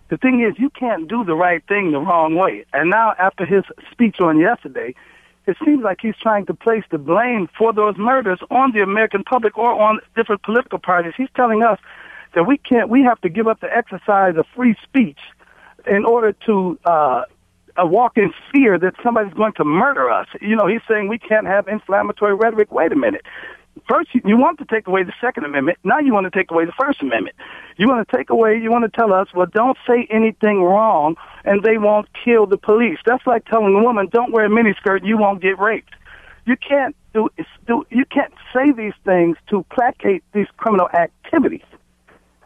The 0.08 0.16
thing 0.16 0.40
is, 0.40 0.58
you 0.58 0.70
can't 0.70 1.08
do 1.08 1.24
the 1.24 1.34
right 1.34 1.62
thing 1.68 1.92
the 1.92 1.98
wrong 1.98 2.34
way. 2.34 2.64
And 2.72 2.88
now, 2.88 3.14
after 3.18 3.44
his 3.44 3.64
speech 3.90 4.20
on 4.20 4.38
yesterday, 4.38 4.94
it 5.46 5.56
seems 5.64 5.82
like 5.82 5.98
he's 6.00 6.16
trying 6.16 6.46
to 6.46 6.54
place 6.54 6.84
the 6.90 6.98
blame 6.98 7.48
for 7.56 7.72
those 7.72 7.96
murders 7.96 8.38
on 8.50 8.72
the 8.72 8.80
American 8.80 9.24
public 9.24 9.56
or 9.56 9.72
on 9.72 10.00
different 10.16 10.42
political 10.42 10.78
parties. 10.78 11.14
He's 11.16 11.28
telling 11.34 11.62
us 11.62 11.78
that 12.34 12.44
we 12.44 12.58
can't, 12.58 12.88
we 12.88 13.02
have 13.02 13.20
to 13.22 13.28
give 13.28 13.48
up 13.48 13.60
the 13.60 13.74
exercise 13.74 14.36
of 14.36 14.46
free 14.54 14.76
speech 14.82 15.18
in 15.86 16.04
order 16.04 16.32
to 16.46 16.78
uh, 16.84 17.22
uh, 17.80 17.86
walk 17.86 18.16
in 18.16 18.32
fear 18.52 18.78
that 18.78 18.94
somebody's 19.02 19.34
going 19.34 19.52
to 19.54 19.64
murder 19.64 20.10
us. 20.10 20.26
You 20.40 20.56
know, 20.56 20.66
he's 20.66 20.80
saying 20.88 21.08
we 21.08 21.18
can't 21.18 21.46
have 21.46 21.68
inflammatory 21.68 22.34
rhetoric. 22.34 22.72
Wait 22.72 22.92
a 22.92 22.96
minute. 22.96 23.24
First, 23.88 24.14
you, 24.14 24.20
you 24.24 24.36
want 24.36 24.58
to 24.58 24.64
take 24.64 24.86
away 24.86 25.04
the 25.04 25.12
Second 25.20 25.44
Amendment. 25.44 25.78
Now 25.84 25.98
you 26.00 26.12
want 26.12 26.24
to 26.24 26.36
take 26.36 26.50
away 26.50 26.64
the 26.64 26.72
First 26.78 27.00
Amendment. 27.00 27.36
You 27.76 27.86
want 27.86 28.06
to 28.08 28.16
take 28.16 28.30
away, 28.30 28.58
you 28.60 28.70
want 28.70 28.90
to 28.90 28.96
tell 28.96 29.12
us, 29.12 29.28
well, 29.34 29.46
don't 29.46 29.78
say 29.86 30.06
anything 30.10 30.62
wrong 30.62 31.16
and 31.44 31.62
they 31.62 31.78
won't 31.78 32.08
kill 32.24 32.46
the 32.46 32.56
police. 32.56 32.98
That's 33.06 33.26
like 33.26 33.44
telling 33.46 33.74
a 33.74 33.82
woman, 33.82 34.08
don't 34.10 34.32
wear 34.32 34.46
a 34.46 34.48
miniskirt, 34.48 35.04
you 35.04 35.16
won't 35.16 35.40
get 35.40 35.58
raped. 35.58 35.94
You 36.44 36.56
can't 36.56 36.96
do, 37.14 37.28
do 37.66 37.86
you 37.90 38.04
can't 38.06 38.32
say 38.54 38.72
these 38.72 38.94
things 39.04 39.36
to 39.50 39.64
placate 39.70 40.24
these 40.32 40.46
criminal 40.56 40.88
activities. 40.88 41.66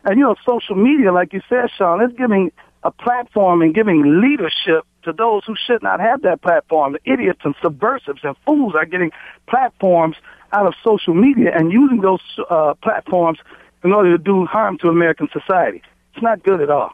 And 0.04 0.18
you 0.18 0.24
know, 0.24 0.34
social 0.46 0.74
media, 0.74 1.12
like 1.12 1.32
you 1.32 1.40
said, 1.48 1.70
Sean, 1.76 2.02
is 2.02 2.12
giving 2.16 2.50
a 2.82 2.90
platform 2.90 3.62
and 3.62 3.74
giving 3.74 4.20
leadership 4.20 4.84
to 5.04 5.12
those 5.12 5.44
who 5.46 5.54
should 5.66 5.82
not 5.82 6.00
have 6.00 6.22
that 6.22 6.42
platform. 6.42 6.94
The 6.94 7.12
idiots 7.12 7.40
and 7.44 7.54
subversives 7.62 8.20
and 8.22 8.36
fools 8.46 8.74
are 8.74 8.84
getting 8.84 9.10
platforms 9.48 10.16
out 10.52 10.66
of 10.66 10.74
social 10.84 11.14
media 11.14 11.50
and 11.54 11.72
using 11.72 12.00
those 12.00 12.20
uh, 12.50 12.74
platforms 12.82 13.38
in 13.84 13.92
order 13.92 14.16
to 14.16 14.22
do 14.22 14.44
harm 14.46 14.78
to 14.78 14.88
American 14.88 15.28
society. 15.32 15.82
It's 16.14 16.22
not 16.22 16.42
good 16.42 16.60
at 16.60 16.70
all. 16.70 16.92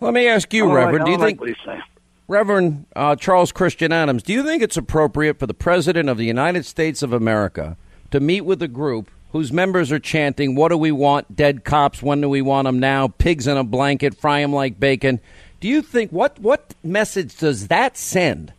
Let 0.00 0.14
me 0.14 0.28
ask 0.28 0.52
you, 0.52 0.64
don't 0.64 0.74
like- 0.74 0.84
Reverend. 0.86 1.04
Do 1.06 1.10
you 1.12 1.18
like 1.18 1.40
think. 1.40 1.82
Reverend 2.28 2.86
uh, 2.96 3.16
Charles 3.16 3.52
Christian 3.52 3.92
Adams, 3.92 4.22
do 4.22 4.32
you 4.32 4.42
think 4.42 4.62
it's 4.62 4.76
appropriate 4.76 5.38
for 5.38 5.46
the 5.46 5.54
President 5.54 6.08
of 6.08 6.16
the 6.16 6.24
United 6.24 6.64
States 6.64 7.02
of 7.02 7.12
America 7.12 7.76
to 8.10 8.20
meet 8.20 8.42
with 8.42 8.62
a 8.62 8.68
group 8.68 9.10
whose 9.32 9.52
members 9.52 9.90
are 9.90 9.98
chanting, 9.98 10.54
What 10.54 10.68
do 10.68 10.76
we 10.76 10.92
want? 10.92 11.34
Dead 11.34 11.64
cops, 11.64 12.02
when 12.02 12.20
do 12.20 12.28
we 12.28 12.42
want 12.42 12.66
them 12.66 12.78
now? 12.78 13.08
Pigs 13.08 13.46
in 13.46 13.56
a 13.56 13.64
blanket, 13.64 14.14
fry 14.14 14.40
them 14.40 14.52
like 14.52 14.78
bacon. 14.78 15.20
Do 15.62 15.68
you 15.68 15.80
think, 15.80 16.10
what, 16.10 16.40
what 16.40 16.74
message 16.82 17.36
does 17.36 17.68
that 17.68 17.96
send 17.96 18.52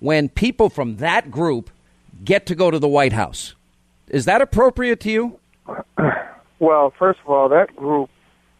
when 0.00 0.28
people 0.28 0.68
from 0.68 0.96
that 0.96 1.30
group 1.30 1.70
get 2.22 2.44
to 2.44 2.54
go 2.54 2.70
to 2.70 2.78
the 2.78 2.88
White 2.88 3.14
House? 3.14 3.54
Is 4.08 4.26
that 4.26 4.42
appropriate 4.42 5.00
to 5.00 5.10
you? 5.10 5.38
Well, 6.58 6.94
first 6.96 7.18
of 7.24 7.28
all, 7.28 7.48
that 7.48 7.74
group 7.74 8.08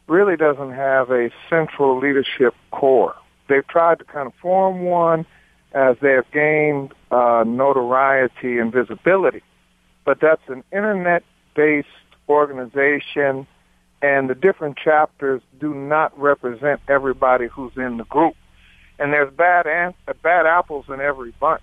really 0.08 0.36
doesn't 0.36 0.72
have 0.72 1.12
a 1.12 1.30
central 1.48 2.00
leadership 2.00 2.52
core. 2.72 3.14
They've 3.48 3.64
tried 3.68 4.00
to 4.00 4.04
kind 4.04 4.26
of 4.26 4.34
form 4.42 4.82
one 4.82 5.24
as 5.72 5.96
they 6.02 6.10
have 6.14 6.28
gained 6.32 6.92
uh, 7.12 7.44
notoriety 7.46 8.58
and 8.58 8.72
visibility, 8.72 9.44
but 10.04 10.18
that's 10.20 10.42
an 10.48 10.64
internet-based 10.72 11.86
organization, 12.28 13.46
and 14.02 14.28
the 14.28 14.34
different 14.34 14.76
chapters 14.76 15.40
do 15.60 15.72
not 15.72 16.18
represent 16.18 16.80
everybody 16.88 17.46
who's 17.46 17.72
in 17.76 17.96
the 17.96 18.04
group. 18.04 18.34
And 18.98 19.12
there's 19.12 19.32
bad 19.32 19.66
an- 19.66 19.94
bad 20.22 20.44
apples 20.46 20.86
in 20.88 21.00
every 21.00 21.32
bunch. 21.40 21.62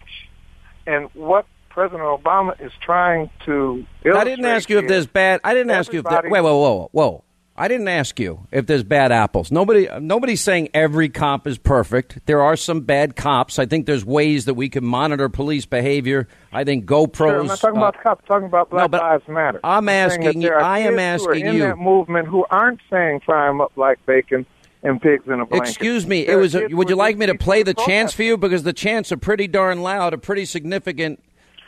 And 0.87 1.09
what 1.13 1.45
President 1.69 2.01
Obama 2.01 2.59
is 2.59 2.71
trying 2.81 3.29
to 3.45 3.85
I 4.05 4.23
didn't 4.23 4.45
ask 4.45 4.69
you 4.69 4.79
if 4.79 4.87
there's 4.87 5.05
bad. 5.05 5.41
I 5.43 5.53
didn't 5.53 5.71
ask 5.71 5.93
you 5.93 5.99
if 5.99 6.05
there, 6.05 6.23
wait, 6.25 6.41
whoa, 6.41 6.57
whoa, 6.57 6.89
whoa. 6.91 7.23
I 7.59 7.67
didn't 7.67 7.89
ask 7.89 8.17
you 8.21 8.47
if 8.53 8.67
there's 8.67 8.85
bad 8.85 9.11
apples. 9.11 9.51
Nobody, 9.51 9.89
nobody's 9.99 10.39
saying 10.39 10.69
every 10.73 11.09
cop 11.09 11.45
is 11.45 11.57
perfect. 11.57 12.25
There 12.25 12.41
are 12.41 12.55
some 12.55 12.81
bad 12.81 13.17
cops. 13.17 13.59
I 13.59 13.65
think 13.65 13.85
there's 13.85 14.05
ways 14.05 14.45
that 14.45 14.53
we 14.53 14.69
can 14.69 14.85
monitor 14.85 15.27
police 15.27 15.65
behavior. 15.65 16.29
I 16.53 16.63
think 16.63 16.85
GoPros. 16.85 17.17
Sure, 17.17 17.39
I'm 17.41 17.47
not 17.47 17.59
talking 17.59 17.77
uh, 17.77 17.87
about 17.87 18.01
cops. 18.01 18.21
I'm 18.21 18.27
talking 18.27 18.47
about 18.47 18.69
Black 18.69 18.89
but 18.89 19.01
Lives 19.01 19.27
Matter. 19.27 19.59
I'm 19.61 19.89
asking 19.89 20.41
you- 20.41 20.53
I 20.53 20.79
am 20.79 20.95
kids 20.95 21.23
who 21.23 21.29
are 21.29 21.33
asking 21.33 21.45
in 21.47 21.55
you. 21.55 21.61
that 21.63 21.77
movement 21.77 22.29
who 22.29 22.45
aren't 22.49 22.79
saying 22.89 23.19
fry 23.25 23.49
'em 23.49 23.59
up 23.59 23.73
like 23.75 24.05
bacon 24.05 24.45
and 24.81 25.01
pigs 25.01 25.25
in 25.27 25.33
a 25.33 25.45
blanket. 25.45 25.67
Excuse 25.67 26.07
me. 26.07 26.23
There 26.23 26.39
It 26.39 26.41
was. 26.41 26.55
A, 26.55 26.67
would 26.67 26.89
you 26.89 26.95
like 26.95 27.17
me 27.17 27.25
to 27.25 27.35
play 27.35 27.63
the 27.63 27.73
chants 27.73 28.13
for 28.13 28.23
you 28.23 28.37
because 28.37 28.63
the 28.63 28.71
chants 28.71 29.11
are 29.11 29.17
pretty 29.17 29.47
darn 29.47 29.81
loud. 29.81 30.13
A 30.13 30.17
pretty 30.17 30.45
significant 30.45 31.21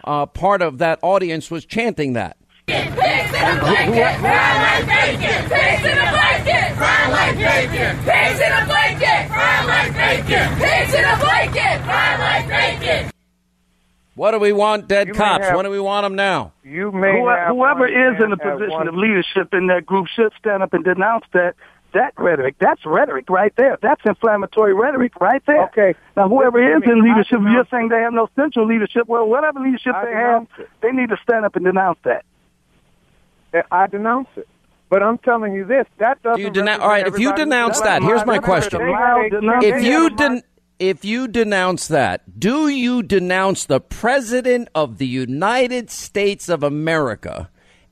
uh, 0.06 0.26
part 0.26 0.62
of 0.62 0.78
that 0.78 1.00
audience 1.02 1.52
was 1.52 1.66
chanting 1.66 2.14
that. 2.14 2.38
Pigs 2.72 3.34
in 3.36 3.58
a 3.58 3.60
blanket, 3.60 4.20
fry 4.20 4.52
like 4.64 4.88
bacon. 4.88 5.50
Pigs 5.50 5.84
in 5.86 5.98
a 5.98 6.12
blanket, 6.12 6.76
fry 6.78 7.10
like 7.12 7.36
bacon. 7.38 7.98
Pigs 8.06 8.40
in 8.40 8.52
a 8.52 8.66
blanket, 8.66 9.28
fry 9.28 9.66
like 9.66 9.94
bacon. 9.94 10.56
Pigs 10.60 10.94
in 10.94 11.04
a 11.04 11.18
blanket, 11.18 11.82
fry 11.84 12.18
like 12.18 12.48
bacon. 12.48 13.12
What 14.16 14.32
do 14.32 14.40
we 14.40 14.54
want? 14.54 14.88
Dead 14.88 15.08
You 15.08 15.14
cops. 15.14 15.46
have- 15.48 15.56
when 15.56 15.66
do 15.66 15.72
we 15.72 15.80
want 15.80 16.04
them 16.06 16.16
now? 16.16 16.52
You 16.64 16.92
may 16.92 17.20
Who- 17.20 17.28
have 17.28 17.48
whoever 17.50 17.88
is 17.88 18.22
in 18.24 18.30
the 18.30 18.38
position 18.38 18.88
of 18.88 18.96
leadership 18.96 19.54
in 19.54 19.68
that 19.68 19.86
group 19.86 20.08
should 20.08 20.32
stand 20.38 20.64
up 20.64 20.74
and 20.74 20.84
denounce 20.84 21.26
that 21.34 21.56
that 21.94 22.14
rhetoric. 22.18 22.56
That's 22.58 22.86
rhetoric 22.86 23.30
right 23.30 23.54
there. 23.58 23.78
That's 23.82 24.00
inflammatory 24.06 24.74
rhetoric 24.74 25.12
right 25.20 25.44
there. 25.46 25.64
Okay. 25.64 25.94
Now, 26.16 26.30
whoever 26.30 26.58
Listen 26.64 26.84
is 26.84 26.90
in 26.90 27.02
leadership, 27.04 27.40
you're 27.52 27.66
saying 27.70 27.90
they 27.90 28.00
have 28.00 28.14
no 28.14 28.30
central 28.38 28.66
leadership. 28.66 29.10
Well, 29.10 29.28
whatever 29.28 29.60
leadership 29.60 29.94
I 29.96 30.06
they 30.06 30.14
have, 30.14 30.48
it. 30.58 30.70
they 30.80 30.92
need 30.94 31.10
to 31.10 31.18
stand 31.18 31.44
up 31.44 31.58
and 31.58 31.66
denounce 31.66 32.00
that. 32.04 32.24
I 33.72 33.88
denounce 33.88 34.28
it. 34.36 34.48
But 34.90 35.02
I'm 35.04 35.18
telling 35.20 35.54
you 35.54 35.66
this: 35.66 35.86
that 36.00 36.22
doesn't. 36.22 36.38
Do 36.38 36.44
you 36.44 36.50
denounce? 36.50 36.80
represent 36.80 36.84
All 36.84 36.90
right. 36.90 37.08
If 37.08 37.20
you 37.20 37.34
denounce 37.36 37.80
that, 37.82 38.02
here's 38.04 38.26
my 38.26 38.40
They 38.40 38.46
question. 38.46 38.82
have 38.82 39.18
a- 39.18 39.60
If 39.64 39.84
you 39.84 40.10
den- 40.10 40.44
if 40.80 41.06
you 41.06 41.28
denounce 41.28 41.88
that, 41.88 42.40
do 42.40 42.68
you 42.68 43.04
denounce 43.04 43.66
the 43.66 43.80
president 43.80 44.68
of 44.76 44.98
the 44.98 45.08
United 45.08 45.90
States 45.90 46.50
of 46.50 46.64
America 46.64 47.50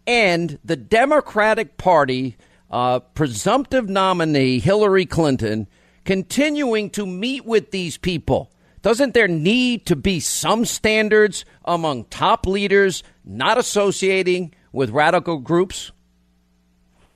and 0.08 0.58
the 0.66 0.76
Democratic 0.76 1.78
Party 1.78 2.36
uh, 2.72 3.00
presumptive 3.00 3.88
nominee 3.88 4.60
Hillary 4.60 5.06
Clinton 5.06 5.68
continuing 6.04 6.90
to 6.90 7.06
meet 7.06 7.46
with 7.46 7.72
these 7.72 7.98
people? 7.98 8.52
Doesn't 8.82 9.14
there 9.14 9.28
need 9.28 9.86
to 9.86 9.96
be 9.96 10.20
some 10.20 10.66
standards 10.66 11.46
among 11.66 12.06
top 12.06 12.46
leaders 12.48 13.04
not 13.24 13.58
associating 13.58 14.54
with 14.72 14.90
radical 14.92 15.38
groups? 15.38 15.92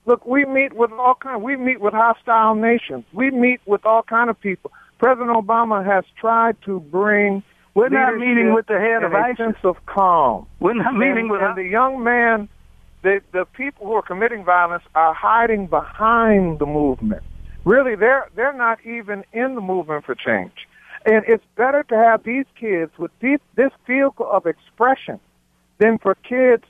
Look, 0.05 0.25
we 0.25 0.45
meet 0.45 0.73
with 0.73 0.91
all 0.91 1.15
kind. 1.15 1.41
We 1.41 1.55
meet 1.55 1.79
with 1.79 1.93
hostile 1.93 2.55
nations. 2.55 3.05
We 3.13 3.31
meet 3.31 3.61
with 3.65 3.85
all 3.85 4.03
kind 4.03 4.29
of 4.29 4.39
people. 4.39 4.71
President 4.99 5.31
Obama 5.31 5.85
has 5.85 6.03
tried 6.19 6.57
to 6.65 6.79
bring. 6.79 7.43
We're 7.73 7.89
not 7.89 8.17
meeting 8.17 8.53
with 8.53 8.67
the 8.67 8.79
head 8.79 9.03
of 9.03 9.13
and 9.13 9.15
a 9.15 9.27
ISIS. 9.27 9.37
sense 9.37 9.57
of 9.63 9.85
calm. 9.85 10.45
We're 10.59 10.73
not 10.73 10.93
meeting 10.93 11.19
and, 11.19 11.31
with 11.31 11.41
and 11.41 11.57
the 11.57 11.63
young 11.63 12.03
man. 12.03 12.49
The 13.01 13.21
the 13.31 13.45
people 13.45 13.87
who 13.87 13.93
are 13.93 14.01
committing 14.01 14.43
violence 14.43 14.83
are 14.93 15.13
hiding 15.13 15.67
behind 15.67 16.59
the 16.59 16.65
movement. 16.65 17.23
Really, 17.65 17.95
they're 17.95 18.29
they're 18.35 18.55
not 18.55 18.79
even 18.85 19.23
in 19.33 19.55
the 19.55 19.61
movement 19.61 20.05
for 20.05 20.15
change. 20.15 20.67
And 21.05 21.23
it's 21.27 21.43
better 21.55 21.83
to 21.83 21.95
have 21.95 22.23
these 22.23 22.45
kids 22.57 22.91
with 22.97 23.11
these, 23.19 23.39
this 23.55 23.71
vehicle 23.85 24.29
of 24.31 24.45
expression 24.45 25.19
than 25.77 25.97
for 25.97 26.15
kids 26.15 26.63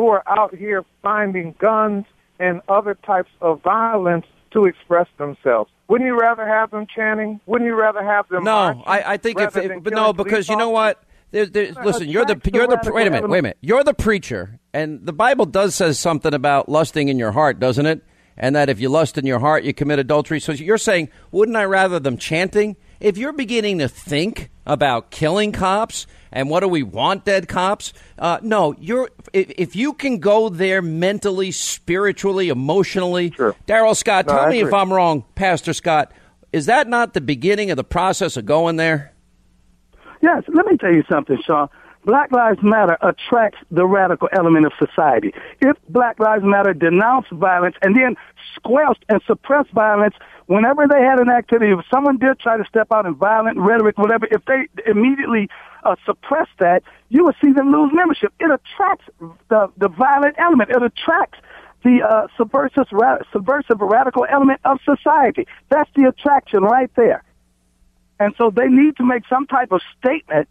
who 0.00 0.08
are 0.08 0.22
out 0.26 0.54
here 0.54 0.82
finding 1.02 1.54
guns 1.58 2.06
and 2.38 2.62
other 2.70 2.94
types 3.04 3.28
of 3.42 3.62
violence 3.62 4.24
to 4.50 4.64
express 4.64 5.06
themselves. 5.18 5.70
Wouldn't 5.88 6.08
you 6.08 6.18
rather 6.18 6.48
have 6.48 6.70
them 6.70 6.86
chanting? 6.96 7.38
Wouldn't 7.44 7.68
you 7.68 7.74
rather 7.74 8.02
have 8.02 8.26
them? 8.28 8.44
No, 8.44 8.52
marching 8.52 8.82
I, 8.86 9.02
I 9.12 9.16
think 9.18 9.38
if, 9.38 9.52
than 9.52 9.80
but 9.80 9.92
no, 9.92 10.14
because 10.14 10.48
you 10.48 10.56
know 10.56 10.70
what? 10.70 11.02
There, 11.32 11.44
there, 11.44 11.72
listen, 11.84 12.08
you're 12.08 12.24
the 12.24 12.40
you're 12.50 12.66
the 12.66 12.80
wait 12.94 13.08
a 13.08 13.10
minute, 13.10 13.28
wait 13.28 13.40
a 13.40 13.42
minute. 13.42 13.58
You're 13.60 13.84
the 13.84 13.92
preacher, 13.92 14.58
and 14.72 15.04
the 15.04 15.12
Bible 15.12 15.44
does 15.44 15.74
says 15.74 15.98
something 15.98 16.32
about 16.32 16.70
lusting 16.70 17.08
in 17.08 17.18
your 17.18 17.32
heart, 17.32 17.60
doesn't 17.60 17.84
it? 17.84 18.02
And 18.38 18.56
that 18.56 18.70
if 18.70 18.80
you 18.80 18.88
lust 18.88 19.18
in 19.18 19.26
your 19.26 19.38
heart, 19.38 19.64
you 19.64 19.74
commit 19.74 19.98
adultery. 19.98 20.40
So 20.40 20.52
you're 20.52 20.78
saying, 20.78 21.10
wouldn't 21.30 21.58
I 21.58 21.66
rather 21.66 22.00
them 22.00 22.16
chanting? 22.16 22.76
If 23.00 23.16
you're 23.16 23.32
beginning 23.32 23.78
to 23.78 23.88
think 23.88 24.50
about 24.66 25.10
killing 25.10 25.52
cops 25.52 26.06
and 26.30 26.50
what 26.50 26.60
do 26.60 26.68
we 26.68 26.82
want 26.82 27.24
dead 27.24 27.48
cops? 27.48 27.92
Uh, 28.18 28.38
no, 28.42 28.74
you're 28.78 29.08
if, 29.32 29.50
if 29.56 29.76
you 29.76 29.94
can 29.94 30.18
go 30.18 30.50
there 30.50 30.82
mentally, 30.82 31.50
spiritually, 31.50 32.50
emotionally. 32.50 33.32
Darrell 33.66 33.94
Scott, 33.94 34.26
No, 34.26 34.34
tell 34.34 34.48
me 34.48 34.60
if. 34.60 34.72
I'm 34.72 34.92
wrong, 34.92 35.24
Pastor 35.34 35.72
Scott. 35.72 36.12
Is 36.52 36.66
that 36.66 36.88
not 36.88 37.14
the 37.14 37.20
beginning 37.20 37.70
of 37.70 37.76
the 37.76 37.84
process 37.84 38.36
of 38.36 38.44
going 38.44 38.76
there? 38.76 39.12
Yes, 40.20 40.42
let 40.48 40.66
me 40.66 40.76
tell 40.76 40.92
you 40.92 41.04
something, 41.08 41.38
Sean. 41.44 41.68
Black 42.04 42.32
Lives 42.32 42.60
Matter 42.62 42.96
attracts 43.02 43.58
the 43.70 43.86
radical 43.86 44.28
element 44.32 44.66
of 44.66 44.72
society. 44.78 45.34
If 45.60 45.76
Black 45.88 46.18
Lives 46.18 46.42
Matter 46.44 46.72
denounced 46.72 47.30
violence 47.30 47.76
and 47.82 47.94
then 47.94 48.16
squelched 48.56 49.04
and 49.08 49.20
suppressed 49.26 49.70
violence 49.72 50.14
whenever 50.46 50.86
they 50.88 51.00
had 51.02 51.20
an 51.20 51.28
activity, 51.28 51.72
if 51.72 51.80
someone 51.92 52.16
did 52.16 52.38
try 52.40 52.56
to 52.56 52.64
step 52.64 52.88
out 52.92 53.04
in 53.06 53.14
violent 53.14 53.58
rhetoric, 53.58 53.98
whatever, 53.98 54.26
if 54.30 54.42
they 54.46 54.66
immediately 54.90 55.48
uh, 55.84 55.94
suppress 56.06 56.48
that, 56.58 56.82
you 57.10 57.24
would 57.24 57.36
see 57.42 57.52
them 57.52 57.70
lose 57.70 57.90
membership. 57.92 58.32
It 58.40 58.50
attracts 58.50 59.04
the, 59.48 59.70
the 59.76 59.88
violent 59.88 60.36
element. 60.38 60.70
It 60.70 60.82
attracts 60.82 61.38
the 61.84 62.02
uh, 62.02 62.28
subversive, 62.36 62.86
ra- 62.92 63.18
subversive 63.32 63.80
radical 63.80 64.26
element 64.28 64.60
of 64.64 64.78
society. 64.84 65.46
That's 65.68 65.90
the 65.94 66.08
attraction 66.08 66.62
right 66.62 66.90
there. 66.96 67.24
And 68.18 68.34
so 68.36 68.50
they 68.50 68.68
need 68.68 68.96
to 68.96 69.04
make 69.04 69.22
some 69.28 69.46
type 69.46 69.72
of 69.72 69.80
statement 69.98 70.48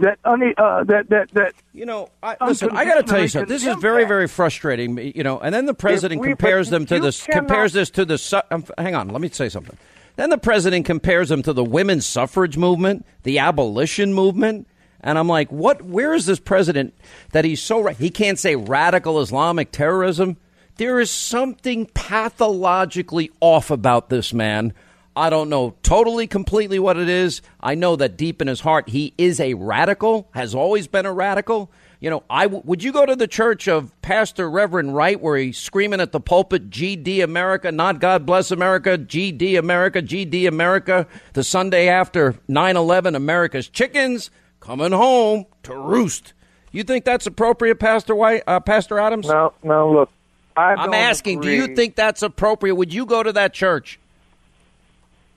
that 0.00 0.18
only 0.24 0.54
uh, 0.56 0.84
that 0.84 1.08
that 1.10 1.30
that 1.32 1.52
you 1.72 1.86
know. 1.86 2.08
I, 2.22 2.36
Listen, 2.44 2.70
I 2.72 2.84
got 2.84 2.96
to 2.96 3.02
tell 3.02 3.20
you 3.20 3.28
something. 3.28 3.48
This 3.48 3.64
is 3.66 3.76
very, 3.76 4.04
very 4.04 4.28
frustrating. 4.28 4.98
You 4.98 5.22
know, 5.22 5.38
and 5.38 5.54
then 5.54 5.66
the 5.66 5.74
president 5.74 6.20
we- 6.20 6.28
compares 6.28 6.70
them 6.70 6.86
to 6.86 6.98
this. 7.00 7.22
cannot- 7.22 7.38
Compares 7.46 7.72
this 7.72 7.90
to 7.90 8.04
the. 8.04 8.18
su- 8.18 8.40
um, 8.50 8.64
hang 8.76 8.94
on, 8.94 9.08
let 9.08 9.20
me 9.20 9.28
say 9.28 9.48
something. 9.48 9.76
Then 10.16 10.30
the 10.30 10.38
president 10.38 10.84
compares 10.86 11.28
them 11.30 11.42
to 11.44 11.52
the 11.52 11.64
women's 11.64 12.04
suffrage 12.04 12.56
movement, 12.56 13.06
the 13.22 13.38
abolition 13.38 14.12
movement, 14.12 14.66
and 15.00 15.18
I'm 15.18 15.28
like, 15.28 15.50
what? 15.50 15.82
Where 15.82 16.12
is 16.12 16.26
this 16.26 16.40
president 16.40 16.94
that 17.32 17.44
he's 17.44 17.62
so 17.62 17.80
ra- 17.80 17.94
he 17.94 18.10
can't 18.10 18.38
say 18.38 18.56
radical 18.56 19.20
Islamic 19.20 19.70
terrorism? 19.72 20.36
There 20.76 20.98
is 20.98 21.10
something 21.10 21.86
pathologically 21.94 23.30
off 23.40 23.70
about 23.70 24.08
this 24.08 24.32
man. 24.32 24.72
I 25.20 25.28
don't 25.28 25.50
know 25.50 25.74
totally, 25.82 26.26
completely 26.26 26.78
what 26.78 26.96
it 26.96 27.10
is. 27.10 27.42
I 27.60 27.74
know 27.74 27.94
that 27.96 28.16
deep 28.16 28.40
in 28.40 28.48
his 28.48 28.60
heart, 28.60 28.88
he 28.88 29.12
is 29.18 29.38
a 29.38 29.52
radical, 29.52 30.30
has 30.32 30.54
always 30.54 30.86
been 30.86 31.04
a 31.04 31.12
radical. 31.12 31.70
You 32.00 32.08
know, 32.08 32.22
I 32.30 32.44
w- 32.44 32.62
would 32.64 32.82
you 32.82 32.90
go 32.90 33.04
to 33.04 33.14
the 33.14 33.28
church 33.28 33.68
of 33.68 33.92
Pastor 34.00 34.48
Reverend 34.48 34.94
Wright 34.96 35.20
where 35.20 35.36
he's 35.36 35.58
screaming 35.58 36.00
at 36.00 36.12
the 36.12 36.20
pulpit, 36.20 36.70
"GD 36.70 37.20
America, 37.20 37.70
not 37.70 38.00
God 38.00 38.24
bless 38.24 38.50
America, 38.50 38.96
GD 38.96 39.58
America, 39.58 40.00
GD 40.00 40.46
America." 40.46 41.06
The 41.34 41.44
Sunday 41.44 41.86
after 41.86 42.36
9/11, 42.48 43.14
America's 43.14 43.68
chickens 43.68 44.30
coming 44.58 44.92
home 44.92 45.44
to 45.64 45.74
roost. 45.76 46.32
You 46.72 46.82
think 46.82 47.04
that's 47.04 47.26
appropriate, 47.26 47.78
Pastor 47.78 48.14
White, 48.14 48.42
uh, 48.46 48.60
Pastor 48.60 48.98
Adams? 48.98 49.28
No, 49.28 49.52
no. 49.62 49.92
Look, 49.92 50.10
I 50.56 50.72
I'm 50.72 50.86
don't 50.86 50.94
asking, 50.94 51.40
do 51.40 51.50
you 51.50 51.76
think 51.76 51.94
that's 51.94 52.22
appropriate? 52.22 52.76
Would 52.76 52.94
you 52.94 53.04
go 53.04 53.22
to 53.22 53.32
that 53.34 53.52
church? 53.52 53.99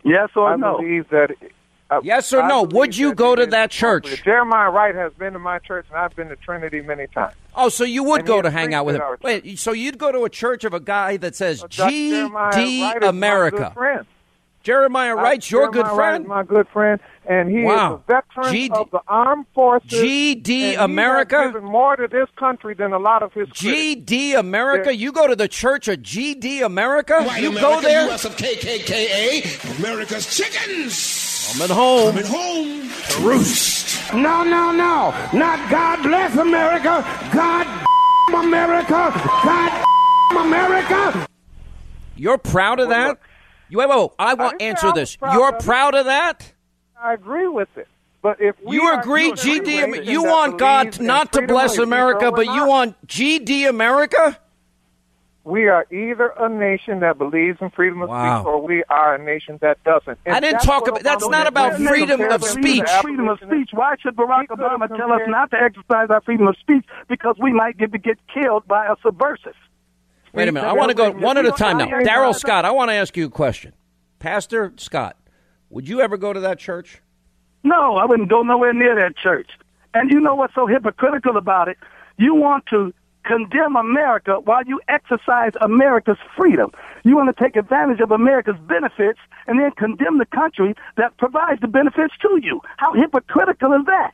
Yes 0.03 0.29
or 0.35 0.51
I 0.51 0.55
no? 0.55 0.77
believe 0.77 1.09
that. 1.09 1.31
uh, 1.89 2.01
Yes 2.03 2.31
or 2.33 2.41
I 2.41 2.47
no? 2.47 2.63
Would 2.63 2.97
you 2.97 3.13
go 3.13 3.35
to 3.35 3.45
that 3.47 3.71
church? 3.71 4.23
Jeremiah 4.23 4.69
Wright 4.69 4.95
has 4.95 5.13
been 5.13 5.33
to 5.33 5.39
my 5.39 5.59
church, 5.59 5.85
and 5.89 5.97
I've 5.99 6.15
been 6.15 6.29
to 6.29 6.35
Trinity 6.35 6.81
many 6.81 7.07
times. 7.07 7.35
Oh, 7.55 7.69
so 7.69 7.83
you 7.83 8.03
would 8.03 8.19
And 8.21 8.27
go 8.27 8.41
to 8.41 8.49
hang 8.49 8.73
out 8.73 8.85
with 8.85 8.95
him? 8.95 9.01
preached 9.01 9.23
at 9.25 9.27
our 9.27 9.41
Wait, 9.43 9.59
so 9.59 9.71
you'd 9.73 9.97
go 9.97 10.11
to 10.11 10.25
a 10.25 10.29
church 10.29 10.63
of 10.63 10.73
a 10.73 10.79
guy 10.79 11.17
that 11.17 11.35
says 11.35 11.61
Dr. 11.61 11.91
Jeremiah 11.91 12.29
Wright 12.31 12.55
is 12.97 13.03
GD 13.03 13.09
America? 13.09 13.57
good 13.57 13.73
friend. 13.73 14.05
Jeremiah 14.63 15.15
Wright's 15.15 15.51
your 15.51 15.67
good 15.69 15.85
Jeremiah 15.85 15.95
Wright 15.95 16.11
friend. 16.11 16.23
is 16.25 16.29
my 16.29 16.43
good 16.43 16.67
friend, 16.69 16.99
and 17.27 17.49
he 17.49 17.63
Wow. 17.63 17.95
is 17.95 17.99
a 17.99 18.11
veteran 18.13 18.53
GD 18.53 18.71
of 18.75 18.91
the 18.91 19.01
armed 19.07 19.45
forces. 19.55 19.89
GD 19.91 20.37
and 20.39 20.47
he 20.47 20.75
America? 20.75 21.37
has 21.43 21.51
given 21.53 21.63
more 21.69 21.95
to 21.95 22.07
this 22.07 22.27
country 22.37 22.73
than 22.73 22.93
a 22.93 22.99
lot 22.99 23.23
of 23.23 23.33
his 23.33 23.47
critics. 23.49 23.61
GD 23.61 24.35
America? 24.37 24.95
You 24.95 25.11
go 25.11 25.27
to 25.27 25.35
the 25.35 25.47
church 25.47 25.87
of 25.87 25.99
GD 26.01 26.61
America? 26.65 27.21
White 27.23 27.41
you 27.41 27.49
America, 27.49 27.75
go 27.75 27.81
there? 27.81 28.07
US 28.09 28.25
of 28.25 28.35
KKKA, 28.35 29.79
America's 29.79 30.35
chickens. 30.35 31.53
Coming 31.53 31.75
home. 31.75 32.11
Coming 32.13 32.25
home 32.25 32.89
to 33.09 33.21
roost. 33.21 34.13
No, 34.13 34.43
no, 34.43 34.71
no. 34.71 35.13
Not 35.33 35.69
God 35.69 36.01
bless 36.03 36.35
America. 36.37 37.03
God 37.33 37.67
America. 38.33 39.11
God 39.43 39.85
America. 40.37 41.27
You're 42.15 42.37
proud 42.37 42.79
of 42.79 42.89
that? 42.89 43.19
You 43.69 43.79
wait, 43.79 43.89
wait, 43.89 43.97
wait, 43.99 44.09
I 44.19 44.33
want 44.35 44.59
didn't 44.59 44.69
answer 44.77 44.91
this. 44.93 45.17
You're 45.33 45.53
proud 45.53 45.95
of 45.95 46.05
that? 46.05 46.52
I 47.03 47.13
agree 47.13 47.47
with 47.47 47.67
it. 47.75 47.87
But 48.21 48.39
if 48.39 48.55
we 48.63 48.75
You 48.77 48.83
are- 48.83 48.99
agree, 49.01 49.25
you 49.25 49.33
agree 49.33 49.59
GD? 49.59 49.91
with 49.91 50.05
You 50.07 50.23
want 50.23 50.57
God 50.57 51.01
not 51.01 51.33
to 51.33 51.45
bless 51.45 51.77
America, 51.77 52.31
but 52.31 52.45
you 52.45 52.65
want 52.65 52.95
GD 53.05 53.65
America? 53.67 54.37
We 55.43 55.67
are 55.67 55.85
either 55.91 56.27
a 56.39 56.47
nation 56.47 57.01
that 57.01 57.17
believes 57.17 57.57
in 57.61 57.69
freedom 57.71 58.01
of 58.01 58.07
Wow. 58.07 58.37
speech, 58.39 58.47
or 58.47 58.61
we 58.61 58.81
are 58.89 59.15
a 59.15 59.17
nation 59.21 59.57
that 59.61 59.83
doesn't. 59.83 60.17
And 60.25 60.33
I 60.33 60.39
didn't 60.39 60.61
talk 60.61 60.83
what 60.83 60.91
about- 60.91 61.03
that's 61.03 61.27
not 61.27 61.47
about 61.47 61.73
freedom 61.75 62.21
of 62.21 62.41
speech. 62.45 62.89
Freedom 63.01 63.27
of 63.27 63.39
speech. 63.41 63.71
Why 63.73 63.95
should 63.99 64.15
Barack 64.15 64.47
Obama 64.47 64.87
tell 64.95 65.11
us 65.11 65.21
not 65.27 65.51
to 65.51 65.61
exercise 65.61 66.09
our 66.09 66.21
freedom 66.21 66.47
of 66.47 66.55
speech 66.59 66.85
because 67.09 67.35
we 67.41 67.51
might 67.51 67.77
get 67.77 67.91
to 67.91 67.97
get 67.97 68.17
killed 68.33 68.65
by 68.69 68.85
a 68.85 68.95
subversive? 69.03 69.55
Wait 70.31 70.47
a 70.47 70.51
minute. 70.53 70.65
I 70.65 70.71
want 70.71 70.89
to 70.91 70.95
go 70.95 71.11
one 71.11 71.37
at 71.37 71.45
a 71.45 71.51
time 71.51 71.77
now. 71.77 71.87
Darrell 72.03 72.33
Scott, 72.33 72.63
I 72.63 72.71
want 72.71 72.89
to 72.91 72.95
ask 72.95 73.17
you 73.17 73.25
a 73.25 73.29
question. 73.29 73.73
Pastor 74.19 74.71
Scott, 74.77 75.17
would 75.73 75.87
you 75.87 76.01
ever 76.01 76.17
go 76.17 76.31
to 76.31 76.41
that 76.41 76.59
church? 76.59 77.01
No, 77.63 77.95
I 77.95 78.05
wouldn't 78.05 78.29
go 78.29 78.43
nowhere 78.43 78.73
near 78.73 78.95
that 78.95 79.17
church. 79.17 79.49
And 79.93 80.11
you 80.11 80.19
know 80.19 80.35
what's 80.35 80.53
so 80.53 80.67
hypocritical 80.67 81.35
about 81.35 81.67
it? 81.67 81.77
You 82.17 82.35
want 82.35 82.65
to 82.67 82.93
condemn 83.23 83.75
America 83.75 84.39
while 84.43 84.63
you 84.65 84.81
exercise 84.87 85.53
America's 85.61 86.17
freedom. 86.37 86.71
You 87.03 87.15
want 87.15 87.35
to 87.35 87.43
take 87.43 87.55
advantage 87.55 88.01
of 88.01 88.11
America's 88.11 88.57
benefits 88.67 89.19
and 89.47 89.59
then 89.59 89.71
condemn 89.71 90.19
the 90.19 90.25
country 90.25 90.75
that 90.97 91.17
provides 91.17 91.61
the 91.61 91.67
benefits 91.67 92.13
to 92.21 92.39
you. 92.41 92.61
How 92.77 92.93
hypocritical 92.93 93.73
is 93.73 93.85
that? 93.87 94.11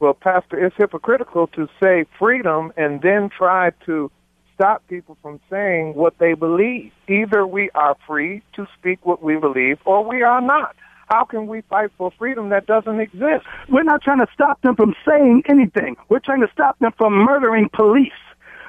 Well, 0.00 0.14
Pastor, 0.14 0.64
it's 0.64 0.76
hypocritical 0.76 1.46
to 1.48 1.68
say 1.80 2.06
freedom 2.18 2.72
and 2.76 3.02
then 3.02 3.28
try 3.28 3.70
to 3.86 4.10
stop 4.54 4.86
people 4.88 5.16
from 5.22 5.40
saying 5.50 5.94
what 5.94 6.18
they 6.18 6.34
believe. 6.34 6.92
Either 7.08 7.46
we 7.46 7.70
are 7.74 7.96
free 8.06 8.42
to 8.54 8.66
speak 8.78 9.04
what 9.04 9.22
we 9.22 9.36
believe 9.36 9.78
or 9.84 10.04
we 10.04 10.22
are 10.22 10.40
not. 10.40 10.74
How 11.12 11.24
can 11.24 11.46
we 11.46 11.60
fight 11.68 11.90
for 11.98 12.10
freedom 12.18 12.48
that 12.48 12.64
doesn't 12.64 12.98
exist? 12.98 13.44
We're 13.68 13.82
not 13.82 14.00
trying 14.00 14.20
to 14.20 14.26
stop 14.32 14.62
them 14.62 14.74
from 14.76 14.94
saying 15.06 15.42
anything. 15.46 15.96
We're 16.08 16.20
trying 16.20 16.40
to 16.40 16.48
stop 16.50 16.78
them 16.78 16.92
from 16.96 17.12
murdering 17.12 17.68
police. 17.70 18.12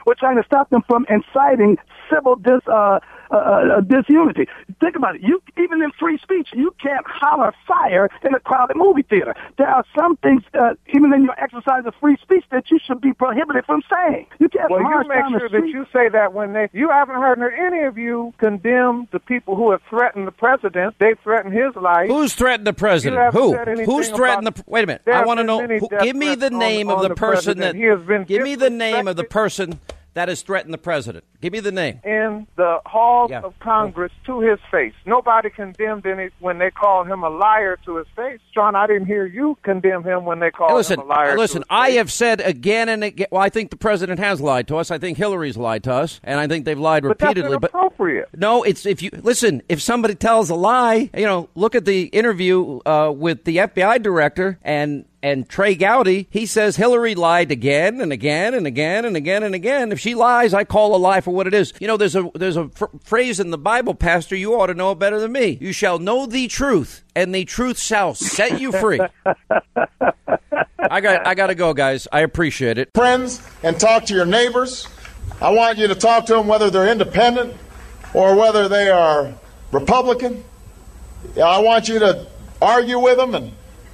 We're 0.06 0.16
trying 0.16 0.38
to 0.38 0.44
stop 0.44 0.70
them 0.70 0.82
from 0.88 1.06
inciting 1.10 1.78
civil 2.14 2.36
dis, 2.36 2.62
uh, 2.68 3.00
uh, 3.32 3.36
uh, 3.38 3.82
disunity. 3.82 4.48
Think 4.80 4.96
about 4.96 5.16
it. 5.16 5.22
You 5.24 5.42
even 5.58 5.82
in 5.82 5.92
free 6.00 6.20
speech, 6.22 6.50
you 6.54 6.76
can't 6.82 7.06
holler 7.08 7.54
fire 7.68 8.10
in 8.24 8.34
a 8.36 8.40
crowded 8.40 8.76
movie 8.76 9.02
theater. 9.04 9.34
There 9.58 9.68
are 9.68 9.84
some 9.98 10.18
things, 10.18 10.44
uh, 10.54 10.76
even 10.94 11.14
in 11.14 11.24
your 11.24 11.40
exercise 11.42 11.84
of 11.86 11.96
free 12.00 12.18
speech, 12.22 12.44
that 12.52 12.70
you 12.70 12.80
should 12.86 13.02
be 13.02 13.14
prohibited 13.14 13.66
from 13.66 13.82
saying. 13.90 14.28
You 14.40 14.50
can't 14.50 14.70
Well, 14.70 14.82
you 14.82 15.08
make 15.08 15.40
sure 15.40 15.50
that 15.50 15.68
you 15.68 15.86
say 15.92 16.10
that 16.10 16.34
when 16.34 16.54
they, 16.54 16.70
you 16.74 16.90
haven't 16.90 17.16
heard 17.16 17.40
any 17.42 17.84
of 17.84 17.98
you 17.98 18.34
condemn 18.38 19.08
the 19.12 19.20
people 19.20 19.56
who 19.56 19.72
have 19.72 19.82
threatened 19.90 20.28
the 20.28 20.32
president. 20.32 20.96
They 21.00 21.16
threatened 21.24 21.54
his 21.54 21.76
life. 21.76 22.10
Who's 22.10 22.34
threatened 22.34 22.68
the 22.68 22.74
president? 22.74 23.34
Who? 23.34 23.56
Who's 23.86 24.10
threatened 24.10 24.48
about- 24.48 24.66
the? 24.66 24.72
Wait 24.72 24.84
a 24.84 24.88
minute. 24.88 25.02
I 25.08 25.26
want 25.26 25.40
to 25.40 25.44
know. 25.44 25.66
Who, 25.66 25.90
give 26.02 26.16
me 26.16 26.36
the 26.36 26.50
name 26.50 26.90
on 26.90 26.98
of 26.98 27.02
the, 27.02 27.10
the 27.10 27.16
person 27.16 27.58
president. 27.58 27.74
that. 27.74 27.76
He 27.76 27.86
has 27.86 28.02
been 28.02 28.24
give 28.26 28.44
me 28.44 28.56
the 28.56 28.70
name 28.70 29.08
of 29.08 29.16
the 29.16 29.24
person 29.24 29.80
that 30.16 30.30
has 30.30 30.42
threatened 30.44 30.74
the 30.74 30.78
president. 30.78 31.24
Give 31.42 31.52
me 31.52 31.60
the 31.60 31.72
name. 31.72 32.00
in 32.04 32.48
the 32.56 32.80
halls 32.86 33.32
Yeah. 33.32 33.42
of 33.42 33.58
Congress 33.60 34.12
to 34.26 34.40
his 34.42 34.60
face. 34.72 34.94
Nobody 35.06 35.50
condemned 35.50 36.06
any 36.06 36.30
when 36.40 36.58
they 36.60 36.70
called 36.72 37.08
him 37.08 37.24
a 37.24 37.30
liar 37.30 37.78
to 37.86 37.98
his 37.98 38.08
face. 38.16 38.40
John, 38.54 38.76
I 38.76 38.86
didn't 38.88 39.08
hear 39.08 39.26
you 39.26 39.58
condemn 39.64 40.04
him 40.04 40.24
when 40.26 40.40
they 40.40 40.52
called 40.52 40.72
Hey, 40.72 40.76
listen, 40.78 41.00
him 41.00 41.06
a 41.08 41.10
liar. 41.10 41.38
listen. 41.38 41.62
to 41.64 41.68
his 41.68 41.68
I 41.70 41.88
face. 41.88 41.98
have 41.98 42.12
said 42.12 42.42
again 42.42 42.90
and 42.90 43.04
again. 43.04 43.28
Well, 43.32 43.42
I 43.42 43.50
think 43.50 43.72
the 43.72 43.76
president 43.78 44.20
has 44.20 44.40
lied 44.40 44.68
to 44.70 44.78
us. 44.78 44.92
I 44.92 44.98
think 45.00 45.18
Hillary's 45.18 45.58
lied 45.58 45.84
to 45.86 45.94
us, 45.94 46.20
and 46.24 46.40
I 46.40 46.48
think 46.48 46.66
they've 46.66 46.78
lied 46.80 47.04
but 47.04 47.18
that's 47.18 47.30
repeatedly. 47.30 47.58
But 47.58 47.72
inappropriate. 47.74 48.30
no, 48.38 48.64
it's 48.64 48.86
if 48.86 49.02
you 49.02 49.10
listen. 49.22 49.62
If 49.68 49.82
somebody 49.82 50.16
tells 50.16 50.50
a 50.50 50.56
lie, 50.56 51.10
you 51.18 51.26
know, 51.26 51.50
look 51.56 51.76
at 51.76 51.86
the 51.86 52.04
interview 52.04 52.80
uh, 52.86 53.12
with 53.16 53.44
the 53.46 53.58
FBI 53.58 54.02
director 54.02 54.60
and 54.64 55.06
and 55.24 55.48
Trey 55.48 55.74
Gowdy. 55.74 56.28
He 56.30 56.46
says 56.46 56.76
Hillary 56.76 57.16
lied 57.16 57.50
again 57.50 58.02
and 58.02 58.12
again 58.12 58.54
and 58.54 58.68
again 58.68 59.06
and 59.06 59.16
again 59.16 59.42
and 59.42 59.56
again. 59.56 59.92
If 59.94 60.00
she 60.00 60.14
lies, 60.14 60.54
I 60.54 60.66
call 60.66 60.96
a 60.96 60.98
lie 60.98 61.22
for 61.22 61.32
what 61.32 61.48
it 61.48 61.54
is. 61.54 61.74
You 61.80 61.88
know, 61.88 61.98
there's 61.98 62.16
a 62.16 62.30
there's 62.36 62.58
a 62.58 62.68
fr- 62.70 62.86
phrase 63.04 63.40
in 63.40 63.50
the 63.50 63.58
Bible, 63.58 63.96
Pastor. 63.96 64.36
You 64.36 64.54
ought 64.60 64.68
to 64.68 64.74
know 64.74 64.92
it 64.92 65.00
better 65.00 65.20
than 65.20 65.32
me. 65.32 65.58
You 65.60 65.72
shall 65.72 65.98
know 65.98 66.26
the 66.26 66.48
truth, 66.48 67.04
and 67.16 67.34
the 67.34 67.46
truth 67.46 67.80
shall 67.80 68.14
set 68.14 68.60
you 68.60 68.72
free. 68.74 69.00
I 70.92 71.00
got 71.02 71.26
I 71.26 71.34
got 71.34 71.48
to 71.48 71.56
go, 71.56 71.74
guys. 71.74 72.08
I 72.12 72.20
appreciate 72.22 72.78
it. 72.78 72.90
friends 72.94 73.42
and 73.64 73.80
talk 73.80 74.06
to 74.06 74.14
your 74.14 74.26
neighbors. 74.26 74.88
I 75.42 75.50
want 75.52 75.78
you 75.78 75.88
to 75.88 75.96
talk 75.96 76.26
to 76.28 76.34
them 76.34 76.48
whether 76.48 76.70
they're 76.70 76.92
independent 76.92 77.56
or 78.14 78.36
whether 78.36 78.68
they 78.68 78.90
are 78.90 79.34
Republican. 79.72 80.44
I 81.42 81.60
want 81.60 81.88
you 81.88 82.00
to 82.00 82.28
argue 82.62 83.00
with 83.00 83.18
them 83.18 83.34
and 83.36 83.52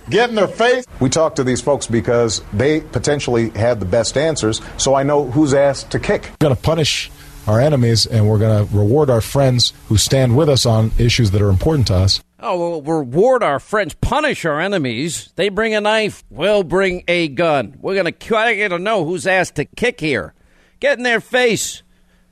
get 0.10 0.30
in 0.30 0.36
their 0.36 0.48
face. 0.48 0.86
We 1.00 1.10
talk 1.10 1.36
to 1.36 1.44
these 1.44 1.62
folks 1.62 1.88
because 1.88 2.42
they 2.54 2.82
potentially 2.82 3.50
have 3.52 3.80
the 3.80 3.86
best 3.86 4.18
answers, 4.18 4.62
so 4.78 4.96
I 4.96 5.04
know 5.04 5.30
who's 5.30 5.54
asked 5.54 5.92
to 5.92 6.00
kick. 6.00 6.24
We're 6.24 6.48
going 6.48 6.56
to 6.56 6.62
punish 6.62 7.12
our 7.48 7.60
enemies 7.60 8.06
and 8.06 8.30
we're 8.30 8.38
going 8.38 8.68
to 8.68 8.76
reward 8.76 9.10
our 9.10 9.22
friends 9.22 9.74
who 9.88 9.98
stand 9.98 10.38
with 10.38 10.50
us 10.50 10.66
on 10.66 10.92
issues 10.98 11.32
that 11.32 11.42
are 11.42 11.50
important 11.50 11.88
to 11.88 11.96
us. 11.96 12.22
Oh, 12.40 12.58
we'll 12.58 13.00
reward 13.00 13.44
our 13.44 13.60
friends, 13.60 13.96
punish 13.96 14.46
our 14.46 14.62
enemies. 14.62 15.34
They 15.36 15.50
bring 15.50 15.74
a 15.74 15.82
knife, 15.82 16.24
we'll 16.30 16.64
bring 16.64 17.04
a 17.08 17.28
gun. 17.28 17.78
We're 17.82 17.96
going 17.96 18.14
to 18.14 18.38
I 18.38 18.56
get 18.56 18.70
to 18.70 18.80
know 18.80 19.04
who's 19.04 19.28
asked 19.28 19.56
to 19.56 19.66
kick 19.66 20.00
here. 20.00 20.34
Get 20.80 20.98
in 20.98 21.04
their 21.04 21.20
face. 21.20 21.84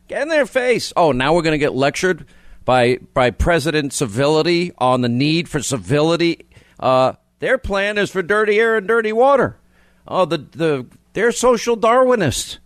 Get 0.08 0.22
in 0.22 0.30
their 0.30 0.46
face. 0.46 0.94
Oh, 0.96 1.12
now 1.12 1.34
we're 1.34 1.42
going 1.42 1.52
to 1.54 1.58
get 1.58 1.74
lectured 1.74 2.26
by 2.64 3.00
by 3.14 3.32
President 3.32 3.92
Civility 3.92 4.72
on 4.78 5.02
the 5.02 5.10
need 5.10 5.50
for 5.50 5.62
civility. 5.62 6.46
Uh, 6.80 7.14
their 7.40 7.58
plan 7.58 7.98
is 7.98 8.12
for 8.12 8.22
dirty 8.22 8.60
air 8.60 8.78
and 8.78 8.88
dirty 8.88 9.14
water. 9.14 9.58
Oh, 10.08 10.26
the 10.26 10.38
the 10.38 10.88
they're 11.14 11.32
social 11.32 11.78
Darwinists. 11.78 12.60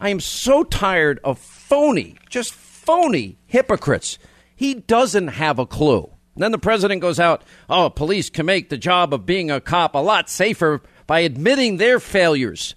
I 0.00 0.08
am 0.08 0.20
so 0.20 0.64
tired 0.64 1.20
of 1.22 1.38
phony, 1.38 2.16
just 2.28 2.52
phony 2.52 3.38
hypocrites. 3.46 4.18
He 4.54 4.74
doesn't 4.74 5.28
have 5.28 5.58
a 5.58 5.66
clue. 5.66 6.10
Then 6.36 6.50
the 6.52 6.58
president 6.58 7.02
goes 7.02 7.20
out, 7.20 7.42
oh, 7.68 7.90
police 7.90 8.30
can 8.30 8.46
make 8.46 8.68
the 8.68 8.78
job 8.78 9.12
of 9.12 9.26
being 9.26 9.50
a 9.50 9.60
cop 9.60 9.94
a 9.94 9.98
lot 9.98 10.28
safer 10.30 10.82
by 11.06 11.20
admitting 11.20 11.76
their 11.76 12.00
failures. 12.00 12.74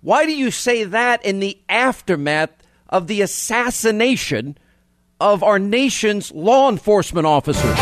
Why 0.00 0.24
do 0.24 0.32
you 0.34 0.50
say 0.50 0.84
that 0.84 1.24
in 1.24 1.40
the 1.40 1.58
aftermath 1.68 2.50
of 2.88 3.06
the 3.06 3.22
assassination 3.22 4.56
of 5.20 5.42
our 5.42 5.58
nation's 5.58 6.32
law 6.32 6.68
enforcement 6.68 7.26
officers? 7.26 7.78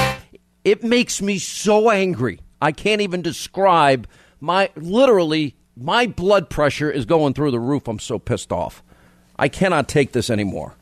It 0.65 0.83
makes 0.83 1.23
me 1.23 1.39
so 1.39 1.91
angry. 1.91 2.41
I 2.65 2.73
can't 2.73 3.03
even 3.03 3.21
describe 3.21 4.09
my 4.41 4.71
literally 4.75 5.55
my 5.77 6.07
blood 6.07 6.49
pressure 6.49 6.91
is 6.91 7.05
going 7.05 7.35
through 7.35 7.51
the 7.51 7.61
roof. 7.61 7.87
I'm 7.87 7.99
so 7.99 8.19
pissed 8.19 8.53
off. 8.53 8.83
I 9.39 9.49
cannot 9.49 9.87
take 9.87 10.13
this 10.13 10.31
anymore. 10.31 10.75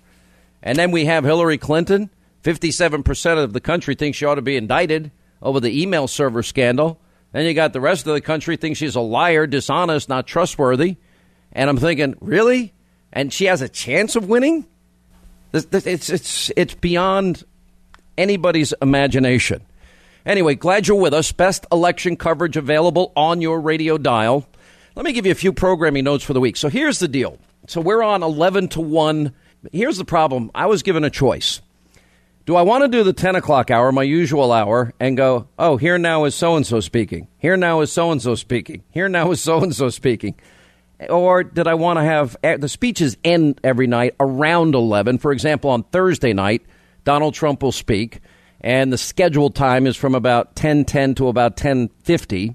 And 0.62 0.78
then 0.78 0.92
we 0.92 1.06
have 1.06 1.24
Hillary 1.24 1.58
Clinton. 1.58 2.08
57% 2.44 3.42
of 3.42 3.52
the 3.52 3.60
country 3.60 3.96
thinks 3.96 4.16
she 4.16 4.24
ought 4.24 4.36
to 4.36 4.42
be 4.42 4.56
indicted 4.56 5.10
over 5.42 5.58
the 5.58 5.82
email 5.82 6.06
server 6.06 6.44
scandal. 6.44 7.00
Then 7.32 7.46
you 7.46 7.54
got 7.54 7.72
the 7.72 7.80
rest 7.80 8.06
of 8.06 8.14
the 8.14 8.20
country 8.20 8.56
thinks 8.56 8.78
she's 8.78 8.94
a 8.94 9.00
liar, 9.00 9.48
dishonest, 9.48 10.08
not 10.08 10.28
trustworthy. 10.28 10.98
And 11.50 11.68
I'm 11.68 11.78
thinking, 11.78 12.14
really? 12.20 12.74
And 13.12 13.32
she 13.32 13.46
has 13.46 13.60
a 13.60 13.68
chance 13.68 14.14
of 14.14 14.28
winning? 14.28 14.68
It's, 15.52 15.66
it's, 16.10 16.52
it's 16.56 16.74
beyond 16.74 17.42
anybody's 18.16 18.72
imagination. 18.80 19.62
Anyway, 20.24 20.54
glad 20.54 20.86
you're 20.86 21.00
with 21.00 21.14
us. 21.14 21.32
Best 21.32 21.66
election 21.72 22.16
coverage 22.16 22.56
available 22.56 23.12
on 23.16 23.40
your 23.40 23.60
radio 23.60 23.98
dial. 23.98 24.46
Let 24.94 25.04
me 25.04 25.12
give 25.12 25.26
you 25.26 25.32
a 25.32 25.36
few 25.36 25.52
programming 25.52 26.04
notes 26.04 26.22
for 26.22 26.32
the 26.32 26.40
week. 26.40 26.56
So 26.56 26.68
here's 26.68 26.98
the 26.98 27.08
deal. 27.08 27.38
So 27.66 27.80
we're 27.80 28.02
on 28.02 28.22
11 28.22 28.68
to 28.68 28.80
1. 28.80 29.32
Here's 29.72 29.98
the 29.98 30.04
problem. 30.04 30.50
I 30.54 30.66
was 30.66 30.82
given 30.82 31.04
a 31.04 31.10
choice. 31.10 31.60
Do 32.44 32.56
I 32.56 32.62
want 32.62 32.82
to 32.82 32.88
do 32.88 33.04
the 33.04 33.12
10 33.12 33.36
o'clock 33.36 33.70
hour, 33.70 33.92
my 33.92 34.02
usual 34.02 34.52
hour, 34.52 34.92
and 34.98 35.16
go, 35.16 35.46
oh, 35.58 35.76
here 35.76 35.96
now 35.96 36.24
is 36.24 36.34
so 36.34 36.56
and 36.56 36.66
so 36.66 36.80
speaking. 36.80 37.28
Here 37.38 37.56
now 37.56 37.80
is 37.80 37.92
so 37.92 38.10
and 38.10 38.20
so 38.20 38.34
speaking. 38.34 38.82
Here 38.90 39.08
now 39.08 39.30
is 39.30 39.40
so 39.40 39.62
and 39.62 39.74
so 39.74 39.90
speaking. 39.90 40.34
Or 41.08 41.44
did 41.44 41.66
I 41.66 41.74
want 41.74 41.98
to 41.98 42.04
have 42.04 42.36
eh, 42.42 42.56
the 42.56 42.68
speeches 42.68 43.16
end 43.24 43.60
every 43.62 43.86
night 43.86 44.16
around 44.18 44.74
11? 44.74 45.18
For 45.18 45.32
example, 45.32 45.70
on 45.70 45.84
Thursday 45.84 46.32
night, 46.32 46.62
Donald 47.04 47.34
Trump 47.34 47.62
will 47.62 47.72
speak, 47.72 48.20
and 48.62 48.92
the 48.92 48.98
scheduled 48.98 49.54
time 49.54 49.86
is 49.86 49.96
from 49.96 50.14
about 50.14 50.54
10:10 50.54 51.16
to 51.16 51.28
about 51.28 51.56
10:50. 51.56 52.54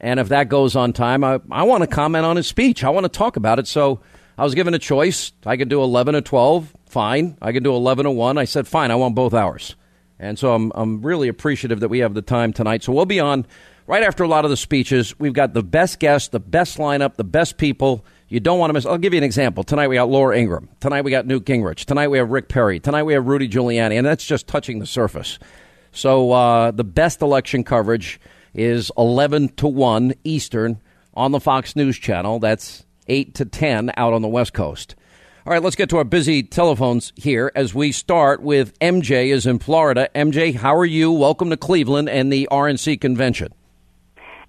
And 0.00 0.20
if 0.20 0.28
that 0.28 0.48
goes 0.48 0.76
on 0.76 0.92
time, 0.92 1.24
I, 1.24 1.40
I 1.50 1.62
want 1.62 1.82
to 1.82 1.86
comment 1.86 2.26
on 2.26 2.36
his 2.36 2.46
speech. 2.46 2.84
I 2.84 2.90
want 2.90 3.04
to 3.04 3.08
talk 3.08 3.36
about 3.36 3.58
it. 3.58 3.66
So 3.66 4.00
I 4.36 4.44
was 4.44 4.54
given 4.54 4.74
a 4.74 4.78
choice. 4.78 5.32
I 5.46 5.56
could 5.56 5.68
do 5.68 5.82
11 5.82 6.14
or 6.14 6.20
12. 6.20 6.74
Fine. 6.86 7.38
I 7.40 7.52
could 7.52 7.64
do 7.64 7.74
11 7.74 8.04
or 8.04 8.14
1. 8.14 8.36
I 8.36 8.44
said, 8.44 8.68
fine, 8.68 8.90
I 8.90 8.96
want 8.96 9.14
both 9.14 9.32
hours. 9.32 9.76
And 10.18 10.38
so 10.38 10.54
I'm, 10.54 10.72
I'm 10.74 11.00
really 11.00 11.28
appreciative 11.28 11.80
that 11.80 11.88
we 11.88 12.00
have 12.00 12.14
the 12.14 12.22
time 12.22 12.52
tonight. 12.52 12.82
So 12.82 12.92
we'll 12.92 13.06
be 13.06 13.20
on 13.20 13.46
right 13.86 14.02
after 14.02 14.24
a 14.24 14.28
lot 14.28 14.44
of 14.44 14.50
the 14.50 14.56
speeches. 14.56 15.18
We've 15.18 15.32
got 15.32 15.54
the 15.54 15.62
best 15.62 16.00
guests, 16.00 16.28
the 16.28 16.40
best 16.40 16.78
lineup, 16.78 17.14
the 17.14 17.24
best 17.24 17.56
people. 17.56 18.04
You 18.28 18.40
don't 18.40 18.58
want 18.58 18.70
to 18.70 18.74
miss. 18.74 18.86
I'll 18.86 18.98
give 18.98 19.12
you 19.12 19.18
an 19.18 19.24
example. 19.24 19.64
Tonight 19.64 19.88
we 19.88 19.96
got 19.96 20.08
Laura 20.08 20.36
Ingraham. 20.36 20.68
Tonight 20.80 21.02
we 21.02 21.10
got 21.10 21.26
Newt 21.26 21.44
Gingrich. 21.44 21.84
Tonight 21.84 22.08
we 22.08 22.18
have 22.18 22.30
Rick 22.30 22.48
Perry. 22.48 22.80
Tonight 22.80 23.02
we 23.02 23.12
have 23.12 23.26
Rudy 23.26 23.48
Giuliani. 23.48 23.96
And 23.96 24.06
that's 24.06 24.24
just 24.24 24.46
touching 24.46 24.78
the 24.78 24.86
surface. 24.86 25.38
So 25.92 26.32
uh, 26.32 26.70
the 26.70 26.84
best 26.84 27.22
election 27.22 27.64
coverage 27.64 28.20
is 28.54 28.90
11 28.96 29.50
to 29.56 29.68
1 29.68 30.14
Eastern 30.24 30.80
on 31.12 31.32
the 31.32 31.40
Fox 31.40 31.76
News 31.76 31.98
channel. 31.98 32.38
That's 32.38 32.84
8 33.08 33.34
to 33.34 33.44
10 33.44 33.92
out 33.96 34.12
on 34.12 34.22
the 34.22 34.28
West 34.28 34.54
Coast. 34.54 34.96
All 35.46 35.52
right, 35.52 35.62
let's 35.62 35.76
get 35.76 35.90
to 35.90 35.98
our 35.98 36.04
busy 36.04 36.42
telephones 36.42 37.12
here 37.16 37.52
as 37.54 37.74
we 37.74 37.92
start 37.92 38.40
with 38.42 38.78
MJ 38.78 39.26
is 39.26 39.46
in 39.46 39.58
Florida. 39.58 40.08
MJ, 40.14 40.54
how 40.54 40.74
are 40.74 40.86
you? 40.86 41.12
Welcome 41.12 41.50
to 41.50 41.56
Cleveland 41.58 42.08
and 42.08 42.32
the 42.32 42.48
RNC 42.50 43.02
convention. 43.02 43.52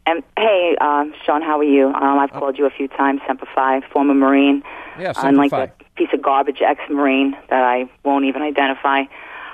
And 0.08 0.24
hey, 0.38 0.78
uh, 0.80 1.06
Sean, 1.26 1.42
how 1.42 1.60
are 1.60 1.64
you? 1.64 1.88
Um, 1.88 2.20
I've 2.20 2.32
called 2.32 2.58
you 2.58 2.66
a 2.66 2.70
few 2.70 2.88
times. 2.88 3.22
Semper 3.26 3.48
Fi, 3.56 3.82
former 3.92 4.14
Marine. 4.14 4.64
Yeah, 5.00 5.14
Semper 5.14 5.30
unlike 5.30 5.52
Fi. 5.52 5.66
that 5.66 5.96
piece 5.96 6.10
of 6.14 6.22
garbage 6.22 6.62
ex-Marine 6.62 7.36
that 7.50 7.64
I 7.64 7.90
won't 8.04 8.26
even 8.26 8.42
identify. 8.44 9.04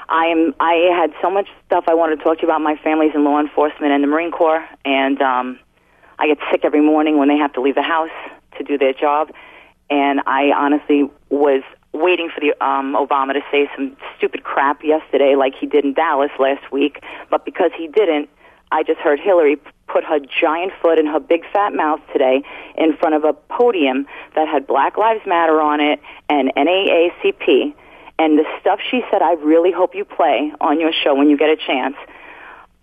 I 0.09 0.25
am. 0.25 0.53
I 0.59 0.89
had 0.93 1.13
so 1.21 1.31
much 1.31 1.47
stuff 1.65 1.85
I 1.87 1.93
wanted 1.93 2.17
to 2.17 2.23
talk 2.23 2.37
to 2.37 2.41
you 2.41 2.49
about. 2.49 2.61
My 2.61 2.75
family's 2.83 3.15
in 3.15 3.23
law 3.23 3.39
enforcement 3.39 3.93
and 3.93 4.03
the 4.03 4.07
Marine 4.07 4.31
Corps, 4.31 4.67
and 4.83 5.21
um, 5.21 5.57
I 6.19 6.27
get 6.27 6.37
sick 6.51 6.61
every 6.65 6.81
morning 6.81 7.17
when 7.17 7.29
they 7.29 7.37
have 7.37 7.53
to 7.53 7.61
leave 7.61 7.75
the 7.75 7.81
house 7.81 8.09
to 8.57 8.63
do 8.63 8.77
their 8.77 8.93
job. 8.93 9.31
And 9.89 10.19
I 10.25 10.51
honestly 10.51 11.09
was 11.29 11.63
waiting 11.93 12.29
for 12.33 12.41
the 12.41 12.51
um, 12.65 12.93
Obama 12.93 13.33
to 13.33 13.41
say 13.51 13.69
some 13.75 13.95
stupid 14.17 14.43
crap 14.43 14.83
yesterday, 14.83 15.35
like 15.35 15.53
he 15.55 15.65
did 15.65 15.85
in 15.85 15.93
Dallas 15.93 16.31
last 16.39 16.71
week. 16.73 17.01
But 17.29 17.45
because 17.45 17.71
he 17.77 17.87
didn't, 17.87 18.29
I 18.71 18.83
just 18.83 18.99
heard 18.99 19.19
Hillary 19.19 19.57
put 19.87 20.03
her 20.05 20.19
giant 20.19 20.71
foot 20.81 20.97
in 20.97 21.05
her 21.05 21.19
big 21.19 21.43
fat 21.51 21.73
mouth 21.73 21.99
today 22.13 22.43
in 22.77 22.95
front 22.95 23.15
of 23.15 23.23
a 23.23 23.33
podium 23.33 24.07
that 24.35 24.47
had 24.47 24.65
Black 24.65 24.97
Lives 24.97 25.21
Matter 25.25 25.59
on 25.59 25.81
it 25.81 25.99
and 26.29 26.51
NAACP. 26.55 27.73
And 28.17 28.37
the 28.37 28.45
stuff 28.59 28.79
she 28.89 29.01
said, 29.11 29.21
I 29.21 29.33
really 29.33 29.71
hope 29.71 29.95
you 29.95 30.05
play 30.05 30.53
on 30.61 30.79
your 30.79 30.91
show 30.93 31.15
when 31.15 31.29
you 31.29 31.37
get 31.37 31.49
a 31.49 31.57
chance. 31.57 31.95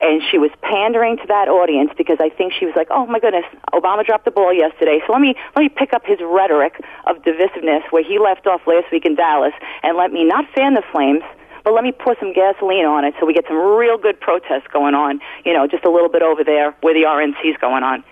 And 0.01 0.23
she 0.31 0.39
was 0.39 0.51
pandering 0.63 1.17
to 1.19 1.27
that 1.27 1.49
audience 1.49 1.91
because 1.97 2.19
I 2.21 2.29
think 2.29 2.53
she 2.53 2.67
was 2.67 2.75
like, 2.77 2.87
"Oh 2.89 3.07
my 3.07 3.19
goodness, 3.19 3.45
Obama 3.73 4.07
dropped 4.07 4.27
the 4.27 4.31
ball 4.31 4.53
yesterday, 4.53 5.01
so 5.05 5.13
let 5.13 5.21
me 5.21 5.35
let 5.57 5.63
me 5.63 5.69
pick 5.69 5.93
up 5.93 6.07
his 6.07 6.19
rhetoric 6.23 6.81
of 7.07 7.17
divisiveness 7.23 7.83
where 7.91 8.05
he 8.05 8.21
left 8.21 8.47
off 8.47 8.61
last 8.65 8.93
week 8.93 9.05
in 9.05 9.17
Dallas, 9.17 9.55
and 9.83 9.97
let 9.97 10.13
me 10.13 10.23
not 10.23 10.45
fan 10.55 10.75
the 10.75 10.85
flames, 10.93 11.25
but 11.69 11.75
let 11.75 11.85
me 11.85 11.93
pour 11.93 12.17
some 12.19 12.33
gasoline 12.33 12.87
on 12.87 13.05
it 13.05 13.13
so 13.21 13.27
we 13.27 13.35
get 13.35 13.45
some 13.47 13.59
real 13.59 13.99
good 13.99 14.19
protests 14.19 14.65
going 14.73 14.95
on. 14.95 15.21
You 15.45 15.53
know, 15.53 15.67
just 15.67 15.85
a 15.85 15.91
little 15.91 16.09
bit 16.09 16.23
over 16.23 16.43
there 16.43 16.75
where 16.81 16.95
the 16.95 17.05
RNC's 17.05 17.59
going 17.61 17.83
on." 17.83 18.03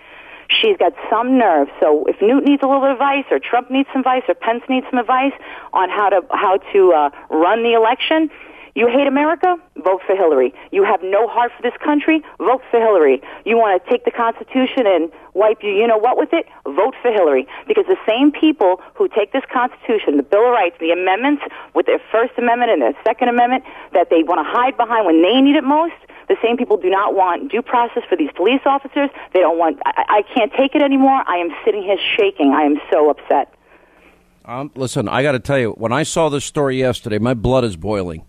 She's 0.61 0.77
got 0.77 0.93
some 1.09 1.39
nerve. 1.39 1.67
So 1.79 2.05
if 2.05 2.21
Newt 2.21 2.45
needs 2.45 2.61
a 2.61 2.67
little 2.67 2.85
advice, 2.85 3.25
or 3.31 3.39
Trump 3.39 3.71
needs 3.71 3.89
some 3.91 4.01
advice, 4.01 4.21
or 4.29 4.35
Pence 4.35 4.61
needs 4.69 4.85
some 4.91 4.99
advice 4.99 5.33
on 5.73 5.89
how 5.89 6.09
to 6.09 6.21
how 6.29 6.57
to 6.71 6.93
uh, 6.93 7.09
run 7.31 7.63
the 7.63 7.73
election, 7.73 8.29
you 8.77 8.87
hate 8.87 9.07
America? 9.07 9.57
Vote 9.83 10.01
for 10.05 10.15
Hillary. 10.15 10.53
You 10.71 10.83
have 10.83 11.01
no 11.01 11.27
heart 11.27 11.51
for 11.57 11.63
this 11.63 11.73
country? 11.83 12.21
Vote 12.37 12.61
for 12.69 12.79
Hillary. 12.79 13.23
You 13.43 13.57
want 13.57 13.81
to 13.81 13.89
take 13.89 14.05
the 14.05 14.11
Constitution 14.11 14.85
and 14.85 15.11
wipe 15.33 15.63
you, 15.63 15.71
you 15.71 15.87
know 15.87 15.97
what, 15.97 16.15
with 16.15 16.29
it? 16.31 16.45
Vote 16.63 16.93
for 17.01 17.11
Hillary. 17.11 17.47
Because 17.67 17.85
the 17.87 17.97
same 18.07 18.31
people 18.31 18.79
who 18.93 19.09
take 19.09 19.33
this 19.33 19.41
Constitution, 19.51 20.17
the 20.17 20.23
Bill 20.23 20.45
of 20.45 20.51
Rights, 20.51 20.77
the 20.79 20.91
amendments 20.91 21.41
with 21.73 21.87
their 21.87 21.97
First 22.11 22.37
Amendment 22.37 22.69
and 22.69 22.81
their 22.83 22.93
Second 23.03 23.29
Amendment 23.29 23.63
that 23.93 24.11
they 24.11 24.21
want 24.21 24.45
to 24.45 24.47
hide 24.47 24.77
behind 24.77 25.07
when 25.07 25.23
they 25.23 25.41
need 25.41 25.55
it 25.55 25.63
most, 25.63 25.97
the 26.29 26.37
same 26.43 26.55
people 26.55 26.77
do 26.77 26.91
not 26.91 27.15
want 27.15 27.49
due 27.49 27.63
process 27.63 28.03
for 28.07 28.15
these 28.15 28.29
police 28.35 28.61
officers. 28.65 29.09
They 29.33 29.39
don't 29.39 29.57
want, 29.57 29.79
I, 29.85 30.21
I 30.21 30.33
can't 30.35 30.53
take 30.53 30.75
it 30.75 30.83
anymore. 30.83 31.23
I 31.25 31.37
am 31.37 31.49
sitting 31.65 31.81
here 31.81 31.97
shaking. 32.15 32.53
I 32.53 32.61
am 32.61 32.77
so 32.93 33.09
upset. 33.09 33.51
Um, 34.45 34.69
listen, 34.75 35.09
I 35.09 35.23
got 35.23 35.31
to 35.31 35.39
tell 35.39 35.57
you, 35.57 35.71
when 35.71 35.91
I 35.91 36.03
saw 36.03 36.29
this 36.29 36.45
story 36.45 36.77
yesterday, 36.77 37.17
my 37.17 37.33
blood 37.33 37.63
is 37.63 37.75
boiling. 37.75 38.23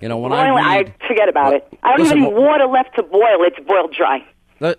You 0.00 0.08
know, 0.08 0.18
when 0.18 0.32
I 0.32 0.48
read, 0.50 0.94
I 1.00 1.06
forget 1.06 1.28
about 1.28 1.54
it. 1.54 1.66
I 1.82 1.90
don't 1.90 2.00
Listen, 2.00 2.18
even 2.18 2.34
need 2.34 2.40
water 2.40 2.66
left 2.66 2.94
to 2.96 3.02
boil. 3.02 3.42
It's 3.42 3.58
boiled 3.66 3.92
dry. 3.92 4.24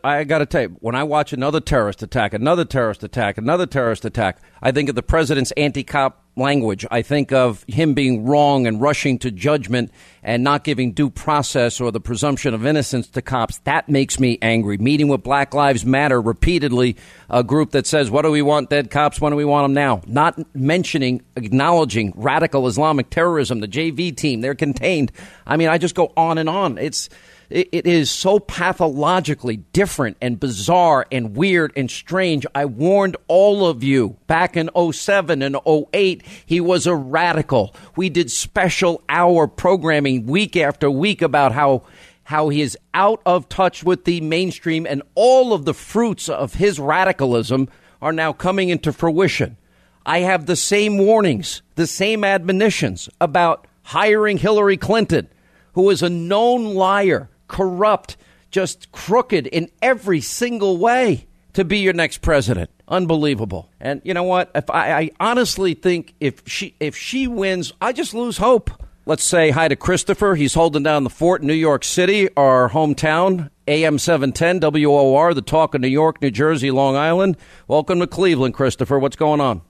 I 0.03 0.25
got 0.25 0.39
to 0.39 0.45
tell 0.45 0.63
you, 0.63 0.77
when 0.81 0.95
I 0.95 1.03
watch 1.03 1.31
another 1.31 1.61
terrorist 1.61 2.03
attack, 2.03 2.33
another 2.33 2.65
terrorist 2.65 3.03
attack, 3.03 3.37
another 3.37 3.65
terrorist 3.65 4.03
attack, 4.03 4.39
I 4.61 4.71
think 4.71 4.89
of 4.89 4.95
the 4.95 5.03
president's 5.03 5.51
anti-cop 5.51 6.21
language. 6.39 6.85
I 6.89 7.01
think 7.01 7.31
of 7.31 7.63
him 7.67 7.93
being 7.93 8.25
wrong 8.25 8.65
and 8.65 8.81
rushing 8.81 9.19
to 9.19 9.31
judgment 9.31 9.91
and 10.23 10.43
not 10.43 10.63
giving 10.63 10.93
due 10.93 11.09
process 11.09 11.79
or 11.79 11.91
the 11.91 11.99
presumption 11.99 12.53
of 12.53 12.65
innocence 12.65 13.07
to 13.09 13.21
cops. 13.21 13.59
That 13.59 13.87
makes 13.89 14.19
me 14.19 14.37
angry. 14.41 14.77
Meeting 14.77 15.07
with 15.07 15.23
Black 15.23 15.53
Lives 15.53 15.85
Matter 15.85 16.19
repeatedly, 16.21 16.95
a 17.29 17.43
group 17.43 17.71
that 17.71 17.85
says, 17.85 18.09
"What 18.09 18.23
do 18.23 18.31
we 18.31 18.41
want 18.41 18.69
dead 18.69 18.89
cops? 18.89 19.21
When 19.21 19.31
do 19.31 19.35
we 19.35 19.45
want 19.45 19.65
them 19.65 19.73
now?" 19.73 20.01
Not 20.07 20.39
mentioning, 20.55 21.21
acknowledging 21.35 22.13
radical 22.15 22.67
Islamic 22.67 23.09
terrorism, 23.09 23.59
the 23.59 23.67
JV 23.67 24.11
team. 24.11 24.41
They're 24.41 24.55
contained. 24.55 25.11
I 25.45 25.57
mean, 25.57 25.67
I 25.67 25.77
just 25.77 25.95
go 25.95 26.11
on 26.17 26.37
and 26.37 26.49
on. 26.49 26.77
It's 26.77 27.09
it, 27.49 27.69
it 27.71 27.88
is 27.88 28.11
so 28.11 28.39
pathologically 28.39 29.57
different 29.73 30.17
and 30.21 30.39
bizarre 30.39 31.05
and 31.11 31.35
weird 31.35 31.73
and 31.76 31.89
strange. 31.89 32.45
I 32.53 32.65
warned 32.65 33.17
all 33.27 33.65
of 33.65 33.84
you 33.84 34.17
back 34.27 34.55
in 34.55 34.69
07 34.91 35.41
and 35.41 35.57
08. 35.65 36.23
He 36.45 36.61
was 36.61 36.85
a 36.85 36.95
radical. 36.95 37.76
We 37.95 38.09
did 38.09 38.31
special 38.31 39.01
hour 39.09 39.47
programming 39.47 40.26
week 40.26 40.55
after 40.55 40.89
week 40.91 41.21
about 41.21 41.51
how 41.51 41.84
how 42.26 42.49
he 42.49 42.61
is 42.61 42.77
out 42.93 43.19
of 43.26 43.49
touch 43.49 43.84
with 43.84 44.05
the 44.05 44.21
mainstream 44.21 44.85
and 44.85 45.01
all 45.15 45.51
of 45.51 45.65
the 45.65 45.73
fruits 45.73 46.30
of 46.30 46.53
his 46.53 46.80
radicalism 46.80 47.67
are 48.03 48.13
now 48.13 48.31
coming 48.31 48.69
into 48.69 48.93
fruition. 48.93 49.57
I 50.05 50.19
have 50.19 50.45
the 50.45 50.55
same 50.55 50.99
warnings, 50.99 51.63
the 51.73 51.88
same 51.88 52.23
admonitions 52.23 53.09
about 53.19 53.65
hiring 53.81 54.38
Hillary 54.38 54.77
Clinton, 54.77 55.27
who 55.73 55.89
is 55.89 56.03
a 56.03 56.09
known 56.09 56.76
liar, 56.76 57.30
corrupt, 57.49 58.15
just 58.49 58.93
crooked 58.93 59.45
in 59.47 59.69
every 59.81 60.21
single 60.21 60.77
way 60.77 61.27
to 61.53 61.65
be 61.65 61.80
your 61.80 61.91
next 61.91 62.19
president. 62.19 62.69
Unbelievable. 62.88 63.69
And 63.81 64.01
you 64.05 64.13
know 64.13 64.23
what? 64.23 64.49
If 64.55 64.69
I, 64.69 64.93
I 64.93 65.09
honestly 65.19 65.73
think 65.73 66.15
if 66.21 66.41
she 66.47 66.76
if 66.80 66.95
she 66.95 67.27
wins, 67.27 67.73
I 67.81 67.91
just 67.91 68.13
lose 68.13 68.38
hope. 68.38 68.71
Let's 69.05 69.23
say 69.23 69.49
hi 69.49 69.67
to 69.67 69.76
Christopher. 69.76 70.35
He's 70.35 70.53
holding 70.53 70.84
down 70.84 71.03
the 71.03 71.09
fort 71.09 71.41
in 71.41 71.47
New 71.47 71.53
York 71.53 71.84
City, 71.84 72.30
our 72.38 72.69
hometown. 72.69 73.49
AM 73.67 73.99
710 73.99 74.61
WOR, 74.61 75.35
the 75.35 75.43
talk 75.43 75.76
of 75.76 75.81
New 75.81 75.88
York, 75.88 76.23
New 76.23 76.31
Jersey, 76.31 76.71
Long 76.71 76.95
Island. 76.95 77.38
Welcome 77.67 77.99
to 77.99 78.07
Cleveland, 78.07 78.55
Christopher. 78.55 78.97
What's 78.97 79.15
going 79.15 79.39
on? 79.39 79.61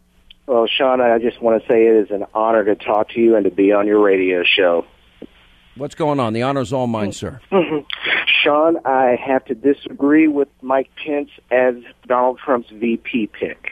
Well, 0.48 0.68
Sean, 0.68 1.02
I 1.02 1.20
just 1.20 1.42
want 1.42 1.62
to 1.62 1.68
say 1.68 1.86
it 1.86 1.96
is 2.06 2.10
an 2.10 2.26
honor 2.34 2.64
to 2.64 2.76
talk 2.76 3.10
to 3.10 3.20
you 3.20 3.36
and 3.36 3.44
to 3.44 3.52
be 3.52 3.74
on 3.74 3.88
your 3.88 4.00
radio 4.00 4.44
show. 4.44 4.86
What's 5.80 5.96
going 5.96 6.20
on? 6.20 6.34
The 6.34 6.44
honor's 6.44 6.74
all 6.74 6.88
mine, 6.88 7.14
sir. 7.14 7.40
Sean, 8.44 8.78
I 8.86 9.16
have 9.16 9.46
to 9.46 9.56
disagree 9.56 10.28
with 10.28 10.50
Mike 10.62 10.90
Pence 11.04 11.30
as 11.50 11.76
Donald 12.06 12.38
Trump's 12.44 12.70
VP 12.70 13.28
pick 13.28 13.72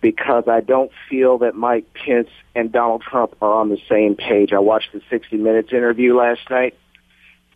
because 0.00 0.44
I 0.46 0.60
don't 0.60 0.92
feel 1.08 1.38
that 1.38 1.56
Mike 1.56 1.92
Pence 1.94 2.28
and 2.54 2.70
Donald 2.70 3.02
Trump 3.02 3.34
are 3.42 3.52
on 3.52 3.70
the 3.70 3.78
same 3.88 4.14
page. 4.14 4.52
I 4.52 4.60
watched 4.60 4.92
the 4.92 5.02
60 5.10 5.36
Minutes 5.36 5.72
interview 5.72 6.16
last 6.16 6.48
night. 6.48 6.76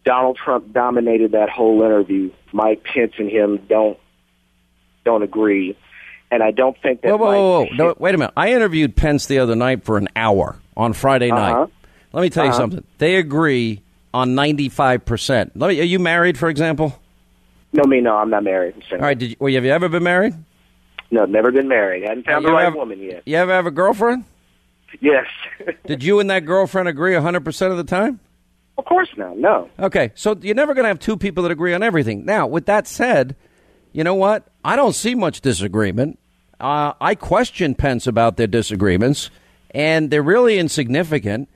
Donald 0.04 0.36
Trump 0.36 0.72
dominated 0.72 1.32
that 1.32 1.48
whole 1.48 1.80
interview. 1.82 2.30
Mike 2.52 2.84
Pence 2.84 3.12
and 3.18 3.30
him 3.30 3.60
don't 3.68 3.98
don't 5.04 5.22
agree. 5.22 5.76
And 6.30 6.42
I 6.42 6.50
don't 6.50 6.76
think 6.82 7.02
that 7.02 7.08
Whoa, 7.08 7.16
whoa, 7.18 7.26
Mike 7.26 7.36
whoa, 7.36 7.64
whoa. 7.66 7.88
No, 7.90 7.94
wait 7.98 8.14
a 8.16 8.18
minute. 8.18 8.34
I 8.36 8.52
interviewed 8.52 8.96
Pence 8.96 9.26
the 9.26 9.38
other 9.38 9.54
night 9.54 9.84
for 9.84 9.96
an 9.96 10.08
hour 10.16 10.56
on 10.76 10.92
Friday 10.92 11.30
night. 11.30 11.52
Uh-huh. 11.52 11.66
Let 12.14 12.22
me 12.22 12.30
tell 12.30 12.44
you 12.44 12.50
Uh-huh. 12.50 12.58
something. 12.58 12.84
They 12.98 13.16
agree 13.16 13.82
on 14.14 14.34
95%. 14.36 15.50
Let 15.54 15.68
me, 15.68 15.80
are 15.80 15.84
you 15.84 15.98
married, 15.98 16.38
for 16.38 16.48
example? 16.48 16.98
No, 17.72 17.82
me, 17.88 18.00
no, 18.00 18.16
I'm 18.16 18.30
not 18.30 18.44
married. 18.44 18.74
All 18.92 18.98
right. 18.98 19.18
Did 19.18 19.30
you, 19.30 19.36
well, 19.40 19.52
have 19.52 19.64
you 19.64 19.72
ever 19.72 19.88
been 19.88 20.04
married? 20.04 20.34
No, 21.10 21.24
never 21.24 21.50
been 21.50 21.66
married. 21.68 22.04
I 22.04 22.10
haven't 22.10 22.24
found 22.26 22.42
You 22.44 22.48
the 22.50 22.54
right 22.54 22.64
have- 22.64 22.74
woman 22.76 23.00
yet. 23.00 23.22
You 23.26 23.36
ever 23.36 23.52
have 23.52 23.66
a 23.66 23.70
girlfriend? 23.72 24.24
Yes. 25.00 25.26
Did 25.86 26.04
you 26.04 26.20
and 26.20 26.30
that 26.30 26.44
girlfriend 26.46 26.86
agree 26.88 27.14
100% 27.14 27.70
of 27.70 27.76
the 27.76 27.84
time? 27.84 28.20
of 28.76 28.84
course 28.86 29.08
not. 29.16 29.36
No. 29.38 29.68
Okay, 29.78 30.10
so 30.16 30.36
you're 30.40 30.54
never 30.56 30.74
going 30.74 30.82
to 30.82 30.88
have 30.88 30.98
two 30.98 31.16
people 31.16 31.44
that 31.44 31.52
agree 31.52 31.74
on 31.74 31.82
everything. 31.84 32.24
Now, 32.24 32.46
with 32.48 32.66
that 32.66 32.88
said, 32.88 33.36
you 33.92 34.02
know 34.02 34.14
what? 34.16 34.48
I 34.64 34.74
don't 34.74 34.94
see 34.94 35.14
much 35.14 35.40
disagreement. 35.40 36.18
Uh, 36.58 36.92
I 37.00 37.14
question 37.14 37.74
Pence 37.76 38.08
about 38.08 38.36
their 38.36 38.48
disagreements, 38.48 39.30
and 39.70 40.10
they're 40.10 40.22
really 40.24 40.58
insignificant. 40.58 41.48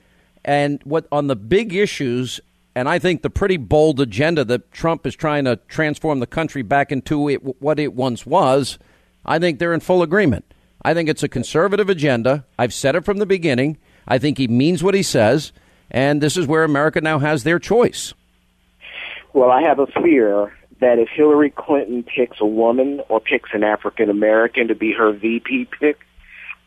And 0.49 0.81
what 0.83 1.05
on 1.11 1.27
the 1.27 1.35
big 1.35 1.75
issues, 1.75 2.39
and 2.73 2.89
I 2.89 2.97
think 2.97 3.21
the 3.21 3.29
pretty 3.29 3.57
bold 3.57 3.99
agenda 3.99 4.43
that 4.45 4.71
Trump 4.71 5.05
is 5.05 5.15
trying 5.15 5.45
to 5.45 5.57
transform 5.67 6.21
the 6.21 6.25
country 6.25 6.63
back 6.63 6.91
into 6.91 7.29
it, 7.29 7.61
what 7.61 7.77
it 7.77 7.93
once 7.93 8.25
was, 8.25 8.79
I 9.23 9.37
think 9.37 9.59
they're 9.59 9.75
in 9.75 9.79
full 9.79 10.01
agreement. 10.01 10.51
I 10.81 10.95
think 10.95 11.07
it's 11.07 11.21
a 11.21 11.29
conservative 11.29 11.87
agenda. 11.87 12.45
I've 12.57 12.73
said 12.73 12.95
it 12.95 13.05
from 13.05 13.17
the 13.17 13.27
beginning. 13.27 13.77
I 14.07 14.17
think 14.17 14.39
he 14.39 14.47
means 14.47 14.81
what 14.81 14.95
he 14.95 15.03
says, 15.03 15.51
and 15.91 16.19
this 16.19 16.35
is 16.35 16.47
where 16.47 16.63
America 16.63 16.99
now 16.99 17.19
has 17.19 17.43
their 17.43 17.59
choice. 17.59 18.15
Well, 19.33 19.51
I 19.51 19.61
have 19.61 19.77
a 19.77 19.85
fear 20.01 20.51
that 20.79 20.97
if 20.97 21.09
Hillary 21.09 21.51
Clinton 21.51 22.01
picks 22.01 22.41
a 22.41 22.45
woman 22.47 23.01
or 23.07 23.19
picks 23.19 23.51
an 23.53 23.63
African 23.63 24.09
American 24.09 24.69
to 24.69 24.73
be 24.73 24.93
her 24.93 25.11
VP 25.11 25.67
pick, 25.79 25.99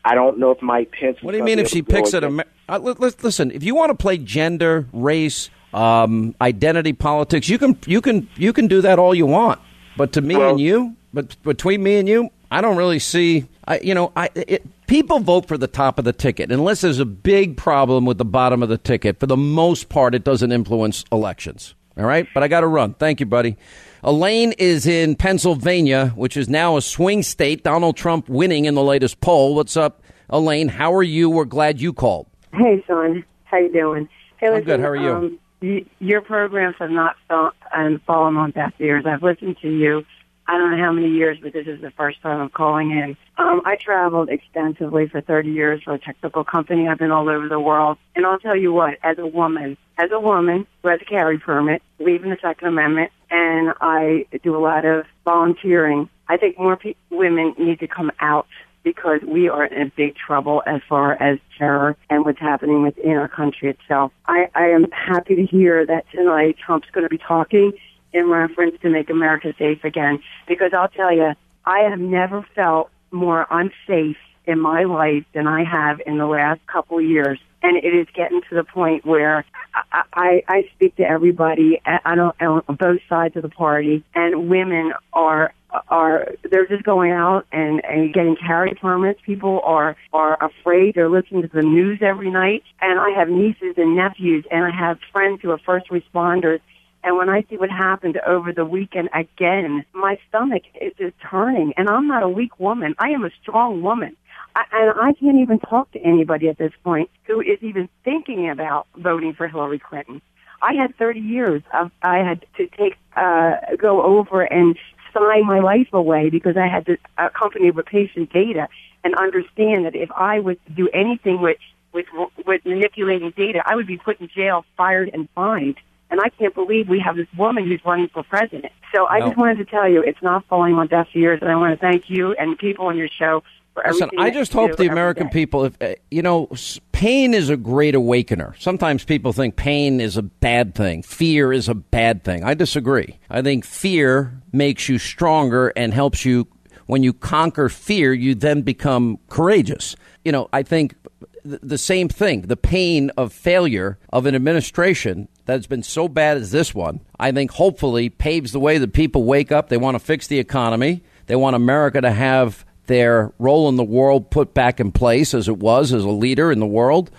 I 0.05 0.15
don't 0.15 0.37
know 0.37 0.51
if 0.51 0.61
Mike 0.61 0.93
Pence. 0.97 1.17
What 1.21 1.33
do 1.33 1.37
you 1.37 1.43
mean 1.43 1.59
if 1.59 1.67
she 1.67 1.81
picks 1.81 2.13
an 2.13 2.23
Amer- 2.23 2.45
uh, 2.73 2.79
li- 2.79 2.95
li- 2.97 3.11
listen, 3.21 3.51
if 3.51 3.63
you 3.63 3.75
want 3.75 3.91
to 3.91 3.95
play 3.95 4.17
gender, 4.17 4.87
race, 4.93 5.49
um, 5.73 6.35
identity 6.41 6.93
politics, 6.93 7.49
you 7.49 7.57
can 7.57 7.77
you 7.85 8.01
can 8.01 8.27
you 8.35 8.53
can 8.53 8.67
do 8.67 8.81
that 8.81 8.99
all 8.99 9.13
you 9.13 9.25
want. 9.25 9.59
But 9.95 10.13
to 10.13 10.21
me 10.21 10.35
and 10.35 10.59
you, 10.59 10.95
but 11.13 11.41
between 11.43 11.83
me 11.83 11.97
and 11.97 12.09
you, 12.09 12.31
I 12.49 12.61
don't 12.61 12.77
really 12.77 12.99
see. 12.99 13.45
I, 13.67 13.79
you 13.79 13.93
know, 13.93 14.11
I 14.15 14.29
it, 14.35 14.65
people 14.87 15.19
vote 15.19 15.47
for 15.47 15.57
the 15.57 15.67
top 15.67 15.99
of 15.99 16.05
the 16.05 16.13
ticket 16.13 16.51
unless 16.51 16.81
there's 16.81 16.99
a 16.99 17.05
big 17.05 17.57
problem 17.57 18.05
with 18.05 18.17
the 18.17 18.25
bottom 18.25 18.63
of 18.63 18.69
the 18.69 18.77
ticket. 18.77 19.19
For 19.19 19.27
the 19.27 19.37
most 19.37 19.89
part, 19.89 20.15
it 20.15 20.23
doesn't 20.23 20.51
influence 20.51 21.05
elections. 21.11 21.75
All 21.95 22.05
right, 22.05 22.27
but 22.33 22.41
I 22.41 22.47
got 22.47 22.61
to 22.61 22.67
run. 22.67 22.95
Thank 22.95 23.19
you, 23.19 23.27
buddy. 23.27 23.55
Elaine 24.03 24.51
is 24.53 24.87
in 24.87 25.15
Pennsylvania, 25.15 26.07
which 26.15 26.35
is 26.35 26.49
now 26.49 26.75
a 26.75 26.81
swing 26.81 27.21
state. 27.21 27.63
Donald 27.63 27.95
Trump 27.95 28.27
winning 28.27 28.65
in 28.65 28.73
the 28.73 28.83
latest 28.83 29.21
poll. 29.21 29.53
What's 29.53 29.77
up, 29.77 30.01
Elaine? 30.27 30.69
How 30.69 30.93
are 30.95 31.03
you? 31.03 31.29
We're 31.29 31.45
glad 31.45 31.79
you 31.79 31.93
called. 31.93 32.27
Hey, 32.53 32.83
Sean. 32.85 33.23
How 33.45 33.57
you 33.57 33.71
doing? 33.71 34.09
Hey, 34.37 34.47
I'm 34.47 34.63
good. 34.63 34.79
How 34.79 34.89
are 34.89 34.95
you? 34.95 35.11
Um, 35.11 35.39
y- 35.61 35.85
your 35.99 36.21
programs 36.21 36.75
have 36.79 36.91
not 36.91 37.15
fell- 37.27 37.53
and 37.73 38.01
fallen 38.03 38.37
on 38.37 38.51
deaf 38.51 38.73
ears. 38.79 39.05
I've 39.05 39.23
listened 39.23 39.57
to 39.61 39.69
you. 39.69 40.05
I 40.45 40.57
don't 40.57 40.71
know 40.71 40.83
how 40.83 40.91
many 40.91 41.07
years, 41.09 41.37
but 41.41 41.53
this 41.53 41.67
is 41.67 41.79
the 41.81 41.91
first 41.91 42.21
time 42.21 42.41
I'm 42.41 42.49
calling 42.49 42.91
in. 42.91 43.15
Um, 43.37 43.61
I 43.65 43.77
traveled 43.77 44.29
extensively 44.29 45.07
for 45.07 45.21
30 45.21 45.49
years 45.51 45.81
for 45.83 45.93
a 45.93 45.99
technical 45.99 46.43
company. 46.43 46.87
I've 46.87 46.97
been 46.99 47.11
all 47.11 47.29
over 47.29 47.47
the 47.47 47.61
world. 47.61 47.97
And 48.15 48.25
I'll 48.25 48.39
tell 48.39 48.55
you 48.55 48.73
what, 48.73 48.97
as 49.03 49.17
a 49.17 49.25
woman, 49.25 49.77
as 49.97 50.11
a 50.11 50.19
woman 50.19 50.67
who 50.81 50.89
has 50.89 50.99
a 51.01 51.05
carry 51.05 51.39
permit, 51.39 51.81
believe 51.97 52.23
in 52.25 52.29
the 52.29 52.37
Second 52.41 52.67
Amendment, 52.67 53.11
and 53.31 53.73
I 53.79 54.25
do 54.43 54.55
a 54.55 54.59
lot 54.59 54.83
of 54.83 55.05
volunteering, 55.23 56.09
I 56.27 56.35
think 56.37 56.59
more 56.59 56.75
pe- 56.75 56.95
women 57.09 57.55
need 57.57 57.79
to 57.79 57.87
come 57.87 58.11
out 58.19 58.47
because 58.83 59.21
we 59.25 59.49
are 59.49 59.65
in 59.65 59.91
big 59.95 60.15
trouble 60.15 60.61
as 60.65 60.81
far 60.87 61.13
as 61.21 61.39
terror 61.57 61.95
and 62.09 62.25
what's 62.25 62.39
happening 62.39 62.83
within 62.83 63.11
our 63.11 63.27
country 63.27 63.69
itself. 63.69 64.11
I, 64.27 64.49
I 64.53 64.67
am 64.67 64.91
happy 64.91 65.35
to 65.35 65.45
hear 65.45 65.85
that 65.85 66.05
tonight 66.11 66.57
Trump's 66.63 66.89
going 66.91 67.05
to 67.05 67.09
be 67.09 67.17
talking 67.17 67.73
in 68.11 68.29
reference 68.29 68.75
to 68.81 68.89
make 68.89 69.09
America 69.09 69.53
safe 69.57 69.83
again 69.83 70.19
because 70.47 70.71
I'll 70.73 70.89
tell 70.89 71.13
you, 71.13 71.33
I 71.65 71.79
have 71.89 71.99
never 71.99 72.45
felt 72.55 72.89
more 73.11 73.47
unsafe 73.49 74.17
in 74.45 74.59
my 74.59 74.83
life 74.83 75.23
than 75.33 75.47
I 75.47 75.63
have 75.63 76.01
in 76.05 76.17
the 76.17 76.25
last 76.25 76.59
couple 76.67 76.97
of 76.99 77.05
years. 77.05 77.39
And 77.61 77.77
it 77.77 77.95
is 77.95 78.07
getting 78.13 78.41
to 78.49 78.55
the 78.55 78.63
point 78.65 79.05
where 79.05 79.45
I, 79.73 80.03
I, 80.13 80.43
I 80.47 80.69
speak 80.75 80.97
to 80.97 81.03
everybody 81.03 81.81
I 81.85 82.15
don't, 82.15 82.35
on 82.41 82.75
both 82.75 82.99
sides 83.07 83.37
of 83.37 83.43
the 83.43 83.49
party, 83.49 84.03
and 84.13 84.49
women 84.49 84.91
are 85.13 85.53
are 85.87 86.31
they're 86.49 86.67
just 86.67 86.83
going 86.83 87.11
out 87.11 87.45
and, 87.51 87.83
and 87.85 88.13
getting 88.13 88.35
carry 88.35 88.73
permits. 88.75 89.19
People 89.25 89.61
are 89.63 89.95
are 90.11 90.37
afraid. 90.43 90.95
They're 90.95 91.09
listening 91.09 91.43
to 91.43 91.47
the 91.47 91.61
news 91.61 91.99
every 92.01 92.29
night. 92.29 92.63
And 92.81 92.99
I 92.99 93.09
have 93.11 93.29
nieces 93.29 93.75
and 93.77 93.95
nephews, 93.95 94.45
and 94.51 94.63
I 94.63 94.71
have 94.71 94.99
friends 95.11 95.39
who 95.41 95.51
are 95.51 95.59
first 95.59 95.89
responders. 95.89 96.59
And 97.03 97.17
when 97.17 97.29
I 97.29 97.43
see 97.49 97.57
what 97.57 97.69
happened 97.69 98.17
over 98.25 98.53
the 98.53 98.65
weekend 98.65 99.09
again, 99.13 99.83
my 99.93 100.17
stomach 100.29 100.63
is 100.79 100.93
just 100.97 101.15
turning. 101.29 101.73
And 101.75 101.89
I'm 101.89 102.07
not 102.07 102.23
a 102.23 102.29
weak 102.29 102.59
woman. 102.59 102.95
I 102.97 103.09
am 103.09 103.25
a 103.25 103.31
strong 103.41 103.81
woman. 103.81 104.15
I, 104.55 104.63
and 104.71 104.99
I 104.99 105.13
can't 105.13 105.37
even 105.37 105.59
talk 105.59 105.91
to 105.91 105.99
anybody 105.99 106.47
at 106.47 106.57
this 106.57 106.71
point 106.83 107.09
who 107.23 107.41
is 107.41 107.57
even 107.61 107.89
thinking 108.05 108.49
about 108.49 108.87
voting 108.95 109.33
for 109.33 109.47
Hillary 109.47 109.79
Clinton. 109.79 110.21
I 110.61 110.73
had 110.75 110.95
30 110.97 111.19
years 111.19 111.61
of, 111.73 111.91
I 112.01 112.19
had 112.19 112.45
to 112.55 112.67
take, 112.67 112.95
uh, 113.17 113.55
go 113.77 114.01
over 114.01 114.43
and 114.43 114.77
sign 115.13 115.45
my 115.45 115.59
life 115.59 115.87
away 115.93 116.29
because 116.29 116.57
I 116.57 116.67
had 116.67 116.85
to 116.87 116.97
accompany 117.17 117.71
with 117.71 117.85
patient 117.85 118.31
data 118.31 118.67
and 119.03 119.15
understand 119.15 119.85
that 119.85 119.95
if 119.95 120.11
I 120.11 120.39
was 120.39 120.57
to 120.67 120.71
do 120.71 120.89
anything 120.93 121.41
with, 121.41 121.57
with, 121.93 122.05
with 122.45 122.65
manipulating 122.65 123.31
data, 123.31 123.61
I 123.65 123.75
would 123.75 123.87
be 123.87 123.97
put 123.97 124.19
in 124.21 124.27
jail, 124.29 124.65
fired, 124.77 125.09
and 125.13 125.27
fined. 125.35 125.77
And 126.09 126.21
I 126.21 126.29
can't 126.29 126.53
believe 126.53 126.87
we 126.89 126.99
have 126.99 127.15
this 127.15 127.27
woman 127.35 127.67
who's 127.67 127.83
running 127.83 128.07
for 128.07 128.23
president. 128.23 128.71
So 128.93 129.07
I 129.07 129.19
No. 129.19 129.27
just 129.27 129.37
wanted 129.37 129.57
to 129.57 129.65
tell 129.65 129.89
you 129.89 130.01
it's 130.03 130.21
not 130.21 130.45
falling 130.45 130.75
on 130.75 130.87
deaf 130.87 131.07
ears, 131.15 131.39
and 131.41 131.49
I 131.49 131.55
want 131.55 131.73
to 131.73 131.81
thank 131.83 132.09
you 132.09 132.33
and 132.33 132.57
people 132.57 132.85
on 132.85 132.97
your 132.97 133.07
show 133.07 133.43
Listen. 133.75 134.09
I 134.19 134.29
just 134.29 134.53
hope 134.53 134.77
the 134.77 134.87
American 134.87 135.27
day. 135.27 135.33
people, 135.33 135.65
if 135.65 135.81
uh, 135.81 135.95
you 136.11 136.21
know, 136.21 136.49
pain 136.91 137.33
is 137.33 137.49
a 137.49 137.57
great 137.57 137.95
awakener. 137.95 138.55
Sometimes 138.59 139.03
people 139.03 139.33
think 139.33 139.55
pain 139.55 139.99
is 139.99 140.15
a 140.15 140.21
bad 140.21 140.75
thing, 140.75 141.01
fear 141.01 141.51
is 141.51 141.67
a 141.67 141.73
bad 141.73 142.23
thing. 142.23 142.43
I 142.43 142.53
disagree. 142.53 143.19
I 143.29 143.41
think 143.41 143.65
fear 143.65 144.41
makes 144.51 144.87
you 144.89 144.99
stronger 144.99 145.69
and 145.69 145.93
helps 145.93 146.23
you. 146.25 146.47
When 146.85 147.01
you 147.01 147.13
conquer 147.13 147.69
fear, 147.69 148.13
you 148.13 148.35
then 148.35 148.61
become 148.61 149.17
courageous. 149.29 149.95
You 150.25 150.33
know, 150.33 150.49
I 150.51 150.63
think 150.63 150.95
th- 151.43 151.61
the 151.63 151.77
same 151.77 152.09
thing. 152.09 152.41
The 152.41 152.57
pain 152.57 153.09
of 153.17 153.31
failure 153.31 153.97
of 154.11 154.25
an 154.25 154.35
administration 154.35 155.29
that's 155.45 155.65
been 155.65 155.81
so 155.81 156.07
bad 156.07 156.37
as 156.37 156.51
this 156.51 156.75
one, 156.75 156.99
I 157.19 157.31
think 157.31 157.51
hopefully 157.51 158.09
paves 158.09 158.51
the 158.51 158.59
way 158.59 158.77
that 158.77 158.93
people 158.93 159.23
wake 159.23 159.51
up. 159.51 159.69
They 159.69 159.77
want 159.77 159.95
to 159.95 159.99
fix 159.99 160.27
the 160.27 160.39
economy. 160.39 161.03
They 161.27 161.37
want 161.37 161.55
America 161.55 162.01
to 162.01 162.11
have 162.11 162.65
their 162.87 163.31
role 163.39 163.69
in 163.69 163.75
the 163.75 163.83
world 163.83 164.29
put 164.29 164.53
back 164.53 164.79
in 164.79 164.91
place 164.91 165.33
as 165.33 165.47
it 165.47 165.57
was 165.57 165.93
as 165.93 166.03
a 166.03 166.09
leader 166.09 166.51
in 166.51 166.59
the 166.59 166.65
world. 166.65 167.11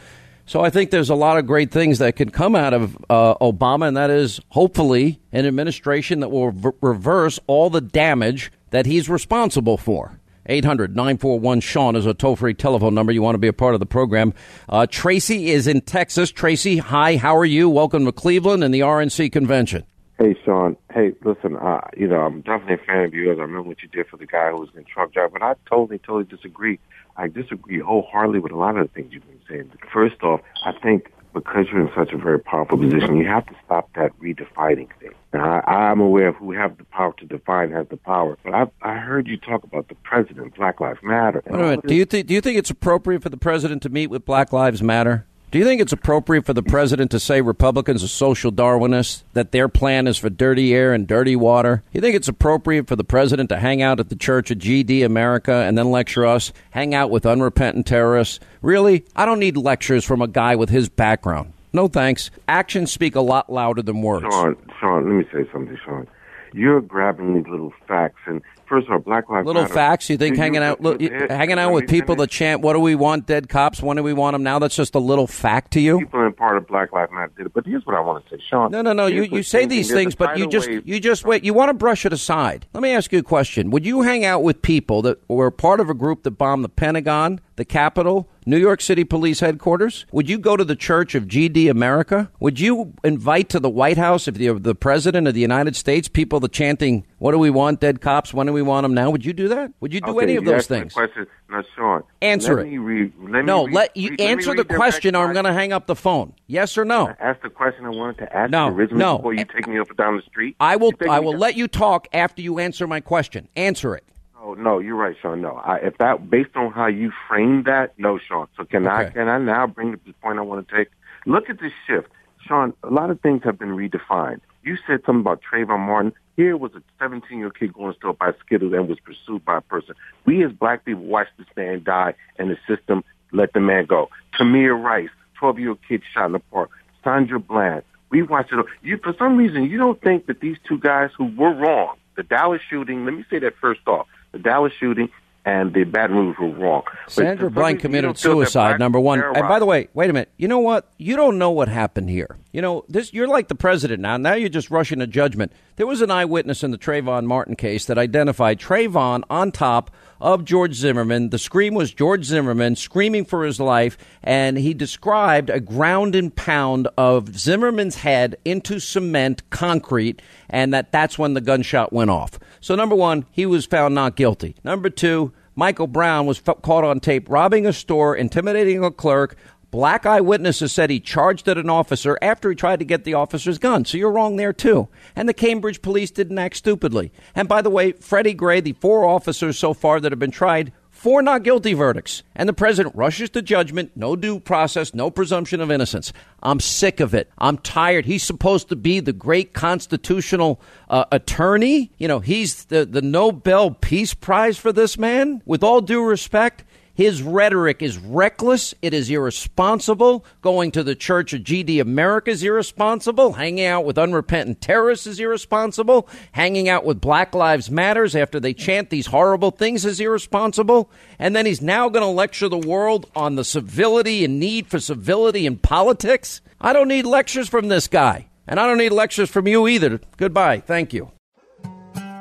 So 0.46 0.62
I 0.62 0.68
think 0.68 0.90
there's 0.90 1.10
a 1.10 1.14
lot 1.14 1.38
of 1.38 1.46
great 1.46 1.70
things 1.70 1.98
that 2.00 2.16
could 2.16 2.32
come 2.32 2.54
out 2.54 2.74
of 2.74 2.96
uh, 3.08 3.34
Obama, 3.36 3.88
and 3.88 3.96
that 3.96 4.10
is 4.10 4.40
hopefully 4.50 5.20
an 5.32 5.46
administration 5.46 6.20
that 6.20 6.30
will 6.30 6.50
re- 6.50 6.72
reverse 6.82 7.40
all 7.46 7.70
the 7.70 7.80
damage 7.80 8.52
that 8.70 8.84
he's 8.84 9.08
responsible 9.08 9.78
for. 9.78 10.20
800 10.46 10.94
941 10.94 11.60
Sean 11.60 11.96
is 11.96 12.04
a 12.04 12.12
toll 12.12 12.36
free 12.36 12.52
telephone 12.52 12.94
number. 12.94 13.12
You 13.12 13.22
want 13.22 13.34
to 13.34 13.38
be 13.38 13.48
a 13.48 13.54
part 13.54 13.72
of 13.72 13.80
the 13.80 13.86
program. 13.86 14.34
Uh, 14.68 14.86
Tracy 14.86 15.50
is 15.50 15.66
in 15.66 15.80
Texas. 15.80 16.30
Tracy, 16.30 16.76
hi, 16.76 17.16
how 17.16 17.34
are 17.34 17.46
you? 17.46 17.70
Welcome 17.70 18.04
to 18.04 18.12
Cleveland 18.12 18.62
and 18.62 18.74
the 18.74 18.80
RNC 18.80 19.32
convention. 19.32 19.84
Hey, 20.24 20.40
Sean. 20.42 20.74
Hey, 20.90 21.12
listen, 21.22 21.56
uh, 21.56 21.82
you 21.94 22.08
know, 22.08 22.20
I'm 22.20 22.40
definitely 22.40 22.76
a 22.76 22.86
fan 22.86 23.04
of 23.04 23.12
yours. 23.12 23.36
I 23.38 23.42
remember 23.42 23.68
what 23.68 23.82
you 23.82 23.88
did 23.88 24.06
for 24.06 24.16
the 24.16 24.24
guy 24.24 24.52
who 24.52 24.56
was 24.56 24.70
in 24.74 24.84
truck 24.84 25.12
driver, 25.12 25.28
but 25.28 25.42
I 25.42 25.52
totally, 25.68 25.98
totally 25.98 26.24
disagree. 26.24 26.78
I 27.18 27.28
disagree 27.28 27.78
wholeheartedly 27.78 28.38
with 28.38 28.50
a 28.50 28.56
lot 28.56 28.78
of 28.78 28.88
the 28.88 28.94
things 28.94 29.12
you've 29.12 29.26
been 29.26 29.40
saying. 29.46 29.70
First 29.92 30.22
off, 30.22 30.40
I 30.64 30.72
think 30.82 31.12
because 31.34 31.66
you're 31.70 31.82
in 31.82 31.90
such 31.94 32.12
a 32.12 32.16
very 32.16 32.38
powerful 32.38 32.78
position, 32.78 33.18
you 33.18 33.26
have 33.26 33.44
to 33.48 33.54
stop 33.66 33.90
that 33.96 34.18
redefining 34.18 34.88
thing. 34.98 35.10
Now, 35.34 35.60
I, 35.66 35.90
I'm 35.90 36.00
aware 36.00 36.28
of 36.28 36.36
who 36.36 36.52
have 36.52 36.78
the 36.78 36.84
power 36.84 37.12
to 37.18 37.26
define 37.26 37.72
has 37.72 37.86
the 37.90 37.98
power, 37.98 38.38
but 38.42 38.54
I, 38.54 38.66
I 38.80 38.94
heard 38.94 39.28
you 39.28 39.36
talk 39.36 39.62
about 39.62 39.88
the 39.88 39.94
president, 39.96 40.54
Black 40.54 40.80
Lives 40.80 41.00
Matter. 41.02 41.42
Wait 41.44 41.54
a 41.54 41.62
minute. 41.62 41.86
Do 41.86 41.94
you, 41.94 42.06
th- 42.06 42.26
do 42.26 42.32
you 42.32 42.40
think 42.40 42.56
it's 42.56 42.70
appropriate 42.70 43.22
for 43.22 43.28
the 43.28 43.36
president 43.36 43.82
to 43.82 43.90
meet 43.90 44.06
with 44.06 44.24
Black 44.24 44.54
Lives 44.54 44.82
Matter? 44.82 45.26
Do 45.54 45.60
you 45.60 45.64
think 45.64 45.80
it's 45.80 45.92
appropriate 45.92 46.44
for 46.44 46.52
the 46.52 46.64
president 46.64 47.12
to 47.12 47.20
say 47.20 47.40
Republicans 47.40 48.02
are 48.02 48.08
social 48.08 48.50
Darwinists, 48.50 49.22
that 49.34 49.52
their 49.52 49.68
plan 49.68 50.08
is 50.08 50.18
for 50.18 50.28
dirty 50.28 50.74
air 50.74 50.92
and 50.92 51.06
dirty 51.06 51.36
water? 51.36 51.84
You 51.92 52.00
think 52.00 52.16
it's 52.16 52.26
appropriate 52.26 52.88
for 52.88 52.96
the 52.96 53.04
president 53.04 53.50
to 53.50 53.60
hang 53.60 53.80
out 53.80 54.00
at 54.00 54.08
the 54.08 54.16
church 54.16 54.50
of 54.50 54.58
GD 54.58 55.06
America 55.06 55.52
and 55.52 55.78
then 55.78 55.92
lecture 55.92 56.26
us, 56.26 56.52
hang 56.72 56.92
out 56.92 57.08
with 57.08 57.24
unrepentant 57.24 57.86
terrorists? 57.86 58.40
Really? 58.62 59.04
I 59.14 59.24
don't 59.26 59.38
need 59.38 59.56
lectures 59.56 60.04
from 60.04 60.22
a 60.22 60.26
guy 60.26 60.56
with 60.56 60.70
his 60.70 60.88
background. 60.88 61.52
No 61.72 61.86
thanks. 61.86 62.32
Actions 62.48 62.90
speak 62.90 63.14
a 63.14 63.20
lot 63.20 63.48
louder 63.48 63.82
than 63.82 64.02
words. 64.02 64.26
Sean, 64.28 64.56
Sean, 64.80 65.04
let 65.04 65.14
me 65.14 65.24
say 65.32 65.48
something, 65.52 65.78
Sean. 65.84 66.08
You're 66.52 66.80
grabbing 66.80 67.32
these 67.32 67.46
little 67.46 67.72
facts, 67.86 68.22
and 68.26 68.42
first 68.68 68.86
of 68.86 68.92
all, 68.92 68.98
Black 68.98 69.28
Lives 69.28 69.46
Little 69.46 69.62
Matter. 69.62 69.74
facts. 69.74 70.10
You 70.10 70.16
think 70.16 70.36
hanging 70.36 70.62
out, 70.62 70.80
look, 70.80 71.00
hanging 71.00 71.58
out 71.58 71.72
with 71.72 71.88
people 71.88 72.16
that 72.16 72.30
chant, 72.30 72.60
"What 72.60 72.74
do 72.74 72.80
we 72.80 72.94
want? 72.94 73.26
Dead 73.26 73.48
cops. 73.48 73.82
When 73.82 73.96
do 73.96 74.02
we 74.02 74.12
want 74.12 74.34
them?" 74.34 74.42
Now 74.42 74.58
that's 74.58 74.76
just 74.76 74.94
a 74.94 74.98
little 74.98 75.26
fact 75.26 75.72
to 75.72 75.80
you. 75.80 75.98
People 75.98 76.24
in 76.24 76.32
part 76.32 76.56
of 76.56 76.66
Black 76.66 76.92
Lives 76.92 77.12
Matter 77.12 77.32
did 77.36 77.46
it, 77.46 77.52
but 77.54 77.66
here's 77.66 77.84
what 77.86 77.96
I 77.96 78.00
want 78.00 78.24
to 78.24 78.36
say, 78.36 78.42
Sean. 78.48 78.70
No, 78.70 78.82
no, 78.82 78.92
no. 78.92 79.06
You 79.06 79.22
you 79.24 79.42
say 79.42 79.66
these 79.66 79.90
things, 79.90 80.14
but 80.14 80.38
you 80.38 80.46
just 80.46 80.68
you 80.68 81.00
just 81.00 81.24
wait. 81.24 81.44
You 81.44 81.54
want 81.54 81.70
to 81.70 81.74
brush 81.74 82.04
it 82.06 82.12
aside. 82.12 82.66
Let 82.74 82.82
me 82.82 82.92
ask 82.92 83.12
you 83.12 83.18
a 83.18 83.22
question. 83.22 83.70
Would 83.70 83.86
you 83.86 84.02
hang 84.02 84.24
out 84.24 84.42
with 84.42 84.62
people 84.62 85.02
that 85.02 85.18
were 85.28 85.50
part 85.50 85.80
of 85.80 85.90
a 85.90 85.94
group 85.94 86.22
that 86.24 86.32
bombed 86.32 86.64
the 86.64 86.68
Pentagon, 86.68 87.40
the 87.56 87.64
Capitol, 87.64 88.28
New 88.46 88.56
York 88.58 88.80
City 88.80 89.04
Police 89.04 89.40
headquarters? 89.40 90.06
Would 90.12 90.28
you 90.28 90.38
go 90.38 90.56
to 90.56 90.64
the 90.64 90.76
Church 90.76 91.14
of 91.14 91.24
GD 91.28 91.70
America? 91.70 92.30
Would 92.40 92.60
you 92.60 92.92
invite 93.04 93.48
to 93.50 93.60
the 93.60 93.70
White 93.70 93.96
House 93.96 94.26
if 94.28 94.36
you're 94.38 94.58
the 94.58 94.74
president 94.74 95.28
of 95.28 95.34
the 95.34 95.40
United 95.40 95.76
States 95.76 96.08
people 96.08 96.40
that 96.40 96.52
chanting, 96.52 97.06
"What 97.18 97.32
do 97.32 97.38
we 97.38 97.50
want? 97.50 97.80
Dead 97.80 98.00
cops. 98.00 98.34
When 98.34 98.46
do 98.46 98.52
we 98.52 98.62
want 98.62 98.84
them 98.84 98.94
now?" 98.94 99.10
Would 99.10 99.24
you 99.24 99.32
do 99.32 99.48
that? 99.48 99.72
Would 99.80 99.92
you 99.94 100.00
do 100.00 100.10
Okay, 100.16 100.24
any 100.24 100.36
of 100.36 100.44
those 100.44 100.54
asked 100.54 100.70
me 100.70 100.76
a 100.76 100.80
things? 100.80 100.94
Question. 100.94 101.26
Now, 101.50 101.62
Sean, 101.76 101.94
let 101.96 102.04
Answer 102.22 102.60
it. 102.60 102.78
Read, 102.78 103.12
let 103.20 103.44
no, 103.44 103.66
read, 103.66 103.74
let 103.74 103.96
you 103.96 104.10
read- 104.10 104.18
let 104.20 104.26
me 104.26 104.32
answer 104.32 104.54
the 104.54 104.64
question, 104.64 105.14
or 105.14 105.26
I'm 105.26 105.32
going 105.32 105.44
to 105.44 105.52
hang 105.52 105.72
up 105.72 105.86
the 105.86 105.94
phone. 105.94 106.32
Yes 106.48 106.76
or 106.76 106.84
no? 106.84 107.14
Ask 107.20 107.42
the 107.42 107.50
question 107.50 107.84
I 107.86 107.90
wanted 107.90 108.18
to 108.18 108.36
ask 108.36 108.50
No, 108.50 108.68
you 108.68 108.74
originally 108.74 108.98
no. 109.04 109.16
before 109.18 109.34
you 109.34 109.44
take 109.44 109.68
me 109.68 109.78
up 109.78 109.88
and 109.88 109.96
down 109.96 110.16
the 110.16 110.22
street. 110.22 110.56
I 110.58 110.76
will. 110.76 110.90
I 111.08 111.20
will 111.20 111.32
down- 111.32 111.40
let 111.40 111.56
you 111.56 111.68
talk 111.68 112.08
after 112.12 112.42
you 112.42 112.58
answer 112.58 112.86
my 112.86 113.00
question. 113.00 113.48
Answer 113.56 113.94
it. 113.94 114.04
Oh 114.44 114.52
no, 114.52 114.78
you're 114.78 114.94
right, 114.94 115.16
Sean. 115.22 115.40
No, 115.40 115.54
I, 115.54 115.76
if 115.76 115.96
that 115.98 116.28
based 116.28 116.54
on 116.54 116.70
how 116.70 116.86
you 116.86 117.10
framed 117.28 117.64
that, 117.64 117.98
no, 117.98 118.18
Sean. 118.18 118.46
So 118.58 118.64
can 118.64 118.86
I 118.86 119.08
can 119.08 119.26
I 119.26 119.38
now 119.38 119.66
bring 119.66 119.94
up 119.94 120.04
the 120.04 120.12
point 120.12 120.38
I 120.38 120.42
want 120.42 120.68
to 120.68 120.76
take? 120.76 120.88
Look 121.24 121.48
at 121.48 121.60
this 121.60 121.72
shift, 121.86 122.08
Sean. 122.46 122.74
A 122.82 122.90
lot 122.90 123.08
of 123.08 123.22
things 123.22 123.40
have 123.44 123.58
been 123.58 123.70
redefined. 123.70 124.40
You 124.62 124.76
said 124.86 125.00
something 125.06 125.20
about 125.20 125.40
Trayvon 125.50 125.80
Martin. 125.80 126.12
Here 126.36 126.58
was 126.58 126.72
a 126.74 126.82
17 126.98 127.38
year 127.38 127.46
old 127.46 127.58
kid 127.58 127.72
going 127.72 127.94
to 128.02 128.12
by 128.12 128.32
Skittles 128.44 128.74
and 128.74 128.86
was 128.86 128.98
pursued 129.00 129.46
by 129.46 129.58
a 129.58 129.60
person. 129.62 129.94
We 130.26 130.44
as 130.44 130.52
black 130.52 130.84
people 130.84 131.04
watched 131.04 131.38
this 131.38 131.46
man 131.56 131.82
die, 131.82 132.12
and 132.38 132.50
the 132.50 132.58
system 132.68 133.02
let 133.32 133.54
the 133.54 133.60
man 133.60 133.86
go. 133.86 134.10
Tamir 134.38 134.78
Rice, 134.78 135.08
12 135.38 135.58
year 135.58 135.68
old 135.70 135.78
kid 135.88 136.02
shot 136.12 136.26
in 136.26 136.32
the 136.32 136.38
park. 136.38 136.68
Sandra 137.02 137.40
Bland. 137.40 137.82
We 138.10 138.20
watched 138.20 138.52
it. 138.52 138.66
You 138.82 138.98
for 138.98 139.14
some 139.18 139.38
reason 139.38 139.64
you 139.64 139.78
don't 139.78 140.00
think 140.02 140.26
that 140.26 140.40
these 140.40 140.58
two 140.68 140.78
guys 140.78 141.10
who 141.16 141.34
were 141.34 141.54
wrong, 141.54 141.96
the 142.16 142.22
Dallas 142.22 142.60
shooting. 142.68 143.06
Let 143.06 143.14
me 143.14 143.24
say 143.30 143.38
that 143.38 143.54
first 143.58 143.80
off. 143.86 144.06
The 144.34 144.40
Dallas 144.40 144.72
shooting 144.78 145.10
and 145.44 145.72
the 145.72 145.84
Baton 145.84 146.16
Rouge 146.16 146.36
were 146.40 146.48
wrong. 146.48 146.82
Sandra 147.06 147.50
Bland 147.50 147.78
committed 147.78 148.08
don't 148.08 148.18
feel 148.18 148.40
that 148.40 148.46
suicide. 148.46 148.80
Number 148.80 148.98
one. 148.98 149.22
And 149.22 149.46
by 149.46 149.60
the 149.60 149.64
way, 149.64 149.88
wait 149.94 150.10
a 150.10 150.12
minute. 150.12 150.30
You 150.36 150.48
know 150.48 150.58
what? 150.58 150.90
You 150.98 151.14
don't 151.14 151.38
know 151.38 151.52
what 151.52 151.68
happened 151.68 152.10
here. 152.10 152.36
You 152.52 152.60
know 152.60 152.84
this. 152.88 153.12
You're 153.12 153.28
like 153.28 153.46
the 153.46 153.54
president 153.54 154.00
now. 154.02 154.16
Now 154.16 154.34
you're 154.34 154.48
just 154.48 154.70
rushing 154.70 154.98
to 154.98 155.06
judgment. 155.06 155.52
There 155.76 155.88
was 155.88 156.02
an 156.02 156.10
eyewitness 156.12 156.62
in 156.62 156.70
the 156.70 156.78
Trayvon 156.78 157.24
Martin 157.24 157.56
case 157.56 157.86
that 157.86 157.98
identified 157.98 158.60
Trayvon 158.60 159.24
on 159.28 159.50
top 159.50 159.90
of 160.20 160.44
George 160.44 160.74
Zimmerman. 160.74 161.30
The 161.30 161.38
scream 161.38 161.74
was 161.74 161.92
George 161.92 162.24
Zimmerman 162.24 162.76
screaming 162.76 163.24
for 163.24 163.44
his 163.44 163.58
life, 163.58 163.98
and 164.22 164.56
he 164.56 164.72
described 164.72 165.50
a 165.50 165.58
ground 165.58 166.14
and 166.14 166.34
pound 166.34 166.86
of 166.96 167.36
Zimmerman's 167.36 167.96
head 167.96 168.36
into 168.44 168.78
cement, 168.78 169.50
concrete, 169.50 170.22
and 170.48 170.72
that 170.72 170.92
that's 170.92 171.18
when 171.18 171.34
the 171.34 171.40
gunshot 171.40 171.92
went 171.92 172.10
off. 172.10 172.38
So 172.60 172.76
number 172.76 172.94
one, 172.94 173.26
he 173.32 173.44
was 173.44 173.66
found 173.66 173.96
not 173.96 174.14
guilty. 174.14 174.54
Number 174.62 174.90
two. 174.90 175.32
Michael 175.56 175.86
Brown 175.86 176.26
was 176.26 176.42
f- 176.44 176.62
caught 176.62 176.82
on 176.82 176.98
tape 176.98 177.30
robbing 177.30 177.64
a 177.64 177.72
store, 177.72 178.16
intimidating 178.16 178.82
a 178.82 178.90
clerk. 178.90 179.36
Black 179.74 180.06
eyewitnesses 180.06 180.70
said 180.70 180.88
he 180.88 181.00
charged 181.00 181.48
at 181.48 181.58
an 181.58 181.68
officer 181.68 182.16
after 182.22 182.48
he 182.48 182.54
tried 182.54 182.78
to 182.78 182.84
get 182.84 183.02
the 183.02 183.14
officer's 183.14 183.58
gun. 183.58 183.84
So 183.84 183.98
you're 183.98 184.12
wrong 184.12 184.36
there, 184.36 184.52
too. 184.52 184.86
And 185.16 185.28
the 185.28 185.34
Cambridge 185.34 185.82
police 185.82 186.12
didn't 186.12 186.38
act 186.38 186.58
stupidly. 186.58 187.10
And 187.34 187.48
by 187.48 187.60
the 187.60 187.70
way, 187.70 187.90
Freddie 187.90 188.34
Gray, 188.34 188.60
the 188.60 188.74
four 188.74 189.04
officers 189.04 189.58
so 189.58 189.74
far 189.74 189.98
that 189.98 190.12
have 190.12 190.20
been 190.20 190.30
tried, 190.30 190.72
four 190.92 191.22
not 191.22 191.42
guilty 191.42 191.74
verdicts. 191.74 192.22
And 192.36 192.48
the 192.48 192.52
president 192.52 192.94
rushes 192.94 193.30
to 193.30 193.42
judgment, 193.42 193.90
no 193.96 194.14
due 194.14 194.38
process, 194.38 194.94
no 194.94 195.10
presumption 195.10 195.60
of 195.60 195.72
innocence. 195.72 196.12
I'm 196.40 196.60
sick 196.60 197.00
of 197.00 197.12
it. 197.12 197.28
I'm 197.36 197.58
tired. 197.58 198.06
He's 198.06 198.22
supposed 198.22 198.68
to 198.68 198.76
be 198.76 199.00
the 199.00 199.12
great 199.12 199.54
constitutional 199.54 200.60
uh, 200.88 201.06
attorney. 201.10 201.90
You 201.98 202.06
know, 202.06 202.20
he's 202.20 202.66
the, 202.66 202.86
the 202.86 203.02
Nobel 203.02 203.72
Peace 203.72 204.14
Prize 204.14 204.56
for 204.56 204.72
this 204.72 204.96
man. 204.96 205.42
With 205.44 205.64
all 205.64 205.80
due 205.80 206.04
respect, 206.04 206.62
his 206.94 207.22
rhetoric 207.22 207.82
is 207.82 207.98
reckless. 207.98 208.72
It 208.80 208.94
is 208.94 209.10
irresponsible. 209.10 210.24
Going 210.42 210.70
to 210.70 210.84
the 210.84 210.94
Church 210.94 211.32
of 211.32 211.42
GD 211.42 211.80
America 211.80 212.30
is 212.30 212.42
irresponsible. 212.42 213.32
Hanging 213.32 213.64
out 213.64 213.84
with 213.84 213.98
unrepentant 213.98 214.60
terrorists 214.60 215.06
is 215.06 215.18
irresponsible. 215.18 216.08
Hanging 216.32 216.68
out 216.68 216.84
with 216.84 217.00
Black 217.00 217.34
Lives 217.34 217.68
Matters 217.68 218.14
after 218.14 218.38
they 218.38 218.54
chant 218.54 218.90
these 218.90 219.06
horrible 219.06 219.50
things 219.50 219.84
is 219.84 219.98
irresponsible. 219.98 220.88
And 221.18 221.34
then 221.34 221.46
he's 221.46 221.60
now 221.60 221.88
going 221.88 222.04
to 222.04 222.08
lecture 222.08 222.48
the 222.48 222.58
world 222.58 223.10
on 223.16 223.34
the 223.34 223.44
civility 223.44 224.24
and 224.24 224.38
need 224.38 224.68
for 224.68 224.78
civility 224.78 225.46
in 225.46 225.58
politics. 225.58 226.40
I 226.60 226.72
don't 226.72 226.88
need 226.88 227.06
lectures 227.06 227.48
from 227.48 227.68
this 227.68 227.88
guy. 227.88 228.28
And 228.46 228.60
I 228.60 228.66
don't 228.66 228.78
need 228.78 228.92
lectures 228.92 229.30
from 229.30 229.48
you 229.48 229.66
either. 229.66 230.00
Goodbye. 230.16 230.60
Thank 230.60 230.92
you. 230.92 231.10